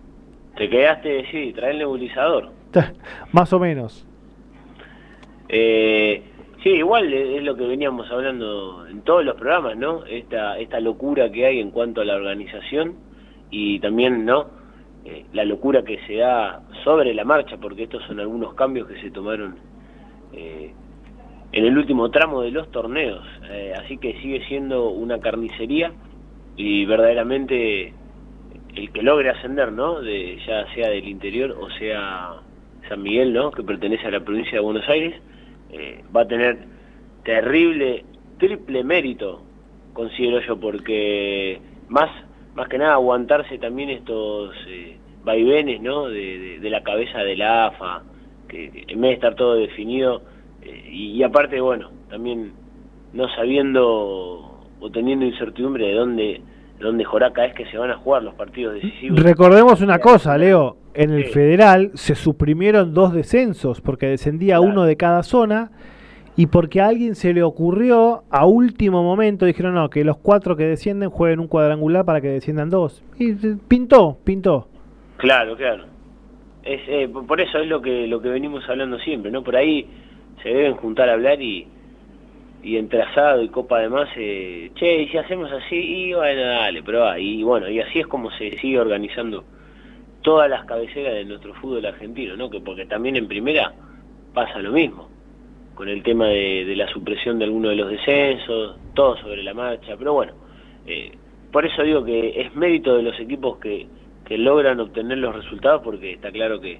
Te 0.55 0.69
quedaste, 0.69 1.25
sí, 1.29 1.51
trae 1.53 1.71
el 1.71 1.79
nebulizador. 1.79 2.51
Más 3.33 3.51
o 3.51 3.59
menos. 3.59 4.07
Eh, 5.49 6.23
sí, 6.63 6.69
igual 6.69 7.11
es 7.11 7.43
lo 7.43 7.57
que 7.57 7.67
veníamos 7.67 8.09
hablando 8.09 8.87
en 8.87 9.01
todos 9.01 9.25
los 9.25 9.35
programas, 9.35 9.75
¿no? 9.75 10.05
Esta, 10.05 10.57
esta 10.57 10.79
locura 10.79 11.29
que 11.29 11.47
hay 11.47 11.59
en 11.59 11.71
cuanto 11.71 11.99
a 11.99 12.05
la 12.05 12.15
organización 12.15 12.95
y 13.49 13.77
también, 13.81 14.23
¿no? 14.23 14.45
Eh, 15.03 15.25
la 15.33 15.43
locura 15.43 15.83
que 15.83 15.99
se 16.07 16.15
da 16.15 16.61
sobre 16.85 17.13
la 17.13 17.25
marcha, 17.25 17.57
porque 17.57 17.83
estos 17.83 18.01
son 18.05 18.21
algunos 18.21 18.53
cambios 18.53 18.87
que 18.87 19.01
se 19.01 19.11
tomaron 19.11 19.69
eh, 20.33 20.73
en 21.51 21.65
el 21.65 21.77
último 21.77 22.09
tramo 22.11 22.41
de 22.41 22.51
los 22.51 22.69
torneos. 22.71 23.25
Eh, 23.49 23.73
así 23.77 23.97
que 23.97 24.13
sigue 24.21 24.45
siendo 24.47 24.89
una 24.89 25.19
carnicería 25.19 25.91
y 26.55 26.85
verdaderamente 26.85 27.93
el 28.75 28.91
que 28.91 29.01
logre 29.01 29.29
ascender, 29.29 29.71
¿no? 29.71 30.01
De, 30.01 30.37
ya 30.47 30.65
sea 30.73 30.89
del 30.89 31.07
interior 31.07 31.51
o 31.59 31.69
sea 31.71 32.35
San 32.87 33.01
Miguel, 33.01 33.33
¿no? 33.33 33.51
Que 33.51 33.63
pertenece 33.63 34.07
a 34.07 34.11
la 34.11 34.21
provincia 34.21 34.53
de 34.53 34.59
Buenos 34.59 34.87
Aires, 34.87 35.15
eh, 35.71 36.03
va 36.15 36.21
a 36.21 36.27
tener 36.27 36.57
terrible, 37.23 38.05
triple 38.37 38.83
mérito, 38.83 39.43
considero 39.93 40.39
yo, 40.41 40.59
porque 40.59 41.59
más, 41.89 42.09
más 42.55 42.69
que 42.69 42.77
nada 42.77 42.93
aguantarse 42.93 43.57
también 43.57 43.89
estos 43.89 44.55
vaivenes, 45.23 45.81
¿no? 45.81 46.07
De, 46.07 46.59
de 46.59 46.69
la 46.69 46.81
cabeza 46.81 47.19
de 47.19 47.35
la 47.35 47.67
AFA, 47.67 48.03
que 48.51 48.85
en 48.87 49.01
vez 49.01 49.09
de 49.09 49.13
estar 49.13 49.35
todo 49.35 49.55
definido, 49.55 50.21
eh, 50.61 50.89
y, 50.91 51.23
aparte, 51.23 51.59
bueno, 51.61 51.89
también 52.09 52.51
no 53.13 53.27
sabiendo 53.35 53.83
o 54.79 54.89
teniendo 54.91 55.25
incertidumbre 55.25 55.87
de 55.87 55.93
dónde, 55.93 56.41
dónde 56.79 57.05
Joraca 57.05 57.45
es 57.45 57.53
que 57.55 57.65
se 57.67 57.77
van 57.77 57.91
a 57.91 57.97
jugar 57.97 58.23
los 58.23 58.35
partidos 58.35 58.75
decisivos. 58.75 59.21
Recordemos 59.21 59.81
una 59.81 59.99
cosa, 59.99 60.37
Leo, 60.37 60.77
en 60.93 61.11
el 61.11 61.25
federal 61.25 61.91
se 61.93 62.15
suprimieron 62.15 62.93
dos 62.93 63.13
descensos 63.13 63.79
porque 63.79 64.07
descendía 64.07 64.59
uno 64.59 64.83
de 64.83 64.97
cada 64.97 65.23
zona 65.23 65.71
y 66.35 66.47
porque 66.47 66.81
a 66.81 66.87
alguien 66.87 67.15
se 67.15 67.33
le 67.33 67.43
ocurrió 67.43 68.23
a 68.29 68.45
último 68.45 69.03
momento, 69.03 69.45
dijeron 69.45 69.75
no, 69.75 69.89
que 69.89 70.03
los 70.03 70.17
cuatro 70.17 70.55
que 70.55 70.65
descienden 70.65 71.09
jueguen 71.09 71.39
un 71.39 71.47
cuadrangular 71.47 72.03
para 72.03 72.19
que 72.19 72.29
desciendan 72.29 72.69
dos. 72.69 73.03
Y 73.17 73.33
pintó, 73.67 74.17
pintó. 74.23 74.67
Claro, 75.17 75.55
claro. 75.55 75.90
Es, 76.63 76.81
eh, 76.87 77.09
por 77.09 77.41
eso 77.41 77.59
es 77.59 77.67
lo 77.67 77.81
que 77.81 78.07
lo 78.07 78.21
que 78.21 78.29
venimos 78.29 78.67
hablando 78.69 78.99
siempre, 78.99 79.31
¿no? 79.31 79.43
Por 79.43 79.55
ahí 79.55 79.87
se 80.43 80.49
deben 80.49 80.75
juntar 80.75 81.09
a 81.09 81.13
hablar 81.13 81.41
y, 81.41 81.67
y 82.63 82.77
entre 82.77 83.01
asado 83.01 83.41
y 83.41 83.49
copa 83.49 83.79
además, 83.79 84.09
eh, 84.15 84.71
che, 84.75 85.03
y 85.03 85.07
si 85.07 85.17
hacemos 85.17 85.51
así, 85.51 85.75
y 85.75 86.13
bueno, 86.13 86.41
dale, 86.41 86.83
pero 86.83 87.17
y 87.17 87.43
bueno, 87.43 87.69
y 87.69 87.79
así 87.79 87.99
es 87.99 88.07
como 88.07 88.31
se 88.31 88.57
sigue 88.59 88.79
organizando 88.79 89.43
todas 90.21 90.49
las 90.49 90.65
cabeceras 90.65 91.15
de 91.15 91.25
nuestro 91.25 91.53
fútbol 91.55 91.85
argentino, 91.85 92.35
¿no? 92.35 92.49
Que 92.49 92.61
porque 92.61 92.85
también 92.85 93.15
en 93.15 93.27
primera 93.27 93.73
pasa 94.33 94.59
lo 94.59 94.71
mismo, 94.71 95.09
con 95.73 95.89
el 95.89 96.03
tema 96.03 96.27
de, 96.27 96.75
la 96.75 96.87
supresión 96.87 97.39
de 97.39 97.45
alguno 97.45 97.69
de 97.69 97.75
los 97.75 97.89
descensos, 97.89 98.77
todo 98.93 99.17
sobre 99.17 99.41
la 99.41 99.53
marcha, 99.53 99.95
pero 99.97 100.13
bueno, 100.13 100.33
eh, 100.85 101.11
por 101.51 101.65
eso 101.65 101.81
digo 101.81 102.03
que 102.03 102.39
es 102.39 102.55
mérito 102.55 102.95
de 102.95 103.03
los 103.03 103.19
equipos 103.19 103.57
que, 103.57 103.87
que 104.25 104.37
logran 104.37 104.79
obtener 104.79 105.17
los 105.17 105.35
resultados, 105.35 105.81
porque 105.83 106.13
está 106.13 106.31
claro 106.31 106.59
que, 106.59 106.79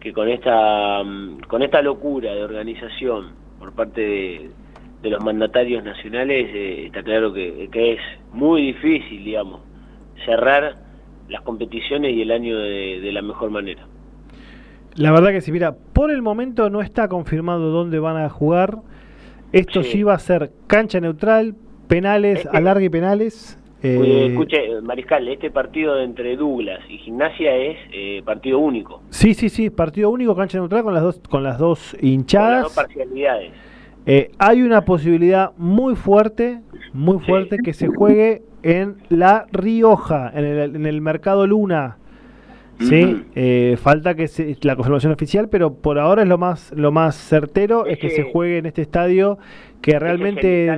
que 0.00 0.12
con 0.12 0.28
esta 0.28 1.02
mm, 1.02 1.40
con 1.48 1.62
esta 1.62 1.82
locura 1.82 2.32
de 2.34 2.42
organización 2.44 3.32
por 3.58 3.72
parte 3.72 4.00
de, 4.00 4.50
de 5.02 5.10
los 5.10 5.22
mandatarios 5.22 5.84
nacionales, 5.84 6.48
eh, 6.54 6.86
está 6.86 7.02
claro 7.02 7.32
que, 7.32 7.68
que, 7.70 7.94
es 7.94 8.00
muy 8.32 8.62
difícil, 8.62 9.24
digamos, 9.24 9.60
cerrar 10.24 10.76
las 11.28 11.42
competiciones 11.42 12.14
y 12.14 12.22
el 12.22 12.30
año 12.30 12.56
de, 12.56 13.10
la 13.12 13.22
mejor 13.22 13.50
manera. 13.50 13.86
La 14.94 15.10
verdad 15.10 15.30
que 15.30 15.40
sí, 15.40 15.50
mira, 15.50 15.74
por 15.92 16.10
el 16.10 16.22
momento 16.22 16.70
no 16.70 16.82
está 16.82 17.08
confirmado 17.08 17.70
dónde 17.70 17.98
van 17.98 18.16
a 18.16 18.28
jugar. 18.28 18.78
Esto 19.52 19.82
sí, 19.82 20.02
va 20.02 20.14
a 20.14 20.18
ser 20.18 20.52
cancha 20.66 21.00
neutral, 21.00 21.56
penales, 21.88 22.46
alargue 22.52 22.86
y 22.86 22.88
penales. 22.90 23.58
Eh, 23.82 24.26
escuche, 24.30 24.80
Mariscal, 24.82 25.26
este 25.28 25.50
partido 25.50 26.00
entre 26.00 26.36
Douglas 26.36 26.80
y 26.88 26.98
Gimnasia 26.98 27.56
es 27.56 27.78
eh, 27.92 28.22
partido 28.24 28.58
único. 28.60 29.02
Sí, 29.10 29.34
sí, 29.34 29.48
sí, 29.48 29.70
partido 29.70 30.10
único, 30.10 30.36
cancha 30.36 30.58
neutral 30.58 30.84
con 30.84 30.94
las 30.94 31.02
dos, 31.02 31.20
con 31.28 31.42
las 31.42 31.58
dos 31.58 31.96
hinchadas. 32.00 32.48
Con 32.48 32.62
las 32.62 32.62
dos 32.62 32.84
parcialidades. 32.84 33.52
Eh, 34.06 34.30
hay 34.38 34.62
una 34.62 34.84
posibilidad 34.84 35.50
muy 35.56 35.96
fuerte, 35.96 36.60
muy 36.92 37.18
fuerte, 37.20 37.58
que 37.64 37.72
se 37.72 37.88
juegue 37.88 38.42
en 38.62 38.96
La 39.08 39.46
Rioja, 39.50 40.30
en 40.34 40.44
el, 40.44 40.76
en 40.76 40.86
el 40.86 41.00
mercado 41.00 41.46
Luna. 41.46 41.98
Sí, 42.88 43.24
eh, 43.34 43.76
falta 43.80 44.14
que 44.14 44.28
se, 44.28 44.56
la 44.62 44.76
confirmación 44.76 45.12
oficial, 45.12 45.48
pero 45.48 45.74
por 45.74 45.98
ahora 45.98 46.22
es 46.22 46.28
lo 46.28 46.38
más 46.38 46.72
lo 46.76 46.92
más 46.92 47.16
certero 47.16 47.86
es, 47.86 47.98
que, 47.98 48.10
se 48.10 48.24
juegue 48.24 48.58
en 48.58 48.66
este 48.66 48.82
estadio 48.82 49.38
que 49.80 49.98
realmente 49.98 50.70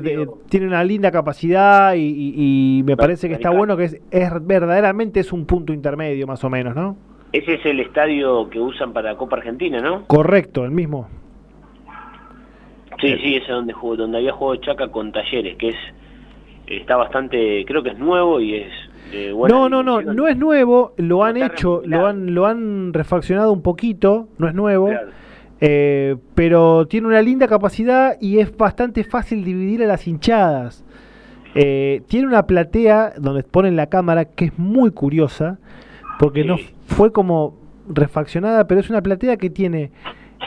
tiene 0.49 0.67
una 0.67 0.83
linda 0.85 1.11
capacidad 1.11 1.95
y, 1.97 2.83
me 2.85 2.97
parece 2.97 3.29
que 3.29 3.35
está 3.35 3.51
bueno 3.51 3.77
que 3.77 3.85
es, 3.85 4.01
es, 4.11 4.47
verdaderamente 4.47 5.21
es 5.21 5.33
un 5.33 5.47
punto 5.47 5.73
intermedio 5.73 6.27
más 6.27 6.43
o 6.45 6.51
menos, 6.51 6.75
¿no? 6.75 6.97
Ese 7.33 7.55
es 7.55 7.67
el 7.67 7.81
estadio 7.81 8.49
que 8.49 8.61
usan 8.61 8.93
para 8.93 9.17
Copa 9.17 9.37
Argentina, 9.37 9.81
¿no? 9.81 10.07
Correcto, 10.07 10.65
el 10.65 10.71
mismo. 10.71 11.09
Sí, 13.01 13.17
sí, 13.19 13.37
ese 13.37 13.47
es 13.47 13.49
donde 13.49 13.73
jugó, 13.73 13.97
donde 13.97 14.19
había 14.19 14.33
jugado 14.33 14.61
Chaca 14.61 14.89
con 14.89 15.11
Talleres, 15.11 15.57
que 15.57 15.71
es 15.71 15.77
está 16.67 16.97
bastante, 16.97 17.65
creo 17.67 17.83
que 17.83 17.91
es 17.91 17.99
nuevo 17.99 18.41
y 18.41 18.55
es 18.55 18.73
no, 19.49 19.69
no, 19.69 19.83
no, 19.83 20.03
no 20.03 20.29
es 20.29 20.37
nuevo, 20.37 20.95
lo 20.97 21.25
han 21.25 21.37
hecho, 21.37 21.83
lo 21.85 22.07
han, 22.07 22.35
lo 22.35 22.47
han 22.47 22.93
refaccionado 22.93 23.53
un 23.53 23.63
poquito, 23.63 24.29
no 24.39 24.49
es 24.49 24.55
nuevo, 24.55 24.91
eh, 25.61 26.17
pero 26.35 26.87
tiene 26.87 27.07
una 27.07 27.23
linda 27.23 27.49
capacidad 27.49 28.17
y 28.21 28.39
es 28.39 28.57
bastante 28.57 29.05
fácil 29.05 29.45
dividir 29.45 29.83
a 29.83 29.87
las 29.87 30.07
hinchadas. 30.07 30.85
Eh, 31.55 32.03
tiene 32.09 32.27
una 32.27 32.47
platea 32.47 33.15
donde 33.17 33.45
ponen 33.45 33.77
la 33.77 33.87
cámara 33.87 34.25
que 34.25 34.47
es 34.47 34.59
muy 34.59 34.91
curiosa, 34.91 35.59
porque 36.19 36.45
no 36.45 36.57
fue 36.87 37.13
como 37.13 37.57
refaccionada, 37.89 38.67
pero 38.67 38.81
es 38.81 38.91
una 38.91 39.03
platea 39.03 39.37
que 39.37 39.51
tiene 39.51 39.93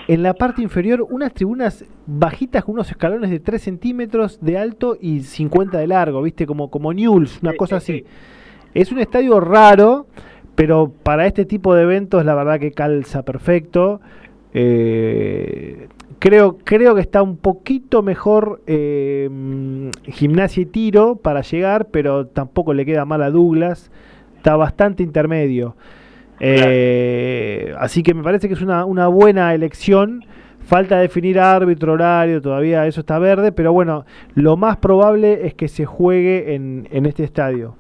en 0.08 0.24
la 0.24 0.34
parte 0.34 0.62
inferior 0.62 1.06
unas 1.10 1.34
tribunas 1.34 1.86
bajitas 2.06 2.64
con 2.64 2.76
unos 2.76 2.90
escalones 2.90 3.30
de 3.30 3.40
3 3.40 3.62
centímetros 3.62 4.40
de 4.42 4.58
alto 4.58 4.98
y 5.00 5.22
50 5.22 5.78
de 5.78 5.88
largo, 5.88 6.22
¿viste? 6.22 6.46
Como, 6.46 6.70
como 6.70 6.94
Newell's, 6.94 7.42
una 7.42 7.54
cosa 7.56 7.78
así. 7.78 8.06
Es 8.74 8.92
un 8.92 9.00
estadio 9.00 9.40
raro, 9.40 10.08
pero 10.56 10.92
para 11.04 11.26
este 11.28 11.46
tipo 11.46 11.76
de 11.76 11.84
eventos 11.84 12.26
la 12.26 12.36
verdad 12.36 12.60
que 12.60 12.72
calza 12.72 13.24
perfecto. 13.24 14.02
Eh, 14.54 15.88
creo, 16.20 16.58
creo 16.64 16.96
que 16.96 17.02
está 17.02 17.22
un 17.22 17.38
poquito 17.38 18.02
mejor 18.02 18.62
eh, 18.66 19.30
gimnasia 20.06 20.64
y 20.64 20.66
tiro 20.66 21.18
para 21.18 21.42
llegar, 21.42 21.90
pero 21.92 22.28
tampoco 22.28 22.74
le 22.74 22.86
queda 22.86 23.06
mal 23.06 23.22
a 23.24 23.30
Douglas. 23.30 23.92
Está 24.38 24.56
bastante 24.56 25.04
intermedio. 25.04 25.76
Eh, 26.40 27.74
así 27.80 28.04
que 28.04 28.14
me 28.14 28.24
parece 28.24 28.48
que 28.48 28.54
es 28.54 28.62
una, 28.62 29.08
buena 29.08 29.54
elección. 29.54 30.26
Falta 30.62 30.98
definir 30.98 31.40
árbitro, 31.40 31.94
horario, 31.94 32.42
todavía 32.42 32.88
eso 32.88 33.00
está 33.00 33.20
verde, 33.20 33.54
pero 33.54 33.72
bueno, 33.72 34.06
lo 34.34 34.58
más 34.58 34.78
probable 34.78 35.46
es 35.46 35.54
que 35.54 35.70
se 35.70 35.86
juegue 35.86 36.56
en 36.56 37.06
este 37.06 37.24
estadio. 37.24 37.76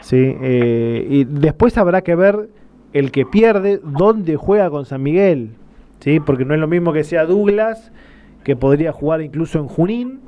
¿Sí? 0.00 0.36
Eh, 0.40 1.06
y 1.08 1.24
después 1.24 1.76
habrá 1.78 2.02
que 2.02 2.14
ver 2.14 2.48
el 2.92 3.10
que 3.10 3.26
pierde 3.26 3.80
dónde 3.82 4.36
juega 4.36 4.70
con 4.70 4.84
San 4.84 5.02
Miguel, 5.02 5.50
¿sí? 6.00 6.20
porque 6.20 6.44
no 6.44 6.54
es 6.54 6.60
lo 6.60 6.68
mismo 6.68 6.92
que 6.92 7.04
sea 7.04 7.26
Douglas, 7.26 7.92
que 8.44 8.56
podría 8.56 8.92
jugar 8.92 9.20
incluso 9.20 9.58
en 9.58 9.66
Junín, 9.66 10.20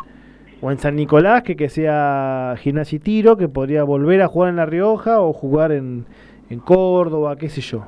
o 0.60 0.70
en 0.70 0.78
San 0.78 0.96
Nicolás, 0.96 1.42
que 1.42 1.56
que 1.56 1.68
sea 1.68 2.54
Gimnasia 2.58 2.96
y 2.96 2.98
Tiro, 2.98 3.36
que 3.36 3.48
podría 3.48 3.82
volver 3.82 4.20
a 4.20 4.28
jugar 4.28 4.50
en 4.50 4.56
La 4.56 4.66
Rioja 4.66 5.20
o 5.20 5.32
jugar 5.32 5.72
en, 5.72 6.04
en 6.50 6.60
Córdoba, 6.60 7.36
qué 7.36 7.48
sé 7.48 7.62
yo. 7.62 7.86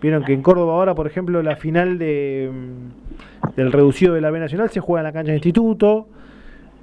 Vieron 0.00 0.22
que 0.22 0.32
en 0.32 0.42
Córdoba 0.42 0.74
ahora, 0.74 0.94
por 0.94 1.08
ejemplo, 1.08 1.42
la 1.42 1.56
final 1.56 1.98
de, 1.98 2.50
mm, 2.52 3.56
del 3.56 3.72
reducido 3.72 4.14
de 4.14 4.20
la 4.20 4.30
B 4.30 4.38
Nacional 4.38 4.70
se 4.70 4.80
juega 4.80 5.00
en 5.00 5.04
la 5.04 5.12
cancha 5.12 5.32
de 5.32 5.38
instituto, 5.38 6.06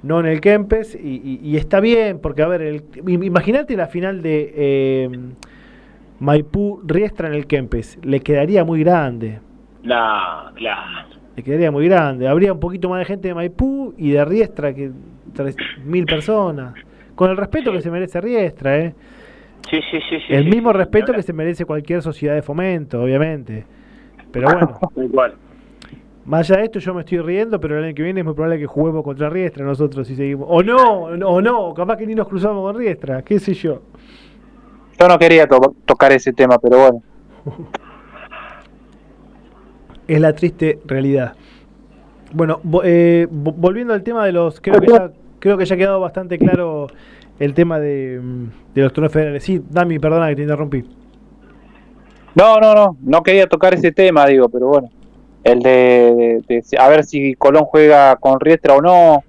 no 0.06 0.20
en 0.20 0.26
el 0.26 0.40
Kempes, 0.40 0.94
y, 0.94 1.56
está 1.56 1.80
bien, 1.80 2.20
porque 2.20 2.42
a 2.42 2.46
ver, 2.46 2.62
el, 2.62 2.84
imagínate 3.06 3.76
la 3.76 3.86
final 3.86 4.22
de 4.22 4.52
eh, 4.56 5.10
Maipú 6.20 6.80
Riestra 6.84 7.28
en 7.28 7.34
el 7.34 7.46
Kempes, 7.46 7.98
le 8.02 8.20
quedaría 8.20 8.64
muy 8.64 8.80
grande. 8.84 9.40
La, 9.82 10.52
la. 10.58 11.06
Le 11.36 11.42
quedaría 11.42 11.70
muy 11.70 11.86
grande. 11.86 12.26
Habría 12.26 12.52
un 12.52 12.60
poquito 12.60 12.88
más 12.88 13.00
de 13.00 13.04
gente 13.04 13.28
de 13.28 13.34
Maipú 13.34 13.94
y 13.98 14.10
de 14.12 14.24
Riestra 14.24 14.74
que 14.74 14.90
mil 15.84 16.06
personas. 16.06 16.74
Con 17.14 17.30
el 17.30 17.36
respeto 17.36 17.72
que 17.72 17.80
se 17.80 17.90
merece 17.90 18.20
Riestra, 18.20 18.78
¿eh? 18.78 18.94
Sí, 19.70 19.80
sí, 19.90 19.98
sí, 20.08 20.16
el 20.28 20.44
mismo 20.44 20.72
respeto 20.72 21.12
que 21.12 21.22
se 21.22 21.32
merece 21.32 21.64
cualquier 21.64 22.00
sociedad 22.00 22.34
de 22.34 22.42
fomento, 22.42 23.02
obviamente. 23.02 23.64
Pero 24.30 24.48
bueno. 24.48 24.78
Igual. 24.96 25.34
Más 26.26 26.50
allá 26.50 26.58
de 26.58 26.64
esto, 26.66 26.78
yo 26.80 26.92
me 26.92 27.00
estoy 27.00 27.18
riendo, 27.18 27.60
pero 27.60 27.78
el 27.78 27.84
año 27.84 27.94
que 27.94 28.02
viene 28.02 28.20
es 28.20 28.26
muy 28.26 28.34
probable 28.34 28.58
que 28.58 28.66
juguemos 28.66 29.04
contra 29.04 29.30
Riestra 29.30 29.64
nosotros 29.64 30.08
si 30.08 30.16
seguimos. 30.16 30.48
O 30.50 30.62
no, 30.62 31.02
o 31.04 31.40
no, 31.40 31.72
capaz 31.72 31.96
que 31.96 32.06
ni 32.06 32.16
nos 32.16 32.26
cruzamos 32.26 32.64
con 32.64 32.76
Riestra, 32.76 33.22
qué 33.22 33.38
sé 33.38 33.54
yo. 33.54 33.82
Yo 34.98 35.08
no 35.08 35.18
quería 35.18 35.46
tocar 35.46 36.12
ese 36.12 36.32
tema, 36.32 36.58
pero 36.58 36.78
bueno. 36.78 37.02
es 40.08 40.20
la 40.20 40.32
triste 40.34 40.80
realidad. 40.84 41.34
Bueno, 42.32 42.60
eh, 42.82 43.28
volviendo 43.30 43.94
al 43.94 44.02
tema 44.02 44.26
de 44.26 44.32
los. 44.32 44.60
Creo 44.60 44.80
que 44.80 44.88
ya, 44.88 45.12
creo 45.38 45.56
que 45.56 45.64
ya 45.64 45.74
ha 45.76 45.78
quedado 45.78 46.00
bastante 46.00 46.38
claro 46.38 46.88
el 47.38 47.54
tema 47.54 47.78
de, 47.78 48.20
de 48.74 48.82
los 48.82 48.92
torneos 48.92 49.12
federales. 49.12 49.44
Sí, 49.44 49.62
Dami, 49.70 50.00
perdona 50.00 50.28
que 50.28 50.36
te 50.36 50.42
interrumpí. 50.42 50.84
No, 52.34 52.58
no, 52.58 52.74
no, 52.74 52.96
no 53.00 53.22
quería 53.22 53.46
tocar 53.46 53.74
ese 53.74 53.92
tema, 53.92 54.26
digo, 54.26 54.48
pero 54.48 54.66
bueno. 54.66 54.88
El 55.46 55.60
de, 55.60 56.64
a 56.76 56.88
ver 56.88 57.04
si 57.04 57.34
Colón 57.34 57.66
juega 57.66 58.16
con 58.16 58.40
Riestra 58.40 58.74
o 58.74 58.82
no. 58.82 59.22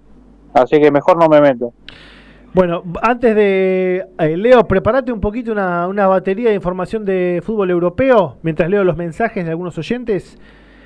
Así 0.51 0.81
que 0.81 0.89
mejor 0.89 1.17
no 1.17 1.29
me 1.29 1.39
meto. 1.39 1.73
Bueno, 2.55 2.83
antes 3.03 3.35
de. 3.35 4.03
Eh, 4.17 4.35
Leo, 4.35 4.67
prepárate 4.67 5.11
un 5.11 5.21
poquito 5.21 5.51
una, 5.51 5.87
una 5.87 6.07
batería 6.07 6.49
de 6.49 6.55
información 6.55 7.05
de 7.05 7.43
fútbol 7.45 7.69
europeo 7.69 8.37
mientras 8.41 8.67
leo 8.67 8.83
los 8.83 8.97
mensajes 8.97 9.45
de 9.45 9.51
algunos 9.51 9.77
oyentes. 9.77 10.39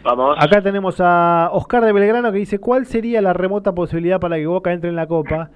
Vamos. 0.04 0.36
Acá 0.38 0.62
tenemos 0.62 0.98
a 1.00 1.50
Oscar 1.54 1.86
de 1.86 1.94
Belgrano 1.94 2.34
que 2.34 2.40
dice: 2.40 2.60
¿Cuál 2.60 2.86
sería 2.86 3.22
la 3.22 3.32
remota 3.32 3.74
posibilidad 3.74 4.20
para 4.20 4.36
que 4.36 4.48
Boca 4.48 4.74
entre 4.74 4.90
en 4.90 4.98
la 4.98 5.08
Copa? 5.08 5.50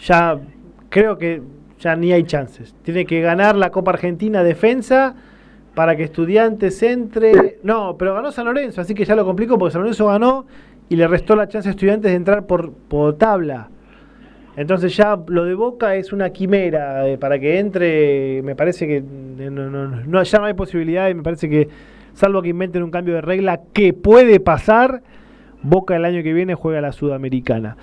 Ya 0.00 0.40
creo 0.88 1.18
que 1.18 1.40
ya 1.78 1.94
ni 1.94 2.10
hay 2.10 2.24
chances. 2.24 2.74
Tiene 2.82 3.06
que 3.06 3.20
ganar 3.20 3.54
la 3.54 3.70
Copa 3.70 3.92
Argentina 3.92 4.42
defensa 4.42 5.14
para 5.74 5.96
que 5.96 6.04
Estudiantes 6.04 6.82
entre. 6.82 7.58
No, 7.62 7.96
pero 7.96 8.14
ganó 8.14 8.32
San 8.32 8.46
Lorenzo, 8.46 8.80
así 8.80 8.94
que 8.94 9.04
ya 9.04 9.14
lo 9.14 9.24
complicó 9.24 9.58
porque 9.58 9.72
San 9.72 9.82
Lorenzo 9.82 10.06
ganó 10.06 10.46
y 10.88 10.96
le 10.96 11.06
restó 11.06 11.36
la 11.36 11.48
chance 11.48 11.68
a 11.68 11.72
Estudiantes 11.72 12.10
de 12.10 12.16
entrar 12.16 12.46
por, 12.46 12.72
por 12.72 13.16
tabla. 13.16 13.68
Entonces 14.56 14.96
ya 14.96 15.18
lo 15.28 15.44
de 15.44 15.54
Boca 15.54 15.94
es 15.94 16.12
una 16.12 16.30
quimera 16.30 17.08
eh, 17.08 17.16
para 17.16 17.38
que 17.38 17.58
entre. 17.58 18.42
Me 18.42 18.56
parece 18.56 18.86
que 18.86 19.00
no, 19.00 20.22
ya 20.22 20.38
no 20.38 20.44
hay 20.44 20.54
posibilidad 20.54 21.08
y 21.08 21.14
me 21.14 21.22
parece 21.22 21.48
que, 21.48 21.68
salvo 22.14 22.42
que 22.42 22.48
inventen 22.48 22.82
un 22.82 22.90
cambio 22.90 23.14
de 23.14 23.20
regla 23.20 23.60
que 23.72 23.92
puede 23.92 24.40
pasar, 24.40 25.02
Boca 25.62 25.94
el 25.94 26.04
año 26.04 26.22
que 26.22 26.32
viene 26.32 26.54
juega 26.54 26.80
la 26.80 26.92
Sudamericana. 26.92 27.76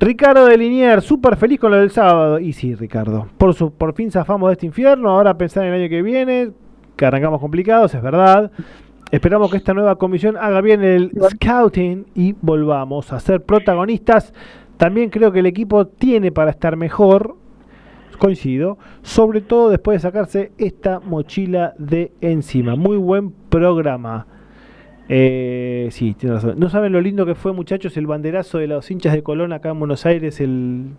Ricardo 0.00 0.46
de 0.46 0.58
Linier, 0.58 1.00
súper 1.00 1.36
feliz 1.36 1.60
con 1.60 1.70
lo 1.70 1.78
del 1.78 1.92
sábado. 1.92 2.40
Y 2.40 2.52
sí, 2.52 2.74
Ricardo, 2.74 3.28
por, 3.38 3.54
su, 3.54 3.72
por 3.72 3.94
fin 3.94 4.10
zafamos 4.10 4.48
de 4.48 4.54
este 4.54 4.66
infierno. 4.66 5.10
Ahora 5.10 5.38
pensar 5.38 5.64
en 5.64 5.72
el 5.72 5.80
año 5.80 5.88
que 5.88 6.02
viene. 6.02 6.50
Que 6.96 7.06
arrancamos 7.06 7.40
complicados, 7.40 7.94
es 7.94 8.02
verdad. 8.02 8.50
Esperamos 9.10 9.50
que 9.50 9.58
esta 9.58 9.74
nueva 9.74 9.96
comisión 9.96 10.36
haga 10.38 10.60
bien 10.62 10.82
el 10.82 11.12
scouting 11.30 12.06
y 12.14 12.34
volvamos 12.40 13.12
a 13.12 13.20
ser 13.20 13.42
protagonistas. 13.42 14.32
También 14.78 15.10
creo 15.10 15.32
que 15.32 15.40
el 15.40 15.46
equipo 15.46 15.86
tiene 15.86 16.32
para 16.32 16.50
estar 16.50 16.76
mejor, 16.76 17.36
coincido, 18.18 18.78
sobre 19.02 19.40
todo 19.40 19.68
después 19.68 19.96
de 19.96 20.08
sacarse 20.08 20.52
esta 20.56 21.00
mochila 21.00 21.74
de 21.78 22.12
encima. 22.20 22.74
Muy 22.74 22.96
buen 22.96 23.32
programa. 23.32 24.26
Eh, 25.08 25.88
sí, 25.90 26.14
tiene 26.14 26.36
razón. 26.36 26.54
No 26.58 26.70
saben 26.70 26.92
lo 26.92 27.00
lindo 27.00 27.26
que 27.26 27.34
fue, 27.34 27.52
muchachos, 27.52 27.96
el 27.96 28.06
banderazo 28.06 28.58
de 28.58 28.68
los 28.68 28.90
hinchas 28.90 29.12
de 29.12 29.22
Colón 29.22 29.52
acá 29.52 29.70
en 29.70 29.78
Buenos 29.78 30.06
Aires 30.06 30.40
el, 30.40 30.92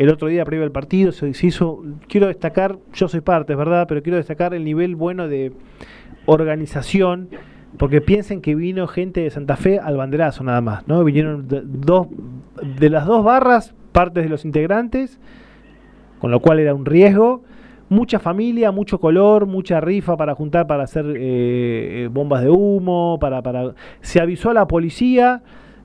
el 0.00 0.08
otro 0.08 0.28
día 0.28 0.46
previo 0.46 0.64
al 0.64 0.72
partido. 0.72 1.12
Se, 1.12 1.28
hizo, 1.28 1.84
quiero 2.08 2.28
destacar, 2.28 2.78
yo 2.94 3.06
soy 3.06 3.20
parte, 3.20 3.52
es 3.52 3.58
verdad, 3.58 3.84
pero 3.86 4.02
quiero 4.02 4.16
destacar 4.16 4.54
el 4.54 4.64
nivel 4.64 4.96
bueno 4.96 5.28
de 5.28 5.52
organización. 6.24 7.28
Porque 7.76 8.00
piensen 8.00 8.40
que 8.40 8.54
vino 8.54 8.86
gente 8.86 9.20
de 9.20 9.30
Santa 9.30 9.56
Fe 9.56 9.78
al 9.78 9.98
banderazo 9.98 10.42
nada 10.42 10.62
más, 10.62 10.88
¿no? 10.88 11.04
Vinieron 11.04 11.46
dos, 11.46 12.08
de 12.78 12.88
las 12.88 13.04
dos 13.04 13.22
barras, 13.22 13.74
partes 13.92 14.24
de 14.24 14.30
los 14.30 14.46
integrantes, 14.46 15.20
con 16.18 16.30
lo 16.30 16.40
cual 16.40 16.60
era 16.60 16.74
un 16.74 16.86
riesgo 16.86 17.42
mucha 17.90 18.20
familia, 18.20 18.70
mucho 18.70 19.00
color, 19.00 19.46
mucha 19.46 19.80
rifa 19.80 20.16
para 20.16 20.36
juntar 20.36 20.68
para 20.68 20.84
hacer 20.84 21.04
eh, 21.06 22.04
eh, 22.04 22.08
bombas 22.10 22.42
de 22.42 22.48
humo, 22.48 23.18
para, 23.20 23.42
para 23.42 23.74
se 24.00 24.20
avisó 24.20 24.50
a 24.50 24.54
la 24.54 24.68
policía 24.68 25.42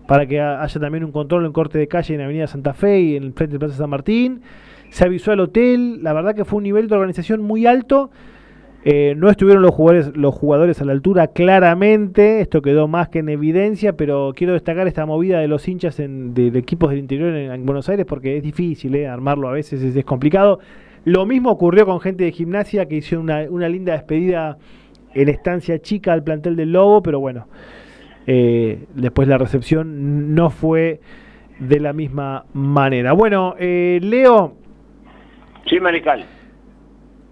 para 0.08 0.26
que 0.26 0.40
haya 0.40 0.80
también 0.80 1.04
un 1.04 1.12
control 1.12 1.46
en 1.46 1.52
corte 1.52 1.78
de 1.78 1.88
calle 1.88 2.16
en 2.16 2.22
Avenida 2.22 2.48
Santa 2.48 2.74
Fe 2.74 3.00
y 3.02 3.16
en 3.16 3.24
el 3.24 3.34
frente 3.34 3.54
de 3.54 3.60
Plaza 3.60 3.76
San 3.76 3.90
Martín. 3.90 4.42
Se 4.90 5.04
avisó 5.04 5.32
al 5.32 5.40
hotel, 5.40 6.04
la 6.04 6.14
verdad 6.14 6.36
que 6.36 6.46
fue 6.46 6.58
un 6.58 6.64
nivel 6.64 6.88
de 6.88 6.96
organización 6.96 7.42
muy 7.42 7.66
alto. 7.66 8.12
Eh, 8.88 9.16
no 9.18 9.32
estuvieron 9.32 9.64
los 9.64 9.74
jugadores, 9.74 10.16
los 10.16 10.36
jugadores 10.36 10.80
a 10.80 10.86
la 10.86 10.92
altura 10.92 11.26
claramente, 11.28 12.40
esto 12.42 12.62
quedó 12.62 12.88
más 12.88 13.10
que 13.10 13.18
en 13.18 13.30
evidencia, 13.30 13.98
pero 13.98 14.32
quiero 14.36 14.54
destacar 14.54 14.88
esta 14.88 15.08
movida 15.08 15.40
de 15.40 15.48
los 15.48 15.68
hinchas 15.68 16.00
en, 16.00 16.36
de, 16.36 16.50
equipos 16.50 16.92
del 16.92 17.00
interior 17.00 17.34
en, 17.36 17.66
Buenos 17.66 17.90
Aires 17.90 18.06
porque 18.06 18.38
es 18.38 18.44
difícil, 18.44 19.04
armarlo 19.08 19.50
a 19.50 19.54
veces 19.54 19.82
es 19.84 20.06
complicado. 20.06 20.60
Lo 21.04 21.26
mismo 21.26 21.50
ocurrió 21.50 21.88
con 21.88 22.00
gente 22.00 22.26
de 22.26 22.32
gimnasia 22.32 22.88
que 22.88 22.98
hizo 22.98 23.20
una, 23.20 23.70
linda 23.70 23.94
despedida 23.94 24.58
en 25.16 25.30
estancia 25.30 25.80
chica 25.80 26.14
al 26.14 26.24
plantel 26.24 26.56
del 26.56 26.72
Lobo, 26.72 27.02
pero 27.02 27.20
bueno, 27.20 27.48
eh, 28.28 28.86
después 28.94 29.28
la 29.28 29.38
recepción 29.38 30.34
no 30.36 30.50
fue 30.50 31.00
de 31.60 31.80
la 31.80 31.94
misma 31.94 32.46
manera. 32.54 33.14
Bueno, 33.14 33.56
eh, 33.60 34.00
Leo. 34.02 34.56
Sí, 35.66 35.80
Marical. 35.80 36.26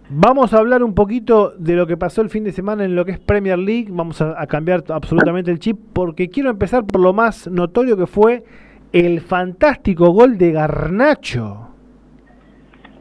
Vamos 0.09 0.53
a 0.53 0.59
hablar 0.59 0.83
un 0.83 0.93
poquito 0.93 1.53
de 1.57 1.75
lo 1.75 1.87
que 1.87 1.97
pasó 1.97 2.21
el 2.21 2.29
fin 2.29 2.43
de 2.43 2.51
semana 2.51 2.83
en 2.85 2.95
lo 2.95 3.05
que 3.05 3.13
es 3.13 3.19
Premier 3.19 3.57
League. 3.57 3.87
Vamos 3.89 4.21
a 4.21 4.45
cambiar 4.47 4.83
absolutamente 4.89 5.49
el 5.49 5.59
chip 5.59 5.77
porque 5.93 6.29
quiero 6.29 6.49
empezar 6.49 6.85
por 6.85 7.01
lo 7.01 7.13
más 7.13 7.47
notorio 7.47 7.97
que 7.97 8.05
fue 8.05 8.43
el 8.91 9.21
fantástico 9.21 10.11
gol 10.11 10.37
de 10.37 10.51
Garnacho. 10.51 11.69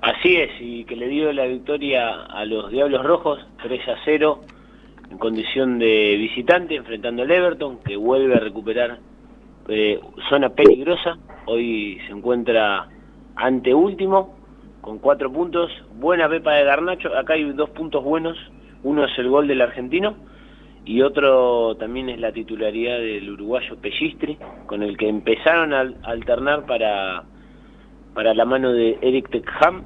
Así 0.01 0.36
es, 0.36 0.51
y 0.60 0.85
que 0.85 0.97
le 0.97 1.06
dio 1.06 1.32
la 1.32 1.44
victoria 1.44 2.24
a 2.24 2.44
los 2.44 2.73
Diablos 2.73 3.05
Rojos 3.05 3.39
3 3.62 3.89
a 3.89 3.94
0 4.05 4.40
en 5.12 5.18
condición 5.18 5.78
de 5.78 6.16
visitante 6.16 6.74
enfrentando 6.74 7.22
al 7.22 7.30
Everton, 7.30 7.80
que 7.84 7.97
vuelve 7.97 8.34
a 8.34 8.40
recuperar 8.40 8.98
eh, 9.68 10.01
zona 10.30 10.48
peligrosa. 10.48 11.18
Hoy 11.44 12.01
se 12.06 12.12
encuentra 12.12 12.89
ante 13.36 13.74
último 13.74 14.34
con 14.80 14.98
cuatro 14.98 15.30
puntos. 15.30 15.70
Buena 15.97 16.30
pepa 16.30 16.55
de 16.55 16.64
Garnacho. 16.64 17.14
Acá 17.14 17.34
hay 17.34 17.44
dos 17.52 17.68
puntos 17.70 18.02
buenos. 18.02 18.39
Uno 18.84 19.05
es 19.05 19.18
el 19.18 19.28
gol 19.28 19.47
del 19.48 19.60
argentino 19.60 20.16
y 20.86 21.02
otro 21.02 21.76
también 21.76 22.09
es 22.09 22.18
la 22.18 22.32
titularidad 22.32 22.98
del 22.98 23.30
uruguayo 23.30 23.76
Pellistri, 23.76 24.39
con 24.66 24.82
el 24.82 24.97
que 24.97 25.09
empezaron 25.09 25.74
a 25.74 25.93
alternar 26.05 26.64
para 26.64 27.24
para 28.14 28.34
la 28.34 28.44
mano 28.44 28.72
de 28.72 28.98
Eric 29.01 29.30
Teckham, 29.30 29.84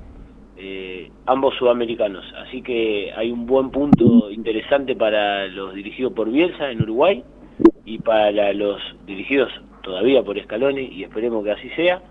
eh, 0.57 1.11
ambos 1.27 1.55
sudamericanos. 1.57 2.24
Así 2.39 2.62
que 2.62 3.12
hay 3.15 3.31
un 3.31 3.47
buen 3.47 3.70
punto 3.70 4.31
interesante 4.31 4.97
para 4.97 5.47
los 5.49 5.74
dirigidos 5.74 6.12
por 6.12 6.31
Bielsa 6.31 6.70
en 6.70 6.83
Uruguay 6.83 7.24
y 7.85 7.99
para 7.99 8.53
los 8.53 8.81
dirigidos 9.07 9.51
todavía 9.83 10.23
por 10.23 10.41
Scaloni, 10.43 10.83
y 10.83 11.05
esperemos 11.05 11.45
que 11.45 11.53
así 11.53 11.70
sea, 11.70 12.03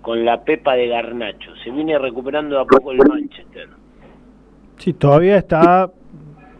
con 0.00 0.24
la 0.24 0.44
Pepa 0.44 0.74
de 0.74 0.86
Garnacho. 0.86 1.56
Se 1.64 1.70
viene 1.70 1.98
recuperando 1.98 2.60
a 2.60 2.64
poco 2.64 2.92
el 2.92 2.98
Manchester. 2.98 3.68
Sí, 4.76 4.92
todavía 4.92 5.38
está, 5.38 5.90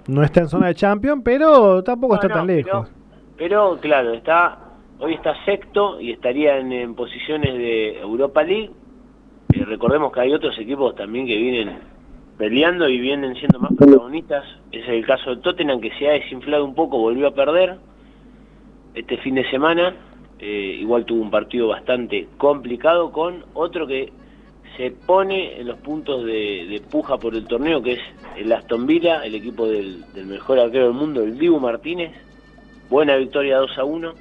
no 0.08 0.24
está 0.24 0.40
en 0.40 0.48
zona 0.48 0.66
de 0.66 0.74
Champions, 0.74 1.22
pero 1.24 1.84
tampoco 1.84 2.16
está 2.16 2.28
tan 2.28 2.48
lejos. 2.48 2.90
Pero, 3.36 3.78
claro, 3.80 4.14
está 4.14 4.58
hoy 4.98 5.14
está 5.14 5.34
sexto 5.44 6.00
y 6.00 6.12
estaría 6.12 6.58
en 6.58 6.94
posiciones 6.94 7.54
de 7.54 8.00
Europa 8.00 8.42
League 8.42 8.70
recordemos 9.64 10.12
que 10.12 10.20
hay 10.20 10.32
otros 10.32 10.58
equipos 10.58 10.94
también 10.94 11.26
que 11.26 11.36
vienen 11.36 11.78
peleando 12.38 12.88
y 12.88 13.00
vienen 13.00 13.34
siendo 13.36 13.58
más 13.58 13.72
protagonistas. 13.76 14.44
es 14.72 14.86
el 14.88 15.04
caso 15.06 15.34
de 15.34 15.42
Tottenham, 15.42 15.80
que 15.80 15.90
se 15.98 16.08
ha 16.08 16.12
desinflado 16.12 16.64
un 16.64 16.74
poco, 16.74 16.98
volvió 16.98 17.28
a 17.28 17.34
perder 17.34 17.76
este 18.94 19.16
fin 19.18 19.36
de 19.36 19.48
semana. 19.50 19.94
Eh, 20.38 20.76
igual 20.80 21.06
tuvo 21.06 21.22
un 21.22 21.30
partido 21.30 21.68
bastante 21.68 22.28
complicado 22.36 23.10
con 23.10 23.44
otro 23.54 23.86
que 23.86 24.12
se 24.76 24.90
pone 24.90 25.58
en 25.58 25.66
los 25.66 25.78
puntos 25.78 26.26
de, 26.26 26.82
puja 26.90 27.16
por 27.16 27.34
el 27.34 27.46
torneo, 27.46 27.82
que 27.82 27.92
es 27.92 28.00
el 28.36 28.52
Aston 28.52 28.86
Villa, 28.86 29.24
el 29.24 29.34
equipo 29.34 29.66
del, 29.66 30.04
del 30.12 30.26
mejor 30.26 30.58
arquero 30.58 30.86
del 30.86 30.94
mundo, 30.94 31.22
el 31.22 31.38
Dibu 31.38 31.58
Martínez. 31.58 32.12
Buena 32.90 33.16
victoria 33.16 33.56
2 33.58 33.78
a 33.78 33.84
1 33.84 34.14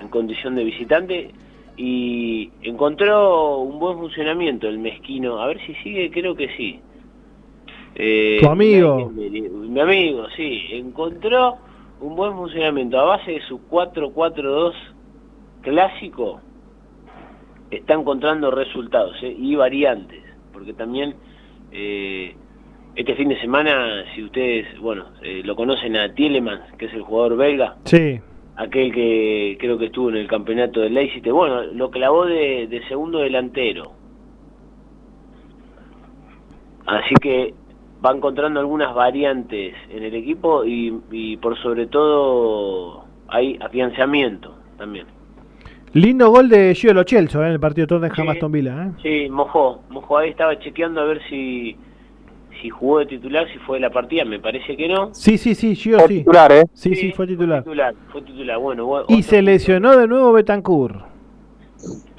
en 0.00 0.08
condición 0.08 0.54
de 0.54 0.64
visitante 0.64 1.30
y 1.76 2.50
encontró 2.62 3.58
un 3.58 3.78
buen 3.78 3.98
funcionamiento 3.98 4.68
el 4.68 4.78
mezquino. 4.78 5.40
A 5.40 5.46
ver 5.46 5.60
si 5.66 5.74
sigue, 5.76 6.10
creo 6.10 6.34
que 6.34 6.48
sí. 6.56 6.80
Eh, 7.94 8.38
tu 8.40 8.48
amigo. 8.48 9.10
Mi, 9.10 9.80
amigo, 9.80 10.26
sí. 10.36 10.66
Encontró 10.70 11.56
un 12.00 12.16
buen 12.16 12.32
funcionamiento. 12.34 12.98
A 12.98 13.04
base 13.04 13.32
de 13.32 13.42
su 13.42 13.60
4-4-2 13.68 14.72
clásico, 15.62 16.40
está 17.70 17.94
encontrando 17.94 18.50
resultados 18.50 19.16
eh, 19.22 19.34
y 19.38 19.54
variantes. 19.54 20.22
Porque 20.52 20.72
también 20.72 21.14
eh, 21.72 22.34
este 22.94 23.14
fin 23.16 23.28
de 23.28 23.40
semana, 23.40 24.04
si 24.14 24.22
ustedes, 24.24 24.78
bueno, 24.80 25.06
lo 25.22 25.54
conocen 25.56 25.96
a 25.96 26.14
Tielemans, 26.14 26.72
que 26.78 26.86
es 26.86 26.94
el 26.94 27.02
jugador 27.02 27.36
belga. 27.36 27.76
Sí 27.84 28.20
aquel 28.56 28.92
que 28.92 29.56
creo 29.60 29.78
que 29.78 29.86
estuvo 29.86 30.08
en 30.10 30.16
el 30.16 30.28
campeonato 30.28 30.80
de 30.80 30.90
Leicester, 30.90 31.32
bueno, 31.32 31.62
lo 31.62 31.90
clavó 31.90 32.24
de, 32.24 32.80
segundo 32.88 33.18
delantero. 33.18 33.92
Así 36.86 37.14
que 37.20 37.54
va 38.04 38.12
encontrando 38.12 38.60
algunas 38.60 38.94
variantes 38.94 39.74
en 39.90 40.02
el 40.02 40.14
equipo 40.14 40.64
y, 40.64 41.36
por 41.38 41.58
sobre 41.58 41.86
todo 41.86 43.04
hay 43.28 43.58
afianzamiento 43.60 44.54
también. 44.78 45.06
Lindo 45.92 46.30
gol 46.30 46.48
de 46.48 46.74
Gio 46.74 46.92
Lo 46.92 47.04
Celso 47.04 47.42
¿eh? 47.42 47.46
en 47.46 47.52
el 47.52 47.60
partido 47.60 47.86
Tottenham 47.86 48.28
Aston 48.28 48.52
Villa. 48.52 48.86
¿eh? 48.86 48.90
Sí, 49.02 49.30
mojó, 49.30 49.82
mojó 49.88 50.18
ahí, 50.18 50.30
estaba 50.30 50.58
chequeando 50.58 51.00
a 51.00 51.04
ver 51.04 51.20
si 51.28 51.76
si 52.60 52.70
jugó 52.70 52.98
de 53.00 53.06
titular, 53.06 53.46
si 53.52 53.58
fue 53.60 53.76
de 53.78 53.82
la 53.82 53.90
partida, 53.90 54.24
me 54.24 54.38
parece 54.38 54.76
que 54.76 54.88
no. 54.88 55.14
Sí, 55.14 55.38
sí, 55.38 55.54
sí, 55.54 55.74
yo 55.74 55.98
sí. 56.00 56.18
titular, 56.18 56.52
¿eh? 56.52 56.64
Sí, 56.72 56.94
sí, 56.94 57.12
fue 57.12 57.26
titular. 57.26 57.64
Fue 58.12 58.22
titular, 58.22 58.58
bueno. 58.58 59.04
Y 59.08 59.22
se 59.22 59.42
lesionó 59.42 59.96
de 59.96 60.06
nuevo 60.06 60.32
Betancourt. 60.32 61.02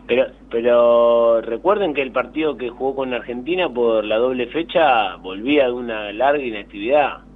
Pero, 0.08 0.26
pero 0.50 1.42
recuerden 1.42 1.94
que 1.94 2.02
el 2.02 2.12
partido 2.12 2.56
que 2.56 2.70
jugó 2.70 2.96
con 2.96 3.14
Argentina 3.14 3.68
por 3.68 4.06
la 4.06 4.18
doble 4.18 4.48
fecha 4.48 5.18
volvía 5.18 5.66
de 5.66 5.74
una 5.74 6.14
larga 6.14 6.44
inactividad. 6.44 7.27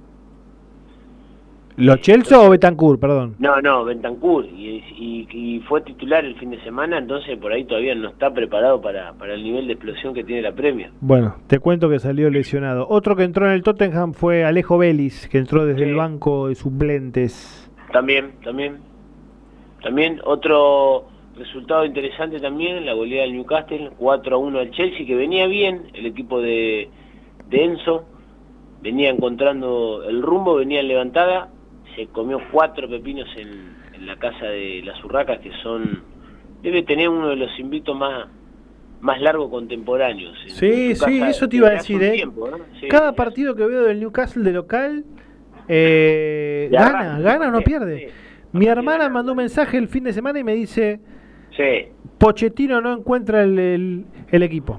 ¿Lo 1.76 1.96
Chelsea 1.96 2.38
o 2.38 2.50
Betancourt, 2.50 3.00
perdón? 3.00 3.36
No, 3.38 3.60
no, 3.60 3.84
Betancourt. 3.84 4.48
Y, 4.48 5.60
fue 5.68 5.80
titular 5.82 6.24
el 6.24 6.34
fin 6.38 6.50
de 6.50 6.62
semana, 6.62 6.98
entonces 6.98 7.38
por 7.38 7.52
ahí 7.52 7.64
todavía 7.64 7.94
no 7.94 8.08
está 8.08 8.32
preparado 8.32 8.80
para, 8.80 9.12
para 9.14 9.34
el 9.34 9.42
nivel 9.42 9.68
de 9.68 9.74
explosión 9.74 10.12
que 10.12 10.24
tiene 10.24 10.42
la 10.42 10.52
premia. 10.52 10.90
Bueno, 11.00 11.36
te 11.46 11.60
cuento 11.60 11.88
que 11.88 11.98
salió 11.98 12.28
lesionado. 12.30 12.86
Otro 12.88 13.16
que 13.16 13.22
entró 13.22 13.46
en 13.46 13.52
el 13.52 13.62
Tottenham 13.62 14.12
fue 14.12 14.44
Alejo 14.44 14.76
Vélez, 14.76 15.28
que 15.28 15.38
entró 15.38 15.64
desde 15.64 15.84
el 15.84 15.94
banco 15.94 16.48
de 16.48 16.56
suplentes. 16.56 17.70
También, 17.92 18.32
también. 18.42 18.78
También 19.82 20.20
otro 20.24 21.06
resultado 21.36 21.84
interesante 21.84 22.40
también, 22.40 22.84
la 22.84 22.94
goleada 22.94 23.24
del 23.24 23.34
Newcastle, 23.34 23.90
4 23.98 24.36
a 24.36 24.38
1 24.38 24.58
al 24.58 24.70
Chelsea, 24.72 25.06
que 25.06 25.14
venía 25.14 25.46
bien, 25.46 25.90
el 25.94 26.06
equipo 26.06 26.40
de, 26.40 26.90
de 27.48 27.64
Enzo, 27.64 28.04
venía 28.82 29.10
encontrando 29.10 30.02
el 30.04 30.22
rumbo, 30.22 30.56
venía 30.56 30.82
levantada, 30.82 31.50
se 31.96 32.06
comió 32.06 32.38
cuatro 32.50 32.88
pepinos 32.88 33.28
en, 33.36 33.82
la 34.06 34.16
casa 34.16 34.46
de 34.46 34.82
las 34.84 35.02
urracas, 35.04 35.38
que 35.38 35.52
son, 35.62 36.02
debe 36.60 36.82
tener 36.82 37.08
uno 37.08 37.28
de 37.28 37.36
los 37.36 37.56
invictos 37.58 37.96
más 37.96 38.28
más 39.00 39.20
largo 39.20 39.50
contemporáneos. 39.50 40.36
Sí, 40.46 40.94
sí, 40.94 41.20
eso 41.20 41.48
te 41.48 41.56
iba 41.56 41.68
a 41.68 41.72
decir. 41.72 42.00
¿eh? 42.02 42.22
Cada 42.88 43.12
partido 43.12 43.54
que 43.56 43.64
veo 43.64 43.82
del 43.82 43.98
Newcastle 43.98 44.44
de 44.44 44.52
local 44.52 45.04
Eh, 45.68 46.68
gana, 46.70 47.20
gana 47.20 47.48
o 47.48 47.50
no 47.50 47.60
pierde. 47.62 48.10
Mi 48.52 48.66
hermana 48.66 49.08
mandó 49.08 49.32
un 49.32 49.38
mensaje 49.38 49.78
el 49.78 49.88
fin 49.88 50.04
de 50.04 50.12
semana 50.12 50.38
y 50.38 50.44
me 50.44 50.54
dice, 50.54 51.00
sí. 51.56 51.88
Pochettino 52.18 52.80
no 52.80 52.92
encuentra 52.92 53.42
el, 53.42 54.04
el, 54.30 54.42
equipo. 54.42 54.78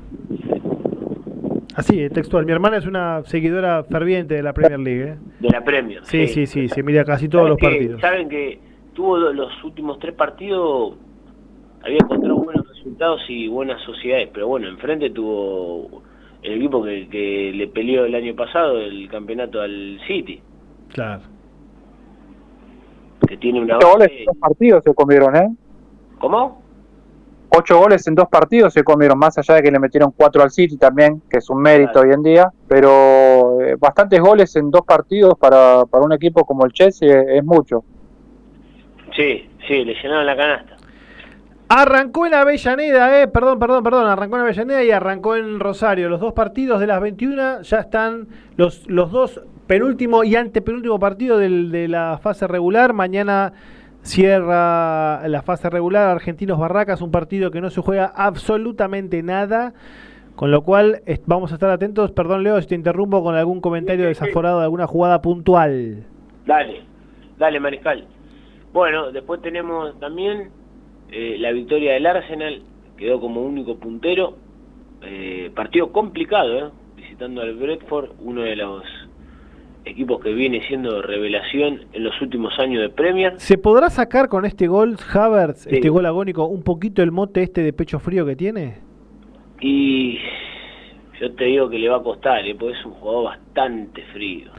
Así, 1.75 2.09
textual. 2.09 2.45
Mi 2.45 2.51
hermana 2.51 2.77
es 2.77 2.85
una 2.85 3.23
seguidora 3.23 3.83
ferviente 3.83 4.35
de 4.35 4.43
la 4.43 4.53
Premier 4.53 4.79
League. 4.79 5.11
¿eh? 5.11 5.17
De 5.39 5.49
la 5.49 5.63
Premier. 5.63 6.05
Sí, 6.05 6.27
sí, 6.27 6.45
sí, 6.45 6.67
se 6.67 6.83
mira 6.83 7.03
casi 7.03 7.27
todos 7.27 7.49
los 7.49 7.57
partidos. 7.57 7.99
Saben 8.01 8.29
que 8.29 8.59
tuvo 8.93 9.17
los 9.17 9.63
últimos 9.63 9.99
tres 9.99 10.13
partidos, 10.13 10.95
había 11.83 11.97
encontrado 11.97 12.35
buenos 12.35 12.67
resultados 12.67 13.21
y 13.27 13.47
buenas 13.47 13.81
sociedades, 13.81 14.29
pero 14.33 14.47
bueno, 14.47 14.67
enfrente 14.67 15.09
tuvo 15.09 16.03
el 16.43 16.53
equipo 16.53 16.83
que, 16.83 17.51
le 17.53 17.67
peleó 17.67 18.05
el 18.05 18.15
año 18.15 18.35
pasado 18.35 18.79
el 18.79 19.09
campeonato 19.09 19.61
al 19.61 19.99
City. 20.07 20.41
Claro. 20.93 21.23
Que 23.27 23.37
tiene 23.37 23.61
una... 23.61 23.77
Ocho 23.77 23.93
goles 23.93 24.11
partidos 24.39 24.83
se 24.83 24.93
comieron, 24.93 25.35
¿eh? 25.35 25.49
¿Cómo? 26.19 26.62
Ocho 27.55 27.77
goles 27.77 28.07
en 28.07 28.15
dos 28.15 28.30
partidos 28.30 28.73
se 28.73 28.84
comieron, 28.84 29.19
más 29.19 29.38
allá 29.38 29.55
de 29.55 29.61
que 29.61 29.69
le 29.69 29.77
metieron 29.77 30.11
cuatro 30.11 30.41
al 30.41 30.49
City 30.49 30.75
también, 30.75 31.21
que 31.30 31.38
es 31.38 31.49
un 31.51 31.61
mérito 31.61 31.99
hoy 31.99 32.11
en 32.11 32.23
día, 32.23 32.51
pero 32.67 33.61
eh, 33.61 33.75
bastantes 33.80 34.19
goles 34.19 34.55
en 34.55 34.71
dos 34.71 34.81
partidos 34.81 35.38
para, 35.38 35.85
para 35.85 36.03
un 36.03 36.13
equipo 36.13 36.45
como 36.45 36.65
el 36.65 36.71
Chelsea 36.73 37.21
es 37.27 37.43
mucho. 37.43 37.84
Sí, 39.15 39.47
sí, 39.67 39.85
le 39.85 39.93
llenaron 39.93 40.25
la 40.25 40.35
canasta. 40.35 40.77
Arrancó 41.69 42.25
en 42.25 42.34
Avellaneda, 42.34 43.21
eh, 43.21 43.27
perdón, 43.27 43.59
perdón, 43.59 43.84
perdón, 43.84 44.07
arrancó 44.07 44.38
en 44.38 44.41
Avellaneda 44.41 44.84
y 44.84 44.89
arrancó 44.89 45.35
en 45.35 45.59
Rosario. 45.59 46.09
Los 46.09 46.21
dos 46.21 46.34
partidos 46.34 46.80
de 46.80 46.88
las 46.88 47.01
21 47.01 47.61
ya 47.61 47.80
están 47.80 48.27
los, 48.57 48.89
los 48.89 49.11
dos 49.11 49.41
penúltimo 49.67 50.23
y 50.23 50.35
antepenúltimo 50.35 50.99
partido 50.99 51.38
del, 51.38 51.71
de 51.71 51.88
la 51.88 52.19
fase 52.21 52.47
regular. 52.47 52.93
Mañana 52.93 53.53
cierra 54.03 55.27
la 55.27 55.41
fase 55.41 55.69
regular 55.69 56.09
Argentinos 56.09 56.59
Barracas, 56.59 57.01
un 57.01 57.11
partido 57.11 57.49
que 57.51 57.61
no 57.61 57.69
se 57.69 57.81
juega 57.81 58.05
absolutamente 58.05 59.23
nada. 59.23 59.73
Con 60.35 60.49
lo 60.49 60.63
cual 60.63 61.01
vamos 61.27 61.51
a 61.51 61.55
estar 61.55 61.69
atentos. 61.69 62.11
Perdón, 62.11 62.43
Leo, 62.43 62.59
si 62.59 62.67
te 62.67 62.75
interrumpo 62.75 63.23
con 63.23 63.35
algún 63.35 63.61
comentario 63.61 64.07
desaforado 64.07 64.59
de 64.59 64.63
alguna 64.63 64.88
jugada 64.88 65.21
puntual. 65.21 66.05
Dale, 66.45 66.81
dale, 67.38 67.59
Mariscal. 67.59 68.07
Bueno, 68.73 69.11
después 69.11 69.41
tenemos 69.41 69.99
también 69.99 70.49
eh, 71.11 71.38
la 71.38 71.51
victoria 71.51 71.93
del 71.93 72.07
Arsenal, 72.07 72.63
quedó 72.97 73.19
como 73.19 73.43
único 73.43 73.77
puntero. 73.77 74.38
Eh, 75.03 75.51
partido 75.53 75.91
complicado, 75.91 76.57
¿eh? 76.57 76.71
visitando 76.95 77.41
al 77.41 77.55
Bradford, 77.55 78.11
uno 78.19 78.41
de 78.41 78.55
los 78.55 78.84
equipos 79.85 80.22
que 80.22 80.34
viene 80.34 80.65
siendo 80.68 81.01
revelación 81.01 81.85
en 81.93 82.03
los 82.03 82.19
últimos 82.22 82.57
años 82.60 82.81
de 82.81 82.89
Premier. 82.89 83.34
¿Se 83.38 83.57
podrá 83.57 83.89
sacar 83.89 84.30
con 84.30 84.45
este 84.45 84.68
gol, 84.68 84.97
Havertz, 85.14 85.68
este 85.68 85.89
gol 85.89 86.05
agónico, 86.05 86.45
un 86.45 86.64
poquito 86.64 87.03
el 87.03 87.11
mote 87.11 87.43
este 87.43 87.61
de 87.61 87.73
pecho 87.73 87.99
frío 87.99 88.26
que 88.26 88.35
tiene? 88.35 88.77
Y 89.60 90.19
yo 91.19 91.34
te 91.34 91.45
digo 91.45 91.69
que 91.69 91.80
le 91.80 91.89
va 91.89 91.97
a 91.97 92.03
costar, 92.03 92.45
¿eh? 92.45 92.55
porque 92.55 92.77
es 92.77 92.85
un 92.85 92.93
jugador 92.93 93.26
bastante 93.26 94.03
frío. 94.14 94.51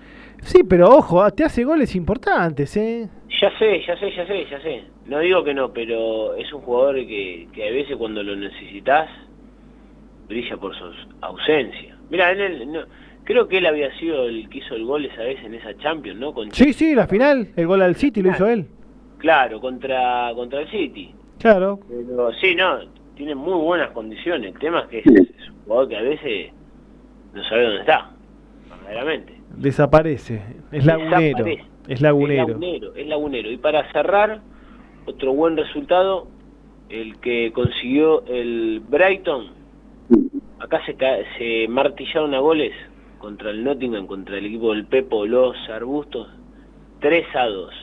Sí, 0.43 0.63
pero 0.69 0.89
ojo, 0.91 1.29
te 1.31 1.45
hace 1.45 1.65
goles 1.65 1.95
importantes, 1.97 2.77
¿eh? 2.77 3.09
Ya 3.41 3.51
sé, 3.59 3.83
ya 3.87 3.97
sé, 3.99 4.15
ya 4.15 4.27
sé, 4.27 4.47
ya 4.51 4.61
sé. 4.61 4.85
No 5.07 5.19
digo 5.19 5.43
que 5.43 5.55
no, 5.55 5.73
pero 5.73 6.35
es 6.35 6.53
un 6.53 6.61
jugador 6.61 6.97
que, 6.97 7.49
que 7.53 7.69
a 7.69 7.73
veces 7.73 7.97
cuando 7.97 8.23
lo 8.23 8.37
necesitas 8.37 9.09
brilla 10.29 10.57
por 10.57 10.75
su 10.77 10.85
ausencia. 11.21 11.97
Mira, 12.11 12.31
él, 12.31 12.71
no, 12.71 12.81
creo 13.25 13.49
que 13.49 13.59
él 13.59 13.67
había 13.67 13.97
sido 13.99 14.29
el 14.29 14.49
que 14.49 14.59
hizo 14.59 14.75
el 14.75 14.85
gol 14.85 15.05
esa 15.07 15.23
vez 15.23 15.43
en 15.43 15.55
esa 15.55 15.77
Champions, 15.79 16.21
¿no? 16.21 16.35
sí, 16.53 16.73
sí, 16.73 16.95
la 16.95 17.07
final, 17.07 17.49
el 17.57 17.67
gol 17.67 17.83
al 17.83 17.97
City 17.97 18.23
lo 18.23 18.31
hizo 18.31 18.47
él. 18.47 18.67
Claro, 19.19 19.61
contra, 19.61 20.33
contra 20.35 20.61
el 20.61 20.71
City. 20.71 21.15
Claro. 21.39 21.81
Pero 21.89 22.33
sí, 22.35 22.55
no, 22.55 22.81
tiene 23.17 23.35
muy 23.35 23.59
buenas 23.61 23.91
condiciones. 23.91 24.53
El 24.53 24.59
tema 24.59 24.81
es 24.81 24.87
que 24.89 24.99
es, 24.99 25.07
es 25.07 25.49
un 25.49 25.65
jugador 25.65 25.89
que 25.89 25.97
a 25.97 26.03
veces 26.03 26.53
no 27.33 27.43
sabe 27.45 27.65
dónde 27.65 27.81
está, 27.81 28.11
verdaderamente. 28.69 29.35
Desaparece, 29.57 30.43
es 30.73 30.85
lagunero. 30.85 31.47
Es 31.89 32.01
lagunero. 32.01 32.95
Es 32.95 33.07
lagunero, 33.07 33.51
Y 33.51 33.57
para 33.57 33.91
cerrar, 33.93 34.41
otro 35.07 35.33
buen 35.33 35.57
resultado, 35.57 36.29
el 36.89 37.19
que 37.21 37.53
consiguió 37.53 38.25
el 38.27 38.83
Brighton. 38.89 39.49
Acá 40.61 40.81
se, 40.87 40.97
se 41.39 41.69
martillaron 41.69 42.35
a 42.35 42.39
goles 42.39 42.73
contra 43.25 43.53
el 43.53 43.65
Nottingham, 43.65 44.07
contra 44.07 44.37
el 44.37 44.45
equipo 44.45 44.75
del 44.75 44.85
Pepo, 44.85 45.25
los 45.25 45.57
arbustos. 45.71 46.29
3 47.01 47.25
a 47.35 47.47
2. 47.47 47.75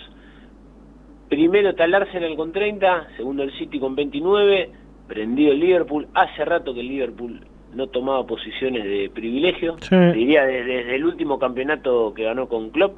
Primero 1.30 1.70
está 1.72 1.86
el 1.86 1.96
Arsenal 1.96 2.36
con 2.36 2.52
30, 2.52 3.08
segundo 3.18 3.42
el 3.42 3.52
City 3.58 3.80
con 3.80 3.96
29, 3.96 4.70
prendido 5.08 5.52
el 5.52 5.60
Liverpool. 5.60 6.08
Hace 6.14 6.46
rato 6.46 6.76
que 6.76 6.82
el 6.82 6.90
Liverpool 6.90 7.42
no 7.74 7.88
tomaba 7.88 8.28
posiciones 8.28 8.84
de 8.84 9.10
privilegio, 9.12 9.78
diría 10.14 10.46
desde, 10.46 10.94
el 10.94 11.06
último 11.06 11.40
campeonato 11.40 12.14
que 12.14 12.24
ganó 12.24 12.48
con 12.48 12.70
Klopp, 12.70 12.98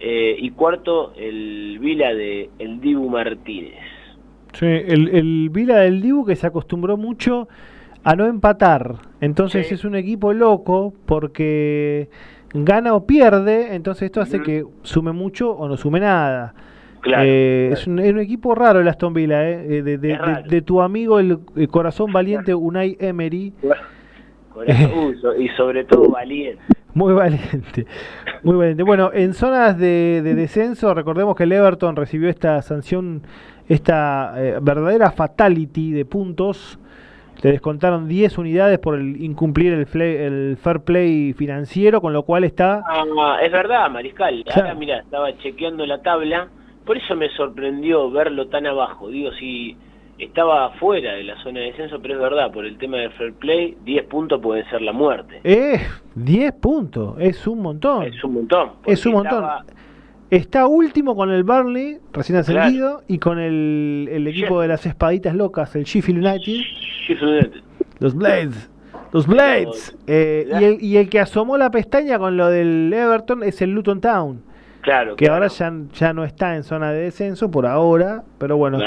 eh, 0.00 0.34
y 0.36 0.50
cuarto 0.50 1.12
el 1.16 1.78
Vila 1.78 2.12
de 2.12 2.50
el 2.58 2.80
Dibu 2.80 3.08
Martínez. 3.08 3.78
Sí, 4.52 4.66
el, 4.66 5.08
el 5.14 5.50
Vila 5.50 5.76
del 5.76 6.02
Dibu 6.02 6.26
que 6.26 6.34
se 6.34 6.48
acostumbró 6.48 6.96
mucho 6.96 7.46
a 8.06 8.14
no 8.14 8.26
empatar, 8.26 8.94
entonces 9.20 9.72
es 9.72 9.84
un 9.84 9.96
equipo 9.96 10.32
loco 10.32 10.94
porque 11.06 12.08
gana 12.54 12.94
o 12.94 13.04
pierde, 13.04 13.74
entonces 13.74 14.04
esto 14.04 14.20
hace 14.20 14.40
que 14.42 14.64
sume 14.82 15.10
mucho 15.10 15.50
o 15.50 15.66
no 15.66 15.76
sume 15.76 15.98
nada. 15.98 16.54
Eh, 17.18 17.70
es, 17.72 17.88
un, 17.88 17.98
equipo 17.98 18.54
raro 18.54 18.78
el 18.78 18.86
Aston 18.86 19.12
Villa, 19.12 19.50
eh, 19.50 19.82
de, 19.82 19.98
de, 19.98 20.62
tu 20.62 20.82
amigo 20.82 21.18
el, 21.18 21.40
corazón 21.68 22.12
valiente 22.12 22.54
Unai 22.54 22.96
Emery. 23.00 23.52
y 25.38 25.48
sobre 25.56 25.82
todo 25.82 26.08
valiente. 26.08 26.62
Muy 26.94 27.12
valiente, 27.12 27.86
muy 28.44 28.54
valiente. 28.54 28.84
Bueno, 28.84 29.10
en 29.12 29.34
zonas 29.34 29.76
de, 29.80 30.22
descenso, 30.22 30.94
recordemos 30.94 31.34
que 31.34 31.42
el 31.42 31.50
Everton 31.50 31.96
recibió 31.96 32.28
esta 32.28 32.62
sanción, 32.62 33.22
esta 33.68 34.32
eh, 34.36 34.58
verdadera 34.62 35.10
fatality 35.10 35.90
de 35.90 36.04
puntos. 36.04 36.78
Le 37.42 37.52
descontaron 37.52 38.08
10 38.08 38.38
unidades 38.38 38.78
por 38.78 38.94
el 38.94 39.22
incumplir 39.22 39.72
el, 39.72 40.00
el 40.02 40.56
fair 40.56 40.80
play 40.80 41.32
financiero, 41.32 42.00
con 42.00 42.12
lo 42.12 42.22
cual 42.22 42.44
está... 42.44 42.82
Ah, 42.86 43.38
es 43.42 43.52
verdad, 43.52 43.90
Mariscal. 43.90 44.44
Ahora, 44.54 44.74
mira, 44.74 44.98
estaba 45.00 45.36
chequeando 45.38 45.86
la 45.86 46.02
tabla 46.02 46.48
por 46.86 46.96
eso 46.96 47.16
me 47.16 47.28
sorprendió 47.30 48.08
verlo 48.10 48.46
tan 48.46 48.64
abajo. 48.64 49.08
Digo, 49.08 49.32
si 49.32 49.76
estaba 50.18 50.70
fuera 50.74 51.14
de 51.14 51.24
la 51.24 51.36
zona 51.42 51.60
de 51.60 51.66
descenso, 51.66 52.00
pero 52.00 52.14
es 52.14 52.20
verdad, 52.20 52.52
por 52.52 52.64
el 52.64 52.78
tema 52.78 52.98
del 52.98 53.10
fair 53.10 53.34
play, 53.34 53.76
10 53.84 54.04
puntos 54.06 54.40
pueden 54.40 54.64
ser 54.70 54.82
la 54.82 54.92
muerte. 54.92 55.40
Eh, 55.42 55.80
10 56.14 56.52
puntos, 56.54 57.16
es 57.18 57.44
un 57.48 57.60
montón. 57.60 58.04
Es 58.04 58.22
un 58.22 58.34
montón. 58.34 58.70
Es 58.86 59.04
un 59.04 59.14
montón. 59.14 59.44
Está 60.30 60.66
último 60.66 61.14
con 61.14 61.30
el 61.30 61.44
Burnley, 61.44 61.98
recién 62.12 62.38
ascendido, 62.38 63.02
y 63.06 63.18
con 63.18 63.38
el, 63.38 64.08
el 64.10 64.26
equipo 64.26 64.60
de 64.60 64.68
las 64.68 64.84
espaditas 64.86 65.34
locas, 65.34 65.76
el 65.76 65.84
Sheffield 65.84 66.24
United. 66.24 66.64
Sheffield 67.06 67.22
United. 67.22 67.60
Los 68.00 68.14
Blades. 68.14 68.70
Los 69.12 69.26
Blades. 69.26 69.96
Eh, 70.06 70.48
y, 70.60 70.64
el, 70.64 70.82
y 70.82 70.96
el 70.96 71.08
que 71.08 71.20
asomó 71.20 71.56
la 71.56 71.70
pestaña 71.70 72.18
con 72.18 72.36
lo 72.36 72.48
del 72.48 72.92
Everton 72.92 73.42
es 73.44 73.62
el 73.62 73.70
Luton 73.70 74.00
Town 74.00 74.42
que 75.16 75.28
ahora 75.28 75.48
ya, 75.48 75.72
ya 75.94 76.12
no 76.12 76.24
está 76.24 76.54
en 76.54 76.62
zona 76.62 76.92
de 76.92 77.00
descenso 77.00 77.50
por 77.50 77.66
ahora, 77.66 78.22
pero 78.38 78.56
bueno. 78.56 78.78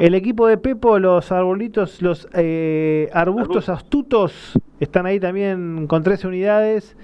El 0.00 0.14
equipo 0.14 0.46
de 0.46 0.56
Pepo, 0.56 0.98
los 0.98 1.32
arbolitos, 1.32 2.00
los 2.00 2.28
eh, 2.34 3.10
arbustos 3.12 3.68
astutos, 3.68 4.58
están 4.78 5.06
ahí 5.06 5.18
también 5.18 5.86
con 5.88 6.02
13 6.02 6.28
unidades. 6.28 6.96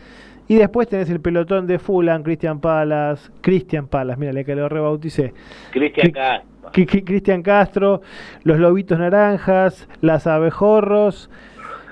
Y 0.49 0.57
después 0.57 0.89
tenés 0.89 1.11
el 1.11 1.21
pelotón 1.21 1.67
de 1.67 1.79
Fulan, 1.79 2.23
Cristian 2.23 2.61
Palas, 2.61 3.31
Cristian 3.43 3.87
Palas, 3.87 4.19
mira, 4.19 4.43
que 4.45 4.55
lo 4.55 4.69
rebauticé. 4.69 5.35
Cristian 5.71 6.11
Castro. 6.11 6.71
Cristian 6.73 7.43
Castro, 7.43 8.01
los 8.45 8.59
lobitos 8.59 8.99
naranjas, 8.99 9.89
las 10.01 10.27
abejorros, 10.27 11.31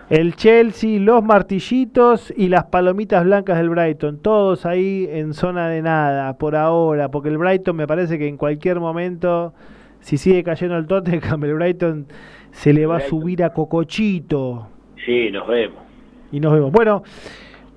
el 0.08 0.36
Chelsea, 0.36 1.00
los 1.00 1.22
martillitos 1.22 2.32
y 2.36 2.48
las 2.48 2.64
palomitas 2.64 3.24
blancas 3.24 3.58
del 3.58 3.70
Brighton, 3.70 4.18
todos 4.18 4.64
ahí 4.64 5.08
en 5.10 5.34
zona 5.34 5.68
de 5.68 5.82
nada 5.82 6.38
por 6.38 6.56
ahora, 6.56 7.10
porque 7.10 7.28
el 7.28 7.38
Brighton 7.38 7.76
me 7.76 7.86
parece 7.86 8.18
que 8.18 8.28
en 8.28 8.36
cualquier 8.36 8.80
momento, 8.80 9.52
si 10.00 10.16
sigue 10.16 10.44
cayendo 10.44 10.76
el 10.76 10.86
Tottenham, 10.86 11.44
el 11.44 11.54
Brighton 11.54 12.06
se 12.52 12.72
le 12.72 12.86
va 12.86 12.98
a 12.98 13.00
subir 13.00 13.42
a 13.44 13.52
Cocochito. 13.52 14.68
Sí, 15.04 15.30
nos 15.30 15.46
vemos. 15.46 15.82
Y 16.32 16.40
nos 16.40 16.52
vemos. 16.52 16.72
Bueno, 16.72 17.02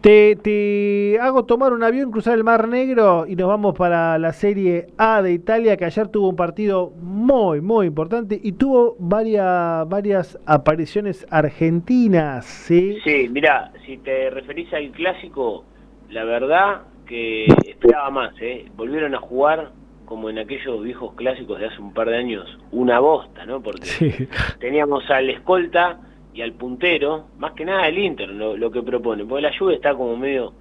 te, 0.01 0.35
te, 0.37 1.19
hago 1.19 1.45
tomar 1.45 1.73
un 1.73 1.83
avión, 1.83 2.11
cruzar 2.11 2.37
el 2.37 2.43
Mar 2.43 2.67
Negro 2.67 3.25
y 3.27 3.35
nos 3.35 3.47
vamos 3.47 3.77
para 3.77 4.17
la 4.17 4.31
Serie 4.31 4.87
A 4.97 5.21
de 5.21 5.33
Italia, 5.33 5.75
que 5.75 5.85
ayer 5.85 6.07
tuvo 6.07 6.29
un 6.29 6.35
partido 6.35 6.91
muy, 7.01 7.59
muy 7.59 7.87
importante 7.87 8.39
y 8.41 8.53
tuvo 8.53 8.95
varias, 8.99 9.87
varias 9.89 10.39
apariciones 10.45 11.27
argentinas. 11.29 12.45
Sí, 12.45 12.97
sí 13.03 13.27
mira, 13.29 13.71
si 13.85 13.97
te 13.97 14.29
referís 14.29 14.73
al 14.73 14.91
clásico, 14.91 15.65
la 16.09 16.23
verdad 16.23 16.83
que 17.05 17.45
esperaba 17.67 18.09
más, 18.09 18.33
¿eh? 18.41 18.65
Volvieron 18.75 19.15
a 19.15 19.19
jugar 19.19 19.71
como 20.05 20.29
en 20.29 20.39
aquellos 20.39 20.81
viejos 20.81 21.13
clásicos 21.15 21.59
de 21.59 21.67
hace 21.67 21.81
un 21.81 21.93
par 21.93 22.09
de 22.09 22.17
años, 22.17 22.47
una 22.71 22.99
bosta, 22.99 23.45
¿no? 23.45 23.61
Porque 23.61 24.27
teníamos 24.59 25.09
al 25.09 25.29
escolta 25.29 25.99
y 26.39 26.41
al 26.41 26.53
puntero, 26.53 27.25
más 27.37 27.51
que 27.51 27.65
nada 27.65 27.89
el 27.89 27.97
Inter 27.97 28.29
lo, 28.29 28.71
que 28.71 28.81
propone, 28.81 29.25
porque 29.25 29.41
la 29.41 29.57
Juve 29.57 29.75
está 29.75 29.93
como 29.93 30.15
medio 30.15 30.53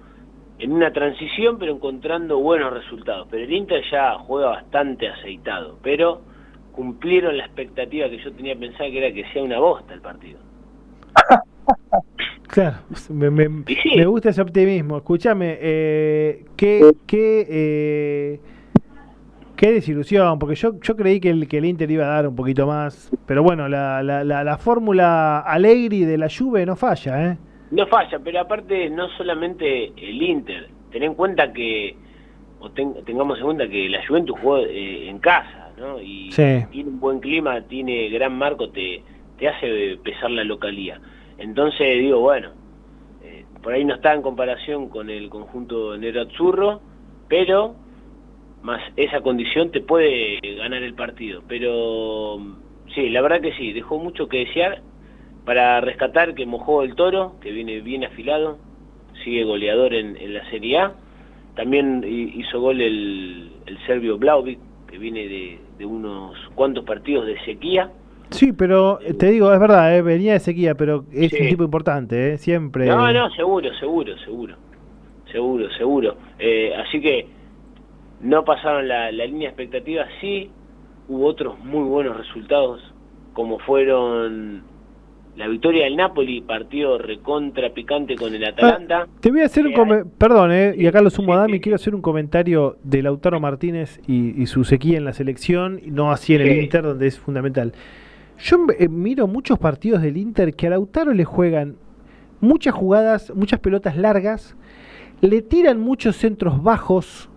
en 0.57 0.73
una 0.73 0.91
transición 0.91 1.57
pero 1.57 1.73
encontrando 1.73 2.37
buenos 2.37 2.73
resultados, 2.73 3.29
pero 3.31 3.45
el 3.45 3.53
Inter 3.53 3.81
ya 3.89 4.15
juega 4.15 4.49
bastante 4.49 5.07
aceitado, 5.07 5.79
pero 5.81 6.19
cumplieron 6.73 7.37
la 7.37 7.45
expectativa 7.45 8.09
que 8.09 8.17
yo 8.17 8.29
tenía 8.33 8.57
pensada 8.57 8.89
que 8.89 8.97
era 8.97 9.13
que 9.13 9.23
sea 9.31 9.41
una 9.41 9.57
bosta 9.59 9.93
el 9.93 10.01
partido. 10.01 10.39
Claro, 12.47 12.77
me, 13.11 14.05
gusta 14.05 14.29
ese 14.29 14.41
optimismo. 14.41 14.97
Escúchame, 14.97 15.55
eh, 15.61 16.45
¿qué, 16.57 16.93
qué 17.05 17.45
eh, 17.47 18.39
Qué 19.59 19.73
desilusión, 19.73 20.39
porque 20.39 20.55
yo, 20.55 20.79
yo 20.79 20.95
creí 20.95 21.19
que 21.19 21.31
el, 21.31 21.45
que 21.49 21.57
el 21.57 21.65
Inter 21.65 21.91
iba 21.91 22.05
a 22.05 22.07
dar 22.07 22.27
un 22.29 22.33
poquito 22.33 22.65
más. 22.65 23.11
Pero 23.25 23.43
bueno, 23.43 23.67
la, 23.67 24.01
la, 24.01 24.23
la, 24.23 24.57
fórmula 24.57 25.39
Allegri 25.39 26.05
de 26.05 26.17
la 26.17 26.29
Juve 26.29 26.65
no 26.65 26.77
falla, 26.77 27.31
¿eh? 27.31 27.37
No 27.71 27.85
falla, 27.87 28.19
pero 28.23 28.39
aparte 28.39 28.89
no 28.89 29.09
solamente 29.17 29.87
el 29.97 30.21
Inter. 30.21 30.69
Ten 30.93 31.03
en 31.03 31.13
cuenta 31.13 31.51
que, 31.51 31.93
o 32.61 32.69
tengamos 32.71 33.37
en 33.39 33.43
cuenta 33.43 33.67
que 33.67 33.89
la 33.89 33.99
Juventus 34.07 34.39
jugó 34.39 34.59
eh, 34.59 35.09
en 35.09 35.19
casa, 35.19 35.71
¿no? 35.77 36.01
Y 36.01 36.29
tiene 36.29 36.91
un 36.91 37.01
buen 37.01 37.19
clima, 37.19 37.59
tiene 37.59 38.07
gran 38.07 38.37
marco, 38.37 38.69
te, 38.69 39.03
te 39.37 39.49
hace 39.49 39.97
pesar 40.01 40.31
la 40.31 40.45
localía. 40.45 41.01
Entonces 41.37 41.99
digo, 41.99 42.21
bueno, 42.21 42.51
eh, 43.21 43.43
por 43.61 43.73
ahí 43.73 43.83
no 43.83 43.95
está 43.95 44.13
en 44.13 44.21
comparación 44.21 44.87
con 44.87 45.09
el 45.09 45.27
conjunto 45.29 45.97
Nero 45.97 46.21
Azzurro, 46.21 46.79
pero 47.27 47.75
más 48.61 48.81
esa 48.95 49.21
condición 49.21 49.71
te 49.71 49.81
puede 49.81 50.39
ganar 50.57 50.83
el 50.83 50.93
partido. 50.93 51.41
Pero 51.47 52.39
sí, 52.93 53.09
la 53.09 53.21
verdad 53.21 53.41
que 53.41 53.53
sí, 53.53 53.73
dejó 53.73 53.97
mucho 53.97 54.27
que 54.27 54.45
desear 54.45 54.81
para 55.45 55.81
rescatar 55.81 56.35
que 56.35 56.45
mojó 56.45 56.83
el 56.83 56.95
toro, 56.95 57.35
que 57.41 57.51
viene 57.51 57.81
bien 57.81 58.03
afilado, 58.03 58.57
sigue 59.23 59.43
goleador 59.43 59.93
en, 59.93 60.33
la 60.33 60.47
Serie 60.49 60.77
A. 60.77 60.93
También 61.55 62.05
hizo 62.07 62.61
gol 62.61 62.79
el, 62.79 63.51
el 63.65 63.77
serbio 63.85 64.17
Blauvik, 64.17 64.59
que 64.87 64.97
viene 64.97 65.27
de, 65.77 65.85
unos 65.85 66.37
cuantos 66.55 66.83
partidos 66.83 67.25
de 67.25 67.39
sequía. 67.45 67.89
Sí, 68.29 68.53
pero 68.53 68.99
eh, 69.01 69.13
te 69.13 69.31
digo, 69.31 69.51
es 69.51 69.59
verdad, 69.59 69.95
eh, 69.97 70.01
venía 70.01 70.33
de 70.33 70.39
sequía, 70.39 70.75
pero 70.75 71.05
es 71.11 71.33
un 71.33 71.47
tipo 71.47 71.63
importante, 71.63 72.33
eh, 72.33 72.37
siempre. 72.37 72.85
No, 72.85 73.11
no, 73.11 73.29
seguro, 73.31 73.73
seguro, 73.79 74.17
seguro. 74.19 74.55
Seguro, 75.31 75.69
seguro. 75.71 76.17
así 76.77 76.99
que 77.01 77.27
no 78.21 78.43
pasaron 78.43 78.87
la, 78.87 79.11
línea 79.11 79.49
expectativa, 79.49 80.05
sí 80.21 80.49
hubo 81.07 81.25
otros 81.25 81.59
muy 81.59 81.83
buenos 81.83 82.17
resultados, 82.17 82.81
como 83.33 83.59
fueron 83.59 84.63
la 85.35 85.47
victoria 85.47 85.85
del 85.85 85.95
Napoli, 85.95 86.41
partido 86.41 86.97
recontra 86.97 87.69
picante 87.73 88.15
con 88.15 88.33
el 88.33 88.43
Atalanta. 88.43 89.03
Ah, 89.03 89.07
te 89.21 89.31
voy 89.31 89.41
a 89.41 89.45
hacer 89.45 89.65
un 89.65 89.73
comentario, 89.73 90.11
perdón, 90.17 90.51
eh, 90.51 90.73
y 90.77 90.85
acá 90.85 91.01
lo 91.01 91.09
sumo 91.09 91.33
a 91.33 91.37
Dami, 91.37 91.61
quiero 91.61 91.77
hacer 91.77 91.95
un 91.95 92.01
comentario 92.01 92.77
de 92.83 93.01
Lautaro 93.01 93.39
Martínez 93.39 94.01
y, 94.05 94.45
su 94.47 94.65
sequía 94.65 94.97
en 94.97 95.05
la 95.05 95.13
selección, 95.13 95.79
no 95.85 96.11
así 96.11 96.35
en 96.35 96.41
el 96.41 96.63
Inter, 96.63 96.83
donde 96.83 97.07
es 97.07 97.17
fundamental. 97.17 97.73
Yo 98.37 98.57
eh, 98.77 98.89
miro 98.89 99.27
muchos 99.27 99.59
partidos 99.59 100.01
del 100.01 100.17
Inter 100.17 100.53
que 100.55 100.67
a 100.67 100.71
Lautaro 100.71 101.13
le 101.13 101.25
juegan 101.25 101.77
muchas 102.41 102.73
jugadas, 102.73 103.33
muchas 103.35 103.59
pelotas 103.59 103.97
largas, 103.97 104.55
le 105.21 105.41
tiran 105.41 105.79
muchos 105.79 106.17
centros 106.17 106.61
bajos, 106.63 107.28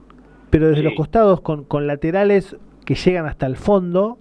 pero 0.52 0.68
desde 0.68 0.82
los 0.82 0.92
costados 0.92 1.40
con, 1.40 1.64
con 1.64 1.86
laterales 1.86 2.58
que 2.84 2.94
llegan 2.94 3.24
hasta 3.24 3.46
el 3.46 3.56
fondo, 3.56 4.18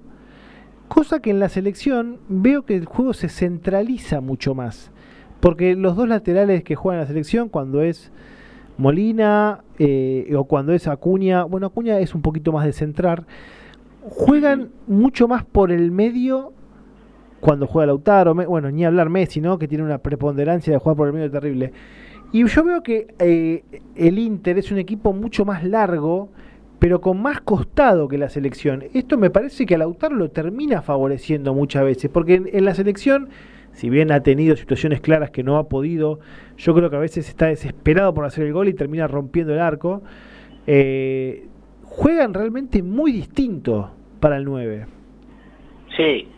cosa 0.88 1.20
que 1.20 1.30
en 1.30 1.42
la 1.42 1.50
selección 1.50 2.20
veo 2.30 2.64
que 2.64 2.78
el 2.78 2.86
juego 2.86 3.12
se 3.12 3.28
centraliza 3.28 4.22
mucho 4.22 4.56
más, 4.56 4.94
porque 5.42 5.76
los 5.76 5.98
dos 5.98 6.08
laterales 6.08 6.64
que 6.64 6.76
juegan 6.76 7.00
en 7.00 7.04
la 7.04 7.08
selección, 7.10 7.50
cuando 7.50 7.82
es 7.82 8.14
Molina 8.78 9.66
eh, 9.78 10.34
o 10.38 10.46
cuando 10.46 10.72
es 10.72 10.88
Acuña, 10.88 11.44
bueno, 11.44 11.68
Acuña 11.68 12.00
es 12.00 12.16
un 12.16 12.22
poquito 12.22 12.54
más 12.54 12.66
de 12.66 12.72
centrar, 12.72 13.26
juegan 14.02 14.70
mucho 14.88 15.28
más 15.28 15.44
por 15.44 15.70
el 15.70 15.92
medio 15.92 16.54
cuando 17.42 17.68
juega 17.68 17.88
Lautaro, 17.88 18.36
bueno, 18.36 18.72
ni 18.72 18.86
hablar 18.86 19.10
Messi, 19.10 19.42
¿no? 19.42 19.60
Que 19.60 19.68
tiene 19.68 19.84
una 19.84 19.98
preponderancia 19.98 20.72
de 20.72 20.80
jugar 20.80 20.96
por 20.96 21.08
el 21.08 21.14
medio 21.14 21.30
terrible. 21.30 21.74
Y 22.32 22.46
yo 22.48 22.64
veo 22.64 22.82
que 22.82 23.08
eh, 23.20 23.64
el 23.96 24.18
Inter 24.18 24.58
es 24.58 24.72
un 24.72 24.78
equipo 24.78 25.12
mucho 25.12 25.44
más 25.44 25.66
largo, 25.66 26.30
pero 26.80 27.02
con 27.02 27.22
más 27.22 27.42
costado 27.42 28.08
que 28.08 28.18
la 28.18 28.30
selección. 28.30 28.84
Esto 28.94 29.18
me 29.18 29.30
parece 29.30 29.66
que 29.66 29.76
a 29.76 29.78
Lautaro 29.78 30.16
lo 30.16 30.30
termina 30.30 30.82
favoreciendo 30.82 31.54
muchas 31.54 31.84
veces, 31.84 32.10
porque 32.10 32.42
en, 32.46 32.66
la 32.66 32.74
selección, 32.74 33.30
si 33.74 33.90
bien 33.90 34.12
ha 34.12 34.24
tenido 34.24 34.56
situaciones 34.56 35.02
claras 35.02 35.30
que 35.30 35.44
no 35.44 35.58
ha 35.58 35.68
podido, 35.68 36.20
yo 36.58 36.74
creo 36.74 36.90
que 36.90 36.96
a 36.96 37.00
veces 37.00 37.28
está 37.28 37.48
desesperado 37.48 38.14
por 38.14 38.26
hacer 38.26 38.46
el 38.46 38.54
gol 38.54 38.70
y 38.70 38.74
termina 38.74 39.08
rompiendo 39.08 39.54
el 39.54 39.60
arco. 39.60 40.02
Eh, 40.68 41.48
juegan 41.84 42.34
realmente 42.34 42.82
muy 42.82 43.12
distinto 43.12 43.92
para 44.22 44.38
el 44.38 44.46
9. 44.46 44.86
Sí, 45.98 46.30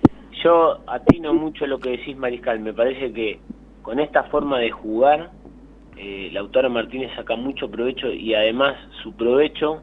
yo 0.44 0.80
atino 0.88 1.36
mucho 1.36 1.68
lo 1.68 1.78
que 1.78 1.92
decís 1.92 2.18
Mariscal, 2.18 2.60
me 2.62 2.74
parece 2.74 3.14
que 3.14 3.40
con 3.84 4.00
esta 4.00 4.24
forma 4.24 4.58
de 4.60 4.72
jugar 4.72 5.30
eh, 5.98 6.30
Lautaro 6.32 6.70
Martínez 6.70 7.12
saca 7.16 7.36
mucho 7.36 7.70
provecho 7.70 8.12
y 8.12 8.34
además 8.34 8.76
su 9.02 9.14
provecho 9.14 9.82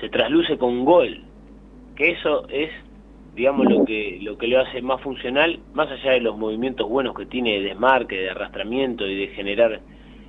se 0.00 0.08
trasluce 0.08 0.58
con 0.58 0.84
gol, 0.84 1.22
que 1.96 2.12
eso 2.12 2.48
es, 2.48 2.70
digamos, 3.34 3.66
lo 3.66 3.84
que, 3.84 4.18
lo 4.22 4.38
que 4.38 4.46
lo 4.46 4.60
hace 4.60 4.80
más 4.80 5.00
funcional, 5.00 5.58
más 5.74 5.90
allá 5.90 6.12
de 6.12 6.20
los 6.20 6.38
movimientos 6.38 6.88
buenos 6.88 7.16
que 7.16 7.26
tiene 7.26 7.54
de 7.54 7.68
desmarque, 7.68 8.16
de 8.16 8.30
arrastramiento 8.30 9.06
y 9.06 9.16
de 9.16 9.28
generar 9.28 9.80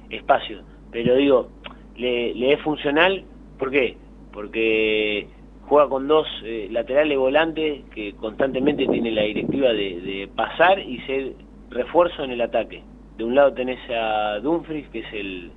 espacio. 0.09 0.61
Pero 0.91 1.15
digo, 1.15 1.49
le, 1.95 2.51
es 2.51 2.59
funcional, 2.61 3.23
¿por 3.59 3.69
qué? 3.69 3.97
Porque 4.33 5.27
juega 5.67 5.87
con 5.87 6.07
dos 6.07 6.27
eh, 6.43 6.67
laterales 6.71 7.17
volantes 7.17 7.83
que 7.93 8.13
constantemente 8.15 8.87
tiene 8.87 9.11
la 9.11 9.21
directiva 9.21 9.71
de 9.71 10.27
pasar 10.35 10.79
y 10.79 10.97
ser 11.01 11.33
refuerzo 11.69 12.23
en 12.23 12.31
el 12.31 12.41
ataque 12.41 12.81
de 13.19 13.25
un 13.25 13.35
lado 13.35 13.53
tenés 13.53 13.79
a 13.89 14.39
Dumfries, 14.39 14.87
que 14.89 14.99
es 14.99 15.13
el, 15.13 15.51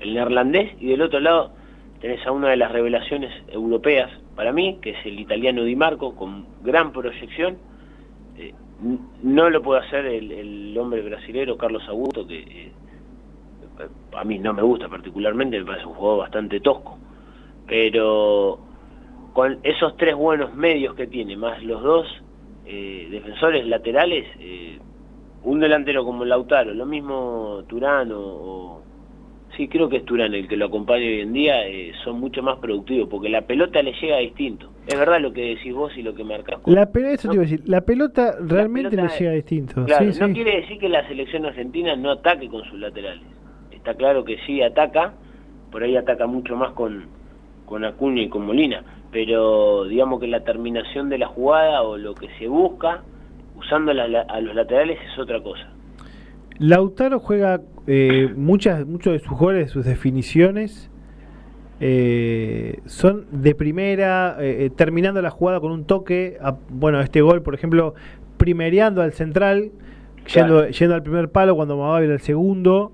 neerlandés, 0.00 0.72
y 0.80 0.88
del 0.88 1.00
otro 1.00 1.20
lado 1.20 1.52
tenés 2.00 2.26
a 2.26 2.32
una 2.32 2.50
de 2.50 2.56
las 2.56 2.72
revelaciones 2.72 3.32
europeas 3.48 4.10
para 4.34 4.52
mí, 4.52 4.78
que 4.82 4.90
es 4.90 5.06
el 5.06 5.20
italiano 5.20 5.62
Di 5.62 5.76
Marco, 5.76 6.16
con 6.16 6.44
gran 6.64 6.92
proyección. 6.92 7.56
Eh, 8.36 8.52
no 9.22 9.48
lo 9.48 9.62
puede 9.62 9.86
hacer 9.86 10.06
el, 10.06 10.76
hombre 10.76 11.02
brasilero 11.02 11.56
Carlos 11.56 11.84
Augusto, 11.88 12.26
que 12.26 12.40
eh, 12.40 12.72
a 14.12 14.24
mí 14.24 14.40
no 14.40 14.52
me 14.52 14.62
gusta 14.62 14.88
particularmente, 14.88 15.60
me 15.60 15.66
parece 15.66 15.86
un 15.86 15.94
juego 15.94 16.16
bastante 16.16 16.58
tosco. 16.58 16.98
Pero 17.68 18.58
con 19.32 19.60
esos 19.62 19.96
tres 19.96 20.16
buenos 20.16 20.52
medios 20.56 20.96
que 20.96 21.06
tiene, 21.06 21.36
más 21.36 21.62
los 21.62 21.80
dos 21.80 22.08
eh, 22.66 23.06
defensores 23.08 23.64
laterales, 23.68 24.26
un 25.44 25.60
delantero 25.60 26.04
como 26.04 26.24
Lautaro, 26.24 26.72
lo 26.72 26.86
mismo 26.86 27.62
Turán 27.68 28.10
o, 28.12 28.82
sí 29.56 29.68
creo 29.68 29.88
que 29.88 29.98
es 29.98 30.04
Turán 30.04 30.34
el 30.34 30.48
que 30.48 30.56
lo 30.56 30.66
acompaña 30.66 31.04
hoy 31.04 31.20
en 31.20 31.32
día, 31.32 31.66
eh, 31.66 31.92
son 32.02 32.18
mucho 32.18 32.42
más 32.42 32.58
productivos 32.58 33.08
porque 33.08 33.28
la 33.28 33.42
pelota 33.42 33.82
le 33.82 33.92
llega 33.92 34.18
distinto. 34.18 34.70
Es 34.86 34.98
verdad 34.98 35.20
lo 35.20 35.32
que 35.32 35.54
decís 35.54 35.72
vos 35.72 35.92
y 35.96 36.02
lo 36.02 36.14
que 36.14 36.24
marcas. 36.24 36.60
La 36.66 36.82
eso 36.82 37.28
te 37.28 37.34
iba 37.34 37.42
a 37.42 37.46
decir, 37.46 37.62
la 37.66 37.82
pelota 37.82 38.36
realmente 38.40 38.96
le 38.96 39.08
llega 39.08 39.32
distinto. 39.32 39.84
Claro, 39.84 40.06
no 40.06 40.32
quiere 40.32 40.60
decir 40.60 40.78
que 40.78 40.88
la 40.88 41.06
selección 41.08 41.46
argentina 41.46 41.94
no 41.94 42.10
ataque 42.10 42.48
con 42.48 42.64
sus 42.64 42.78
laterales. 42.78 43.22
Está 43.70 43.94
claro 43.94 44.24
que 44.24 44.38
sí 44.46 44.62
ataca, 44.62 45.14
por 45.70 45.82
ahí 45.82 45.96
ataca 45.96 46.26
mucho 46.26 46.56
más 46.56 46.72
con, 46.72 47.06
con 47.66 47.84
Acuña 47.84 48.22
y 48.22 48.28
con 48.28 48.46
Molina, 48.46 48.82
pero 49.12 49.84
digamos 49.84 50.20
que 50.20 50.26
la 50.26 50.40
terminación 50.40 51.10
de 51.10 51.18
la 51.18 51.26
jugada 51.26 51.82
o 51.82 51.98
lo 51.98 52.14
que 52.14 52.28
se 52.38 52.48
busca 52.48 53.02
usando 53.56 53.92
a 53.92 54.40
los 54.40 54.54
laterales 54.54 54.98
es 55.12 55.18
otra 55.18 55.42
cosa. 55.42 55.68
Lautaro 56.58 57.18
juega 57.18 57.60
eh, 57.86 58.32
muchas, 58.36 58.86
muchos 58.86 59.12
de 59.12 59.18
sus 59.18 59.36
goles, 59.36 59.70
sus 59.70 59.84
definiciones 59.84 60.90
eh, 61.80 62.78
son 62.86 63.26
de 63.30 63.54
primera, 63.54 64.36
eh, 64.40 64.70
terminando 64.74 65.20
la 65.20 65.30
jugada 65.30 65.60
con 65.60 65.72
un 65.72 65.84
toque. 65.84 66.38
bueno, 66.70 67.00
este 67.00 67.20
gol, 67.20 67.42
por 67.42 67.54
ejemplo, 67.54 67.94
primereando 68.36 69.02
al 69.02 69.12
central, 69.12 69.72
yendo, 70.32 70.68
yendo 70.68 70.94
al 70.94 71.02
primer 71.02 71.30
palo 71.30 71.56
cuando 71.56 71.76
Mabávila 71.76 72.14
al 72.14 72.20
segundo. 72.20 72.92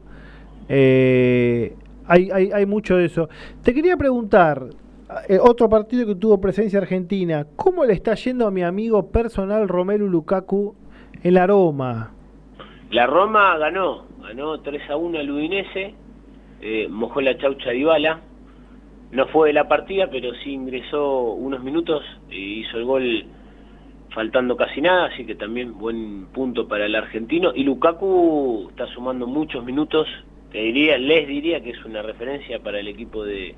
hay, 0.68 1.74
hay, 2.06 2.50
hay 2.52 2.66
mucho 2.66 2.96
de 2.96 3.04
eso. 3.04 3.28
Te 3.62 3.74
quería 3.74 3.96
preguntar, 3.96 4.68
eh, 5.28 5.38
otro 5.40 5.68
partido 5.68 6.06
que 6.06 6.14
tuvo 6.14 6.40
presencia 6.40 6.78
argentina. 6.78 7.46
¿Cómo 7.56 7.84
le 7.84 7.94
está 7.94 8.14
yendo 8.14 8.46
a 8.46 8.50
mi 8.50 8.62
amigo 8.62 9.10
personal 9.10 9.68
Romelu 9.68 10.08
Lukaku 10.08 10.74
en 11.22 11.34
la 11.34 11.46
Roma? 11.46 12.12
La 12.90 13.06
Roma 13.06 13.56
ganó, 13.58 14.04
ganó 14.22 14.60
3 14.60 14.90
a 14.90 14.96
1 14.96 15.18
al 15.18 15.30
Udinese, 15.30 15.94
eh, 16.60 16.88
mojó 16.88 17.20
la 17.20 17.36
chaucha 17.38 17.70
de 17.70 17.78
Ibala, 17.78 18.20
no 19.10 19.26
fue 19.28 19.48
de 19.48 19.54
la 19.54 19.68
partida, 19.68 20.08
pero 20.10 20.32
sí 20.44 20.52
ingresó 20.52 21.32
unos 21.32 21.62
minutos 21.62 22.02
e 22.30 22.38
hizo 22.38 22.78
el 22.78 22.84
gol 22.84 23.24
faltando 24.14 24.56
casi 24.56 24.80
nada, 24.80 25.06
así 25.06 25.24
que 25.24 25.34
también 25.34 25.78
buen 25.78 26.26
punto 26.26 26.68
para 26.68 26.86
el 26.86 26.94
argentino. 26.94 27.52
Y 27.54 27.64
Lukaku 27.64 28.68
está 28.70 28.86
sumando 28.88 29.26
muchos 29.26 29.64
minutos, 29.64 30.06
te 30.52 30.58
diría, 30.58 30.98
les 30.98 31.26
diría 31.26 31.60
que 31.60 31.70
es 31.70 31.84
una 31.84 32.02
referencia 32.02 32.60
para 32.60 32.78
el 32.78 32.88
equipo 32.88 33.24
de, 33.24 33.54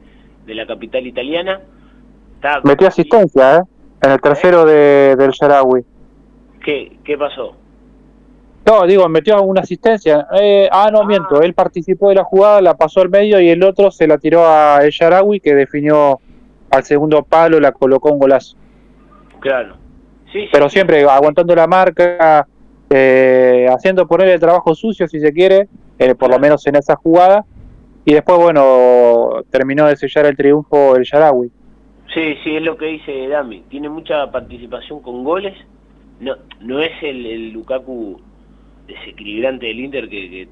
la 0.47 0.66
capital 0.66 1.06
italiana. 1.06 1.60
Metió 2.64 2.89
asistencia, 2.89 3.59
¿eh? 3.59 3.62
En 4.02 4.10
el 4.10 4.20
tercero 4.20 4.64
de, 4.64 5.14
del 5.16 5.31
Sharawi. 5.31 5.85
¿Qué, 6.64 6.98
¿Qué 7.05 7.16
pasó? 7.16 7.55
No, 8.66 8.86
digo, 8.86 9.09
metió 9.09 9.40
una 9.43 9.60
asistencia. 9.60 10.27
Eh, 10.40 10.69
ah, 10.70 10.90
no, 10.93 11.01
ah. 11.01 11.06
miento. 11.06 11.40
Él 11.43 11.55
participó 11.55 12.09
de 12.09 12.16
la 12.16 12.24
jugada, 12.24 12.60
la 12.60 12.74
pasó 12.74 13.01
al 13.01 13.10
medio 13.10 13.40
y 13.40 13.48
el 13.48 13.62
otro 13.62 13.90
se 13.90 14.06
la 14.06 14.19
tiró 14.19 14.47
a 14.47 14.81
El 14.82 14.90
Sharawi 14.90 15.40
que 15.40 15.55
definió 15.55 16.20
al 16.70 16.85
segundo 16.85 17.23
palo, 17.23 17.60
la 17.60 17.73
colocó 17.73 18.10
un 18.10 18.19
golazo. 18.19 18.56
Claro. 19.40 19.77
Pero 20.51 20.69
siempre 20.70 21.05
aguantando 21.05 21.55
la 21.55 21.66
marca, 21.66 22.47
eh, 22.89 23.66
haciendo 23.70 24.06
poner 24.06 24.28
el 24.28 24.40
trabajo 24.40 24.74
sucio, 24.74 25.06
si 25.06 25.20
se 25.20 25.32
quiere, 25.32 25.69
eh, 25.98 26.14
por 26.14 26.31
lo 26.31 26.39
menos 26.39 26.66
en 26.66 26.77
esa 26.77 26.97
jugada. 26.97 27.44
Y 28.04 28.14
después, 28.14 28.38
bueno, 28.38 29.42
terminó 29.50 29.86
de 29.86 29.96
sellar 29.96 30.26
el 30.26 30.36
triunfo 30.36 30.96
el 30.96 31.04
Sharawi. 31.04 31.50
Sí, 32.12 32.34
sí, 32.42 32.56
es 32.56 32.62
lo 32.62 32.76
que 32.76 32.86
dice 32.86 33.28
Dami. 33.28 33.62
Tiene 33.68 33.88
mucha 33.88 34.30
participación 34.30 35.00
con 35.00 35.24
goles. 35.24 35.54
No, 36.20 36.36
no 36.60 36.80
es 36.80 36.92
el, 37.02 37.24
el 37.26 37.50
Lukaku 37.52 38.20
desequilibrante 38.86 39.66
del 39.66 39.80
Inter 39.80 40.08
que, 40.08 40.48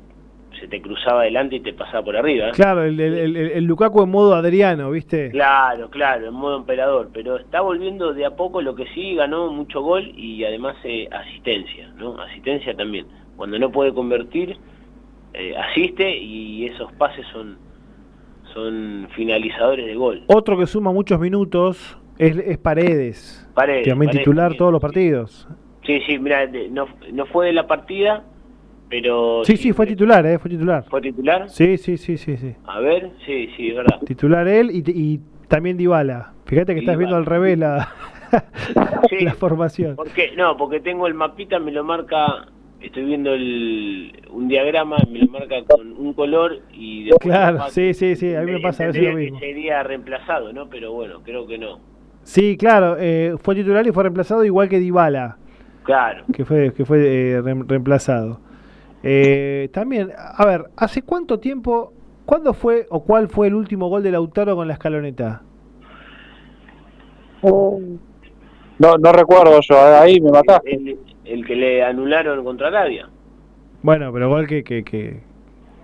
se 0.59 0.69
te 0.69 0.81
cruzaba 0.83 1.21
adelante 1.23 1.57
y 1.57 1.61
te 1.61 1.73
pasaba 1.73 2.05
por 2.05 2.17
arriba. 2.17 2.49
¿eh? 2.49 2.53
Claro, 2.53 2.83
el, 2.83 2.99
el, 2.99 3.37
el, 3.37 3.65
Lukaku 3.65 4.03
en 4.03 4.11
modo 4.11 4.35
Adriano, 4.35 4.91
¿viste? 4.91 5.31
Claro, 5.31 5.89
claro, 5.91 6.27
en 6.29 6.35
modo 6.35 6.59
emperador, 6.59 7.11
pero 7.13 7.37
está 7.37 7.61
volviendo 7.61 8.13
de 8.13 8.27
a 8.27 8.37
poco 8.37 8.61
lo 8.61 8.75
que 8.75 8.87
sí, 8.95 9.15
ganó 9.15 9.53
mucho 9.53 9.81
gol 9.81 10.13
y 10.17 10.45
además 10.45 10.77
eh, 10.85 11.09
asistencia, 11.11 11.89
¿no? 11.97 12.21
Asistencia 12.21 12.75
también. 12.75 13.07
Cuando 13.37 13.59
no 13.59 13.71
puede 13.71 13.95
convertir, 13.95 14.57
eh, 15.35 15.55
asiste 15.57 16.17
y 16.17 16.67
esos 16.67 16.93
pases 16.93 17.27
son, 17.33 17.59
son 18.53 19.09
finalizadores 19.15 19.87
de 19.87 19.95
gol. 19.95 20.25
Otro 20.27 20.59
que 20.59 20.67
suma 20.67 20.93
muchos 20.93 21.21
minutos 21.21 21.99
es, 22.19 22.37
es 22.37 22.59
Paredes, 22.59 23.49
Paredes, 23.55 23.85
que 23.85 23.91
también 23.91 24.11
titular 24.11 24.55
todos 24.57 24.73
los 24.73 24.81
partidos. 24.81 25.49
Sí, 25.87 26.01
sí, 26.07 26.19
mira, 26.19 26.47
no, 26.71 26.87
no 27.13 27.27
fue 27.27 27.47
de 27.47 27.53
la 27.53 27.67
partida, 27.67 28.25
pero... 28.89 29.45
Sí, 29.45 29.57
sí, 29.57 29.73
fue 29.73 29.87
titular, 29.87 30.27
¿eh? 30.27 30.39
Fue 30.39 30.51
titular. 30.51 30.85
¿Fue 30.89 31.01
titular? 31.01 31.49
Sí, 31.49 31.79
sí, 31.79 31.97
sí, 31.97 32.17
sí. 32.17 32.37
sí. 32.37 32.55
A 32.65 32.81
ver, 32.81 33.11
sí, 33.25 33.49
sí, 33.57 33.69
es 33.69 33.77
verdad. 33.77 34.01
Titular 34.05 34.47
él 34.47 34.71
y, 34.71 34.83
y 34.87 35.21
también 35.49 35.77
Dybala. 35.77 36.33
Fíjate 36.45 36.75
que 36.75 36.81
estás 36.81 36.99
viendo 36.99 37.17
al 37.17 37.27
revés 37.27 37.59
la, 37.59 37.89
la 39.21 39.35
formación. 39.35 39.97
¿Por 39.97 40.11
qué? 40.11 40.33
No, 40.37 40.57
porque 40.57 40.81
tengo 40.81 41.07
el 41.07 41.15
mapita, 41.15 41.59
me 41.59 41.73
lo 41.73 41.85
marca, 41.85 42.47
estoy 42.81 43.05
viendo 43.05 43.33
el, 43.33 44.13
un 44.31 44.49
diagrama, 44.49 44.97
me 45.11 45.21
lo 45.21 45.29
marca 45.29 45.57
con 45.69 45.93
un 45.93 46.13
color 46.15 46.61
y 46.73 47.05
después... 47.05 47.23
Claro, 47.23 47.69
sí, 47.71 47.95
sí, 47.95 48.17
sí, 48.17 48.35
a 48.35 48.43
mí 48.43 48.53
me 48.53 48.61
pasa 48.61 48.85
a 48.85 48.87
veces 48.89 49.03
lo 49.03 49.15
mismo. 49.15 49.39
sería 49.39 49.83
reemplazado, 49.83 50.53
¿no? 50.53 50.69
Pero 50.69 50.93
bueno, 50.93 51.23
creo 51.23 51.47
que 51.47 51.59
no. 51.59 51.79
Sí, 52.23 52.57
claro, 52.57 52.97
eh, 52.99 53.35
fue 53.43 53.55
titular 53.55 53.87
y 53.87 53.93
fue 53.93 54.05
reemplazado 54.05 54.45
igual 54.45 54.69
que 54.69 54.79
Dybala. 54.79 55.37
Claro. 55.85 56.25
Que 56.33 56.45
fue, 56.45 56.73
que 56.73 56.85
fue 56.85 56.99
eh, 57.01 57.43
reemplazado. 57.43 58.41
Eh, 59.03 59.71
también, 59.73 60.13
a 60.17 60.45
ver, 60.45 60.67
¿hace 60.77 61.03
cuánto 61.03 61.41
tiempo, 61.41 61.93
cuándo 62.27 62.53
fue 62.53 62.87
o 62.91 63.03
cuál 63.05 63.29
fue 63.29 63.47
el 63.47 63.55
último 63.55 63.89
gol 63.89 64.03
de 64.03 64.11
Lautaro 64.11 64.57
con 64.57 64.69
la 64.69 64.75
escaloneta? 64.75 65.43
no, 67.43 67.79
no 68.99 69.13
recuerdo 69.13 69.61
yo, 69.63 69.77
ahí 69.99 70.21
me 70.21 70.31
mataste. 70.31 70.75
El, 70.75 70.99
que 71.47 71.57
le 71.57 71.83
anularon 71.85 72.45
contra 72.45 72.69
Arabia. 72.69 73.09
Bueno, 73.83 74.13
pero 74.13 74.29
gol 74.29 74.47
que, 74.47 74.63
que, 74.63 74.85
que, 74.85 75.21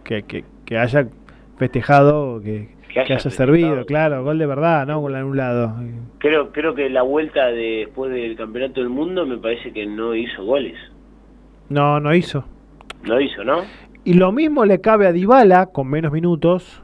que, 0.04 0.44
que 0.64 0.78
haya 0.78 1.08
festejado, 1.56 2.40
que, 2.42 2.68
que 2.92 3.00
haya, 3.00 3.18
servido, 3.18 3.84
claro, 3.86 4.22
gol 4.24 4.38
de 4.38 4.46
verdad, 4.46 4.86
¿no? 4.86 5.00
Con 5.00 5.12
el 5.12 5.18
anulado. 5.18 5.74
Creo, 6.18 6.52
creo 6.52 6.74
que 6.74 6.90
la 6.90 7.02
vuelta 7.02 7.46
después 7.46 8.12
del 8.12 8.36
Campeonato 8.36 8.80
del 8.80 8.90
Mundo 8.90 9.26
me 9.26 9.38
parece 9.38 9.72
que 9.72 9.86
no 9.86 10.14
hizo 10.14 10.44
goles. 10.44 10.76
No, 11.68 12.00
no 12.00 12.14
hizo. 12.14 12.44
No 13.04 13.20
hizo, 13.20 13.44
¿no? 13.44 13.62
Y 14.04 14.14
lo 14.14 14.32
mismo 14.32 14.64
le 14.64 14.80
cabe 14.80 15.06
a 15.06 15.12
Dybala 15.12 15.66
con 15.66 15.88
menos 15.88 16.12
minutos, 16.12 16.82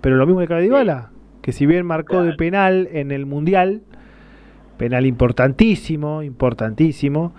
pero 0.00 0.16
lo 0.16 0.26
mismo 0.26 0.40
le 0.40 0.48
cabe 0.48 0.60
a 0.60 0.64
Dybala, 0.64 1.10
que 1.42 1.52
si 1.52 1.66
bien 1.66 1.86
marcó 1.86 2.22
de 2.22 2.32
penal 2.32 2.88
en 2.92 3.12
el 3.12 3.24
Mundial, 3.26 3.82
penal 4.76 5.06
importantísimo, 5.06 6.22
importantísimo, 6.22 7.34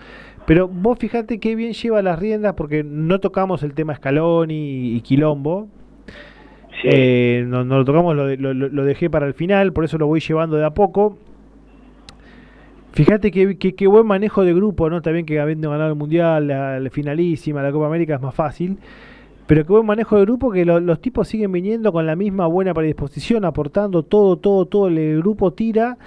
pero 0.48 0.70
vos 0.70 0.98
fíjate 0.98 1.42
qué 1.42 1.56
bien 1.56 1.74
lleva 1.74 2.02
las 2.02 2.18
riendas 2.18 2.54
porque 2.54 2.82
no 2.82 3.20
tocamos 3.20 3.64
el 3.64 3.74
tema 3.74 3.94
Scaloni 3.94 4.96
y, 4.96 5.02
Quilombo. 5.02 5.68
Eh, 6.86 7.44
no, 7.46 7.66
lo 7.66 7.84
tocamos, 7.84 8.16
lo, 8.16 8.34
lo, 8.36 8.86
dejé 8.86 9.10
para 9.10 9.28
el 9.28 9.34
final, 9.34 9.74
por 9.74 9.84
eso 9.84 9.98
lo 9.98 10.08
voy 10.08 10.22
llevando 10.22 10.56
de 10.56 10.64
a 10.64 10.70
poco. 10.70 11.18
Fíjate 12.94 13.30
qué 13.30 13.88
buen 13.88 14.08
manejo 14.08 14.46
de 14.46 14.54
grupo, 14.54 14.90
¿no? 14.90 15.02
También 15.02 15.26
que 15.26 15.38
habiendo 15.42 15.70
ganado 15.70 15.90
el 15.90 15.98
Mundial, 15.98 16.48
la, 16.48 16.90
finalísima, 16.92 17.62
la 17.62 17.74
Copa 17.74 17.88
América 17.88 18.16
es 18.16 18.22
más 18.22 18.34
fácil. 18.34 18.78
Pero 19.48 19.66
qué 19.66 19.74
buen 19.74 19.86
manejo 19.86 20.16
de 20.16 20.22
grupo 20.22 20.50
que 20.50 20.64
los 20.64 21.02
tipos 21.02 21.28
siguen 21.28 21.52
viniendo 21.52 21.92
con 21.92 22.06
la 22.06 22.16
misma 22.16 22.48
buena 22.48 22.74
predisposición, 22.74 23.44
aportando 23.44 24.04
todo, 24.04 24.38
todo, 24.38 24.66
todo. 24.66 24.88
El 24.88 25.20
grupo 25.20 25.52
tira. 25.52 25.98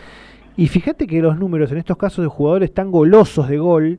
Y 0.56 0.68
fíjate 0.68 1.06
que 1.06 1.22
los 1.22 1.38
números 1.38 1.72
en 1.72 1.78
estos 1.78 1.96
casos 1.96 2.24
de 2.24 2.28
jugadores 2.28 2.72
tan 2.74 2.90
golosos 2.90 3.48
de 3.48 3.58
gol 3.58 3.98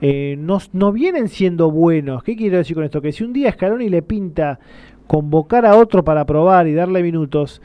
eh, 0.00 0.36
no, 0.38 0.58
no, 0.72 0.92
vienen 0.92 1.28
siendo 1.28 1.70
buenos. 1.70 2.22
¿Qué 2.22 2.36
quiero 2.36 2.58
decir 2.58 2.74
con 2.74 2.84
esto? 2.84 3.02
Que 3.02 3.12
si 3.12 3.22
un 3.22 3.32
día 3.32 3.52
Scaloni 3.52 3.88
le 3.90 4.02
pinta 4.02 4.58
convocar 5.06 5.66
a 5.66 5.76
otro 5.76 6.04
para 6.04 6.24
probar 6.24 6.66
y 6.68 6.72
darle 6.72 7.02
minutos, 7.02 7.60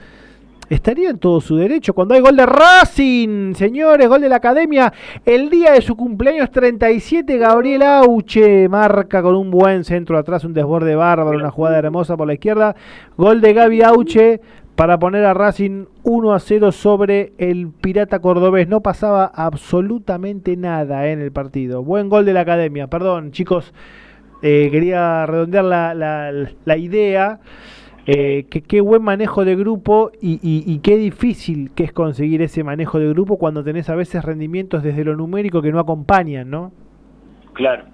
estaría 0.69 1.09
en 1.09 1.19
todo 1.19 1.39
su 1.39 1.55
derecho. 1.55 1.93
Cuando 1.93 2.13
hay 2.13 2.21
gol 2.21 2.35
de 2.35 2.45
Racing, 2.45 3.53
señores, 3.53 4.07
gol 4.09 4.21
de 4.21 4.29
la 4.29 4.37
Academia, 4.37 4.91
el 5.25 5.49
día 5.49 5.73
de 5.73 5.81
su 5.81 5.95
cumpleaños 5.95 6.51
37, 6.51 7.37
Gabriel 7.37 7.83
Auche 7.83 8.67
marca 8.67 9.21
con 9.21 9.35
un 9.35 9.51
buen 9.51 9.83
centro 9.83 10.17
atrás, 10.17 10.43
un 10.43 10.53
desborde 10.53 10.95
bárbaro, 10.95 11.37
una 11.37 11.51
jugada 11.51 11.77
hermosa 11.77 12.17
por 12.17 12.27
la 12.27 12.33
izquierda. 12.33 12.75
Gol 13.15 13.41
de 13.41 13.53
Gaby 13.53 13.81
Auche 13.83 14.41
para 14.75 14.99
poner 14.99 15.25
a 15.25 15.33
Racing 15.33 15.85
1 16.03 16.33
a 16.33 16.39
0 16.39 16.71
sobre 16.71 17.33
el 17.37 17.69
Pirata 17.69 18.19
Cordobés. 18.19 18.67
No 18.67 18.81
pasaba 18.81 19.25
absolutamente 19.25 20.57
nada 20.57 21.07
en 21.07 21.21
el 21.21 21.31
partido. 21.31 21.83
Buen 21.83 22.09
gol 22.09 22.25
de 22.25 22.33
la 22.33 22.41
Academia. 22.41 22.87
Perdón, 22.87 23.31
chicos, 23.31 23.73
eh, 24.41 24.69
quería 24.71 25.25
redondear 25.25 25.63
la, 25.63 25.93
la, 25.93 26.31
la 26.65 26.77
idea. 26.77 27.39
Eh, 28.07 28.45
que, 28.51 28.61
qué 28.61 28.81
buen 28.81 29.01
manejo 29.01 29.45
de 29.45 29.55
grupo 29.55 30.11
y, 30.21 30.79
qué 30.79 30.95
difícil 30.95 31.71
que 31.71 31.83
es 31.85 31.91
conseguir 31.91 32.43
ese 32.43 32.63
manejo 32.63 32.99
de 32.99 33.09
grupo 33.09 33.37
cuando 33.37 33.63
tenés 33.63 33.89
a 33.89 33.95
veces 33.95 34.23
rendimientos 34.23 34.83
desde 34.83 35.03
lo 35.03 35.15
numérico 35.15 35.63
que 35.63 35.71
no 35.71 35.79
acompañan, 35.79 36.51
¿no? 36.51 36.71
Claro. 37.53 37.85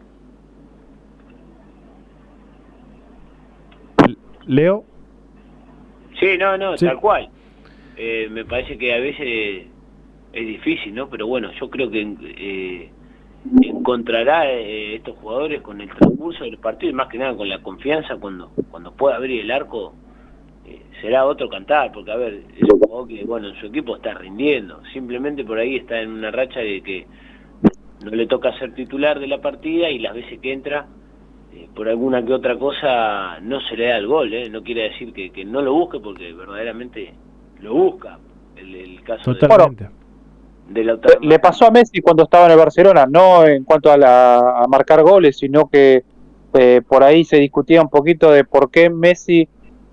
Leo. 4.45 4.90
Sí, 6.21 6.37
no, 6.37 6.57
no, 6.57 6.75
tal 6.75 6.99
cual. 6.99 7.29
Eh, 7.97 8.29
me 8.31 8.45
parece 8.45 8.77
que 8.77 8.93
a 8.93 8.99
veces 8.99 9.67
es 10.31 10.47
difícil, 10.47 10.93
¿no? 10.93 11.09
Pero 11.09 11.27
bueno, 11.27 11.51
yo 11.59 11.69
creo 11.69 11.89
que 11.89 12.15
eh, 12.37 12.91
encontrará 13.63 14.49
eh, 14.49 14.95
estos 14.95 15.17
jugadores 15.17 15.61
con 15.61 15.81
el 15.81 15.89
transcurso 15.89 16.43
del 16.43 16.57
partido 16.57 16.91
y 16.91 16.95
más 16.95 17.07
que 17.07 17.17
nada 17.17 17.35
con 17.35 17.49
la 17.49 17.61
confianza 17.61 18.17
cuando 18.17 18.51
cuando 18.69 18.91
pueda 18.93 19.15
abrir 19.15 19.41
el 19.41 19.51
arco 19.51 19.95
eh, 20.65 20.81
será 21.01 21.25
otro 21.25 21.49
cantar 21.49 21.91
porque 21.91 22.11
a 22.11 22.17
ver 22.17 22.43
es 22.55 22.63
un 22.71 22.79
jugador 22.79 23.07
que 23.07 23.23
bueno 23.23 23.49
en 23.49 23.59
su 23.59 23.65
equipo 23.65 23.95
está 23.95 24.13
rindiendo 24.13 24.81
simplemente 24.93 25.43
por 25.43 25.57
ahí 25.57 25.77
está 25.77 25.99
en 25.99 26.11
una 26.11 26.29
racha 26.29 26.59
de 26.59 26.81
que 26.81 27.07
no 28.05 28.11
le 28.11 28.27
toca 28.27 28.57
ser 28.59 28.75
titular 28.75 29.19
de 29.19 29.27
la 29.27 29.41
partida 29.41 29.89
y 29.89 29.97
las 29.97 30.13
veces 30.13 30.39
que 30.39 30.53
entra 30.53 30.85
eh, 31.53 31.67
por 31.75 31.87
alguna 31.87 32.25
que 32.25 32.33
otra 32.33 32.57
cosa 32.57 33.39
no 33.41 33.59
se 33.61 33.75
le 33.75 33.87
da 33.87 33.97
el 33.97 34.07
gol 34.07 34.31
no 34.51 34.63
quiere 34.63 34.89
decir 34.89 35.13
que, 35.13 35.31
que, 35.31 35.45
no 35.45 35.61
lo 35.61 35.73
busque 35.73 35.99
porque 35.99 36.33
verdaderamente 36.33 37.13
lo 37.59 37.73
busca 37.73 38.19
el, 38.55 39.03
caso 39.03 39.35
Totalmente. 39.35 39.85
de 39.85 39.91
le 41.21 41.39
pasó 41.39 41.67
a 41.67 41.71
Messi 41.71 42.01
cuando 42.01 42.23
estaba 42.23 42.45
en 42.45 42.51
el 42.51 42.57
Barcelona, 42.57 43.05
no 43.09 43.45
en 43.45 43.63
cuanto 43.63 43.91
a, 43.91 43.97
la, 43.97 44.65
marcar 44.69 45.01
goles, 45.03 45.37
sino 45.37 45.67
que 45.67 46.03
eh, 46.53 46.81
por 46.87 47.03
ahí 47.03 47.23
se 47.23 47.37
discutía 47.37 47.81
un 47.81 47.89
poquito 47.89 48.31
de 48.31 48.43
por 48.43 48.69
qué 48.69 48.89
Messi 48.89 49.47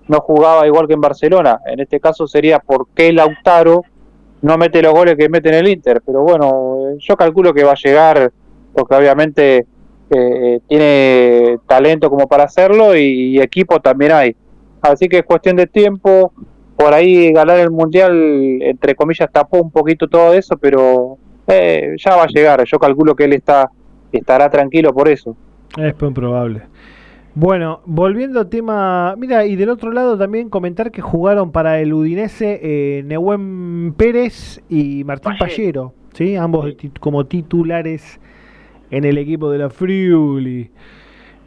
no 0.07 0.19
jugaba 0.21 0.65
igual 0.65 0.87
que 0.87 0.93
en 0.93 1.01
Barcelona. 1.01 1.59
En 1.65 1.79
este 1.79 1.99
caso 1.99 2.27
sería 2.27 2.59
por 2.59 2.87
qué 2.95 3.13
Lautaro 3.13 3.83
no 4.41 4.57
mete 4.57 4.81
los 4.81 4.93
goles 4.93 5.15
que 5.15 5.29
mete 5.29 5.49
en 5.49 5.55
el 5.55 5.67
Inter. 5.67 6.01
Pero 6.05 6.21
bueno, 6.21 6.97
yo 6.97 7.15
calculo 7.15 7.53
que 7.53 7.63
va 7.63 7.73
a 7.73 7.81
llegar, 7.81 8.31
porque 8.73 8.95
obviamente 8.95 9.67
eh, 10.09 10.59
tiene 10.67 11.57
talento 11.67 12.09
como 12.09 12.27
para 12.27 12.43
hacerlo 12.43 12.95
y, 12.95 13.39
equipo 13.39 13.79
también 13.79 14.11
hay. 14.11 14.35
Así 14.81 15.07
que 15.07 15.19
es 15.19 15.25
cuestión 15.25 15.55
de 15.55 15.67
tiempo. 15.67 16.31
por 16.75 16.93
ahí 16.93 17.33
ganar 17.33 17.59
el 17.59 17.71
mundial, 17.71 18.13
entre 18.61 18.95
comillas, 18.95 19.29
tapó 19.31 19.61
un 19.61 19.69
poquito 19.69 20.07
todo 20.07 20.33
eso, 20.33 20.57
pero 20.57 21.17
eh, 21.47 21.95
ya 21.97 22.15
va 22.15 22.23
a 22.23 22.27
llegar. 22.27 22.63
Yo 22.63 22.79
calculo 22.79 23.15
que 23.15 23.25
él 23.25 23.33
está 23.33 23.69
estará 24.11 24.49
tranquilo 24.49 24.93
por 24.93 25.07
eso. 25.07 25.35
Es 25.77 25.93
probable. 25.93 26.63
Bueno, 27.35 27.81
volviendo 27.85 28.39
al 28.39 28.49
tema, 28.49 29.15
mira, 29.17 29.45
y 29.45 29.55
del 29.55 29.69
otro 29.69 29.91
lado 29.91 30.17
también 30.17 30.49
comentar 30.49 30.91
que 30.91 31.01
jugaron 31.01 31.51
para 31.51 31.79
el 31.79 31.93
Udinese 31.93 32.59
eh, 32.61 33.03
Nehuen 33.03 33.93
Pérez 33.95 34.61
y 34.67 35.03
Martín 35.03 35.33
Pallero, 35.37 35.93
¿sí? 36.13 36.35
ambos 36.35 36.75
como 36.99 37.25
titulares 37.27 38.19
en 38.91 39.05
el 39.05 39.17
equipo 39.17 39.49
de 39.51 39.57
la 39.57 39.69
Friuli. 39.69 40.69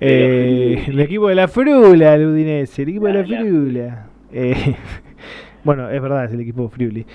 Eh, 0.01 0.85
el 0.89 1.01
equipo 1.01 1.28
de 1.28 1.35
la 1.36 1.48
Frula, 1.48 2.14
el 2.14 2.27
Udinese, 2.27 2.82
el 2.82 2.89
equipo 2.89 3.06
de 3.06 3.12
la 3.12 3.24
Frula. 3.24 4.06
Eh, 4.32 4.74
bueno, 5.64 5.89
es 5.90 6.02
verdad, 6.02 6.24
es 6.24 6.32
el 6.32 6.40
equipo 6.40 6.69
Friuli. 6.69 7.06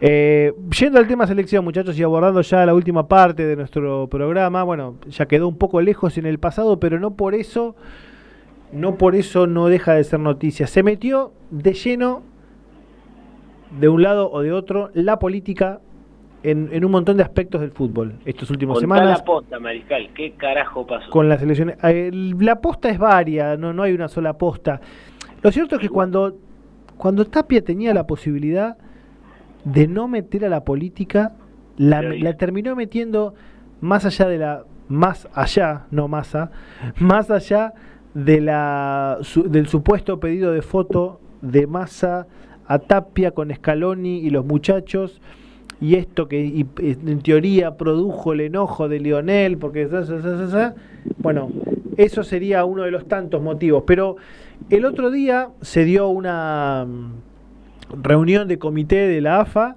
Eh, 0.00 0.52
yendo 0.78 0.98
al 0.98 1.06
tema 1.06 1.26
selección, 1.26 1.64
muchachos, 1.64 1.98
y 1.98 2.02
abordando 2.02 2.42
ya 2.42 2.66
la 2.66 2.74
última 2.74 3.08
parte 3.08 3.46
de 3.46 3.56
nuestro 3.56 4.08
programa, 4.08 4.62
bueno, 4.62 4.96
ya 5.08 5.26
quedó 5.26 5.48
un 5.48 5.56
poco 5.56 5.80
lejos 5.80 6.18
en 6.18 6.26
el 6.26 6.38
pasado, 6.38 6.78
pero 6.78 7.00
no 7.00 7.14
por 7.14 7.34
eso, 7.34 7.76
no 8.72 8.98
por 8.98 9.14
eso 9.14 9.46
no 9.46 9.68
deja 9.68 9.94
de 9.94 10.04
ser 10.04 10.20
noticia. 10.20 10.66
Se 10.66 10.82
metió 10.82 11.32
de 11.50 11.72
lleno, 11.72 12.22
de 13.80 13.88
un 13.88 14.02
lado 14.02 14.30
o 14.30 14.42
de 14.42 14.52
otro, 14.52 14.90
la 14.92 15.18
política 15.18 15.80
en, 16.44 16.84
un 16.84 16.90
montón 16.90 17.16
de 17.16 17.22
aspectos 17.22 17.62
del 17.62 17.70
fútbol 17.70 18.16
estos 18.26 18.50
últimos 18.50 18.78
semanas. 18.78 19.18
la 19.18 19.24
posta, 19.24 19.58
Mariscal, 19.58 20.10
¿qué 20.14 20.32
carajo 20.32 20.86
pasó? 20.86 21.10
Con 21.10 21.28
las 21.28 21.42
elecciones. 21.42 21.76
Eh, 21.82 22.10
la 22.12 22.60
posta 22.60 22.90
es 22.90 22.98
varia, 22.98 23.56
no, 23.56 23.72
no 23.72 23.82
hay 23.82 23.94
una 23.94 24.08
sola 24.08 24.34
posta. 24.34 24.80
Lo 25.42 25.50
cierto 25.50 25.76
es 25.76 25.80
que 25.80 25.88
cuando, 25.88 26.36
cuando 26.98 27.24
Tapia 27.24 27.64
tenía 27.64 27.94
la 27.94 28.06
posibilidad 28.06 28.76
de 29.64 29.88
no 29.88 30.06
meter 30.06 30.44
a 30.44 30.50
la 30.50 30.64
política, 30.64 31.32
la, 31.78 32.02
la 32.02 32.36
terminó 32.36 32.76
metiendo 32.76 33.34
más 33.80 34.04
allá 34.04 34.28
de 34.28 34.38
la. 34.38 34.64
Más 34.86 35.26
allá, 35.32 35.86
no 35.90 36.08
masa, 36.08 36.50
más 36.98 37.30
allá 37.30 37.72
de 38.12 38.42
la, 38.42 39.16
del 39.46 39.66
supuesto 39.66 40.20
pedido 40.20 40.52
de 40.52 40.60
foto 40.60 41.20
de 41.40 41.66
masa 41.66 42.26
a 42.66 42.78
Tapia 42.78 43.30
con 43.30 43.50
Scaloni 43.50 44.18
y 44.18 44.28
los 44.28 44.44
muchachos 44.44 45.22
y 45.84 45.96
esto 45.96 46.28
que 46.28 46.64
en 46.78 47.20
teoría 47.20 47.76
produjo 47.76 48.32
el 48.32 48.40
enojo 48.40 48.88
de 48.88 49.00
Lionel, 49.00 49.58
porque 49.58 49.86
bueno, 51.18 51.50
eso 51.98 52.24
sería 52.24 52.64
uno 52.64 52.84
de 52.84 52.90
los 52.90 53.06
tantos 53.06 53.42
motivos. 53.42 53.84
Pero 53.86 54.16
el 54.70 54.86
otro 54.86 55.10
día 55.10 55.50
se 55.60 55.84
dio 55.84 56.08
una 56.08 56.86
mm, 56.88 58.02
reunión 58.02 58.48
de 58.48 58.58
comité 58.58 58.96
de 59.08 59.20
la 59.20 59.40
AFA 59.40 59.76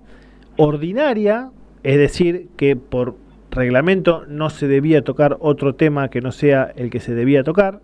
ordinaria, 0.56 1.50
es 1.84 1.98
decir, 1.98 2.48
que 2.56 2.78
por 2.78 3.16
reglamento 3.52 4.24
no 4.30 4.50
se 4.50 4.70
debía 4.70 5.04
tocar 5.04 5.36
otro 5.42 5.76
tema 5.76 6.08
que 6.08 6.22
no 6.22 6.32
sea 6.32 6.72
el 6.78 6.90
que 6.90 7.02
se 7.02 7.16
debía 7.16 7.44
tocar. 7.44 7.82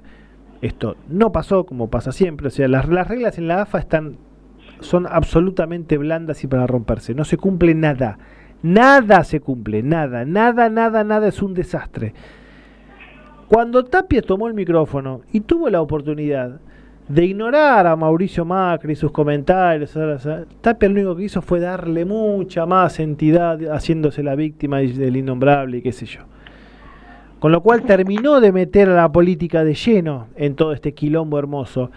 Esto 0.61 0.95
no 1.09 1.33
pasó 1.33 1.65
como 1.65 1.89
pasa 1.89 2.13
siempre, 2.13 2.47
o 2.47 2.51
sea, 2.51 2.69
las, 2.69 2.87
las 2.87 3.09
reglas 3.09 3.37
en 3.37 3.49
la 3.49 3.63
AFA 3.63 3.79
están 3.79 4.15
son 4.83 5.07
absolutamente 5.09 5.97
blandas 5.97 6.43
y 6.43 6.47
para 6.47 6.67
romperse. 6.67 7.13
No 7.13 7.25
se 7.25 7.37
cumple 7.37 7.73
nada. 7.73 8.17
Nada 8.63 9.25
se 9.25 9.41
cumple, 9.41 9.83
nada, 9.83 10.23
nada, 10.23 10.69
nada, 10.69 11.03
nada 11.03 11.27
es 11.27 11.41
un 11.41 11.53
desastre. 11.53 12.13
Cuando 13.49 13.83
Tapia 13.83 14.21
tomó 14.21 14.47
el 14.47 14.53
micrófono 14.53 15.21
y 15.33 15.41
tuvo 15.41 15.69
la 15.69 15.81
oportunidad 15.81 16.61
de 17.09 17.25
ignorar 17.25 17.85
a 17.85 17.95
Mauricio 17.97 18.45
Macri 18.45 18.93
y 18.93 18.95
sus 18.95 19.11
comentarios, 19.11 19.97
Tapia 20.61 20.87
lo 20.87 20.95
único 20.95 21.15
que 21.17 21.25
hizo 21.25 21.41
fue 21.41 21.59
darle 21.59 22.05
mucha 22.05 22.65
más 22.65 23.01
entidad 23.01 23.59
haciéndose 23.69 24.23
la 24.23 24.35
víctima 24.35 24.77
del 24.77 25.17
innombrable 25.17 25.79
y 25.79 25.81
qué 25.81 25.91
sé 25.91 26.05
yo. 26.05 26.21
Con 27.39 27.51
lo 27.51 27.61
cual 27.61 27.83
terminó 27.83 28.39
de 28.39 28.53
meter 28.53 28.89
a 28.89 28.95
la 28.95 29.11
política 29.11 29.65
de 29.65 29.73
lleno 29.73 30.27
en 30.37 30.55
todo 30.55 30.71
este 30.71 30.93
quilombo 30.93 31.37
hermoso. 31.37 31.91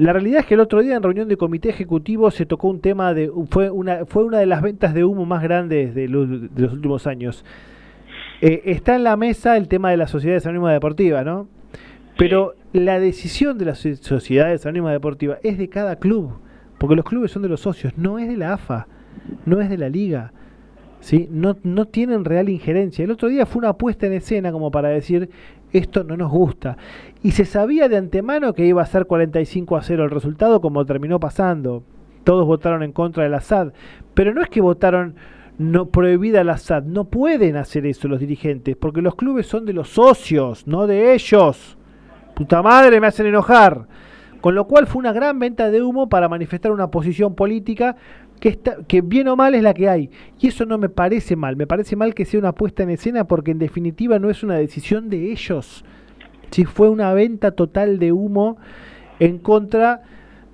La 0.00 0.14
realidad 0.14 0.40
es 0.40 0.46
que 0.46 0.54
el 0.54 0.60
otro 0.60 0.80
día 0.80 0.96
en 0.96 1.02
reunión 1.02 1.28
de 1.28 1.36
comité 1.36 1.68
ejecutivo 1.68 2.30
se 2.30 2.46
tocó 2.46 2.68
un 2.68 2.80
tema 2.80 3.12
de 3.12 3.30
fue 3.50 3.68
una 3.68 4.06
fue 4.06 4.24
una 4.24 4.38
de 4.38 4.46
las 4.46 4.62
ventas 4.62 4.94
de 4.94 5.04
humo 5.04 5.26
más 5.26 5.42
grandes 5.42 5.94
de 5.94 6.08
los, 6.08 6.26
últimos 6.72 7.06
años. 7.06 7.44
Eh, 8.40 8.62
está 8.64 8.96
en 8.96 9.04
la 9.04 9.18
mesa 9.18 9.58
el 9.58 9.68
tema 9.68 9.90
de 9.90 9.98
las 9.98 10.10
sociedades 10.10 10.46
anónimas 10.46 10.72
deportivas, 10.72 11.26
¿no? 11.26 11.48
Pero 12.16 12.54
la 12.72 12.98
decisión 12.98 13.58
de 13.58 13.66
las 13.66 13.80
sociedades 14.00 14.64
anónimas 14.64 14.92
deportivas 14.92 15.38
es 15.42 15.58
de 15.58 15.68
cada 15.68 15.96
club, 15.96 16.32
porque 16.78 16.96
los 16.96 17.04
clubes 17.04 17.30
son 17.30 17.42
de 17.42 17.50
los 17.50 17.60
socios, 17.60 17.92
no 17.98 18.18
es 18.18 18.26
de 18.26 18.38
la 18.38 18.54
AFA, 18.54 18.86
no 19.44 19.60
es 19.60 19.68
de 19.68 19.76
la 19.76 19.90
liga. 19.90 20.32
¿Sí? 21.00 21.28
No, 21.30 21.56
no 21.62 21.86
tienen 21.86 22.24
real 22.24 22.48
injerencia. 22.48 23.04
El 23.04 23.10
otro 23.10 23.28
día 23.28 23.46
fue 23.46 23.60
una 23.60 23.74
puesta 23.74 24.06
en 24.06 24.12
escena 24.12 24.52
como 24.52 24.70
para 24.70 24.88
decir, 24.88 25.30
esto 25.72 26.04
no 26.04 26.16
nos 26.16 26.30
gusta. 26.30 26.76
Y 27.22 27.32
se 27.32 27.44
sabía 27.44 27.88
de 27.88 27.96
antemano 27.96 28.54
que 28.54 28.66
iba 28.66 28.82
a 28.82 28.86
ser 28.86 29.06
45 29.06 29.76
a 29.76 29.82
0 29.82 30.04
el 30.04 30.10
resultado 30.10 30.60
como 30.60 30.84
terminó 30.84 31.20
pasando. 31.20 31.82
Todos 32.24 32.46
votaron 32.46 32.82
en 32.82 32.92
contra 32.92 33.24
del 33.24 33.34
Assad. 33.34 33.72
Pero 34.14 34.34
no 34.34 34.42
es 34.42 34.48
que 34.48 34.60
votaron 34.60 35.14
no 35.58 35.86
prohibida 35.86 36.40
al 36.40 36.50
Assad. 36.50 36.84
No 36.84 37.04
pueden 37.04 37.56
hacer 37.56 37.86
eso 37.86 38.08
los 38.08 38.20
dirigentes, 38.20 38.76
porque 38.76 39.02
los 39.02 39.14
clubes 39.14 39.46
son 39.46 39.66
de 39.66 39.72
los 39.72 39.90
socios, 39.90 40.66
no 40.66 40.86
de 40.86 41.14
ellos. 41.14 41.76
Puta 42.34 42.62
madre, 42.62 43.00
me 43.00 43.06
hacen 43.06 43.26
enojar. 43.26 43.86
Con 44.40 44.54
lo 44.54 44.66
cual 44.66 44.86
fue 44.86 45.00
una 45.00 45.12
gran 45.12 45.38
venta 45.38 45.70
de 45.70 45.82
humo 45.82 46.08
para 46.08 46.28
manifestar 46.28 46.72
una 46.72 46.90
posición 46.90 47.34
política 47.34 47.96
que, 48.40 49.00
bien 49.02 49.28
o 49.28 49.36
mal 49.36 49.54
es 49.54 49.62
la 49.62 49.74
que 49.74 49.88
hay. 49.88 50.10
Y 50.40 50.48
eso 50.48 50.64
no 50.64 50.78
me 50.78 50.88
parece 50.88 51.36
mal, 51.36 51.56
me 51.56 51.66
parece 51.66 51.94
mal 51.94 52.14
que 52.14 52.24
sea 52.24 52.40
una 52.40 52.54
puesta 52.54 52.82
en 52.82 52.90
escena 52.90 53.24
porque 53.24 53.50
en 53.50 53.58
definitiva 53.58 54.18
no 54.18 54.30
es 54.30 54.42
una 54.42 54.56
decisión 54.56 55.10
de 55.10 55.30
ellos. 55.30 55.84
Si 56.50 56.64
fue 56.64 56.88
una 56.88 57.12
venta 57.12 57.52
total 57.52 57.98
de 57.98 58.12
humo 58.12 58.56
en 59.20 59.38
contra 59.38 60.02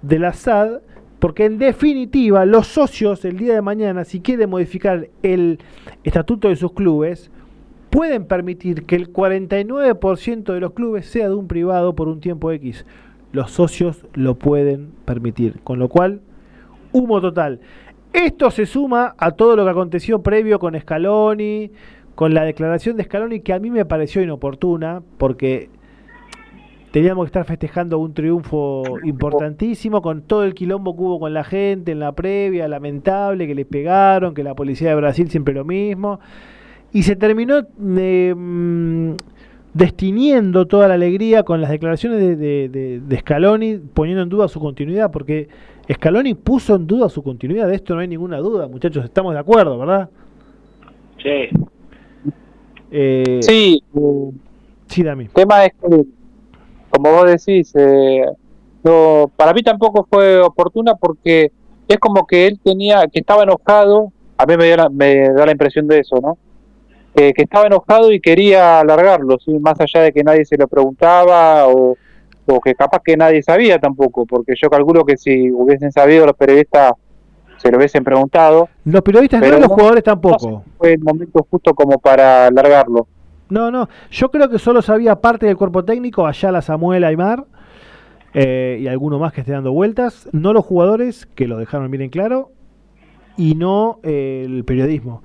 del 0.03 0.25
Assad, 0.25 0.81
porque 1.21 1.47
en 1.47 1.59
definitiva 1.59 2.45
los 2.45 2.67
socios 2.67 3.25
el 3.25 3.39
día 3.39 3.55
de 3.55 3.63
mañana, 3.63 4.05
si 4.05 4.21
quieren 4.21 4.51
modificar 4.51 5.09
el 5.23 5.61
estatuto 6.05 6.49
de 6.49 6.57
sus 6.57 6.73
clubes, 6.73 7.31
pueden 7.91 8.27
permitir 8.27 8.85
que 8.85 8.97
el 8.97 9.13
49% 9.13 10.53
de 10.53 10.61
los 10.61 10.73
clubes 10.73 11.07
sea 11.07 11.29
de 11.29 11.35
un 11.35 11.47
privado 11.47 11.95
por 11.95 12.09
un 12.09 12.21
tiempo 12.21 12.53
X. 12.53 12.85
Los 13.33 13.53
socios 13.53 14.05
lo 14.13 14.35
pueden 14.35 14.91
permitir, 15.05 15.61
con 15.65 15.79
lo 15.79 15.89
cual 15.89 16.21
humo 16.97 17.21
total. 17.21 17.61
Esto 18.13 18.51
se 18.51 18.65
suma 18.65 19.15
a 19.19 19.33
todo 19.33 19.57
lo 19.57 19.65
que 19.65 19.71
aconteció 19.71 20.23
previo 20.23 20.59
con 20.59 20.79
Scaloni, 20.79 21.71
con 22.15 22.33
la 22.33 22.45
declaración 22.45 22.97
de 22.97 23.05
Scaloni 23.05 23.41
que 23.41 23.53
a 23.53 23.59
mí 23.59 23.71
me 23.71 23.85
pareció 23.85 24.23
inoportuna, 24.23 25.03
porque 25.19 25.69
teníamos 26.93 27.25
que 27.25 27.27
estar 27.27 27.45
festejando 27.45 27.99
un 27.99 28.15
triunfo 28.15 28.85
importantísimo 29.05 30.01
con 30.01 30.23
todo 30.23 30.45
el 30.45 30.55
quilombo 30.55 30.97
que 30.97 31.03
hubo 31.03 31.21
con 31.21 31.35
la 31.35 31.45
gente 31.45 31.93
en 31.93 32.01
la 32.01 32.13
previa, 32.13 32.69
lamentable, 32.69 33.47
que 33.47 33.55
le 33.55 33.67
pegaron, 33.67 34.33
que 34.33 34.43
la 34.43 34.55
policía 34.55 34.89
de 34.89 34.95
Brasil 34.95 35.29
siempre 35.29 35.53
lo 35.53 35.67
mismo. 35.67 36.21
Y 36.93 37.03
se 37.03 37.17
terminó 37.17 37.67
eh, 37.99 38.35
mm, 38.35 39.11
destiniendo 39.75 40.67
toda 40.67 40.89
la 40.89 40.95
alegría 40.95 41.43
con 41.43 41.61
las 41.61 41.71
declaraciones 41.71 42.19
de, 42.39 43.01
de 43.05 43.19
Scaloni, 43.19 43.79
poniendo 43.93 44.23
en 44.23 44.31
duda 44.31 44.49
su 44.49 44.59
continuidad, 44.59 45.11
porque 45.11 45.49
Scaloni 45.93 46.35
puso 46.35 46.75
en 46.75 46.87
duda 46.87 47.09
su 47.09 47.23
continuidad, 47.23 47.69
de 47.69 47.77
esto 47.77 47.95
no 47.95 48.01
hay 48.01 48.09
ninguna 48.09 48.39
duda, 48.39 48.67
muchachos, 48.67 49.05
estamos 49.05 49.35
de 49.35 49.41
acuerdo, 49.41 49.79
¿verdad? 49.79 50.09
Sí. 51.23 51.49
Eh, 52.91 53.39
sí. 53.41 53.83
Sí, 54.89 55.03
Dami. 55.03 55.25
El 55.25 55.31
tema 55.31 55.65
es 55.65 55.73
que, 55.75 56.05
como 56.91 57.13
vos 57.13 57.27
decís, 57.27 57.73
eh, 57.77 58.25
no, 58.83 59.31
para 59.37 59.53
mí 59.53 59.63
tampoco 59.63 60.07
fue 60.11 60.41
oportuna 60.41 60.95
porque 60.95 61.53
es 61.87 61.99
como 61.99 62.27
que 62.27 62.47
él 62.47 62.59
tenía, 62.63 63.07
que 63.07 63.21
estaba 63.21 63.45
enojado, 63.45 64.13
a 64.39 64.47
mí 64.47 64.57
me, 64.57 64.71
da 64.71 65.47
la 65.47 65.53
impresión 65.53 65.87
de 65.87 66.01
eso, 66.01 66.21
¿no? 66.21 66.39
que 67.15 67.33
estaba 67.35 67.67
enojado 67.67 68.13
y 68.13 68.21
quería 68.21 68.81
alargarlo, 68.81 69.39
¿sí? 69.43 69.59
más 69.59 69.81
allá 69.81 70.03
de 70.03 70.13
que 70.13 70.23
nadie 70.23 70.45
se 70.45 70.59
lo 70.59 70.69
preguntaba 70.69 71.67
o, 71.67 71.97
o 72.47 72.61
que 72.61 72.75
capaz 72.75 73.01
que 73.05 73.17
nadie 73.17 73.43
sabía 73.43 73.79
tampoco, 73.79 74.27
porque 74.27 74.55
yo 74.61 74.69
calculo 74.71 75.05
que 75.05 75.17
si 75.17 75.51
hubiesen 75.51 75.93
sabido 75.93 76.27
los 76.27 76.37
periodistas 76.37 76.93
se 77.57 77.71
lo 77.71 77.79
hubiesen 77.79 78.05
preguntado. 78.05 78.69
Los 78.85 79.03
periodistas 79.03 79.41
no, 79.41 79.59
los 79.59 79.69
jugadores 79.69 80.05
tampoco. 80.05 80.63
fue 80.79 80.95
el 80.95 81.01
momento 81.01 81.47
justo 81.51 81.75
como 81.75 81.99
para 81.99 82.51
largarlo. 82.51 83.07
No, 83.49 83.71
no, 83.71 83.89
yo 84.11 84.31
creo 84.31 84.49
que 84.49 84.59
solo 84.59 84.83
sabía 84.83 85.21
parte 85.21 85.47
del 85.47 85.57
cuerpo 85.57 85.85
técnico, 85.85 86.27
allá 86.27 86.51
la 86.51 86.63
Samuel 86.63 87.05
Aymar 87.05 87.45
eh, 88.35 88.79
y 88.81 88.89
alguno 88.89 89.19
más 89.19 89.33
que 89.33 89.41
esté 89.41 89.53
dando 89.53 89.73
vueltas, 89.73 90.29
no 90.33 90.53
los 90.53 90.65
jugadores, 90.65 91.27
que 91.27 91.47
lo 91.47 91.57
dejaron 91.57 91.91
bien 91.91 92.03
en 92.03 92.11
claro, 92.11 92.51
y 93.37 93.55
no 93.55 94.01
eh, 94.03 94.43
el 94.45 94.65
periodismo. 94.65 95.23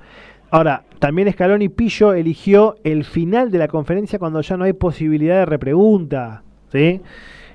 Ahora, 0.51 0.83
también 0.99 1.31
Scaloni 1.31 1.69
Pillo 1.69 2.13
eligió 2.13 2.75
el 2.83 3.05
final 3.05 3.51
de 3.51 3.57
la 3.57 3.67
conferencia 3.67 4.19
cuando 4.19 4.41
ya 4.41 4.57
no 4.57 4.65
hay 4.65 4.73
posibilidad 4.73 5.37
de 5.37 5.45
repregunta. 5.45 6.43
¿Sí? 6.71 7.01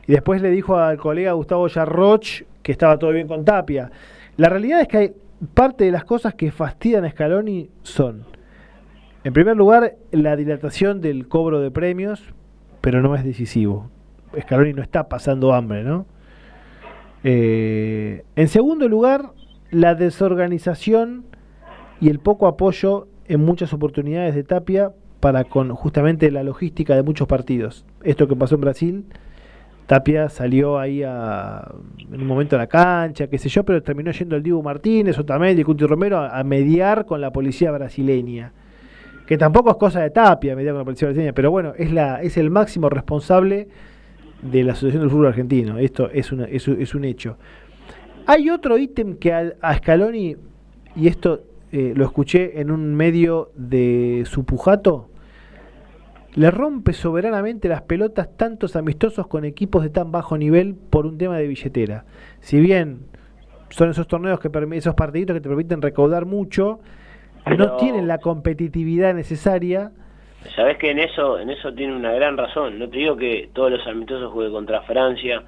Y 0.07 0.13
después 0.13 0.41
le 0.43 0.51
dijo 0.51 0.77
al 0.77 0.99
colega 0.99 1.33
Gustavo 1.33 1.67
Yarroch 1.69 2.43
que 2.63 2.73
estaba 2.73 2.99
todo 2.99 3.11
bien 3.11 3.29
con 3.29 3.45
Tapia. 3.45 3.91
La 4.37 4.49
realidad 4.49 4.81
es 4.81 4.89
que 4.89 4.97
hay 4.99 5.13
parte 5.55 5.85
de 5.85 5.91
las 5.91 6.05
cosas 6.05 6.35
que 6.35 6.51
fastidian 6.51 7.05
a 7.05 7.11
Scaloni 7.11 7.71
son, 7.83 8.25
en 9.25 9.33
primer 9.33 9.57
lugar, 9.57 9.97
la 10.13 10.37
dilatación 10.37 11.01
del 11.01 11.27
cobro 11.27 11.61
de 11.61 11.71
premios, 11.71 12.23
pero 12.81 13.03
no 13.03 13.15
es 13.17 13.25
decisivo. 13.25 13.91
Scaloni 14.41 14.73
no 14.73 14.83
está 14.83 15.09
pasando 15.09 15.53
hambre, 15.53 15.83
¿no? 15.83 16.07
Eh, 17.25 18.23
en 18.37 18.49
segundo 18.49 18.89
lugar, 18.89 19.33
la 19.71 19.97
desorganización 19.97 21.25
y 22.01 22.11
el 22.11 22.21
poco 22.21 22.47
apoyo 22.47 23.09
en 23.27 23.45
muchas 23.45 23.73
oportunidades 23.73 24.35
de 24.35 24.45
Tapia 24.45 24.93
para 25.19 25.45
con 25.45 25.75
justamente 25.75 26.31
la 26.31 26.45
logística 26.45 26.95
de 26.95 27.03
muchos 27.03 27.27
partidos. 27.27 27.85
Esto 28.07 28.29
que 28.29 28.37
pasó 28.37 28.55
en 28.55 28.61
Brasil, 28.61 29.05
Tapia 29.87 30.29
salió 30.29 30.79
ahí 30.79 31.03
a, 31.03 31.73
en 32.13 32.21
un 32.21 32.27
momento 32.27 32.55
a 32.55 32.59
la 32.61 32.69
cancha, 32.69 33.27
qué 33.27 33.37
sé 33.37 33.49
yo, 33.49 33.65
pero 33.65 33.83
terminó 33.83 34.13
yendo 34.13 34.37
el 34.37 34.43
Dibu 34.43 34.63
Martínez, 34.63 35.19
Otamendi 35.19 35.65
Cuti 35.65 35.85
Romero 35.87 36.19
a, 36.19 36.43
mediar 36.45 37.05
con 37.05 37.21
la 37.21 37.33
policía 37.33 37.73
brasileña. 37.73 38.53
Que 39.27 39.37
tampoco 39.37 39.71
es 39.71 39.77
cosa 39.77 40.03
de 40.03 40.11
Tapia 40.11 40.55
mediar 40.55 40.75
con 40.75 40.81
la 40.81 40.85
policía 40.85 41.09
brasileña, 41.09 41.33
pero 41.33 41.51
bueno, 41.51 41.73
es, 41.77 41.93
la, 41.93 42.23
es 42.23 42.37
el 42.37 42.49
máximo 42.49 42.89
responsable 42.89 43.67
de 44.41 44.63
la 44.63 44.73
Asociación 44.73 45.03
del 45.03 45.11
Fútbol 45.11 45.27
Argentino. 45.27 45.79
Esto 45.79 46.09
es, 46.11 46.31
es, 46.33 46.95
un 46.95 47.05
hecho. 47.05 47.39
Hay 48.27 48.51
otro 48.51 48.79
ítem 48.79 49.17
que 49.17 49.33
a, 49.33 49.75
Scaloni, 49.79 50.37
y 50.95 51.09
esto 51.09 51.43
eh, 51.73 51.93
lo 51.97 52.05
escuché 52.05 52.61
en 52.61 52.71
un 52.71 52.95
medio 52.95 53.51
de 53.57 54.23
su 54.27 54.45
pujato, 54.45 55.09
le 56.37 56.51
rompe 56.51 56.93
soberanamente 56.93 57.69
las 57.69 57.83
pelotas 57.83 58.37
tantos 58.37 58.77
amistosos 58.77 59.27
con 59.27 59.45
equipos 59.45 59.83
de 59.83 59.89
tan 59.89 60.13
bajo 60.13 60.37
nivel 60.37 60.75
por 60.75 61.07
un 61.07 61.17
tema 61.17 61.39
de 61.39 61.49
billetera. 61.49 62.05
Si 62.41 62.61
bien 62.61 63.07
son 63.71 63.91
esos 63.91 64.07
torneos 64.07 64.39
que 64.39 64.51
esos 64.73 64.95
partiditos 64.95 65.35
que 65.35 65.41
te 65.41 65.49
permiten 65.49 65.81
recaudar 65.81 66.27
mucho, 66.27 66.81
no 67.57 67.77
tienen 67.77 68.07
la 68.07 68.19
competitividad 68.19 69.15
necesaria. 69.15 69.93
Sabes 70.55 70.77
que 70.77 70.91
en 70.91 70.99
eso 70.99 71.39
en 71.39 71.49
eso 71.51 71.73
tiene 71.73 71.97
una 71.97 72.13
gran 72.13 72.37
razón. 72.37 72.79
No 72.79 72.89
te 72.89 72.99
digo 72.99 73.17
que 73.17 73.49
todos 73.55 73.71
los 73.71 73.87
amistosos 73.87 74.31
jueguen 74.31 74.53
contra 74.53 74.83
Francia, 74.83 75.43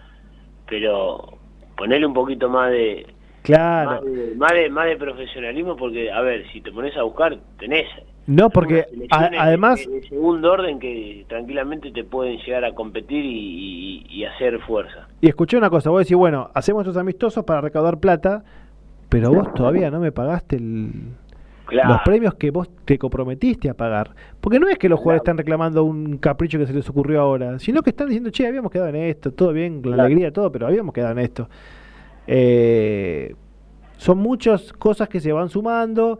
pero 0.66 1.38
ponerle 1.76 2.06
un 2.06 2.14
poquito 2.14 2.48
más 2.48 2.70
de 2.70 3.06
claro 3.42 4.02
más 4.36 4.52
de, 4.52 4.68
más 4.68 4.86
de 4.86 4.96
profesionalismo 4.96 5.76
porque 5.76 6.10
a 6.10 6.20
ver 6.22 6.50
si 6.50 6.60
te 6.60 6.72
pones 6.72 6.96
a 6.96 7.02
buscar 7.02 7.38
tenés 7.58 7.86
no, 8.28 8.50
porque 8.50 8.84
además... 9.10 9.80
De, 9.90 10.06
segundo 10.06 10.52
orden 10.52 10.78
que 10.78 11.24
tranquilamente 11.28 11.90
te 11.90 12.04
pueden 12.04 12.36
llegar 12.36 12.62
a 12.66 12.74
competir 12.74 13.24
y, 13.24 14.24
hacer 14.26 14.60
fuerza. 14.60 15.08
Y 15.22 15.28
escuché 15.28 15.56
una 15.56 15.70
cosa, 15.70 15.88
vos 15.88 16.00
decís, 16.00 16.16
bueno, 16.16 16.50
hacemos 16.52 16.82
estos 16.82 16.98
amistosos 16.98 17.42
para 17.44 17.62
recaudar 17.62 17.98
plata, 17.98 18.44
pero 19.08 19.32
vos 19.32 19.54
todavía 19.54 19.90
no 19.90 19.98
me 19.98 20.12
pagaste 20.12 20.58
los 20.60 22.00
premios 22.04 22.34
que 22.34 22.50
vos 22.50 22.68
te 22.84 22.98
comprometiste 22.98 23.70
a 23.70 23.74
pagar. 23.74 24.10
Porque 24.42 24.60
no 24.60 24.68
es 24.68 24.76
que 24.76 24.90
los 24.90 24.98
jugadores 24.98 25.22
están 25.22 25.38
reclamando 25.38 25.84
un 25.84 26.18
capricho 26.18 26.58
que 26.58 26.66
se 26.66 26.74
les 26.74 26.86
ocurrió 26.90 27.22
ahora, 27.22 27.58
sino 27.58 27.80
que 27.82 27.90
están 27.90 28.08
diciendo, 28.08 28.28
che, 28.28 28.46
habíamos 28.46 28.70
quedado 28.70 28.90
en 28.90 28.96
esto, 28.96 29.32
todo 29.32 29.54
bien, 29.54 29.80
la 29.84 30.04
alegría, 30.04 30.30
todo, 30.32 30.52
pero 30.52 30.66
habíamos 30.66 30.92
quedado 30.92 31.12
en 31.12 31.18
esto. 31.20 31.48
Eh, 32.26 33.34
son 33.96 34.18
muchas 34.18 34.74
cosas 34.74 35.08
que 35.08 35.18
se 35.18 35.32
van 35.32 35.48
sumando 35.48 36.18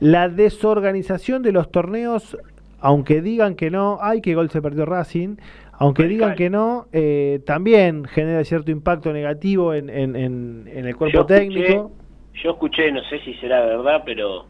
la 0.00 0.28
desorganización 0.28 1.42
de 1.42 1.52
los 1.52 1.70
torneos, 1.70 2.36
aunque 2.80 3.22
digan 3.22 3.54
que 3.56 3.70
no, 3.70 3.98
ay, 4.00 4.20
que 4.20 4.34
gol 4.34 4.50
se 4.50 4.60
perdió 4.60 4.84
Racing, 4.84 5.36
aunque 5.78 6.04
digan 6.04 6.34
que 6.34 6.50
no, 6.50 6.86
eh, 6.92 7.40
también 7.44 8.04
genera 8.04 8.42
cierto 8.44 8.70
impacto 8.70 9.12
negativo 9.12 9.74
en, 9.74 9.90
en, 9.90 10.66
el 10.68 10.96
cuerpo 10.96 11.26
técnico. 11.26 11.92
yo 12.34 12.50
escuché, 12.50 12.90
no 12.92 13.02
sé 13.04 13.20
si 13.20 13.34
será 13.34 13.64
verdad, 13.64 14.02
pero 14.04 14.46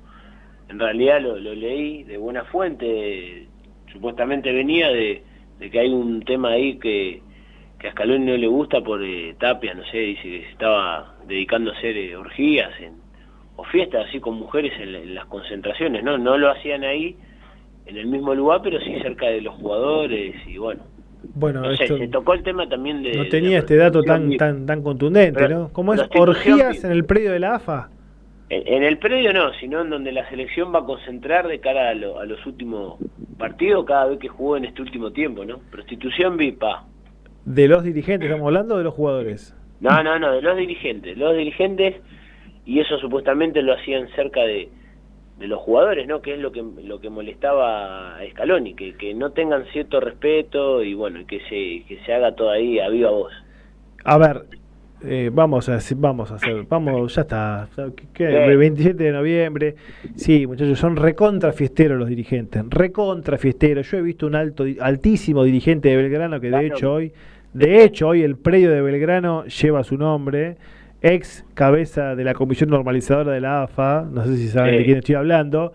en 0.68 0.78
realidad 0.78 1.20
lo, 1.20 1.36
leí 1.36 2.04
de 2.04 2.16
buena 2.16 2.44
fuente, 2.44 3.46
supuestamente 3.92 4.52
venía 4.52 4.88
de, 4.90 5.22
que 5.70 5.78
hay 5.78 5.92
un 5.92 6.22
tema 6.22 6.50
ahí 6.50 6.78
que, 6.78 7.22
que 7.78 7.88
a 7.88 7.92
Scaloni 7.92 8.24
no 8.24 8.36
le 8.36 8.46
gusta 8.46 8.80
por 8.80 9.02
eh, 9.02 9.34
Tapia, 9.38 9.74
no 9.74 9.84
sé, 9.86 9.98
dice 9.98 10.22
que 10.22 10.40
se 10.42 10.50
estaba 10.50 11.16
dedicando 11.26 11.72
a 11.72 11.74
hacer 11.74 11.96
eh, 11.96 12.16
orgías 12.16 12.70
en, 12.80 13.05
o 13.56 13.64
fiestas 13.64 14.06
así 14.08 14.20
con 14.20 14.34
mujeres 14.34 14.72
en, 14.80 15.14
las 15.14 15.26
concentraciones, 15.26 16.04
¿no? 16.04 16.18
No 16.18 16.38
lo 16.38 16.50
hacían 16.50 16.84
ahí 16.84 17.16
en 17.86 17.96
el 17.96 18.06
mismo 18.06 18.34
lugar, 18.34 18.60
pero 18.62 18.78
sí 18.80 18.94
cerca 19.02 19.26
de 19.26 19.40
los 19.40 19.54
jugadores 19.54 20.34
y 20.46 20.58
bueno. 20.58 20.82
Bueno, 21.34 21.74
se 21.74 22.08
tocó 22.08 22.34
el 22.34 22.42
tema 22.42 22.68
también 22.68 23.02
de... 23.02 23.12
No 23.16 23.26
tenía 23.28 23.58
este 23.58 23.76
dato 23.76 24.02
tan 24.02 24.36
tan 24.36 24.64
tan 24.64 24.82
contundente, 24.82 25.48
¿no? 25.48 25.70
¿Cómo 25.72 25.94
es? 25.94 26.02
¿Orgías 26.14 26.84
en 26.84 26.92
el 26.92 27.04
predio 27.04 27.32
de 27.32 27.40
la 27.40 27.56
AFA? 27.56 27.90
En, 28.48 28.84
el 28.84 28.98
predio 28.98 29.32
no, 29.32 29.52
sino 29.54 29.82
en 29.82 29.90
donde 29.90 30.12
la 30.12 30.28
selección 30.30 30.72
va 30.72 30.80
a 30.80 30.84
concentrar 30.84 31.48
de 31.48 31.58
cara 31.58 31.90
a, 31.90 31.94
los 31.94 32.46
últimos 32.46 32.96
partidos 33.38 33.84
cada 33.86 34.06
vez 34.06 34.20
que 34.20 34.28
jugó 34.28 34.56
en 34.56 34.66
este 34.66 34.82
último 34.82 35.10
tiempo, 35.10 35.44
¿no? 35.44 35.58
Prostitución 35.70 36.36
VIPA. 36.36 36.84
¿De 37.44 37.66
los 37.66 37.82
dirigentes 37.82 38.28
estamos 38.28 38.46
hablando 38.46 38.76
o 38.76 38.78
de 38.78 38.84
los 38.84 38.94
jugadores? 38.94 39.56
No, 39.80 40.00
no, 40.04 40.18
no, 40.20 40.32
de 40.32 40.42
los 40.42 40.56
dirigentes. 40.56 41.18
Los 41.18 41.36
dirigentes 41.36 41.96
y 42.66 42.80
eso 42.80 42.98
supuestamente 42.98 43.62
lo 43.62 43.74
hacían 43.74 44.08
cerca 44.16 44.42
de, 44.42 44.68
de 45.38 45.46
los 45.46 45.60
jugadores, 45.60 46.06
¿no? 46.06 46.20
Que 46.20 46.34
es 46.34 46.40
lo 46.40 46.50
que 46.50 46.64
lo 46.84 47.00
que 47.00 47.08
molestaba 47.08 48.16
a 48.16 48.30
Scaloni, 48.30 48.74
que, 48.74 48.94
que 48.94 49.14
no 49.14 49.30
tengan 49.30 49.64
cierto 49.72 50.00
respeto 50.00 50.82
y 50.82 50.94
bueno, 50.94 51.20
que 51.26 51.38
se 51.48 51.86
que 51.86 52.00
se 52.04 52.12
haga 52.12 52.34
todo 52.34 52.50
ahí 52.50 52.78
a 52.80 52.88
viva 52.88 53.10
voz. 53.10 53.32
A 54.04 54.18
ver, 54.18 54.42
eh, 55.04 55.30
vamos 55.32 55.68
a 55.68 55.78
vamos 55.96 56.32
a 56.32 56.36
hacer, 56.36 56.64
vamos, 56.68 57.14
ya 57.14 57.22
está, 57.22 57.68
el 58.18 58.56
27 58.56 59.04
de 59.04 59.12
noviembre, 59.12 59.74
sí, 60.14 60.46
muchachos, 60.46 60.78
son 60.78 60.96
recontra 60.96 61.52
fiesteros 61.52 61.98
los 61.98 62.08
dirigentes, 62.08 62.64
recontra 62.70 63.36
fiesteros. 63.36 63.90
Yo 63.90 63.98
he 63.98 64.02
visto 64.02 64.26
un 64.26 64.34
alto, 64.34 64.64
altísimo 64.80 65.44
dirigente 65.44 65.90
de 65.90 65.96
Belgrano 65.96 66.40
que 66.40 66.50
de 66.50 66.66
hecho 66.66 66.94
hoy, 66.94 67.12
de 67.52 67.84
hecho 67.84 68.08
hoy 68.08 68.22
el 68.22 68.36
predio 68.36 68.70
de 68.70 68.80
Belgrano 68.80 69.44
lleva 69.44 69.84
su 69.84 69.98
nombre 69.98 70.56
ex 71.14 71.44
cabeza 71.54 72.14
de 72.14 72.24
la 72.24 72.34
comisión 72.34 72.70
normalizadora 72.70 73.32
de 73.32 73.40
la 73.40 73.62
AFA, 73.62 74.06
no 74.10 74.24
sé 74.24 74.36
si 74.36 74.48
saben 74.48 74.78
de 74.78 74.84
quién 74.84 74.98
estoy 74.98 75.14
hablando. 75.14 75.72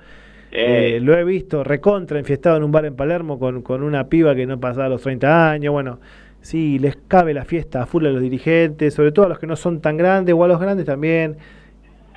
Eh, 0.54 1.00
lo 1.02 1.18
he 1.18 1.24
visto 1.24 1.64
recontra 1.64 2.20
enfiestado 2.20 2.58
en 2.58 2.64
un 2.64 2.72
bar 2.72 2.86
en 2.86 2.96
Palermo 2.96 3.40
con, 3.40 3.62
con 3.62 3.84
una 3.84 4.10
piba 4.10 4.36
que 4.36 4.46
no 4.46 4.60
pasaba 4.60 4.90
los 4.90 5.02
30 5.02 5.52
años. 5.52 5.72
Bueno, 5.72 6.00
sí, 6.42 6.78
les 6.80 6.98
cabe 7.08 7.34
la 7.34 7.46
fiesta 7.46 7.84
a 7.84 7.86
full 7.86 8.06
a 8.06 8.10
los 8.10 8.22
dirigentes, 8.22 8.94
sobre 8.94 9.12
todo 9.12 9.28
a 9.28 9.30
los 9.30 9.40
que 9.40 9.48
no 9.48 9.56
son 9.56 9.80
tan 9.80 9.96
grandes 9.98 10.36
o 10.36 10.44
a 10.44 10.48
los 10.48 10.60
grandes 10.60 10.86
también. 10.86 11.38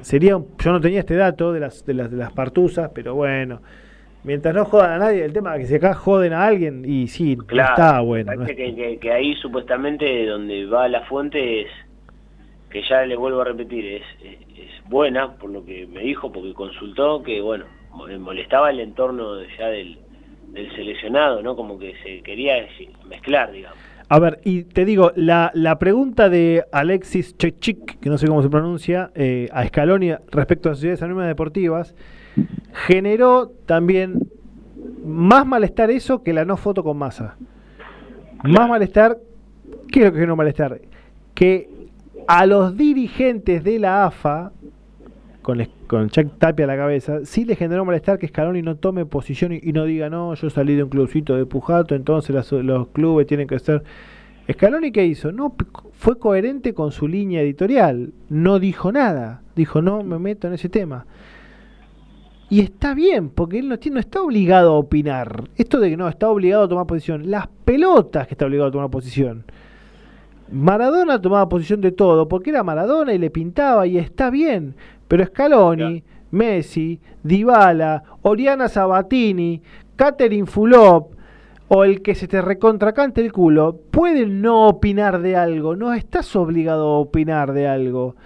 Sería, 0.00 0.32
yo 0.32 0.72
no 0.72 0.80
tenía 0.80 1.00
este 1.00 1.14
dato 1.14 1.52
de 1.52 1.60
las, 1.60 1.86
de 1.86 1.94
las, 1.94 2.10
de 2.10 2.16
las 2.16 2.32
partusas, 2.32 2.90
pero 2.92 3.14
bueno, 3.14 3.62
mientras 4.24 4.54
no 4.54 4.64
jodan 4.64 4.92
a 4.92 4.98
nadie, 4.98 5.24
el 5.24 5.32
tema 5.32 5.54
es 5.54 5.62
que 5.62 5.66
si 5.66 5.74
acá 5.76 5.94
joden 5.94 6.32
a 6.32 6.44
alguien, 6.44 6.84
y 6.84 7.06
sí, 7.06 7.38
está 7.48 8.00
bueno. 8.00 8.32
que, 8.44 8.98
que, 9.00 9.12
ahí 9.12 9.34
supuestamente 9.36 10.26
donde 10.26 10.66
va 10.66 10.88
la 10.88 11.02
fuente 11.02 11.62
es 11.62 11.68
que 12.74 12.82
ya 12.82 13.06
le 13.06 13.14
vuelvo 13.14 13.40
a 13.40 13.44
repetir, 13.44 13.86
es, 13.86 14.02
es, 14.20 14.90
buena 14.90 15.36
por 15.36 15.48
lo 15.48 15.64
que 15.64 15.86
me 15.86 16.00
dijo, 16.00 16.32
porque 16.32 16.52
consultó 16.52 17.22
que, 17.22 17.40
bueno, 17.40 17.66
molestaba 18.18 18.70
el 18.70 18.80
entorno 18.80 19.40
ya 19.56 19.68
del, 19.68 19.96
seleccionado, 20.74 21.40
¿no? 21.40 21.54
Como 21.54 21.78
que 21.78 21.94
se 22.02 22.20
quería 22.22 22.54
mezclar, 23.08 23.52
digamos. 23.52 23.78
A 24.08 24.18
ver, 24.18 24.40
y 24.44 24.64
te 24.64 24.84
digo, 24.84 25.12
la, 25.14 25.52
la 25.54 25.78
pregunta 25.78 26.28
de 26.28 26.64
Alexis 26.72 27.38
Chechik, 27.38 28.00
que 28.00 28.10
no 28.10 28.18
sé 28.18 28.26
cómo 28.26 28.42
se 28.42 28.50
pronuncia, 28.50 29.12
eh, 29.14 29.48
a 29.52 29.64
Scaloni 29.64 30.10
respecto 30.32 30.68
a 30.68 30.72
las 30.72 30.78
sociedades 30.78 31.02
anónimas 31.02 31.28
deportivas, 31.28 31.94
generó 32.72 33.52
también 33.66 34.18
más 35.04 35.46
malestar 35.46 35.92
eso 35.92 36.24
que 36.24 36.32
la 36.32 36.44
no 36.44 36.56
foto 36.56 36.82
con 36.82 36.98
masa. 36.98 37.36
Más 38.42 38.68
malestar, 38.68 39.16
¿qué 39.92 40.00
es 40.00 40.06
lo 40.06 40.10
que 40.10 40.18
generó 40.18 40.34
malestar? 40.34 40.80
Que 41.34 41.73
a 42.26 42.46
los 42.46 42.76
dirigentes 42.76 43.62
de 43.64 43.78
la 43.78 44.06
AFA, 44.06 44.52
con, 45.42 45.66
con 45.86 46.08
Chuck 46.08 46.38
Tapia 46.38 46.64
a 46.64 46.68
la 46.68 46.76
cabeza, 46.76 47.24
sí 47.24 47.44
le 47.44 47.56
generó 47.56 47.84
malestar 47.84 48.18
que 48.18 48.28
Scaloni 48.28 48.62
no 48.62 48.76
tome 48.76 49.04
posición 49.06 49.52
y, 49.52 49.72
no 49.72 49.84
diga, 49.84 50.08
no, 50.08 50.34
yo 50.34 50.50
salí 50.50 50.74
de 50.74 50.82
un 50.82 50.88
clubcito 50.88 51.36
de 51.36 51.46
Pujato, 51.46 51.94
entonces 51.94 52.52
los 52.52 52.88
clubes 52.88 53.26
tienen 53.26 53.46
que 53.46 53.58
ser... 53.58 53.82
Scaloni, 54.50 54.92
¿qué 54.92 55.06
hizo? 55.06 55.32
No, 55.32 55.54
fue 55.92 56.18
coherente 56.18 56.74
con 56.74 56.92
su 56.92 57.08
línea 57.08 57.40
editorial, 57.40 58.12
no 58.28 58.58
dijo 58.58 58.92
nada, 58.92 59.42
dijo, 59.56 59.80
no 59.80 60.02
me 60.02 60.18
meto 60.18 60.48
en 60.48 60.54
ese 60.54 60.68
tema. 60.68 61.06
Y 62.50 62.60
está 62.60 62.94
bien, 62.94 63.30
porque 63.30 63.58
él 63.58 63.68
no, 63.68 63.76
no 63.90 64.00
está 64.00 64.22
obligado 64.22 64.72
a 64.72 64.78
opinar. 64.78 65.48
Esto 65.56 65.80
de 65.80 65.90
que 65.90 65.96
no, 65.96 66.08
está 66.08 66.28
obligado 66.28 66.64
a 66.64 66.68
tomar 66.68 66.86
posición. 66.86 67.30
Las 67.30 67.48
pelotas 67.64 68.26
que 68.26 68.34
está 68.34 68.46
obligado 68.46 68.68
a 68.68 68.72
tomar 68.72 68.90
posición. 68.90 69.44
Maradona 70.50 71.20
tomaba 71.20 71.48
posición 71.48 71.80
de 71.80 71.92
todo, 71.92 72.28
porque 72.28 72.50
era 72.50 72.62
Maradona 72.62 73.12
y 73.14 73.18
le 73.18 73.30
pintaba 73.30 73.86
y 73.86 73.98
está 73.98 74.30
bien, 74.30 74.74
pero 75.08 75.24
Scaloni, 75.24 76.04
Messi, 76.30 77.00
Dybala, 77.22 78.02
Oriana 78.22 78.68
Sabatini, 78.68 79.62
Catherine 79.96 80.46
Fulop, 80.46 81.14
o 81.68 81.84
el 81.84 82.02
que 82.02 82.14
se 82.14 82.28
te 82.28 82.42
recontracante 82.42 83.20
el 83.20 83.32
culo, 83.32 83.80
puede 83.90 84.26
no 84.26 84.68
opinar 84.68 85.22
de 85.22 85.36
algo, 85.36 85.76
no 85.76 85.94
estás 85.94 86.36
obligado 86.36 86.86
a 86.86 86.98
opinar 86.98 87.52
de 87.52 87.66
algo. 87.66 88.16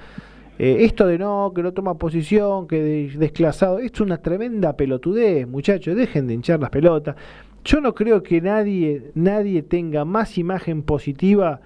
Eh, 0.58 0.78
esto 0.80 1.06
de 1.06 1.18
no, 1.18 1.52
que 1.54 1.62
no 1.62 1.72
toma 1.72 1.98
posición, 1.98 2.66
que 2.66 3.12
desclasado, 3.16 3.78
esto 3.78 4.02
es 4.02 4.06
una 4.06 4.18
tremenda 4.18 4.76
pelotudez, 4.76 5.46
muchachos, 5.46 5.94
dejen 5.94 6.26
de 6.26 6.34
hinchar 6.34 6.58
las 6.58 6.70
pelotas. 6.70 7.14
Yo 7.64 7.80
no 7.80 7.94
creo 7.94 8.22
que 8.22 8.40
nadie, 8.40 9.12
nadie 9.14 9.62
tenga 9.62 10.04
más 10.04 10.36
imagen 10.36 10.82
positiva 10.82 11.60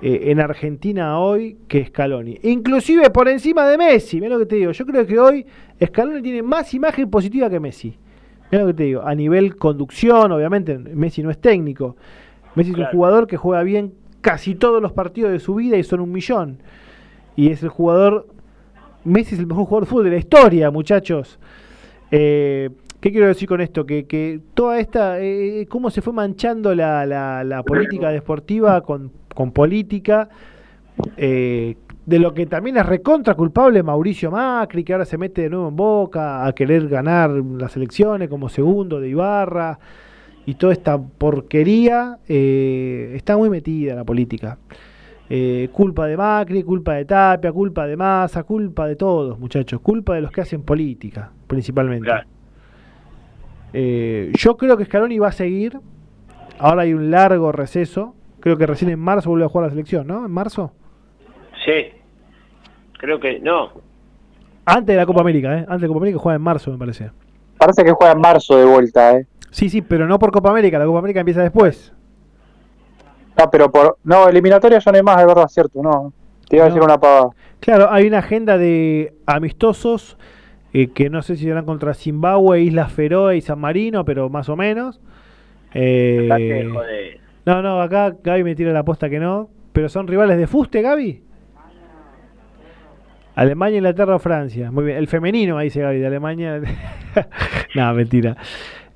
eh, 0.00 0.30
en 0.30 0.40
Argentina 0.40 1.18
hoy 1.18 1.58
que 1.68 1.84
Scaloni. 1.86 2.38
Inclusive 2.42 3.10
por 3.10 3.28
encima 3.28 3.66
de 3.66 3.78
Messi, 3.78 4.20
mira 4.20 4.34
lo 4.34 4.40
que 4.40 4.46
te 4.46 4.56
digo. 4.56 4.72
Yo 4.72 4.86
creo 4.86 5.06
que 5.06 5.18
hoy 5.18 5.46
Scaloni 5.84 6.22
tiene 6.22 6.42
más 6.42 6.72
imagen 6.74 7.10
positiva 7.10 7.50
que 7.50 7.60
Messi. 7.60 7.96
Mira 8.50 8.64
lo 8.64 8.68
que 8.68 8.74
te 8.74 8.84
digo. 8.84 9.02
A 9.02 9.14
nivel 9.14 9.56
conducción, 9.56 10.32
obviamente, 10.32 10.78
Messi 10.78 11.22
no 11.22 11.30
es 11.30 11.38
técnico. 11.38 11.96
Messi 12.54 12.72
es 12.72 12.78
un 12.78 12.86
jugador 12.86 13.26
que 13.26 13.36
juega 13.36 13.62
bien 13.62 13.92
casi 14.20 14.54
todos 14.54 14.82
los 14.82 14.92
partidos 14.92 15.30
de 15.32 15.38
su 15.38 15.54
vida 15.54 15.76
y 15.76 15.82
son 15.82 16.00
un 16.00 16.12
millón 16.12 16.58
y 17.38 17.52
es 17.52 17.62
el 17.62 17.68
jugador, 17.68 18.26
Messi 19.04 19.36
es 19.36 19.38
el 19.38 19.46
mejor 19.46 19.66
jugador 19.66 19.84
de 19.84 19.90
fútbol 19.90 20.04
de 20.06 20.10
la 20.10 20.16
historia, 20.16 20.72
muchachos. 20.72 21.38
Eh, 22.10 22.68
¿Qué 23.00 23.12
quiero 23.12 23.28
decir 23.28 23.48
con 23.48 23.60
esto? 23.60 23.86
Que, 23.86 24.06
que 24.06 24.40
toda 24.54 24.80
esta, 24.80 25.20
eh, 25.20 25.66
cómo 25.68 25.90
se 25.90 26.02
fue 26.02 26.12
manchando 26.12 26.74
la, 26.74 27.06
la, 27.06 27.62
política 27.62 28.10
deportiva 28.10 28.80
con, 28.80 29.12
con 29.34 29.52
política, 29.52 30.28
eh, 31.16 31.76
de 32.06 32.18
lo 32.18 32.34
que 32.34 32.46
también 32.46 32.76
es 32.76 32.86
recontra 32.86 33.34
culpable 33.34 33.82
Mauricio 33.82 34.30
Macri, 34.30 34.82
que 34.82 34.94
ahora 34.94 35.04
se 35.04 35.16
mete 35.16 35.42
de 35.42 35.50
nuevo 35.50 35.68
en 35.68 35.76
boca 35.76 36.44
a 36.44 36.52
querer 36.52 36.88
ganar 36.88 37.30
las 37.30 37.76
elecciones 37.76 38.28
como 38.28 38.48
segundo 38.48 38.98
de 38.98 39.10
Ibarra, 39.10 39.78
y 40.44 40.54
toda 40.54 40.72
esta 40.72 40.98
porquería, 40.98 42.18
está 42.26 43.36
muy 43.36 43.50
metida 43.50 43.94
la 43.94 44.04
política. 44.04 44.58
Eh, 45.30 45.68
culpa 45.72 46.06
de 46.06 46.16
Macri, 46.16 46.62
culpa 46.62 46.94
de 46.94 47.04
Tapia, 47.04 47.52
culpa 47.52 47.86
de 47.86 47.96
Massa, 47.96 48.44
culpa 48.44 48.86
de 48.86 48.96
todos, 48.96 49.38
muchachos, 49.38 49.78
culpa 49.82 50.14
de 50.14 50.22
los 50.22 50.32
que 50.32 50.40
hacen 50.40 50.62
política, 50.62 51.30
principalmente. 51.46 52.10
Eh, 53.72 54.32
yo 54.34 54.56
creo 54.56 54.76
que 54.76 54.84
Scaloni 54.84 55.18
va 55.18 55.28
a 55.28 55.32
seguir. 55.32 55.78
Ahora 56.58 56.82
hay 56.82 56.94
un 56.94 57.10
largo 57.10 57.52
receso. 57.52 58.14
Creo 58.40 58.56
que 58.56 58.66
recién 58.66 58.90
en 58.90 59.00
marzo 59.00 59.30
vuelve 59.30 59.46
a 59.46 59.48
jugar 59.48 59.66
la 59.66 59.70
selección, 59.70 60.06
¿no? 60.06 60.24
¿En 60.24 60.30
marzo? 60.30 60.72
Sí. 61.64 61.92
Creo 62.98 63.20
que 63.20 63.40
no. 63.40 63.72
Antes 64.64 64.86
de 64.86 64.96
la 64.96 65.06
Copa 65.06 65.20
América, 65.20 65.54
¿eh? 65.54 65.60
Antes 65.60 65.80
de 65.80 65.86
la 65.86 65.88
Copa 65.88 66.00
América 66.00 66.18
juega 66.18 66.36
en 66.36 66.42
marzo, 66.42 66.70
me 66.70 66.78
parece. 66.78 67.10
Parece 67.58 67.84
que 67.84 67.92
juega 67.92 68.12
en 68.12 68.20
marzo 68.20 68.56
de 68.56 68.64
vuelta, 68.64 69.16
¿eh? 69.16 69.26
Sí, 69.50 69.68
sí, 69.68 69.82
pero 69.82 70.06
no 70.06 70.18
por 70.18 70.30
Copa 70.30 70.50
América. 70.50 70.78
La 70.78 70.84
Copa 70.86 70.98
América 70.98 71.20
empieza 71.20 71.42
después. 71.42 71.92
No, 73.38 73.50
pero 73.50 73.70
por. 73.70 73.98
No, 74.04 74.28
eliminatoria 74.28 74.78
ya 74.78 74.90
no 74.90 74.96
hay 74.96 75.02
más, 75.02 75.16
de 75.18 75.26
verdad, 75.26 75.48
cierto, 75.48 75.82
no. 75.82 76.12
Te 76.48 76.56
iba 76.56 76.64
a 76.64 76.68
decir 76.68 76.82
una 76.82 76.98
pavada. 76.98 77.30
Claro, 77.60 77.90
hay 77.90 78.06
una 78.06 78.18
agenda 78.18 78.58
de 78.58 79.14
amistosos 79.26 80.16
eh, 80.72 80.88
que 80.88 81.10
no 81.10 81.22
sé 81.22 81.36
si 81.36 81.44
serán 81.44 81.64
contra 81.64 81.94
Zimbabue, 81.94 82.62
Islas 82.62 82.92
Feroe 82.92 83.36
y 83.36 83.40
San 83.40 83.58
Marino, 83.58 84.04
pero 84.04 84.28
más 84.28 84.48
o 84.48 84.56
menos. 84.56 85.00
Eh, 85.74 87.18
no, 87.44 87.62
no, 87.62 87.80
acá 87.80 88.16
Gaby 88.22 88.44
me 88.44 88.54
tira 88.54 88.72
la 88.72 88.80
aposta 88.80 89.08
que 89.08 89.18
no. 89.18 89.48
Pero 89.72 89.88
son 89.88 90.06
rivales 90.06 90.38
de 90.38 90.46
fuste, 90.46 90.82
Gaby. 90.82 91.22
Alemania, 93.34 93.76
Inglaterra 93.76 94.16
o 94.16 94.18
Francia. 94.18 94.70
Muy 94.72 94.84
bien. 94.84 94.96
El 94.96 95.06
femenino, 95.06 95.56
ahí 95.56 95.66
dice 95.66 95.80
Gaby, 95.80 95.98
de 95.98 96.06
Alemania. 96.06 96.60
no, 97.74 97.94
mentira. 97.94 98.36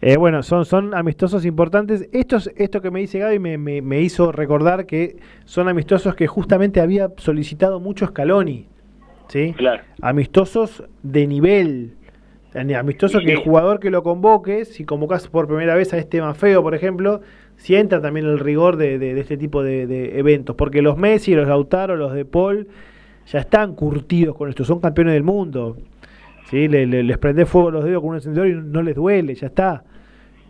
Eh, 0.01 0.16
bueno, 0.16 0.43
son, 0.43 0.65
son 0.65 0.94
amistosos 0.94 1.44
importantes. 1.44 2.09
Estos, 2.12 2.51
esto 2.57 2.82
que 2.82 2.90
me 2.90 2.99
dice 2.99 3.20
Gaby 3.20 3.39
me, 3.39 3.57
me, 3.81 4.01
hizo 4.01 4.32
recordar 4.32 4.85
que 4.85 5.16
son 5.44 5.69
amistosos 5.69 6.16
que 6.16 6.27
justamente 6.27 6.81
había 6.81 7.11
solicitado 7.19 7.78
mucho 7.78 8.09
Scaloni. 8.09 8.66
¿Sí? 9.28 9.55
Claro. 9.57 9.82
Amistosos 10.01 10.85
de 11.03 11.27
nivel. 11.27 11.94
Amistosos 12.55 13.23
que 13.24 13.32
el 13.32 13.39
jugador 13.39 13.81
que 13.81 13.90
lo 13.90 14.03
convoque, 14.03 14.66
si 14.66 14.85
convocas 14.85 15.27
por 15.28 15.47
primera 15.47 15.74
vez 15.74 15.94
a 15.94 15.99
este 15.99 16.20
más 16.20 16.36
feo, 16.36 16.62
por 16.62 16.74
ejemplo, 16.74 17.23
sienta 17.57 18.03
también 18.03 18.27
el 18.27 18.39
rigor 18.39 18.77
de, 18.77 19.19
este 19.19 19.39
tipo 19.39 19.62
de, 19.62 20.19
eventos. 20.19 20.55
Porque 20.55 20.82
los 20.82 20.99
Messi, 20.99 21.35
los 21.35 21.49
Lautaro, 21.49 21.97
los 21.97 22.12
de 22.12 22.27
Paul, 22.27 22.69
ya 23.27 23.39
están 23.39 23.74
curtidos 23.74 24.36
con 24.36 24.51
esto, 24.51 24.65
son 24.65 24.81
campeones 24.81 25.15
del 25.15 25.23
mundo. 25.23 25.78
¿sí? 26.51 26.69
les 26.69 27.19
prende 27.19 27.47
fuego 27.47 27.70
los 27.70 27.85
dedos 27.85 28.03
con 28.03 28.11
un 28.11 28.16
encendedor 28.16 28.49
y 28.49 28.55
no 28.55 28.82
les 28.82 28.97
duele, 28.97 29.35
ya 29.35 29.47
está. 29.47 29.85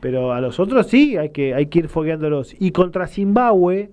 Pero 0.01 0.33
a 0.33 0.41
los 0.41 0.59
otros 0.59 0.89
sí, 0.89 1.17
hay 1.17 1.31
que, 1.31 1.55
hay 1.55 1.67
que 1.67 1.81
ir 1.81 1.89
fogueándolos. 1.89 2.57
Y 2.59 2.73
contra 2.73 3.07
Zimbabue 3.07 3.91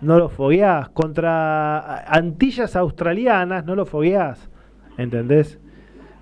no 0.00 0.18
los 0.18 0.32
fogueás. 0.32 0.88
Contra 0.90 2.00
Antillas 2.04 2.76
Australianas 2.76 3.64
no 3.64 3.74
los 3.74 3.88
fogueás. 3.88 4.50
¿Entendés? 4.96 5.58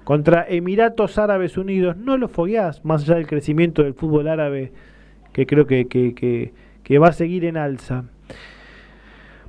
Contra 0.05 0.47
Emiratos 0.49 1.19
Árabes 1.19 1.57
Unidos 1.57 1.97
no 1.97 2.17
los 2.17 2.31
fogueás. 2.31 2.85
Más 2.85 3.03
allá 3.03 3.17
del 3.17 3.27
crecimiento 3.27 3.83
del 3.83 3.95
fútbol 3.95 4.29
árabe 4.29 4.73
que 5.33 5.47
creo 5.47 5.67
que, 5.67 5.87
que, 5.87 6.53
que 6.83 6.99
va 6.99 7.09
a 7.09 7.13
seguir 7.13 7.45
en 7.45 7.57
alza. 7.57 8.05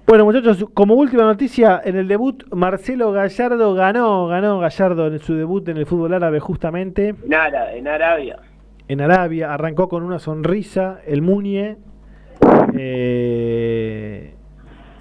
Bueno, 0.05 0.23
muchachos, 0.23 0.65
como 0.73 0.95
última 0.95 1.23
noticia, 1.23 1.81
en 1.83 1.97
el 1.97 2.07
debut, 2.07 2.45
Marcelo 2.53 3.11
Gallardo 3.11 3.73
ganó, 3.73 4.27
ganó 4.27 4.59
Gallardo 4.59 5.07
en 5.07 5.19
su 5.19 5.35
debut 5.35 5.67
en 5.67 5.77
el 5.77 5.85
fútbol 5.85 6.13
árabe 6.13 6.39
justamente. 6.39 7.13
Nada, 7.25 7.73
en 7.73 7.89
Arabia 7.89 8.39
en 8.87 9.01
Arabia, 9.01 9.53
arrancó 9.53 9.89
con 9.89 10.03
una 10.03 10.19
sonrisa, 10.19 10.99
el 11.05 11.21
Muñe, 11.21 11.77
eh, 12.77 14.33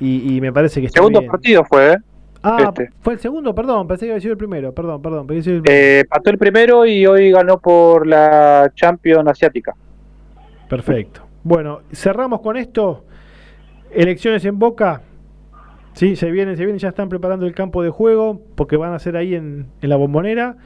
y, 0.00 0.40
me 0.40 0.52
parece 0.52 0.80
que 0.80 0.86
está 0.86 0.98
segundo 0.98 1.22
partido 1.22 1.64
fue, 1.64 1.92
¿eh? 1.92 1.96
Ah, 2.42 2.66
este. 2.68 2.90
fue 3.00 3.14
el 3.14 3.18
segundo, 3.18 3.54
perdón, 3.54 3.88
pensé 3.88 4.06
que 4.06 4.12
había 4.12 4.20
sido 4.20 4.32
el 4.32 4.38
primero, 4.38 4.72
perdón, 4.72 5.02
perdón. 5.02 5.26
Pensé 5.26 5.56
el 5.56 5.62
eh, 5.64 6.04
pató 6.08 6.30
el 6.30 6.38
primero 6.38 6.86
y 6.86 7.06
hoy 7.06 7.32
ganó 7.32 7.58
por 7.58 8.06
la 8.06 8.70
Champions 8.74 9.28
Asiática. 9.28 9.74
Perfecto. 10.68 11.22
Bueno, 11.42 11.80
cerramos 11.92 12.40
con 12.40 12.56
esto. 12.56 13.04
Elecciones 13.90 14.44
en 14.44 14.58
Boca. 14.58 15.02
Sí, 15.94 16.14
se 16.14 16.30
vienen, 16.30 16.56
se 16.56 16.64
vienen, 16.64 16.78
ya 16.78 16.90
están 16.90 17.08
preparando 17.08 17.46
el 17.46 17.54
campo 17.54 17.82
de 17.82 17.90
juego 17.90 18.42
porque 18.54 18.76
van 18.76 18.92
a 18.92 18.98
ser 18.98 19.16
ahí 19.16 19.34
en, 19.34 19.66
en 19.80 19.88
la 19.88 19.96
bombonera 19.96 20.56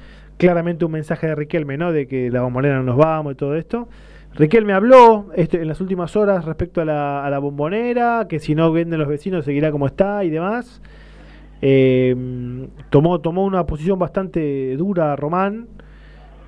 claramente 0.40 0.86
un 0.86 0.92
mensaje 0.92 1.28
de 1.28 1.34
Riquelme, 1.34 1.76
¿no? 1.76 1.92
De 1.92 2.08
que 2.08 2.30
la 2.30 2.40
bombonera 2.40 2.76
no 2.76 2.82
nos 2.82 2.96
vamos 2.96 3.34
y 3.34 3.36
todo 3.36 3.54
esto. 3.54 3.88
Riquelme 4.34 4.72
habló 4.72 5.26
este, 5.34 5.60
en 5.60 5.68
las 5.68 5.80
últimas 5.80 6.14
horas 6.16 6.44
respecto 6.44 6.80
a 6.80 6.84
la, 6.84 7.38
bombonera, 7.40 8.26
que 8.28 8.38
si 8.38 8.54
no 8.54 8.70
venden 8.72 9.00
los 9.00 9.08
vecinos 9.08 9.44
seguirá 9.44 9.70
como 9.72 9.86
está 9.86 10.24
y 10.24 10.30
demás. 10.30 10.80
Eh, 11.62 12.16
tomó, 12.88 13.20
tomó 13.20 13.44
una 13.44 13.66
posición 13.66 13.98
bastante 13.98 14.76
dura 14.76 15.14
Román, 15.16 15.66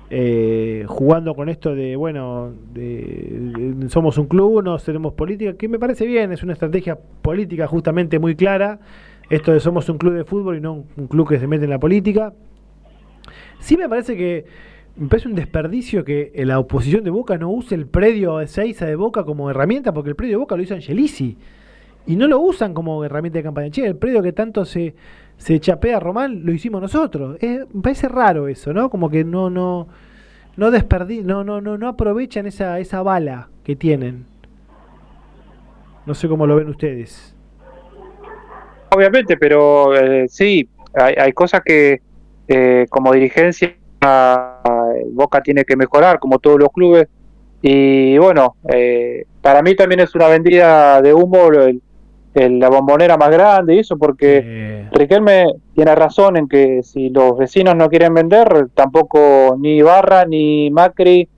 eh, 0.09 0.85
jugando 0.87 1.33
con 1.33 1.49
esto 1.49 1.75
de, 1.75 1.95
bueno, 1.95 2.53
de, 2.73 3.87
somos 3.89 4.17
un 4.17 4.27
club, 4.27 4.63
no 4.63 4.77
seremos 4.79 5.13
política, 5.13 5.53
que 5.53 5.67
me 5.67 5.79
parece 5.79 6.05
bien, 6.05 6.31
es 6.31 6.43
una 6.43 6.53
estrategia 6.53 6.97
política 7.21 7.67
justamente 7.67 8.19
muy 8.19 8.35
clara, 8.35 8.79
esto 9.29 9.51
de 9.51 9.59
somos 9.59 9.89
un 9.89 9.97
club 9.97 10.13
de 10.13 10.23
fútbol 10.23 10.57
y 10.57 10.61
no 10.61 10.85
un 10.95 11.07
club 11.07 11.27
que 11.27 11.39
se 11.39 11.47
mete 11.47 11.63
en 11.63 11.71
la 11.71 11.79
política. 11.79 12.33
Sí 13.59 13.75
me 13.75 13.89
parece 13.89 14.15
que 14.15 14.45
me 14.95 15.07
parece 15.07 15.27
un 15.27 15.35
desperdicio 15.35 16.05
que 16.05 16.31
la 16.35 16.59
oposición 16.59 17.03
de 17.03 17.09
Boca 17.09 17.37
no 17.37 17.49
use 17.49 17.73
el 17.73 17.87
predio 17.87 18.37
de 18.37 18.47
Seiza 18.47 18.85
de 18.85 18.95
Boca 18.95 19.23
como 19.23 19.49
herramienta, 19.49 19.91
porque 19.91 20.11
el 20.11 20.15
predio 20.15 20.33
de 20.33 20.41
Boca 20.41 20.55
lo 20.55 20.61
hizo 20.61 20.75
Angelici. 20.75 21.37
Y 22.05 22.15
no 22.15 22.27
lo 22.27 22.39
usan 22.39 22.73
como 22.73 23.03
herramienta 23.03 23.39
de 23.39 23.43
campaña. 23.43 23.71
Che, 23.71 23.85
el 23.85 23.95
predio 23.95 24.21
que 24.21 24.33
tanto 24.33 24.65
se, 24.65 24.93
se 25.37 25.59
chapea 25.59 25.97
a 25.97 25.99
Román 25.99 26.45
lo 26.45 26.51
hicimos 26.51 26.81
nosotros. 26.81 27.37
me 27.41 27.81
parece 27.81 28.07
raro 28.07 28.47
eso, 28.47 28.73
¿no? 28.73 28.89
Como 28.89 29.09
que 29.09 29.23
no, 29.23 29.49
no, 29.49 29.87
no 30.57 30.69
no, 30.69 31.43
no, 31.43 31.61
no, 31.61 31.77
no 31.77 31.87
aprovechan 31.87 32.45
esa, 32.45 32.79
esa 32.79 33.01
bala 33.01 33.49
que 33.63 33.75
tienen. 33.75 34.25
No 36.05 36.13
sé 36.13 36.27
cómo 36.27 36.45
lo 36.45 36.57
ven 36.57 36.69
ustedes. 36.69 37.33
Obviamente, 38.91 39.37
pero 39.37 39.95
eh, 39.95 40.27
sí, 40.27 40.69
hay, 40.93 41.15
hay 41.17 41.31
cosas 41.31 41.61
que 41.65 42.01
eh, 42.47 42.85
como 42.89 43.13
dirigencia 43.13 43.75
Boca 45.11 45.41
tiene 45.41 45.65
que 45.65 45.75
mejorar, 45.75 46.19
como 46.19 46.39
todos 46.39 46.59
los 46.59 46.69
clubes. 46.69 47.07
Y 47.61 48.17
bueno, 48.17 48.55
eh, 48.69 49.25
para 49.41 49.61
mí 49.61 49.75
también 49.75 50.01
es 50.01 50.13
una 50.15 50.27
vendida 50.27 51.01
de 51.01 51.13
humo 51.13 51.49
la 52.35 52.69
bombonera 52.69 53.15
más 53.15 53.29
grande 53.29 53.75
y 53.75 53.79
eso, 53.79 53.95
porque 53.95 54.87
Riquelme 54.91 55.45
tiene 55.75 55.93
razón 55.93 56.35
en 56.35 56.47
que 56.47 56.81
si 56.81 57.09
los 57.09 57.37
vecinos 57.37 57.75
no 57.75 57.89
quieren 57.89 58.13
vender, 58.13 58.69
tampoco 58.73 59.55
ni 59.59 59.81
Barra, 59.81 60.25
ni 60.25 60.71
Macri, 60.71 61.29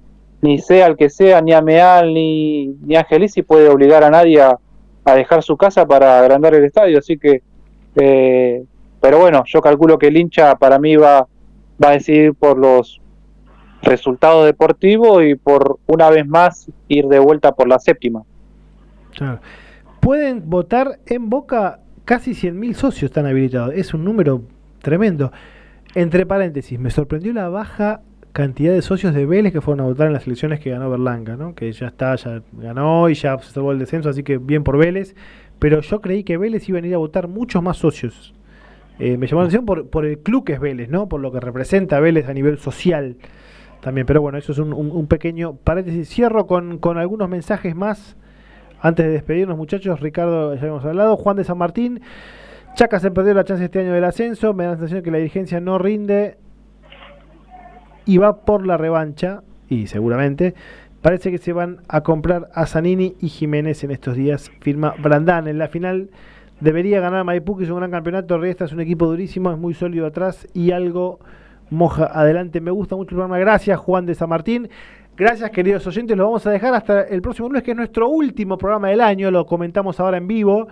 ni 0.42 0.58
sea 0.60 0.88
el 0.88 0.96
que 0.96 1.10
sea, 1.10 1.42
ni 1.42 1.52
Ameal, 1.52 2.14
ni, 2.14 2.68
ni 2.86 2.96
Angelici 2.96 3.42
puede 3.42 3.68
obligar 3.68 4.04
a 4.04 4.10
nadie 4.10 4.42
a, 4.42 4.58
dejar 5.16 5.44
su 5.44 5.58
casa 5.58 5.86
para 5.86 6.20
agrandar 6.20 6.56
el 6.56 6.64
estadio. 6.64 6.98
Así 6.98 7.18
que 7.18 7.44
eh, 7.98 8.64
pero 9.06 9.20
bueno, 9.20 9.44
yo 9.46 9.62
calculo 9.62 10.00
que 10.00 10.08
el 10.08 10.18
hincha 10.18 10.56
para 10.56 10.80
mí 10.80 10.96
va, 10.96 11.28
va 11.84 11.90
a 11.90 11.92
decidir 11.92 12.34
por 12.34 12.58
los 12.58 13.00
resultado 13.86 14.46
deportivo 14.46 15.22
y 15.22 15.36
por 15.36 15.80
una 15.86 16.10
vez 16.10 16.28
más 16.28 16.70
ir 16.88 17.06
de 17.06 17.20
vuelta 17.20 17.54
por 17.54 17.68
la 17.68 17.80
séptima. 17.80 18.24
Pueden 20.02 20.50
votar 20.50 21.00
en 21.06 21.30
Boca 21.30 21.80
casi 22.04 22.32
100.000 22.32 22.74
socios 22.74 23.10
están 23.10 23.26
habilitados. 23.26 23.74
Es 23.74 23.94
un 23.94 24.04
número 24.04 24.44
tremendo. 24.82 25.32
Entre 25.96 26.26
paréntesis, 26.26 26.80
me 26.80 26.92
sorprendió 26.92 27.34
la 27.34 27.50
baja 27.50 28.02
cantidad 28.34 28.74
de 28.74 28.82
socios 28.82 29.14
de 29.14 29.26
Vélez 29.26 29.54
que 29.54 29.62
fueron 29.62 29.86
a 29.86 29.88
votar 29.88 30.08
en 30.08 30.14
las 30.14 30.28
elecciones 30.28 30.60
que 30.60 30.70
ganó 30.70 30.90
Berlanga, 30.90 31.38
¿no? 31.38 31.56
que 31.56 31.72
ya 31.72 31.88
está, 31.88 32.16
ya 32.16 32.42
ganó 32.52 33.08
y 33.10 33.14
ya 33.14 33.38
se 33.40 33.54
salvó 33.54 33.72
el 33.72 33.80
descenso, 33.80 34.10
así 34.10 34.24
que 34.24 34.38
bien 34.38 34.66
por 34.66 34.78
Vélez. 34.78 35.16
Pero 35.58 35.80
yo 35.80 36.02
creí 36.02 36.26
que 36.26 36.38
Vélez 36.38 36.68
iba 36.68 36.80
a 36.80 36.86
ir 36.86 36.94
a 36.94 36.98
votar 36.98 37.30
muchos 37.30 37.64
más 37.64 37.78
socios. 37.78 38.34
Eh, 39.00 39.18
me 39.18 39.28
llamó 39.28 39.42
la 39.42 39.48
atención 39.48 39.66
por, 39.66 39.90
por 39.90 40.06
el 40.06 40.20
club 40.20 40.44
que 40.44 40.54
es 40.54 40.60
Vélez, 40.60 40.90
¿no? 40.90 41.08
por 41.08 41.22
lo 41.22 41.32
que 41.32 41.40
representa 41.40 42.02
Vélez 42.02 42.28
a 42.28 42.34
nivel 42.34 42.58
social 42.58 43.16
también. 43.86 44.08
Pero 44.08 44.20
bueno, 44.20 44.40
eso 44.40 44.52
es 44.52 44.58
un, 44.58 45.08
pequeño 45.08 45.58
paréntesis. 45.58 46.10
Cierro 46.10 46.48
con, 46.48 46.80
con, 46.80 46.98
algunos 46.98 47.30
mensajes 47.30 47.76
más 47.76 48.18
antes 48.82 49.06
de 49.06 49.12
despedirnos, 49.12 49.58
muchachos. 49.58 50.00
Ricardo, 50.00 50.56
ya 50.56 50.68
hemos 50.68 50.84
hablado. 50.84 51.16
Juan 51.16 51.38
de 51.38 51.44
San 51.44 51.60
Martín. 51.60 52.02
Chaca 52.74 53.00
se 53.00 53.12
perdió 53.12 53.36
la 53.36 53.44
chance 53.44 53.64
este 53.64 53.82
año 53.82 53.94
del 53.94 54.04
ascenso. 54.04 54.56
Me 54.56 54.64
da 54.64 54.72
la 54.72 54.78
sensación 54.78 55.04
que 55.04 55.12
la 55.12 55.18
dirigencia 55.18 55.60
no 55.60 55.78
rinde 55.78 56.38
y 58.06 58.18
va 58.18 58.42
por 58.42 58.66
la 58.66 58.76
revancha. 58.76 59.44
Y 59.70 59.86
seguramente. 59.86 60.56
Parece 61.04 61.30
que 61.30 61.38
se 61.38 61.54
van 61.54 61.82
a 61.88 62.02
comprar 62.02 62.50
a 62.56 62.66
Zanini 62.66 63.16
y 63.22 63.30
Jiménez 63.30 63.84
en 63.84 63.92
estos 63.92 64.16
días. 64.16 64.50
Firma 64.62 64.96
Brandán 64.98 65.48
en 65.48 65.60
la 65.60 65.68
final. 65.68 66.10
Debería 66.60 67.00
ganar 67.02 67.24
Maipú, 67.24 67.56
que 67.56 67.66
es 67.66 67.70
un 67.70 67.78
gran 67.78 67.92
campeonato. 67.92 68.40
Riestra 68.40 68.66
es 68.66 68.74
un 68.74 68.80
equipo 68.80 69.06
durísimo, 69.06 69.52
es 69.52 69.60
muy 69.60 69.76
sólido 69.76 70.08
atrás 70.08 70.48
y 70.56 70.72
algo 70.72 71.20
moja 71.70 72.06
adelante. 72.06 72.62
Me 72.62 72.72
gusta 72.72 72.96
mucho 72.96 73.10
el 73.12 73.16
programa. 73.16 73.40
Gracias, 73.40 73.78
Juan 73.80 74.06
de 74.06 74.16
San 74.16 74.30
Martín. 74.30 74.70
Gracias, 75.18 75.50
queridos 75.52 75.88
oyentes. 75.88 76.18
Lo 76.18 76.26
vamos 76.26 76.46
a 76.46 76.52
dejar 76.52 76.74
hasta 76.74 77.02
el 77.02 77.22
próximo 77.22 77.48
lunes, 77.48 77.64
que 77.64 77.72
es 77.72 77.78
nuestro 77.78 78.10
último 78.10 78.58
programa 78.58 78.90
del 78.90 79.02
año. 79.02 79.32
Lo 79.32 79.46
comentamos 79.46 80.00
ahora 80.00 80.18
en 80.18 80.28
vivo. 80.28 80.68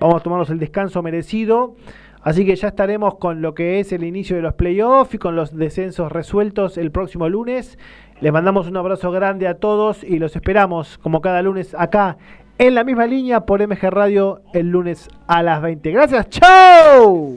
Vamos 0.00 0.16
a 0.16 0.20
tomarnos 0.20 0.50
el 0.50 0.58
descanso 0.58 1.02
merecido. 1.02 1.74
Así 2.22 2.46
que 2.46 2.54
ya 2.54 2.68
estaremos 2.68 3.16
con 3.16 3.42
lo 3.42 3.52
que 3.52 3.80
es 3.80 3.92
el 3.92 4.04
inicio 4.04 4.36
de 4.36 4.42
los 4.42 4.54
playoffs 4.54 5.14
y 5.14 5.18
con 5.18 5.34
los 5.34 5.56
descensos 5.56 6.10
resueltos 6.10 6.78
el 6.78 6.92
próximo 6.92 7.28
lunes. 7.28 7.78
Les 8.20 8.32
mandamos 8.32 8.68
un 8.68 8.76
abrazo 8.76 9.10
grande 9.10 9.48
a 9.48 9.54
todos 9.54 10.04
y 10.04 10.20
los 10.20 10.36
esperamos 10.36 10.98
como 10.98 11.20
cada 11.20 11.42
lunes 11.42 11.74
acá 11.76 12.16
en 12.58 12.76
la 12.76 12.84
misma 12.84 13.06
línea 13.06 13.40
por 13.40 13.66
MG 13.66 13.90
Radio 13.90 14.42
el 14.52 14.68
lunes 14.68 15.08
a 15.26 15.42
las 15.42 15.60
20. 15.60 15.90
Gracias, 15.90 16.30
chao. 16.30 17.36